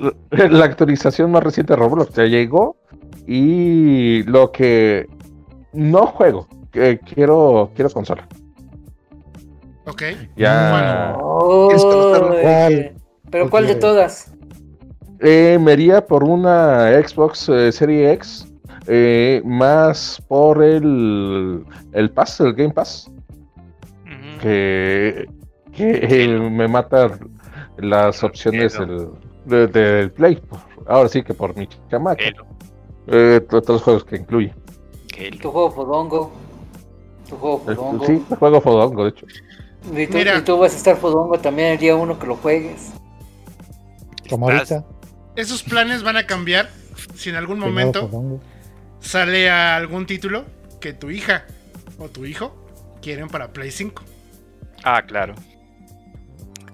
[0.49, 2.75] la actualización más reciente de Roblox ya llegó
[3.27, 5.07] y lo que
[5.73, 8.27] no juego, que quiero, quiero consola.
[9.85, 10.01] Ok.
[10.35, 11.15] Ya.
[11.15, 11.19] Ay,
[11.77, 12.91] ¿Cuál?
[13.31, 14.33] Pero ¿Cuál ¿cuál de todas?
[15.19, 18.47] eh, me iría por una Xbox eh, Serie X,
[18.87, 23.09] eh, más por el, el Pass, el Game Pass.
[24.41, 25.25] Que,
[25.71, 27.17] que eh, me mata
[27.77, 29.07] las opciones del,
[29.45, 30.41] de- del Play.
[30.85, 32.23] Ahora sí que por mi chamaca.
[32.25, 32.45] Halo,
[33.07, 34.53] Eh, to- todos los juegos que incluye.
[35.41, 36.31] Tu juego Fodongo.
[37.29, 38.05] Tu juego Eh, Fodongo.
[38.05, 39.25] Sí, juego Fodongo, de hecho.
[39.95, 40.37] Y, tú, Mira.
[40.37, 42.91] y tú vas a estar Fodongo también el día uno que lo juegues.
[44.29, 44.89] Como Estás- ahorita.
[45.35, 46.69] Esos planes van a cambiar
[47.15, 48.39] si en algún momento Fodongo.
[48.99, 50.45] sale a algún título
[50.79, 51.45] que tu hija
[51.99, 52.55] o tu hijo
[53.01, 54.03] quieren para Play 5.
[54.83, 55.35] Ah, claro.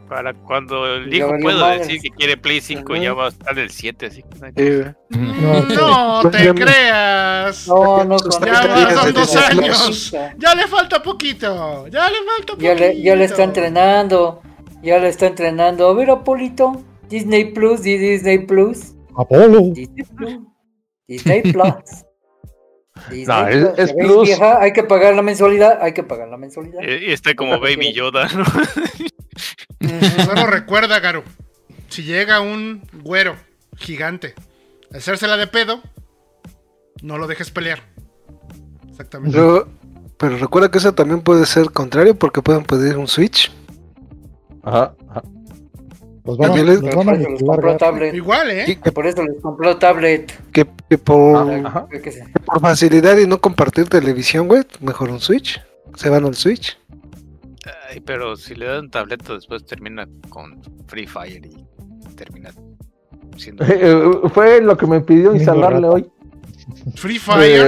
[0.10, 3.02] Para cuando el Ya hijo pueda decir que quiere Play 5, Ajá.
[3.04, 4.96] ya va a estar el 7, así que no hay- güey.
[5.10, 7.68] No, No Pues, te creas.
[7.68, 10.12] No, no, Ya dos años.
[10.38, 11.88] Ya le falta poquito.
[11.90, 12.62] Ya le falta poquito.
[12.62, 14.42] Ya le, ya le está entrenando.
[14.82, 15.88] Ya le está entrenando.
[15.88, 16.82] A ver, Apolito.
[17.08, 18.96] Disney Plus, di Disney Plus.
[19.16, 19.62] Apolo.
[19.74, 20.40] Disney Plus.
[21.08, 21.74] Disney Plus.
[23.10, 23.80] Disney No, es- Plus.
[23.80, 24.28] es ¿Ya ves, Plus.
[24.28, 24.62] vieja?
[24.62, 25.80] Hay que pagar la mensualidad.
[25.82, 26.82] Hay que pagar la mensualidad.
[26.84, 27.94] Eh, Y está como Baby.
[27.94, 28.44] Yoda, ¿no?
[30.26, 31.24] Solo recuerda, Garu.
[31.90, 33.36] Si llega un güero
[33.78, 34.36] gigante
[34.94, 35.82] a hacérsela de pedo,
[37.02, 37.82] no lo dejes pelear.
[38.90, 39.38] Exactamente.
[39.38, 39.68] Pero,
[40.18, 43.52] pero recuerda que eso también puede ser contrario porque pueden pedir un Switch.
[44.64, 45.24] Ajá, ajá.
[46.26, 48.14] Los van a, También les- van a eso les compró tablet.
[48.14, 48.80] Igual, ¿eh?
[48.84, 50.32] Que, Por eso les compró tablet.
[50.52, 51.88] que- que por, Ah, Ajá.
[52.46, 55.60] Por facilidad y no compartir televisión, güey, mejor un Switch.
[55.96, 56.78] Se van al Switch.
[57.90, 61.66] Ay, pero si le dan tableta después termina con Free Fire y
[62.16, 62.52] termina
[63.38, 63.64] siendo...
[63.66, 66.12] Eh, fue lo que me pidió instalarle hoy.
[66.96, 67.20] Free Eh,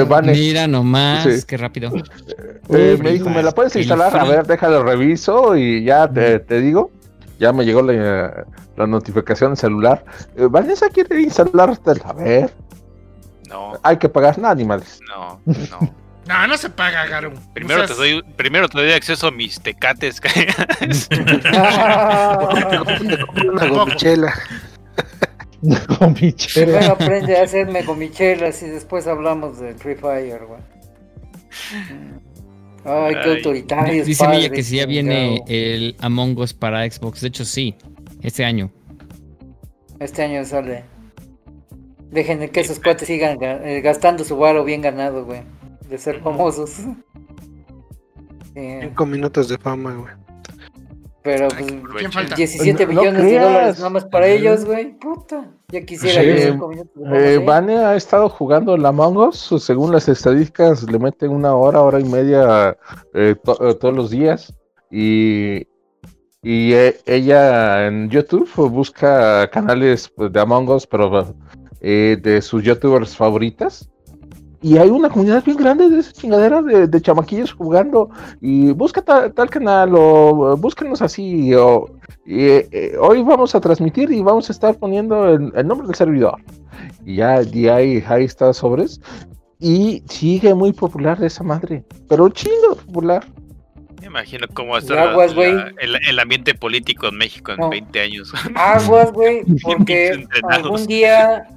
[0.05, 0.07] Fire.
[0.25, 1.45] Mira nomás, Sí.
[1.47, 1.91] qué rápido.
[2.69, 4.15] Eh, me dijo, ¿me la puedes instalar?
[4.15, 6.91] A ver, déjalo reviso y ya te, te digo.
[7.39, 8.45] Ya me llegó la,
[8.77, 10.05] la notificación celular.
[10.35, 11.93] Eh, Vanessa quiere instalarte.
[12.05, 12.53] A ver,
[13.49, 14.99] No, hay que pagar nada, animales.
[15.09, 15.93] no, no.
[16.31, 17.33] No, no se paga, Garu.
[17.53, 20.21] Primero te doy, primero te doy acceso a mis tecates.
[23.43, 24.33] Una gomichela.
[25.99, 26.65] Con mi chela.
[26.65, 30.61] Primero aprende a hacerme gomichelas y después hablamos del Free Fire, güey.
[32.83, 33.35] Ay, qué Ay.
[33.37, 34.07] autoritarios.
[34.07, 37.21] Dice Milla que si ya viene el Among Us para Xbox.
[37.21, 37.75] De hecho, sí,
[38.23, 38.71] este año.
[39.99, 40.83] Este año sale.
[42.09, 45.41] Dejen que esos cuates sigan ga- eh, gastando su varo bien ganado, güey.
[45.91, 46.69] De ser famosos.
[46.71, 46.95] Sí,
[48.81, 50.13] Cinco minutos de fama, güey.
[51.21, 51.97] pero pues, que aprovechen.
[51.99, 52.35] ¿Quién falta?
[52.35, 54.97] 17 No- no millones de dólares nada más para ellos, güey.
[54.97, 55.51] Puta.
[55.67, 57.43] Ya quisiera Sí, yo cinco minutos de fama, Eh, ¿sí?
[57.45, 59.53] Vane ha estado jugando el Among Us.
[59.59, 62.75] Según las estadísticas, le mete una hora, hora y media
[63.13, 64.53] eh, to- eh, todos los días.
[64.89, 65.67] Y,
[66.41, 71.35] y eh, ella en YouTube busca canales pues, de Among Us, pero
[71.81, 73.87] eh, de sus youtubers favoritas.
[74.63, 78.09] Y hay una comunidad bien grande de esa chingadera de, de chamaquillos jugando.
[78.41, 81.53] Y busca ta- tal canal o búsquenos así.
[81.55, 81.89] O,
[82.25, 85.87] y, eh, eh, hoy vamos a transmitir y vamos a estar poniendo el, el nombre
[85.87, 86.35] del servidor.
[87.05, 89.01] Y ya, y ahí, ahí está sobres.
[89.59, 91.83] Y sigue muy popular esa madre.
[92.07, 93.25] Pero chingo popular.
[93.99, 95.51] Me imagino cómo va a estar Aguas, la- güey.
[95.79, 97.69] el, el ambiente político en México en No.
[97.69, 98.31] 20 años.
[98.55, 101.47] Aguas, güey, porque algún día,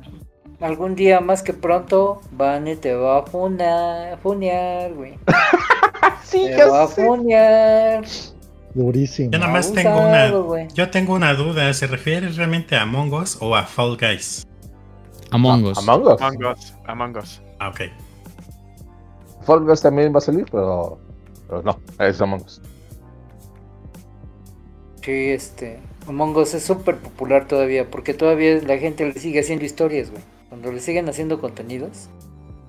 [0.61, 5.19] algún día más que pronto, Vane te va a funar, funear, güey.
[6.25, 8.05] Sí, Te ya va a funear.
[8.75, 9.31] Durísimo.
[9.31, 10.31] Yo nada más tengo una.
[10.31, 10.69] güey.
[10.75, 11.73] Yo tengo una duda.
[11.75, 14.45] ¿Se refiere realmente a Among Us o a Fall Guys?
[15.31, 15.79] Among Us.
[15.79, 16.21] Among Us.
[16.21, 16.75] Among Us.
[16.87, 17.43] Among Us.
[17.61, 17.81] Ah, ok.
[19.45, 20.99] Fall Guys también va a salir, pero,
[21.49, 22.61] pero no, es Among Us.
[25.03, 29.65] Sí, este, Among Us es súper popular todavía, porque todavía la gente le sigue haciendo
[29.65, 30.23] historias, güey.
[30.55, 32.09] Cuando le siguen haciendo contenidos,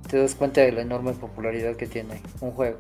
[0.10, 2.80] te das cuenta de la enorme popularidad que tiene un juego.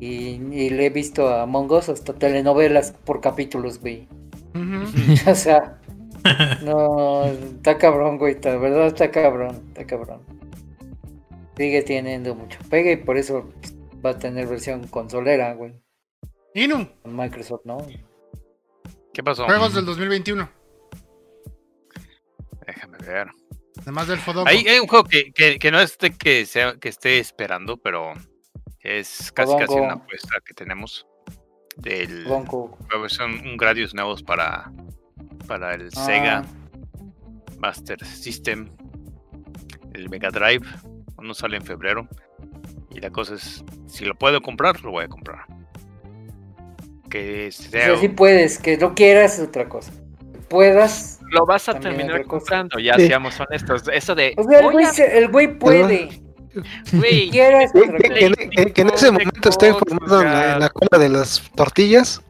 [0.00, 4.08] Y, y le he visto a Among Us hasta telenovelas por capítulos, güey.
[5.30, 5.78] O sea,
[6.64, 10.22] no, está cabrón, güey, la verdad está cabrón, está cabrón.
[11.54, 15.74] Sigue teniendo mucho pega y por eso pues, va a tener versión consolera, güey,
[16.54, 17.86] Inu, con Microsoft, ¿no?
[19.12, 19.44] ¿Qué pasó?
[19.44, 20.48] juegos del 2021.
[22.66, 23.28] Déjame ver.
[23.84, 24.48] Además del Fodoco.
[24.48, 27.76] Hay, hay un juego que, que, que no es de que, sea, que esté esperando,
[27.76, 28.12] pero
[28.80, 29.84] es casi casi Fodongo.
[29.84, 31.06] una apuesta que tenemos.
[31.76, 32.24] Del,
[33.08, 34.70] son un Gradius nuevos para,
[35.48, 36.04] para el Ah.
[36.06, 36.44] Sega
[37.58, 38.68] Master System,
[39.92, 40.64] el Mega Drive.
[41.18, 42.08] Uno sale en febrero.
[42.90, 45.46] Y la cosa es, si lo puedo comprar, lo voy a comprar.
[47.10, 49.92] Que O sea, sea, sí puedes, que no quieras es otra cosa.
[50.32, 51.20] Que puedas.
[51.34, 53.06] Lo vas a terminar comprando, ya Sí.
[53.08, 53.82] seamos honestos.
[53.92, 54.34] Eso de.
[54.36, 56.08] O sea, el "Voy güey, a- el güey puede.
[56.92, 60.98] güey, Que, en- que- que en ese momento esté formado en la, en la cola
[61.02, 62.22] de las tortillas.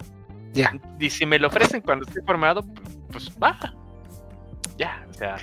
[0.54, 0.72] Ya.
[0.98, 2.64] Y si me lo ofrecen cuando esté formado,
[3.12, 3.58] pues va.
[4.78, 5.36] Ya, o sea.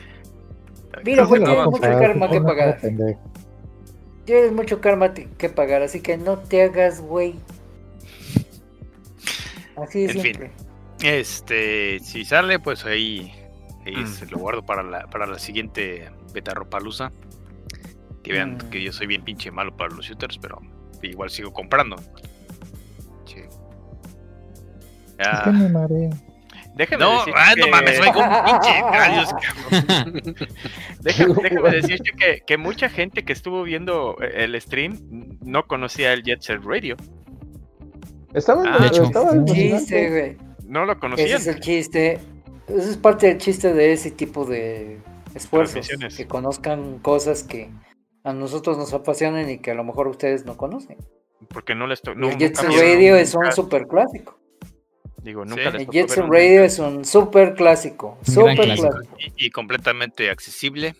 [1.05, 2.79] Mira, güey, tienes mucho karma que pagar.
[4.25, 7.35] Tienes mucho karma que pagar, así que no te hagas, güey.
[9.77, 10.21] Así de En fin.
[10.21, 10.51] simple.
[11.01, 13.33] Este, si sale, pues ahí,
[13.85, 14.07] Mm.
[14.07, 17.11] se lo guardo para la, para la siguiente beta ropalusa.
[18.23, 18.69] Que vean Mm.
[18.69, 20.59] que yo soy bien pinche malo para los shooters, pero
[21.01, 21.95] igual sigo comprando.
[23.25, 23.39] Sí.
[25.17, 26.09] Es Ya, que me mareo.
[26.99, 29.29] No, decir ah, no mames, oigo un pinche gallos.
[31.01, 36.13] Déjame, déjame decirte que, que mucha gente que estuvo viendo eh, el stream no conocía
[36.13, 36.95] el Jet Set Radio.
[38.33, 39.03] Estaban, Ah, de hecho.
[39.03, 40.37] estaban Chiste, güey.
[40.65, 41.41] No lo Ese conocían.
[41.41, 42.19] es el chiste.
[42.67, 45.01] Ese es parte del chiste de ese tipo de
[45.35, 45.87] esfuerzos.
[46.15, 47.69] Que conozcan cosas que
[48.23, 50.97] a nosotros nos apasionan y que a lo mejor ustedes no conocen.
[51.49, 54.39] Porque no les no, el Jet nunca Set vieron- Radio es un super clásico.
[55.23, 55.69] Digo, nunca Sí.
[55.71, 58.17] les El tocó Jet ver Set un Radio es un super clásico.
[58.23, 58.89] Super clásico.
[58.89, 59.15] clásico.
[59.37, 60.95] Y, y completamente accesible.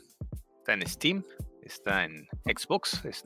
[0.57, 1.23] Está en Steam,
[1.63, 3.25] está en Xbox, es-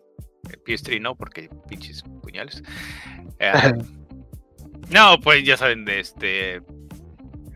[0.49, 2.61] el PS3 no, porque pinches puñales.
[3.39, 3.51] Eh,
[4.91, 6.61] no, pues ya saben, de este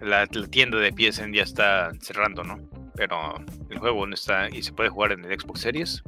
[0.01, 2.59] la, la tienda de PSN ya está cerrando, ¿no?
[2.95, 3.35] Pero
[3.69, 6.03] el juego no está y se puede jugar en el Xbox Series.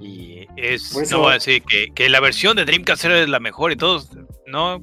[0.00, 3.72] Y es, no voy a decir que, que la versión de Dreamcast es la mejor
[3.72, 4.02] y todo,
[4.46, 4.78] no,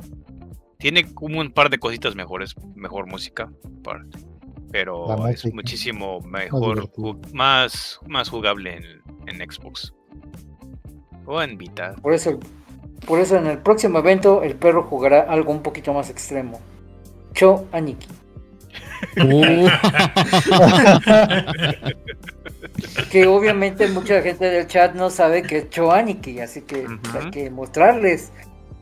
[0.80, 3.52] tiene como un par de cositas mejores, mejor música,
[3.84, 4.06] par-
[4.72, 6.90] pero es muchísimo mejor,
[7.32, 9.94] más, más jugable en, en Xbox.
[11.26, 11.94] O en Vita.
[12.02, 12.40] Por eso,
[13.06, 16.60] por eso en el próximo evento el perro jugará algo un poquito más extremo.
[17.34, 18.08] Cho Aniki.
[19.18, 19.68] Uh.
[23.12, 27.30] Que obviamente mucha gente del chat no sabe que es Cho Aniki, así que hay
[27.32, 28.32] que mostrarles.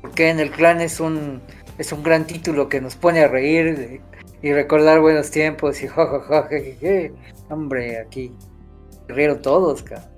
[0.02, 1.42] Porque en el clan es un
[1.78, 4.02] es un gran título que nos pone a reír de-
[4.44, 6.48] y recordar buenos tiempos y jajaja.
[7.50, 8.32] Hombre, aquí
[9.08, 10.10] rieron todos, cara.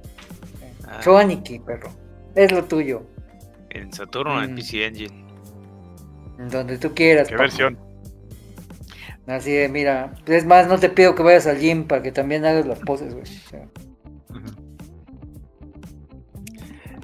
[0.87, 1.89] Ah, Cho Aniki, perro.
[2.35, 3.03] Es lo tuyo.
[3.69, 4.55] en Saturno, en Mm.
[4.55, 5.25] PC Engine.
[6.51, 7.27] Donde tú quieras.
[7.27, 7.43] ¿Qué papá.
[7.43, 7.77] versión?
[9.27, 10.13] Así de, mira.
[10.25, 13.13] Es más, no te pido que vayas al gym para que también hagas las poses,
[13.13, 13.23] güey.
[13.23, 13.65] O sea,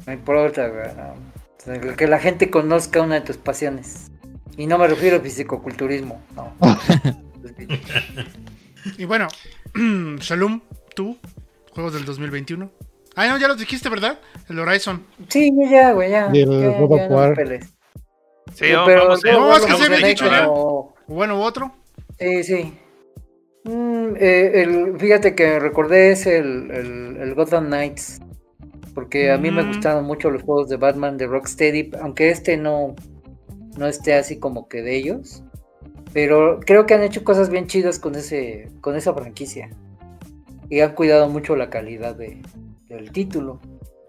[0.06, 0.88] no importa, güey.
[0.96, 1.14] no.
[1.14, 4.12] O sea, que la gente conozca una de tus pasiones.
[4.58, 6.22] Y no me refiero a fisicoculturismo.
[6.36, 6.54] No.
[8.98, 9.28] Y bueno,
[10.20, 10.62] Shalom,
[10.96, 11.18] tú,
[11.74, 12.72] juegos del 2021.
[13.16, 14.18] Ah, no, ya los dijiste, ¿verdad?
[14.48, 15.06] El Horizon.
[15.28, 16.30] sí, ya, güey, ya.
[16.34, 17.36] Y el ya, of ya no.
[18.54, 20.46] Sí, Pero vamos, a- No, lo es que se había mencioné dicho ya.
[20.46, 21.74] como- Bueno, otro.
[22.20, 22.74] Sí, sí.
[23.64, 28.20] Mm, eh, el, fíjate que recordé es el, el, el Gotham Knights.
[28.94, 31.92] Porque a mí me gustaron mucho los juegos de Batman de Rocksteady.
[32.02, 32.96] Aunque este no,
[33.78, 35.44] no esté así como que de ellos.
[36.12, 39.70] Pero creo que han hecho cosas bien chidas con ese con esa franquicia.
[40.70, 42.42] Y han cuidado mucho la calidad de,
[42.90, 43.62] del título.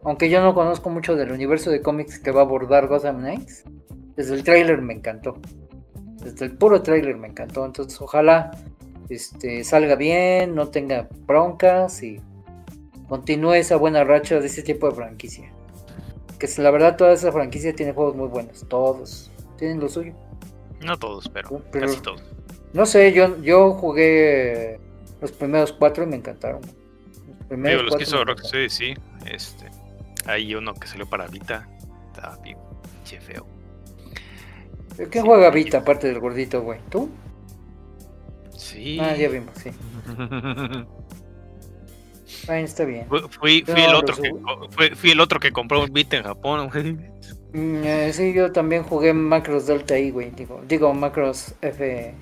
[0.03, 3.65] Aunque yo no conozco mucho del universo de cómics que va a abordar Gotham Knights.
[4.17, 5.39] Desde el tráiler me encantó.
[6.23, 7.65] Desde el puro tráiler me encantó.
[7.65, 8.51] Entonces ojalá
[9.09, 12.21] este, salga bien, no tenga broncas y
[13.09, 15.53] continúe esa buena racha de ese tipo de franquicia.
[16.39, 18.67] Que la verdad toda esa franquicia tiene juegos muy buenos.
[18.69, 20.15] Todos tienen lo suyo.
[20.81, 22.23] No todos, pero, Pero- casi todos.
[22.73, 24.79] No sé, yo, yo jugué
[25.21, 26.61] los primeros cuatro y me encantaron.
[26.63, 28.95] Los primeros Digo, los que hizo Rocksteady, sí.
[29.27, 29.69] Este,
[30.25, 31.69] hay uno que salió para Vita.
[32.15, 32.57] Está bien
[33.11, 33.45] che feo.
[35.11, 36.81] ¿Quién juega Vita aparte del gordito, güey?
[36.91, 37.09] ¿Tú?
[38.57, 38.99] Sí.
[39.01, 39.71] Ah, ya vimos, sí.
[42.49, 43.07] Ahí está bien.
[43.09, 44.43] Fui, fui, fui No, el otro que, subo.
[44.43, 46.93] co- fui, fui el otro que compró un Vita en Japón, güey.
[47.53, 50.31] Mm, eh, sí, yo también jugué Macros Delta ahí, güey.
[50.31, 52.15] Digo, digo Macros F.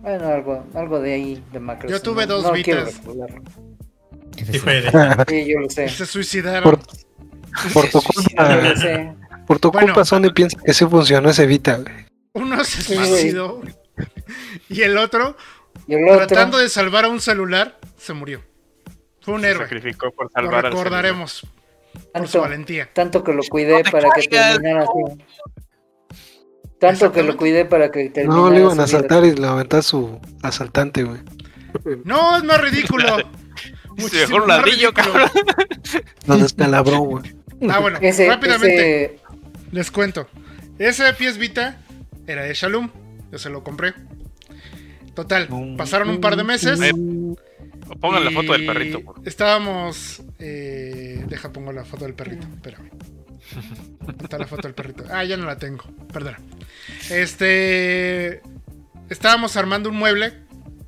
[0.00, 1.90] Bueno, algo, algo de ahí, de Macros.
[1.90, 3.00] Yo tuve No- dos no Vitas.
[5.26, 5.88] Sí, yo lo sé.
[5.88, 6.62] Se suicidaron.
[6.62, 6.78] Por,
[7.72, 9.14] por tu culpa,
[9.46, 9.86] por tu Bueno.
[9.88, 12.07] culpa Sony piensa que sí funcionó ese Vita, güey.
[12.38, 13.60] Uno se suicidó.
[14.68, 15.36] Y el otro,
[15.86, 18.42] Y el otro, tratando de salvar a un celular, se murió.
[19.20, 19.64] Fue un Se héroe.
[19.64, 21.50] sacrificó por Lo salvar al recordaremos por
[22.00, 22.88] su tanto, valentía.
[22.92, 25.24] tanto que lo cuidé No para que terminara así.
[26.78, 28.98] Tanto que lo cuidé para que terminara No, le iban a su vida.
[28.98, 31.20] asaltar y lo aventó a su asaltante, güey.
[32.04, 33.16] No, es más ridículo.
[34.08, 35.28] Se dejó un ladrillo, cabrón.
[36.26, 37.34] Lo descalabró, güey.
[37.68, 39.20] Ah, bueno, Ese, rápidamente ese-
[39.72, 40.28] les cuento.
[40.78, 41.80] Ese PS Vita
[42.28, 42.90] era de Shalom.
[43.32, 43.94] Yo se lo compré.
[45.14, 46.80] Total, pasaron un par de meses.
[46.80, 46.92] Eh,
[48.00, 49.00] Pongan la foto del perrito.
[49.02, 50.22] por- Estábamos.
[50.38, 52.46] eh, deja, pongo la foto del perrito.
[52.54, 52.90] Espérame.
[54.00, 55.04] ¿Dónde Está la foto del perrito.
[55.10, 55.82] Ah, ya no la tengo.
[56.12, 56.36] Perdón.
[57.10, 58.42] Este.
[59.08, 60.34] Estábamos armando un mueble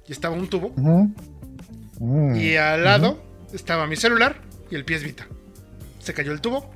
[0.07, 0.73] y estaba un tubo.
[0.77, 2.37] Mm.
[2.37, 5.27] Y al lado estaba mi celular y el pies Vita.
[5.99, 6.71] Se cayó el tubo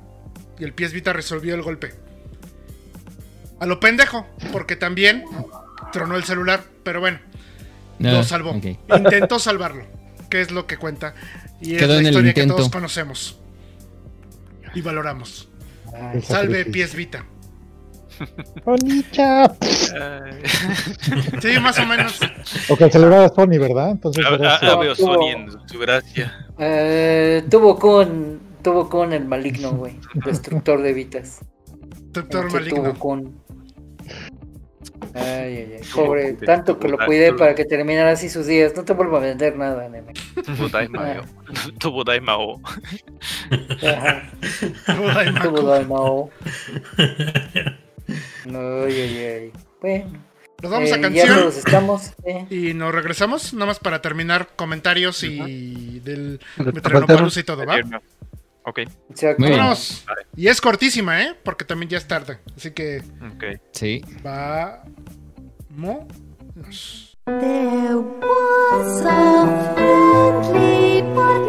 [0.59, 1.93] y el pies Vita resolvió el golpe.
[3.59, 5.23] A lo pendejo, porque también
[5.91, 7.19] tronó el celular, pero bueno,
[7.99, 8.51] No, lo salvó.
[8.51, 8.65] ok.
[8.97, 9.83] Intentó salvarlo,
[10.29, 11.15] que es lo que cuenta.
[11.61, 13.39] Y es la historia que todos conocemos
[14.73, 15.47] y valoramos.
[15.93, 17.25] Ay, Salve pies Vita.
[18.65, 19.53] Onicha.
[21.41, 22.19] Sí, más o menos.
[22.69, 23.91] O cancelaba a Sony, ¿verdad?
[23.91, 24.65] Entonces, Ah, era ah, así.
[24.69, 26.47] ah, veo tuvo- Sony en su gracia.
[26.57, 29.99] Eh, tuvo con tuvo con el maligno, güey.
[30.25, 31.39] Destructor de vitas.
[32.15, 32.75] El que Maligno.
[32.83, 33.44] tuvo con.
[35.13, 38.73] Ay, ay, Pobre, con- tanto que lo cuidé para que terminara así sus días.
[38.75, 40.13] No te vuelvo a vender nada, nene.
[40.45, 41.23] Tuvo Daimao.
[41.79, 42.61] Tuvo Daimao.
[43.81, 44.29] Ajá.
[44.85, 45.47] Tuvo Daimaku.
[45.55, 46.29] Tuvo Daimao.
[46.97, 49.51] Ay, ay, ay.
[49.81, 50.25] Bueno.
[50.61, 51.39] Nos vamos a eh, ya canción.
[51.39, 52.13] todos estamos.
[52.23, 52.45] eh.
[52.49, 57.75] Y nos regresamos, nada más para terminar comentarios y del Veteranopalooza y todo, ¿va?
[58.67, 58.79] Ok,
[59.09, 59.39] Exacto.
[59.39, 59.59] Muy bien.
[59.59, 60.03] Vámonos.
[60.35, 61.35] Y es cortísima, ¿eh?
[61.43, 62.39] Porque también ya es tarde.
[62.55, 63.03] Así que
[63.35, 63.43] ok.
[63.71, 64.01] Sí.
[64.23, 66.11] vámonos.
[67.25, 71.45] There was a friendly but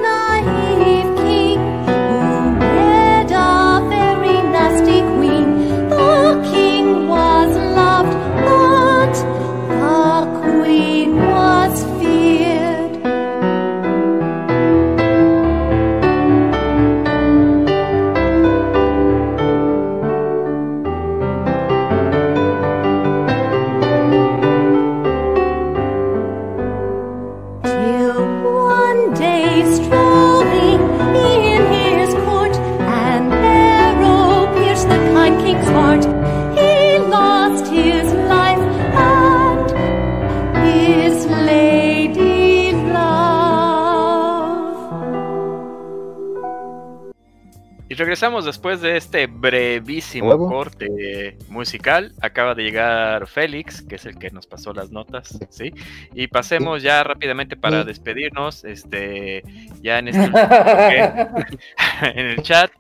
[48.17, 50.49] regresamos después de este brevísimo Huevo.
[50.49, 52.15] corte musical.
[52.23, 55.71] Acaba de llegar Félix, que es el que nos pasó las notas, ¿sí?
[56.15, 57.89] Y pasemos ya rápidamente para Sí.
[57.89, 58.65] despedirnos.
[58.65, 59.43] Este,
[59.83, 60.31] ya en este
[62.15, 62.71] en el chat,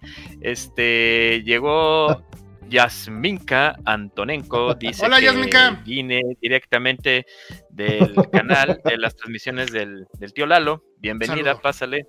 [0.41, 2.25] este, llegó
[2.71, 4.75] Yasminka Antonenko.
[4.75, 5.83] Dice Hola, que Yasminka.
[5.85, 7.27] vine directamente
[7.69, 10.83] del canal de las transmisiones del, del tío Lalo.
[10.99, 11.61] Bienvenida, Saludo.
[11.61, 12.07] pásale.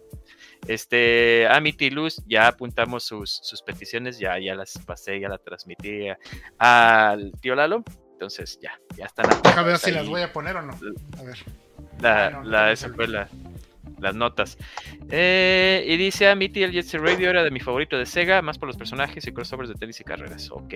[0.68, 6.08] Este, Amity Luz, ya apuntamos sus, sus peticiones, ya, ya las pasé, ya las transmití
[6.58, 7.84] al tío Lalo.
[8.14, 9.28] Entonces, ya, ya están.
[9.44, 10.74] Deja ver si las voy a poner o no.
[11.20, 11.38] A ver.
[12.02, 13.30] La, Ah, no, no la- esa fue la-
[14.00, 14.58] las notas.
[15.10, 18.58] Eh, y dice Amity, el Jet Set Radio era de mi favorito de Sega, más
[18.58, 20.50] por los personajes y crossovers de tenis y carreras.
[20.52, 20.74] Ok.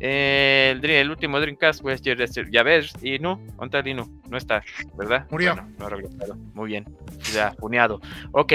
[0.00, 4.10] Eh, el, el último Dreamcast, pues ya, ya ves, y no, ¿dónde está Lino?
[4.28, 4.62] No está,
[4.96, 5.26] ¿verdad?
[5.30, 5.54] Murió.
[5.78, 6.34] Bueno, no.
[6.54, 6.84] Muy bien.
[7.32, 8.00] Ya, puneado.
[8.32, 8.52] Ok,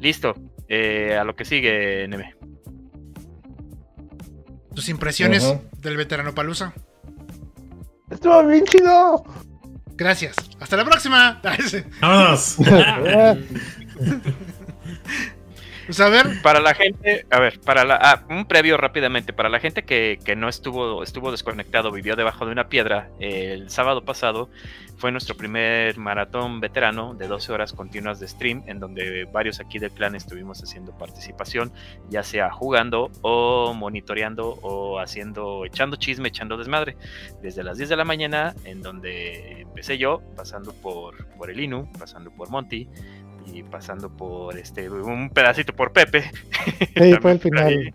[0.00, 0.34] listo.
[0.68, 2.34] Eh, a lo que sigue, Neme.
[4.74, 6.72] Tus impresiones del veterano Palusa.
[8.08, 9.24] Estuvo bien chido.
[10.00, 10.34] Gracias.
[10.58, 11.42] Hasta la próxima.
[12.00, 12.56] Vámonos.
[15.96, 19.82] Pues Para la gente, a ver, para la, ah, un previo rápidamente, para la gente
[19.82, 24.48] que, que no estuvo, estuvo desconectado, vivió debajo de una piedra, el sábado pasado
[24.98, 29.80] fue nuestro primer maratón veterano de 12 horas continuas de stream, en donde varios aquí
[29.80, 31.72] del clan estuvimos haciendo participación,
[32.08, 36.96] ya sea jugando o monitoreando o haciendo, echando chisme, echando desmadre,
[37.42, 41.90] desde las 10 de la mañana, en donde empecé yo, pasando por, por el Inu,
[41.98, 42.88] pasando por Monty,
[43.52, 46.30] y pasando por este un pedacito por Pepe.
[46.96, 47.94] Sí, fue el final.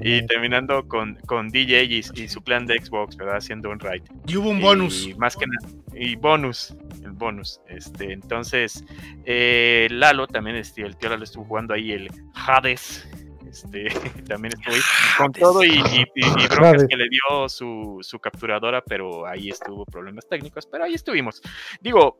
[0.00, 3.36] Y terminando con, con DJ y, y su plan de Xbox, ¿verdad?
[3.36, 4.02] Haciendo un raid.
[4.26, 5.08] y hubo un Y bonus.
[5.18, 5.74] más que nada.
[5.94, 6.74] Y bonus.
[7.04, 7.60] El bonus.
[7.68, 8.84] Este, entonces,
[9.24, 13.08] eh, Lalo también, este, el tío Lalo estuvo jugando ahí el Hades.
[13.48, 13.86] Este,
[14.28, 14.80] también estuvo ahí
[15.18, 19.48] con todo y, y, y- y broncas que le dio su, su capturadora, pero ahí
[19.50, 21.40] estuvo problemas técnicos, pero ahí estuvimos.
[21.80, 22.18] Digo,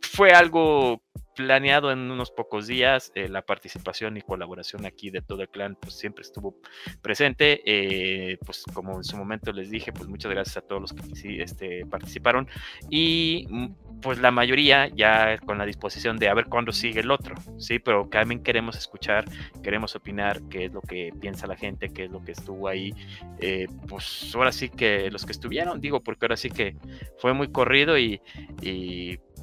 [0.00, 1.02] fue algo
[1.34, 3.12] planeado en unos pocos días.
[3.14, 6.56] eh, la participación y colaboración aquí de todo el clan, pues siempre estuvo
[7.02, 7.62] presente.
[7.66, 11.02] eh, pues como en su momento les dije, pues muchas gracias a todos los que
[11.42, 12.48] este, participaron.
[12.90, 17.10] Y mm, pues la mayoría ya con la disposición de a ver cuándo sigue el
[17.10, 17.78] otro, ¿sí?
[17.78, 19.24] Pero también queremos escuchar,
[19.62, 22.92] queremos opinar qué es lo que piensa la gente, qué es lo que estuvo ahí.
[23.40, 26.76] eh, pues ahora sí que los que estuvieron, digo, porque ahora sí que
[27.18, 28.20] fue muy corrido y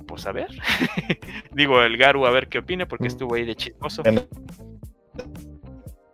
[0.03, 0.47] pues a ver.
[1.51, 4.03] digo, el Garu a ver qué opina, porque estuvo ahí de chismoso.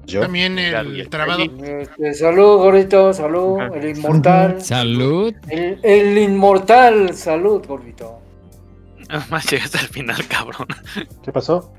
[0.06, 0.22] Yo.
[0.22, 1.44] También el el trabado.
[1.44, 3.60] Este, salud, gordito, salud.
[3.76, 4.62] El inmortal.
[4.62, 5.34] Salud.
[5.50, 8.22] El, el inmortal, salud, gordito.
[9.30, 10.68] Más llegaste al final, cabrón.
[11.24, 11.74] ¿Qué pasó?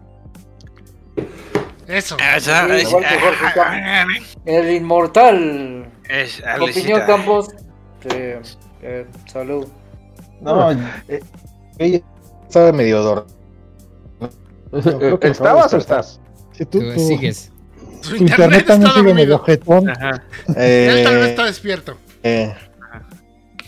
[1.87, 2.17] Eso.
[2.19, 4.37] Esa- Sí, es- igual que Jorge Campos.
[4.45, 5.87] El inmortal.
[6.09, 7.01] es- Opinión.
[7.07, 7.49] Campos.
[8.03, 8.09] Sí,
[8.83, 9.67] eh, salud.
[10.43, 11.21] No, eh,
[11.79, 12.01] ella
[12.47, 13.35] estaba medio dormida.
[15.21, 16.21] que ¿Estabas o estás?
[16.53, 17.53] Si tú, Tú tú- sigues.
[18.03, 19.89] tu internet está también sigue medio jetón.
[19.89, 20.23] Ajá.
[20.57, 21.95] Él tal vez Eh, está despierto.
[22.23, 22.55] eh,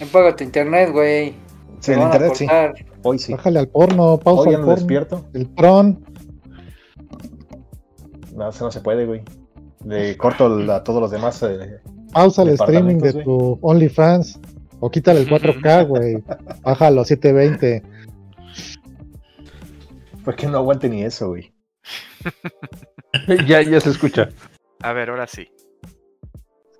[0.02, 1.34] Apaga tu internet, güey.
[1.80, 2.46] sí, el van a internet sí.
[2.46, 2.74] cortar.
[3.02, 3.32] Hoy sí.
[3.32, 4.76] Bájale al porno, pausa Hoy al ando porno.
[4.76, 5.24] despierto.
[5.34, 6.04] El pron.
[8.34, 9.22] No, eso no se puede, güey.
[9.84, 11.42] Le corto el- a todos los demás.
[11.42, 11.78] eh,
[12.12, 14.38] Pausa el streaming de tu OnlyFans.
[14.80, 16.22] O quítale el 4K, güey.
[16.62, 17.82] Bájalo a 720.
[20.24, 21.52] ¿Por qué no aguante ni eso, güey?
[23.46, 24.28] ya, ya se escucha.
[24.82, 25.48] A ver, ahora sí.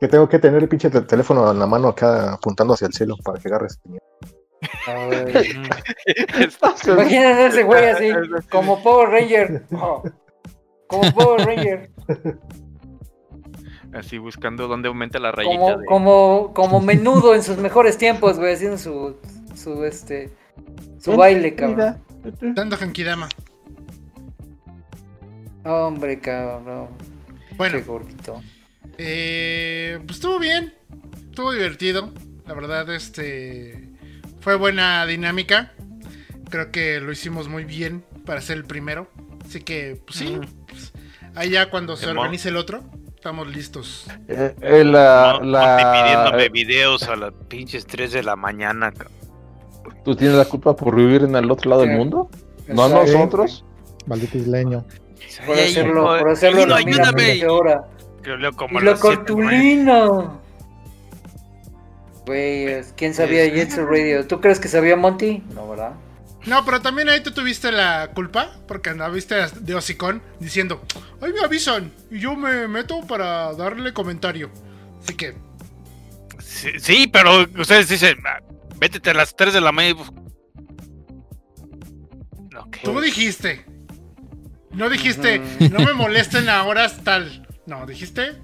[0.01, 2.93] Que tengo que tener el pinche te- teléfono en la mano acá apuntando hacia el
[2.95, 4.01] cielo para que agarre ese señal.
[4.87, 5.47] A ver.
[6.87, 8.11] Imagínate ese güey así,
[8.51, 9.65] como Power Ranger.
[9.73, 10.03] Oh,
[10.87, 11.91] Como Power Ranger.
[13.93, 15.57] Así buscando dónde aumenta la rayita.
[15.59, 19.17] Como, de- como, como menudo en sus mejores tiempos, güey, haciendo su,
[19.55, 20.31] su este,
[20.99, 22.03] su baile, cabrón.
[22.41, 23.29] Dando Hankidama.
[25.65, 26.89] Hombre, cabrón.
[27.57, 27.79] Bueno.
[27.79, 28.43] Qué gordito.
[28.99, 30.75] Eh, pues estuvo bien,
[31.31, 32.13] estuvo divertido.
[32.47, 33.89] La verdad, este
[34.41, 35.73] fue buena dinámica.
[36.51, 39.09] Creo que lo hicimos muy bien para ser el primero.
[39.45, 40.93] Así que, pues sí, pues,
[41.35, 42.83] ahí ya cuando se organice el otro,
[43.15, 44.07] estamos listos.
[44.29, 48.93] Eh, eh, la, No, la- pidiéndome videos a las pinches 3 de la mañana.
[48.93, 49.11] ca-
[50.05, 52.29] ¿Tú tienes la culpa por vivir en el otro lado del mundo?
[52.69, 53.65] ¿No nosotros?
[54.07, 54.85] Maldito isleño.
[55.47, 57.41] Por hacerlo, por hacerlo mina ayúdame.
[58.57, 58.99] como nueve.
[59.01, 60.33] cartulina.
[62.27, 63.49] Güey, ¿quién sabía.
[63.51, 64.27] Jetson Radio?
[64.27, 65.43] ¿Tú crees que sabía Monty?
[65.55, 65.93] No, ¿verdad?
[66.47, 70.81] No, pero también ahí tú tuviste la culpa, porque andaviste de hocicón diciendo,
[71.21, 74.51] ay me avisan, y yo me meto para darle comentario.
[75.03, 75.35] Así que,
[76.39, 78.41] Sí, sí, pero ustedes dicen, "Ah,
[78.81, 80.03] vétete a las 3 de la mañana.
[82.83, 83.67] tú dijiste.
[84.71, 87.47] No dijiste, no me molesten a horas tal.
[87.67, 88.41] No, dijiste,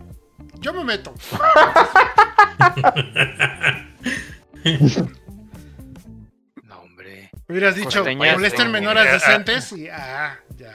[0.60, 1.14] yo me meto.
[6.64, 7.30] No, hombre.
[7.48, 10.74] Hubieras dicho, molestenme en horas decentes y ah, ya.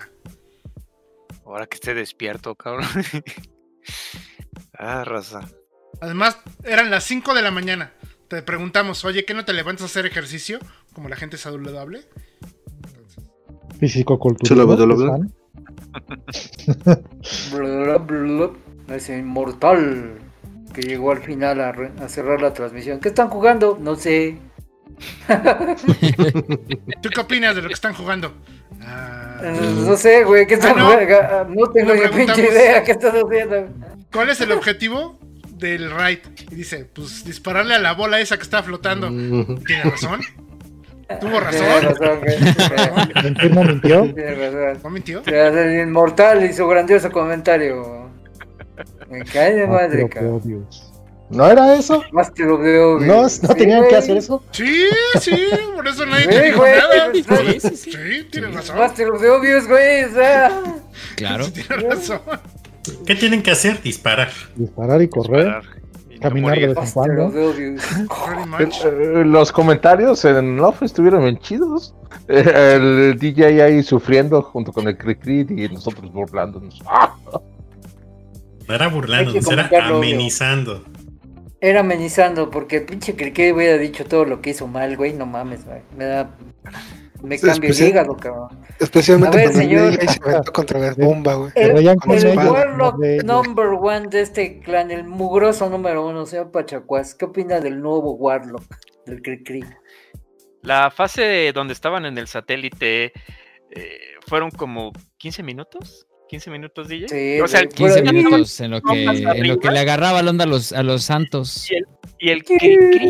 [1.45, 2.87] Ahora que esté despierto, cabrón.
[4.79, 5.41] ah, raza.
[5.99, 7.91] Además, eran las 5 de la mañana.
[8.31, 10.59] Te preguntamos, oye, ¿qué no te levantas a hacer ejercicio?
[10.93, 12.03] Como la gente saludable.
[13.77, 14.47] Físico cultural.
[18.87, 20.13] Ese inmortal
[20.73, 23.01] que llegó al final a, re- a cerrar la transmisión.
[23.01, 23.77] ¿Qué están jugando?
[23.81, 24.37] No sé.
[27.01, 28.33] ¿Tú qué opinas de lo que están jugando?
[28.81, 30.47] Ah, Eh, No sé, güey.
[30.47, 30.85] ¿Qué están Ah, no.
[30.91, 31.15] jugando?
[31.21, 32.81] Ah, No tengo ni pinche idea.
[32.83, 33.67] ¿Qué están haciendo?
[34.13, 35.19] ¿Cuál es el objetivo
[35.61, 36.19] del raid?
[36.51, 39.07] Y dice, pues dispararle a la bola esa que está flotando.
[39.65, 40.19] ¿Tiene razón?
[41.19, 42.19] ¿Tuvo Tiene razón?
[42.19, 42.37] güey.
[42.37, 44.13] Sí, ¿Mentir no mintió?
[44.13, 44.81] Tiene razón.
[44.83, 45.21] ¿No mintió?
[45.21, 48.09] O sea, El inmortal y su grandioso comentario.
[49.09, 50.67] Me cae de madre, cabrón.
[51.29, 52.03] ¿No era eso?
[52.11, 53.07] Master of the Obvious.
[53.07, 53.99] ¿No, no Sí, tenían que güey.
[53.99, 54.43] hacer eso?
[54.51, 54.83] Sí,
[55.21, 57.09] sí, por eso nadie te dijo güey, nada.
[57.13, 57.91] Sí, sí, sí.
[57.91, 58.77] Sí, tienes razón.
[58.77, 60.03] Master of the Obvious, güey.
[60.05, 60.61] O sea.
[61.15, 61.45] Claro.
[61.45, 62.21] Sí, tienes razón.
[63.05, 63.81] ¿Qué tienen que hacer?
[63.81, 64.29] Disparar.
[64.55, 65.45] Disparar y correr.
[65.45, 65.63] Parar
[66.09, 67.31] y no Caminar de vez en cuando.
[68.59, 71.93] Eh, eh, Los comentarios en off estuvieron bien chidos.
[72.27, 76.81] Eh, El DJ ahí sufriendo junto con el Cricri y nosotros burlándonos.
[76.85, 77.15] ¡Ah!
[78.67, 79.97] No era burlándonos, era obvio.
[79.97, 80.83] amenizando.
[81.59, 85.13] Era amenizando, porque el pinche Cricket hubiera dicho todo lo que hizo mal, güey.
[85.13, 85.81] No mames, güey.
[85.95, 86.29] Me da.
[87.23, 88.47] Me Sí, cambia el especial- hígado, cabrón.
[88.79, 90.01] Especialmente A ver, cuando señor.
[90.01, 91.51] el se aventó contra la bomba, güey.
[91.55, 97.13] El, Warlock de number one de este clan, el mugroso número uno, señor Pachacuás.
[97.15, 98.63] ¿Qué opina del nuevo Warlock?
[99.05, 99.63] Del Cricri.
[100.63, 103.13] La fase donde estaban en el satélite
[103.71, 106.07] eh, fueron como 15 minutos.
[106.29, 107.07] 15 minutos, DJ.
[107.09, 110.21] Sí, o sea, güey, 15 Fuera- minutos en lo que, en lo que le agarraba
[110.21, 111.67] la onda a los, a los santos.
[112.19, 113.09] Y el, y el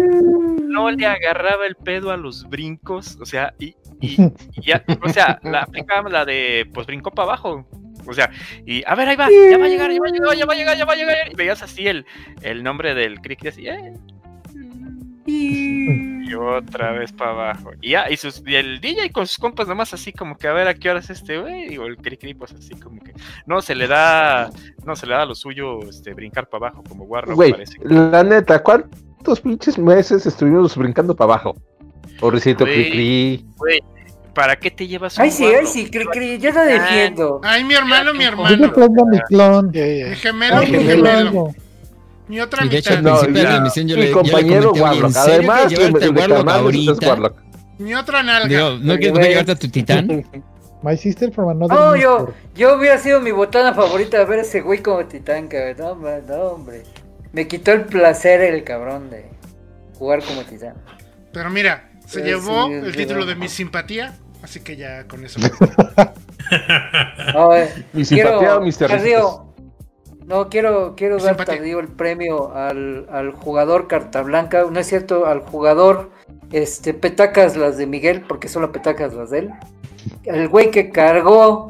[0.68, 4.22] no le agarraba el pedo a los brincos, o sea, y, y-
[4.56, 7.66] y ya, o sea, la aplicaba la de, pues brincó para abajo,
[8.08, 8.30] o sea,
[8.66, 10.54] y a ver, ahí va, ya va a llegar, ya va a llegar, ya va
[10.54, 12.06] a llegar, ya va a llegar, y veías así el,
[12.42, 13.94] el nombre del Cricri así, eh,
[15.28, 19.68] y otra vez para abajo, y ya, y, sus, y el DJ con sus compas
[19.68, 22.34] nomás así como que a ver a qué hora es este güey, digo, el Cricri
[22.34, 23.14] pues así como que,
[23.46, 24.50] no, se le da,
[24.86, 27.78] no, se le da lo suyo, este, brincar para abajo, como Warlock Güey, parece.
[27.84, 31.56] la neta, ¿cuántos pinches meses estuvimos brincando para abajo?
[32.22, 32.76] Pobrecito Güey.
[32.92, 33.46] Cricri.
[34.34, 37.42] ¿Para qué te llevas un Ay, sí, ay, sí, Cricri, yo lo defiendo.
[37.44, 38.56] Ay, mi hermano, mi Yo hermano.
[38.56, 39.72] le traigo mi clon.
[39.74, 40.08] Ya, ya.
[40.08, 41.52] Mi gemelo, mi gemelo.
[42.30, 42.98] Mi otra Y de hecho, mitad.
[42.98, 45.18] al No, de la yo mi le, yo le compañero comenté, ¿en Warlock.
[45.18, 47.10] Además, que llevarte de, el de Warlock ahorita?
[47.10, 47.36] Warlock.
[47.80, 48.48] Mi otra nalga.
[48.48, 49.28] Digo, ¿no quieres Güey.
[49.30, 50.26] llevarte a tu titán?
[50.84, 54.42] My Sister from Another No, yo, yo hubiera sido mi botana favorita de ver a
[54.44, 56.02] ese güey como titán, cabrón.
[56.02, 56.84] No, no, hombre.
[57.34, 59.26] Me quitó el placer el cabrón de
[60.00, 60.76] jugar como titán.
[61.34, 63.28] Pero mira, se llevó sí, el sí, título sí.
[63.30, 65.40] de mi simpatía, así que ya con eso.
[67.34, 68.88] No, eh, Mi simpatía, Mr.
[68.88, 69.54] Tardío,
[70.26, 71.56] no, quiero, quiero Mi dar simpatía.
[71.56, 76.12] tardío el premio al, al jugador carta blanca, no es cierto, al jugador
[76.52, 79.50] este petacas las de Miguel, porque solo petacas las de él.
[80.26, 81.68] El güey que cargó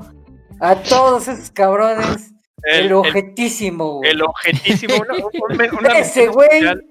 [0.59, 2.33] a todos esos cabrones.
[2.63, 4.11] El, El- objetísimo, güey.
[4.11, 4.95] El objetísimo.
[4.95, 6.85] una- un- una Ese güey especial.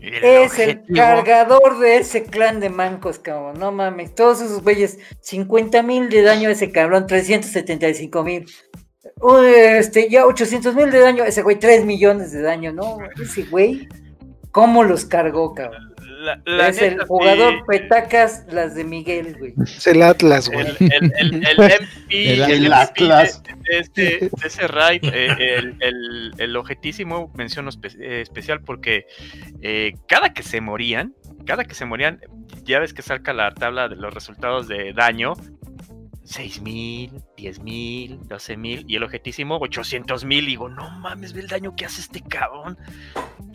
[0.00, 0.96] Es el objetivo.
[0.96, 3.58] cargador de ese clan de mancos, cabrón.
[3.58, 8.46] No mames, todos esos güeyes, 50 mil de daño a ese cabrón, 375 mil.
[9.48, 12.98] Este, ya 800 mil de daño, ese güey, 3 millones de daño, ¿no?
[13.20, 13.88] Ese güey,
[14.50, 15.85] ¿cómo los cargó, cabrón?
[16.26, 19.54] La- la es el jugador sí, petacas, las de Miguel, güey.
[19.64, 20.66] Es el Atlas, güey.
[20.66, 23.42] el, el, el, el MP, El el Atlas.
[23.46, 28.20] MP de, de este, de ese raid, eh, el, el, el objetísimo mención espe- eh,
[28.22, 29.06] especial porque
[29.62, 31.14] eh, cada que se morían,
[31.46, 32.20] cada que se morían,
[32.64, 35.34] ya ves que saca la tabla de los resultados de daño.
[36.26, 40.42] 6.000, 10.000, 12.000 y el objetísimo 800.000.
[40.42, 42.76] Y digo, no mames, ve el daño que hace este cabrón.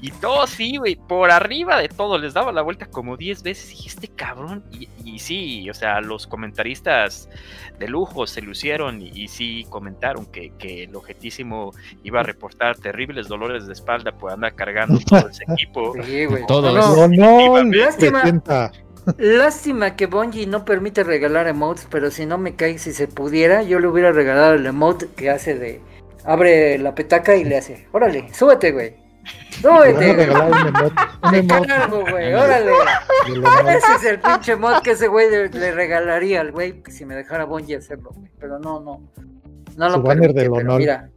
[0.02, 3.72] Y todo sí, güey, por arriba de todo, les daba la vuelta como 10 veces.
[3.72, 4.64] Y dije, este cabrón.
[4.72, 7.30] Y, y sí, o sea, los comentaristas
[7.78, 11.72] de lujo se lucieron y, y sí comentaron que, que el objetísimo
[12.04, 15.94] iba a reportar terribles dolores de espalda por andar cargando todo ese equipo.
[16.02, 16.46] Sí, güey.
[16.48, 18.24] Todo No, no, No, lástima.
[19.18, 23.64] Lástima que Bungie no permite regalar emotes, pero si no me cae, si se pudiera,
[23.64, 25.82] yo le hubiera regalado el emote que hace de...
[26.24, 28.96] Abre la petaca y le hace, órale, súbete, güey.
[29.62, 30.12] Súbete.
[30.12, 30.20] un
[30.68, 30.96] emote.
[31.24, 32.72] Un Te emote cargo, güey, órale.
[33.76, 37.16] Ese es el pinche mod que ese güey le, le regalaría al güey si me
[37.16, 38.30] dejara Bungie hacerlo, güey.
[38.40, 39.02] Pero no, no.
[39.78, 40.80] No Su lo banner permite, del pero honor.
[40.80, 41.10] mira.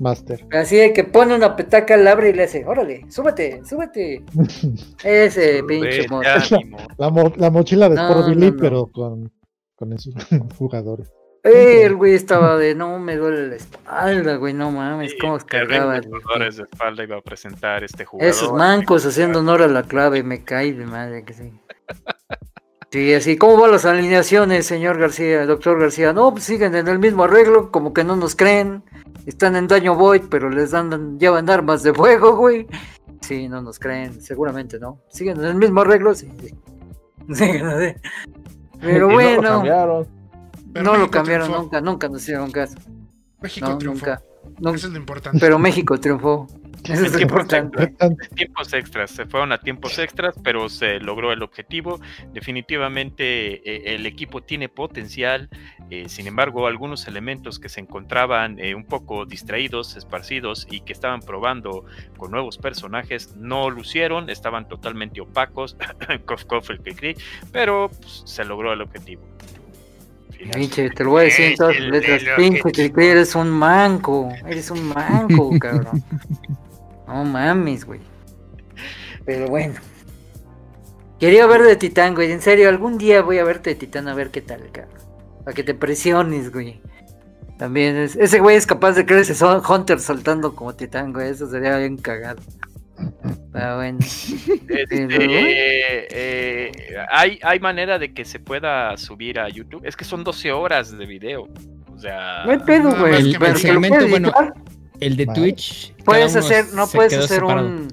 [0.00, 0.46] Master.
[0.52, 4.24] Así de que pone una petaca, la abre y le hace, órale, súbete, súbete.
[5.04, 6.20] Ese pinche mod.
[6.22, 6.78] Vete, ánimo.
[6.98, 8.60] La, mo- la mochila de No, Sport Billy, no, no.
[8.60, 9.32] pero con,
[9.74, 10.14] con esos
[10.58, 11.10] jugadores.
[11.44, 15.94] Eh, el güey estaba de, no, me duele la espalda, güey, no mames, cómo cargaba.
[16.00, 18.30] Terribles dolores de espalda iba a presentar este jugador.
[18.30, 21.52] Esos mancos haciendo honor a la clave, me cae de madre que sí.
[22.92, 26.12] Sí, así, ¿cómo van las alineaciones, señor García, doctor García?
[26.12, 28.82] No, pues siguen en el mismo arreglo, como que no nos creen.
[29.24, 32.66] Están en daño void, pero les dan, llevan armas de fuego, güey.
[33.22, 35.00] Sí, no nos creen, seguramente no.
[35.08, 36.30] Siguen en el mismo arreglo, sí.
[36.38, 36.54] sí.
[37.34, 37.94] Siguen así.
[38.80, 40.08] Pero Y no lo bueno, cambiaron.
[40.72, 41.62] Pero no lo México cambiaron triunfó.
[41.62, 42.76] nunca, nunca nos hicieron caso.
[43.40, 44.06] México No, triunfó.
[44.06, 44.22] nunca.
[44.58, 44.76] nunca.
[44.76, 45.38] Eso es lo importante.
[45.40, 46.46] Pero México triunfó.
[46.84, 47.84] Eso es tiempos importante.
[47.84, 52.00] extras, tiempos extras, se fueron a tiempos extras, pero se logró el objetivo.
[52.32, 55.48] Definitivamente eh, el equipo tiene potencial,
[55.90, 60.92] eh, sin embargo, algunos elementos que se encontraban eh, un poco distraídos, esparcidos y que
[60.92, 61.84] estaban probando
[62.16, 65.76] con nuevos personajes no lucieron, estaban totalmente opacos,
[66.24, 67.16] cof, cof, el que
[67.52, 69.22] pero pues, se logró el objetivo.
[70.52, 72.22] Pinche, te lo voy a decir en todas las letras.
[72.36, 74.28] Pinche, que eres un manco.
[74.46, 76.02] Eres un manco, cabrón.
[77.12, 78.00] No mames, güey.
[79.26, 79.74] Pero bueno.
[81.20, 82.32] Quería ver de Titán, güey.
[82.32, 84.98] En serio, algún día voy a verte de Titán a ver qué tal, cabrón.
[85.44, 86.80] Para que te presiones, güey.
[87.58, 91.28] También es, ese güey es capaz de creerse son Hunter saltando como Titán, güey.
[91.28, 92.40] Eso sería bien cagado.
[93.52, 93.98] Pero bueno.
[94.72, 96.72] Este, Pero, eh,
[97.10, 99.82] hay, hay manera de que se pueda subir a YouTube.
[99.84, 101.46] Es que son 12 horas de video.
[101.94, 103.12] O sea, No hay pedo, güey.
[103.12, 104.32] más El, el segmento, bueno.
[105.06, 105.40] El de Vale.
[105.40, 105.94] Twitch.
[106.04, 107.66] Puedes hacer, no puedes hacer separado.
[107.66, 107.88] un,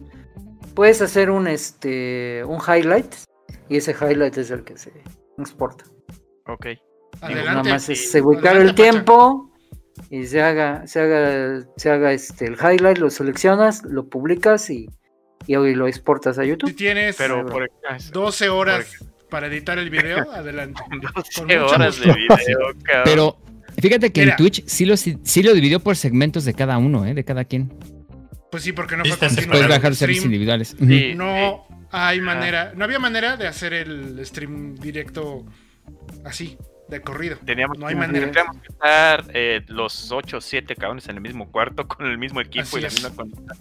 [0.75, 3.13] puedes hacer un este, un highlight
[3.67, 4.91] y ese highlight es el que se
[5.37, 5.85] exporta.
[6.47, 6.67] ok.
[7.21, 7.49] Adelante.
[7.49, 8.83] Nada más es ubicar Adelante, el Pacha.
[8.91, 9.51] tiempo
[10.09, 14.89] y se haga, se haga, se haga este el highlight, lo seleccionas, lo publicas y,
[15.45, 16.75] y hoy lo exportas a Si YouTube.
[16.75, 20.81] tienes Pero por ah, eso, 12 horas para editar el video, adelante.
[21.15, 23.03] 12 mucho horas de video, cabrón.
[23.03, 23.37] Pero
[23.81, 24.31] fíjate que Mira.
[24.33, 27.13] en Twitch sí lo, sí lo dividió por segmentos de cada uno, ¿eh?
[27.13, 27.73] De cada quien.
[28.51, 30.75] Pues sí, porque no fue Puedes bajar los servicios individuales.
[30.79, 32.25] Sí, No hay Ajá.
[32.25, 35.45] manera, no había manera de hacer el stream directo
[36.23, 36.57] así,
[36.89, 37.37] de corrido.
[37.45, 38.25] Teníamos, No hay manera.
[38.25, 42.17] tendríamos que estar eh, los 8 o 7 cabrones en el mismo cuarto con el
[42.17, 42.93] mismo equipo Así y la es.
[42.95, 43.55] misma consola.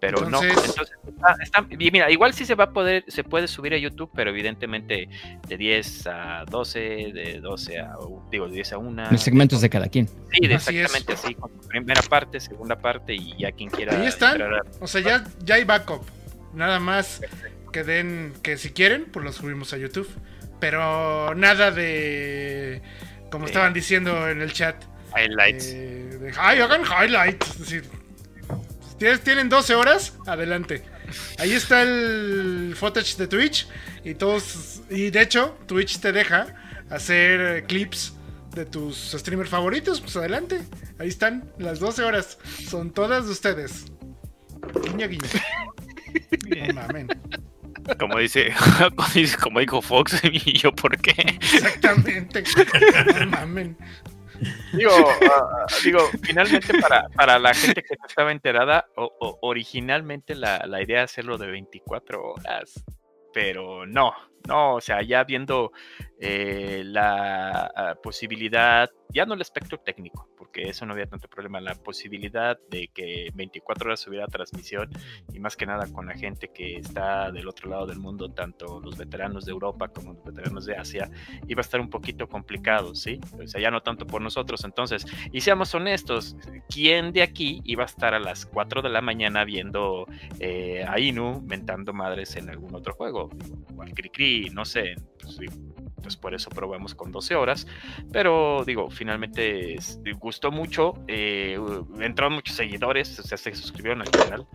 [0.00, 3.24] Pero no, Entonces- entonces está, está- y mira, igual sí se va a poder, se
[3.24, 5.08] puede subir a YouTube, pero evidentemente
[5.48, 6.78] de 10 a 12,
[7.12, 7.96] de 12 a,
[8.30, 9.10] digo, de 10 a 1.
[9.10, 10.06] Los segmentos de cada quien.
[10.32, 10.84] Sí, de Así es.
[10.86, 13.98] exactamente así, con primera parte, segunda parte y ya quien quiera.
[14.00, 14.40] Ahí están.
[14.40, 16.02] a- O sea, ya, ya hay backup.
[16.54, 17.20] Nada más
[17.72, 20.08] que den, que si quieren, pues lo subimos a YouTube.
[20.60, 22.82] Pero nada de
[23.30, 24.82] Como estaban diciendo en el chat.
[25.16, 25.66] Highlights.
[25.68, 27.50] eh, de- ay, hagan highlights.
[27.50, 27.84] Es decir,
[28.98, 30.82] ¿tienes- tienen 12 horas, adelante.
[31.38, 33.66] Ahí está el footage de Twitch
[34.04, 36.54] y todos y de hecho Twitch te deja
[36.90, 38.14] hacer eh, clips
[38.54, 40.60] de tus streamers favoritos, pues adelante.
[40.98, 42.38] Ahí están las 12 horas.
[42.68, 43.86] Son todas de ustedes.
[44.84, 45.24] Guiño, guiño.
[46.68, 47.08] No mamen.
[47.98, 48.52] Como dice,
[49.42, 51.12] como dijo Fox, y yo, ¿por qué?
[51.40, 52.44] Exactamente.
[53.20, 53.76] No mamen.
[54.72, 60.34] Digo, ah, digo, finalmente para, para la gente que no estaba enterada, o- o- originalmente
[60.36, 62.84] la, la idea era hacerlo de 24 horas,
[63.32, 64.12] pero no,
[64.46, 65.72] no, o sea, ya viendo
[66.20, 70.27] eh, la ah, posibilidad, ya no el aspecto técnico,
[70.58, 74.90] porque eso no había tanto problema, la posibilidad de que 24 horas hubiera transmisión
[75.32, 78.80] y más que nada con la gente que está del otro lado del mundo, tanto
[78.80, 81.10] los veteranos de Europa como los veteranos de Asia,
[81.46, 83.20] iba a estar un poquito complicado, ¿sí?
[83.40, 84.64] O sea, ya no tanto por nosotros.
[84.64, 86.36] Entonces, y seamos honestos,
[86.68, 90.06] ¿quién de aquí iba a estar a las 4 de la mañana viendo
[90.40, 93.30] eh, a Inu mentando madres en algún otro juego?
[93.76, 94.96] O al Cricri, no sé.
[95.22, 95.38] Pues,
[96.02, 97.66] pues por eso probamos con 12 horas.
[98.12, 100.94] Pero digo, finalmente es- gustó mucho.
[101.08, 101.58] eh,
[102.00, 104.46] entraron muchos seguidores, o sea, se suscribieron al canal.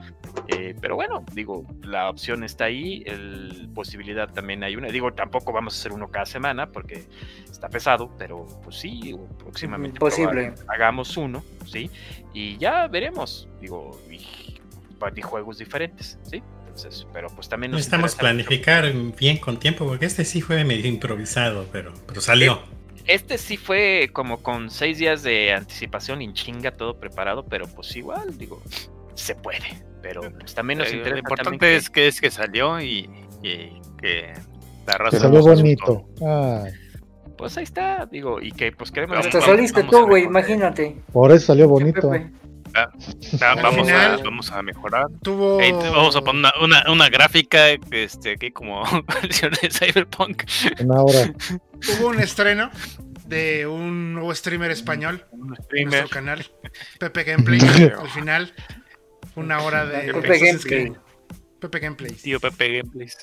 [0.47, 3.03] eh, pero bueno, digo, la opción está ahí.
[3.05, 4.87] El posibilidad también hay una.
[4.89, 7.05] Digo, tampoco vamos a hacer uno cada semana porque
[7.49, 10.53] está pesado, pero pues sí, próximamente Posible.
[10.67, 11.89] hagamos uno, ¿sí?
[12.33, 14.15] Y ya veremos, digo, y,
[15.15, 16.41] y juegos diferentes, ¿sí?
[16.75, 18.19] Entonces, pero pues también nos Necesitamos mucho.
[18.19, 22.61] planificar bien con tiempo, porque este sí fue medio improvisado, pero, pero salió.
[23.05, 27.95] Este sí fue como con seis días de anticipación y chinga todo preparado, pero pues
[27.95, 28.61] igual, digo,
[29.13, 29.83] se puede.
[30.01, 33.09] Pero pues también nos Eh, interesa Lo importante también es que es que salió y,
[33.43, 33.69] y
[34.01, 34.33] que
[34.87, 36.05] la raza Que salió bonito.
[36.25, 36.71] Ay,
[37.37, 39.17] Pues ahí está, digo, y que pues queremos...
[39.17, 40.97] Hasta saliste vamos tú, güey, imagínate.
[41.11, 42.09] por eso salió bonito.
[42.09, 42.31] Pepe.
[42.75, 42.89] Ah,
[43.41, 45.05] ah, vamos, a, final- vamos a mejorar.
[45.21, 45.59] Tuvo.
[45.61, 48.83] Ey, te- vamos a poner una, una, una gráfica este, aquí como
[49.21, 50.43] versión de Cyberpunk.
[50.79, 51.33] Una hora.
[51.99, 52.71] Hubo un estreno
[53.27, 55.87] de un nuevo streamer español Un en streamer.
[55.99, 56.45] nuestro canal,
[56.99, 57.59] Pepe Gameplay.
[57.99, 58.53] al final,
[59.35, 60.93] una hora de Pepe Gameplay.
[61.59, 62.11] Pepe Gameplay.
[62.11, 63.17] Tío Pepe Gameplays.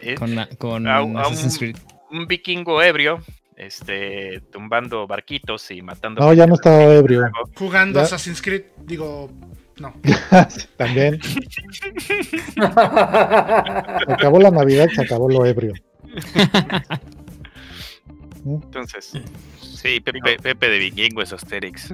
[0.00, 0.14] ¿eh?
[0.16, 1.76] Con, la- con A un- a Assassin's un- Creed.
[2.10, 3.22] un vikingo ebrio,
[3.56, 6.20] este, tumbando barquitos y matando...
[6.20, 7.24] No, ya no estaba ebrio.
[7.56, 8.04] Jugando Ya.
[8.04, 9.30] Assassin's Creed, digo,
[9.78, 9.94] no.
[10.76, 11.20] También.
[11.22, 11.38] Se
[14.12, 15.72] acabó la Navidad, se acabó lo ebrio.
[18.46, 19.12] Entonces,
[19.84, 21.92] Sí, Pepe, Pepe de Vikingo es Asterix.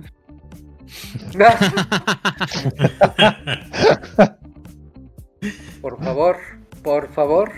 [5.80, 6.36] Por favor,
[6.84, 7.52] por favor.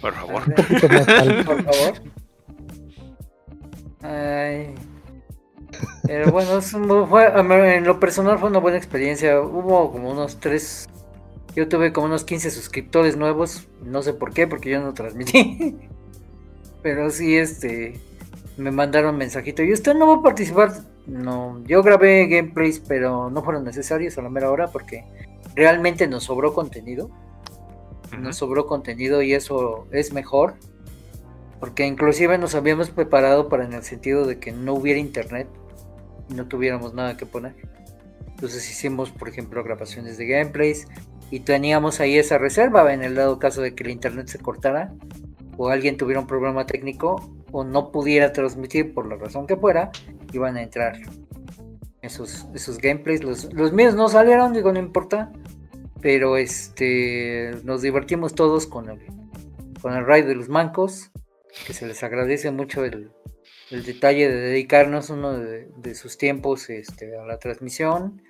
[0.00, 0.42] Por favor.
[0.46, 1.44] Un poquito más calmo.
[1.44, 2.02] Por favor.
[4.04, 4.74] Ay.
[6.06, 7.26] Pero bueno, es un- fue-
[7.76, 9.40] en lo personal fue una buena experiencia.
[9.40, 10.88] Hubo como unos tres.
[11.56, 13.66] Yo tuve como unos 15 suscriptores nuevos.
[13.82, 15.76] No sé por qué, porque yo no transmití.
[16.82, 17.98] Pero sí, este.
[18.56, 19.62] Me mandaron mensajito.
[19.62, 20.72] ¿Y usted no va a participar?
[21.06, 25.04] No, yo grabé gameplays, pero no fueron necesarios a la mera hora porque
[25.56, 27.10] realmente nos sobró contenido.
[28.18, 30.54] Nos sobró contenido y eso es mejor.
[31.64, 35.48] Porque inclusive nos habíamos preparado para en el sentido de que no hubiera internet
[36.28, 37.54] y no tuviéramos nada que poner.
[38.28, 40.86] Entonces hicimos, por ejemplo, grabaciones de gameplays
[41.30, 44.92] y teníamos ahí esa reserva en el dado caso de que el internet se cortara
[45.56, 49.90] o alguien tuviera un problema técnico o no pudiera transmitir por la razón que fuera,
[50.34, 50.98] iban a entrar
[52.02, 53.24] esos, esos gameplays.
[53.24, 55.32] Los, los míos no salieron, digo, no importa.
[56.02, 59.00] Pero este nos divertimos todos con el,
[59.80, 61.10] con el raid de los mancos.
[61.66, 63.10] Que se les agradece mucho el,
[63.70, 68.22] el detalle de dedicarnos uno de, de sus tiempos este, a la transmisión.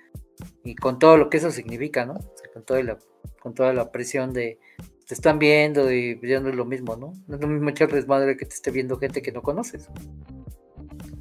[0.63, 2.13] Y con todo lo que eso significa, ¿no?
[2.13, 2.97] O sea, con, toda la,
[3.39, 4.59] con toda la presión de
[5.07, 7.13] te están viendo y ya no es lo mismo, ¿no?
[7.27, 9.87] No es lo mismo echarles madre que te esté viendo gente que no conoces.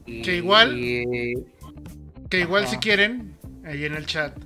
[0.06, 1.34] Y- Que igual- y-
[2.30, 4.36] Que igual si quieren, ahí en el chat,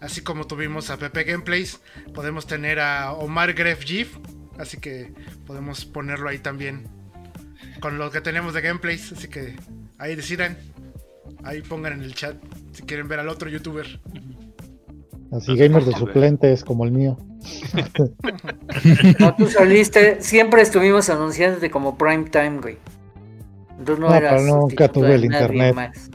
[0.00, 1.80] así como tuvimos a Pepe Gameplays,
[2.12, 4.18] podemos tener a Omar Gref GIF,
[4.58, 5.12] así que
[5.46, 6.88] podemos ponerlo ahí también
[7.80, 9.56] con lo que tenemos de gameplays, así que
[9.98, 10.56] ahí decidan,
[11.44, 12.36] ahí pongan en el chat
[12.72, 14.00] si quieren ver al otro youtuber.
[15.30, 17.18] Así, gamers de suplentes como el mío.
[19.18, 22.78] No, tú saliste, siempre estuvimos anunciándote como prime time, güey.
[23.78, 25.74] Entonces no, No, eras pero nunca tuve de el internet.
[25.74, 26.10] más.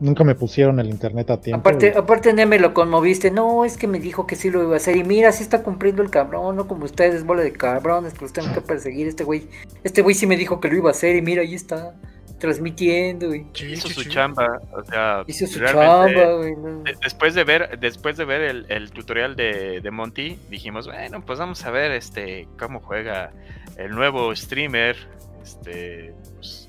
[0.00, 1.60] Nunca me pusieron el internet a tiempo.
[1.60, 4.76] Aparte, aparte Neme lo conmoviste, no, es que me dijo que sí lo iba a
[4.76, 8.20] hacer y mira, sí está cumpliendo el cabrón, no como ustedes, bola de cabrones que
[8.20, 9.48] los tengo que perseguir, este güey,
[9.82, 11.94] este güey sí me dijo que lo iba a hacer y mira, ahí está.
[12.38, 13.46] transmitiendo, güey.
[13.68, 16.54] hizo su chamba, o sea, Hizo su chamba, güey.
[16.54, 16.84] no.
[17.02, 21.40] después de ver, después de ver el, el tutorial de, de Monty, dijimos, bueno, pues
[21.40, 23.32] vamos a ver este cómo juega
[23.76, 24.96] el nuevo streamer,
[25.42, 26.68] este pues,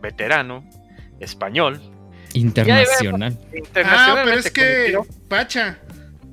[0.00, 0.62] veterano,
[1.18, 1.80] español,
[2.34, 3.38] Internacional.
[3.84, 4.98] Ah, pero es que.
[5.28, 5.78] Pacha,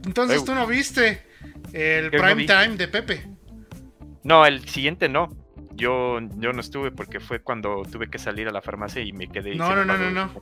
[0.06, 1.22] entonces tú no viste
[1.74, 3.27] el ¿Qué no prime time de Pepe.
[4.24, 5.30] No, el siguiente no.
[5.74, 9.27] Yo, yo no estuve porque fue cuando tuve que salir a la farmacia y me
[9.27, 9.56] quedé.
[9.56, 10.41] No, no, no, no, no.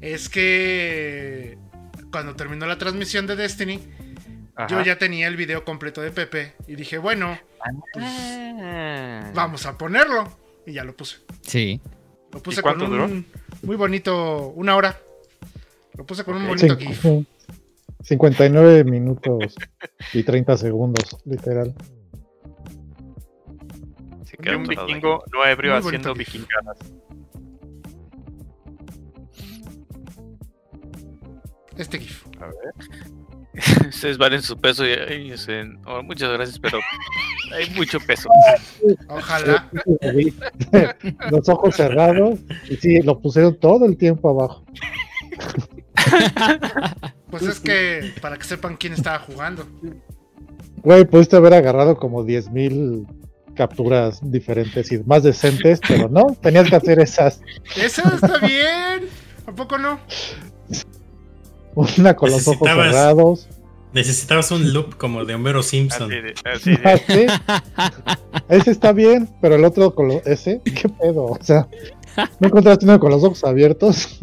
[0.00, 1.56] Es que
[2.10, 3.80] cuando terminó la transmisión de Destiny,
[4.68, 7.38] yo ya tenía el video completo de Pepe y dije, bueno,
[7.92, 8.04] pues,
[8.60, 9.30] Ah.
[9.34, 10.36] vamos a ponerlo.
[10.66, 11.18] Y ya lo puse.
[11.42, 11.80] Sí.
[12.36, 13.24] Lo puse ¿Y con cuánto un duró?
[13.62, 14.98] muy bonito, una hora.
[15.96, 17.26] Lo puse con un bonito Cin- GIF.
[18.02, 19.54] 59 minutos
[20.12, 21.74] y 30 segundos, literal.
[24.24, 26.26] Se un vikingo no ebrio haciendo GIF.
[26.34, 26.78] vikingadas.
[31.78, 32.26] Este GIF.
[32.40, 32.54] A ver.
[33.88, 36.78] Ustedes valen su peso y, y dicen, "Oh, muchas gracias, pero
[37.52, 38.28] hay mucho peso.
[39.08, 39.70] Ojalá.
[41.30, 44.64] Los ojos cerrados y sí, lo pusieron todo el tiempo abajo.
[47.30, 49.66] Pues es que para que sepan quién estaba jugando.
[50.82, 53.06] Güey, pudiste haber agarrado como 10.000
[53.54, 57.40] capturas diferentes y más decentes, pero no, tenías que hacer esas.
[57.76, 59.08] Eso está bien.
[59.46, 59.98] ¿A poco no?
[61.74, 63.48] Una con los ojos cerrados.
[63.92, 66.10] Necesitabas un loop como de Homero Simpson.
[66.12, 67.26] Así de, así de-
[67.78, 68.42] Así.
[68.48, 71.24] Ese está bien, pero el otro con lo, ese, ¿qué pedo?
[71.24, 71.66] O sea,
[72.40, 74.18] ¿no encontraste uno con los ojos abiertos?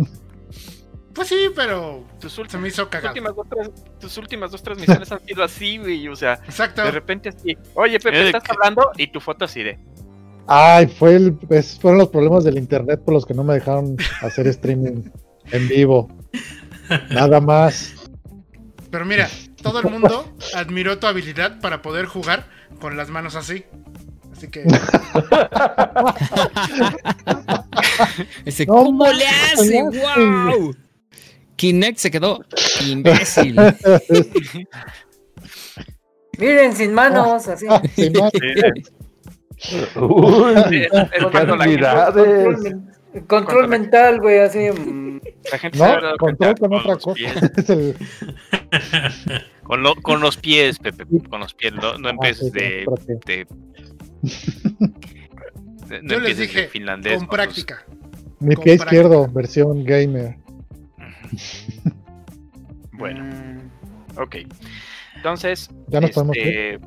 [1.13, 3.09] Pues sí, pero tus, se me hizo tus cagado.
[3.13, 6.07] últimas dos, tras- tus últimas dos transmisiones han sido así, güey.
[6.07, 6.83] O sea, Exacto.
[6.83, 7.55] de repente así.
[7.75, 9.79] Oye, Pepe, Eh, estás hablando y tu foto así de.
[10.47, 13.95] Ay, fue el, es- fueron los problemas del internet por los que no me dejaron
[14.21, 15.03] hacer streaming
[15.51, 16.09] en vivo.
[17.11, 17.93] Nada más.
[18.89, 19.29] Pero mira,
[19.63, 22.45] todo el mundo admiró tu habilidad para poder jugar
[22.79, 23.65] con las manos así.
[24.31, 24.63] Así que
[28.45, 29.79] Ese, No ¿Cómo le hace?
[29.79, 30.19] ¿cómo le hace?
[30.19, 30.75] ¡Wow!
[31.55, 32.43] Kinect se quedó
[32.85, 33.55] imbécil.
[36.39, 37.65] Miren, sin manos, así.
[37.95, 38.29] Sí, no,
[39.95, 41.29] Uy, Control,
[43.27, 44.71] control mental, güey, así.
[44.71, 47.21] mm, La gente se ha no, dado control con con otra cosa.
[49.63, 51.73] Con, lo- con los pies, Pepe, con los pies.
[51.73, 52.85] No, no ah, empieces sí, de,
[53.25, 53.47] de-
[56.03, 57.17] no yo les dije, finlandés.
[57.17, 57.85] con tus- práctica.
[58.39, 58.95] Mi Con pie práctica.
[59.01, 60.37] izquierdo, versión gamer.
[62.93, 64.35] Bueno, mm, ok.
[65.15, 66.79] Entonces, Ya nos podemos este,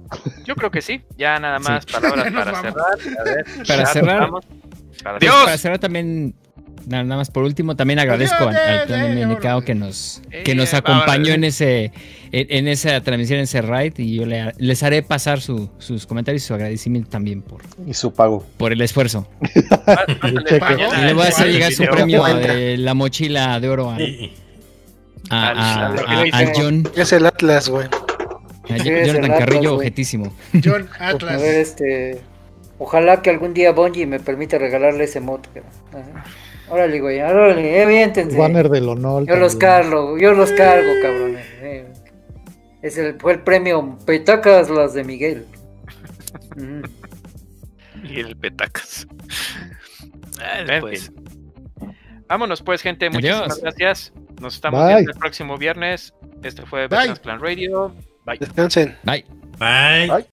[0.45, 1.03] yo creo que sí.
[1.17, 2.75] Ya nada más palabras Ya nos para vamos.
[3.03, 3.19] cerrar.
[3.21, 4.21] A ver, Para cerrar.
[4.21, 4.47] vamos.
[5.03, 5.35] Para Dios.
[5.45, 6.35] Para cerrar también,
[6.87, 9.65] nada más por último, también agradezco al, al clan Menicao adiós.
[9.65, 11.93] que nos, que nos Eh, acompañó en ese
[12.33, 16.43] en, esa transmisión, en ese raid, y yo le- les haré pasar su- sus comentarios
[16.43, 18.45] y su agradecimiento también por, Y su pago.
[18.59, 19.27] por el esfuerzo.
[20.23, 23.97] Y le voy a hacer llegar su premio de la mochila de oro a,
[25.31, 27.87] a- a- John, Es el Atlas, güey.
[28.69, 30.33] a Jonathan Carrillo, objetísimo.
[30.65, 31.41] John A Atlas.
[31.41, 32.21] ver, este.
[32.79, 35.41] Ojalá que algún día Bungie me permita regalarle ese mod.
[36.69, 38.37] Órale, güey, órale, evidentense.
[38.37, 39.25] Banner del honor.
[39.27, 41.47] Yo los cargo, yo los cargo, cabrones.
[41.61, 41.87] eh.
[42.83, 45.47] Es el, fue el premio Petacas las de Miguel.
[46.57, 46.83] Ujú.
[48.05, 49.07] Y el petacas.
[50.41, 51.11] Ah, En después.
[51.11, 51.95] fin.
[52.29, 53.09] Vámonos pues, gente.
[53.11, 53.61] Muchísimas Adiós.
[53.63, 54.13] gracias.
[54.41, 54.95] Nos estamos Bye.
[54.97, 56.13] viendo el próximo viernes.
[56.43, 56.83] Esto fue.
[56.83, 57.95] Veterans Clan Radio.
[58.25, 58.39] Bye.
[58.39, 58.97] Descansen.
[59.05, 59.25] Bye.
[59.59, 60.09] Bye.
[60.09, 60.36] Bye.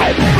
[0.00, 0.33] Bye.